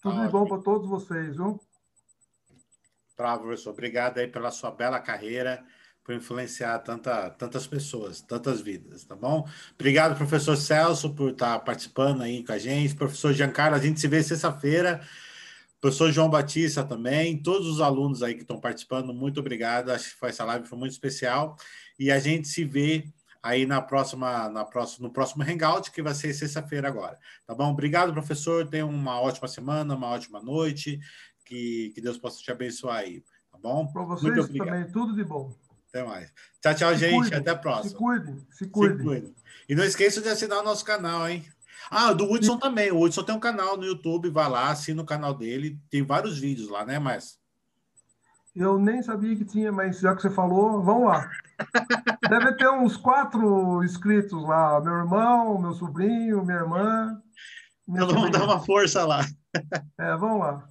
Tudo 0.00 0.20
de 0.24 0.28
bom 0.28 0.46
para 0.46 0.62
todos 0.62 0.88
vocês, 0.88 1.36
viu? 1.36 1.60
Professor. 3.16 3.70
Obrigado 3.70 4.18
aí 4.18 4.26
pela 4.26 4.50
sua 4.50 4.70
bela 4.70 5.00
carreira 5.00 5.64
por 6.04 6.14
influenciar 6.14 6.78
tanta, 6.80 7.30
tantas 7.30 7.66
pessoas, 7.66 8.20
tantas 8.20 8.60
vidas, 8.60 9.04
tá 9.04 9.16
bom? 9.16 9.48
Obrigado, 9.74 10.16
professor 10.16 10.54
Celso, 10.54 11.14
por 11.14 11.30
estar 11.30 11.58
participando 11.60 12.22
aí 12.22 12.44
com 12.44 12.52
a 12.52 12.58
gente. 12.58 12.94
Professor 12.94 13.32
Giancarlo, 13.32 13.74
a 13.74 13.80
gente 13.80 13.98
se 13.98 14.06
vê 14.06 14.22
sexta-feira. 14.22 15.00
Professor 15.80 16.12
João 16.12 16.28
Batista 16.30 16.84
também, 16.84 17.42
todos 17.42 17.66
os 17.66 17.80
alunos 17.80 18.22
aí 18.22 18.34
que 18.34 18.42
estão 18.42 18.60
participando, 18.60 19.12
muito 19.14 19.40
obrigado. 19.40 19.90
Acho 19.90 20.18
que 20.18 20.26
essa 20.26 20.44
live 20.44 20.66
foi 20.66 20.78
muito 20.78 20.92
especial. 20.92 21.56
E 21.98 22.10
a 22.10 22.18
gente 22.18 22.48
se 22.48 22.64
vê 22.64 23.06
aí 23.42 23.66
na 23.66 23.82
próxima, 23.82 24.48
na 24.48 24.64
próxima, 24.64 25.06
no 25.06 25.12
próximo 25.12 25.42
Hangout, 25.42 25.90
que 25.90 26.02
vai 26.02 26.14
ser 26.14 26.32
sexta-feira 26.32 26.88
agora. 26.88 27.18
Tá 27.46 27.54
bom? 27.54 27.70
Obrigado, 27.70 28.12
professor. 28.12 28.66
Tenha 28.66 28.86
uma 28.86 29.20
ótima 29.20 29.46
semana, 29.48 29.94
uma 29.94 30.08
ótima 30.08 30.40
noite. 30.40 30.98
Que, 31.54 31.92
que 31.94 32.00
Deus 32.00 32.18
possa 32.18 32.42
te 32.42 32.50
abençoar 32.50 32.96
aí. 32.96 33.22
Tá 33.52 33.56
bom? 33.62 33.86
Para 33.86 34.02
vocês 34.02 34.48
também, 34.48 34.90
tudo 34.90 35.14
de 35.14 35.22
bom. 35.22 35.54
Até 35.88 36.02
mais. 36.02 36.32
Tchau, 36.60 36.74
tchau, 36.74 36.92
se 36.94 36.98
gente. 36.98 37.14
Cuide, 37.14 37.34
Até 37.36 37.50
a 37.52 37.56
próxima. 37.56 37.90
Se 37.90 37.94
cuide, 37.94 38.46
se 38.50 38.66
cuide. 38.66 39.32
E 39.68 39.76
não 39.76 39.84
esqueça 39.84 40.20
de 40.20 40.28
assinar 40.28 40.58
o 40.58 40.64
nosso 40.64 40.84
canal, 40.84 41.28
hein? 41.28 41.44
Ah, 41.88 42.12
do 42.12 42.28
Hudson 42.28 42.58
também. 42.58 42.90
O 42.90 43.00
Hudson 43.00 43.22
tem 43.22 43.36
um 43.36 43.38
canal 43.38 43.76
no 43.76 43.84
YouTube, 43.84 44.30
vai 44.30 44.50
lá, 44.50 44.70
assina 44.70 45.00
o 45.00 45.06
canal 45.06 45.32
dele. 45.32 45.78
Tem 45.88 46.02
vários 46.02 46.40
vídeos 46.40 46.68
lá, 46.68 46.84
né, 46.84 46.98
mas 46.98 47.38
Eu 48.52 48.76
nem 48.76 49.00
sabia 49.00 49.36
que 49.36 49.44
tinha, 49.44 49.70
mas 49.70 50.00
já 50.00 50.16
que 50.16 50.22
você 50.22 50.30
falou, 50.30 50.82
vamos 50.82 51.06
lá. 51.06 51.30
Deve 52.28 52.56
ter 52.56 52.68
uns 52.68 52.96
quatro 52.96 53.84
inscritos 53.84 54.42
lá. 54.42 54.80
Meu 54.80 54.94
irmão, 54.94 55.56
meu 55.60 55.72
sobrinho, 55.72 56.44
minha 56.44 56.58
irmã. 56.58 57.22
Minha 57.86 58.02
então 58.02 58.16
vamos 58.16 58.32
dar 58.32 58.42
uma 58.42 58.58
força 58.58 59.06
lá. 59.06 59.24
É, 59.96 60.16
vamos 60.16 60.40
lá. 60.40 60.66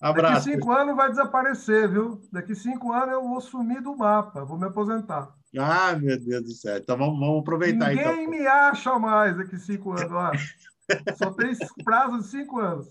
Abraço. 0.00 0.46
Daqui 0.46 0.56
cinco 0.56 0.72
anos 0.72 0.96
vai 0.96 1.08
desaparecer, 1.10 1.90
viu? 1.90 2.20
Daqui 2.32 2.54
cinco 2.54 2.92
anos 2.92 3.14
eu 3.14 3.22
vou 3.22 3.40
sumir 3.40 3.82
do 3.82 3.96
mapa, 3.96 4.44
vou 4.44 4.58
me 4.58 4.66
aposentar. 4.66 5.34
Ah, 5.58 5.96
meu 5.96 6.18
Deus 6.18 6.42
do 6.44 6.52
céu. 6.52 6.76
Então 6.76 6.96
vamos, 6.96 7.18
vamos 7.18 7.40
aproveitar. 7.40 7.88
Ninguém 7.88 8.22
então. 8.22 8.30
me 8.30 8.46
acha 8.46 8.98
mais 8.98 9.36
daqui 9.36 9.58
cinco 9.58 9.92
anos. 9.92 10.12
Ó. 10.12 10.32
Só 11.16 11.30
tem 11.32 11.52
prazo 11.84 12.18
de 12.18 12.26
cinco 12.26 12.60
anos. 12.60 12.86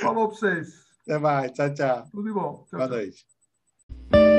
Falou 0.00 0.28
para 0.28 0.36
vocês. 0.36 0.84
Até 1.02 1.18
mais. 1.18 1.52
Tchau, 1.52 1.74
tchau. 1.74 2.08
Tudo 2.10 2.24
de 2.24 2.32
bom. 2.32 2.66
Tchau, 2.70 2.78
Boa 2.78 2.88
tchau. 2.88 2.96
noite. 2.96 4.33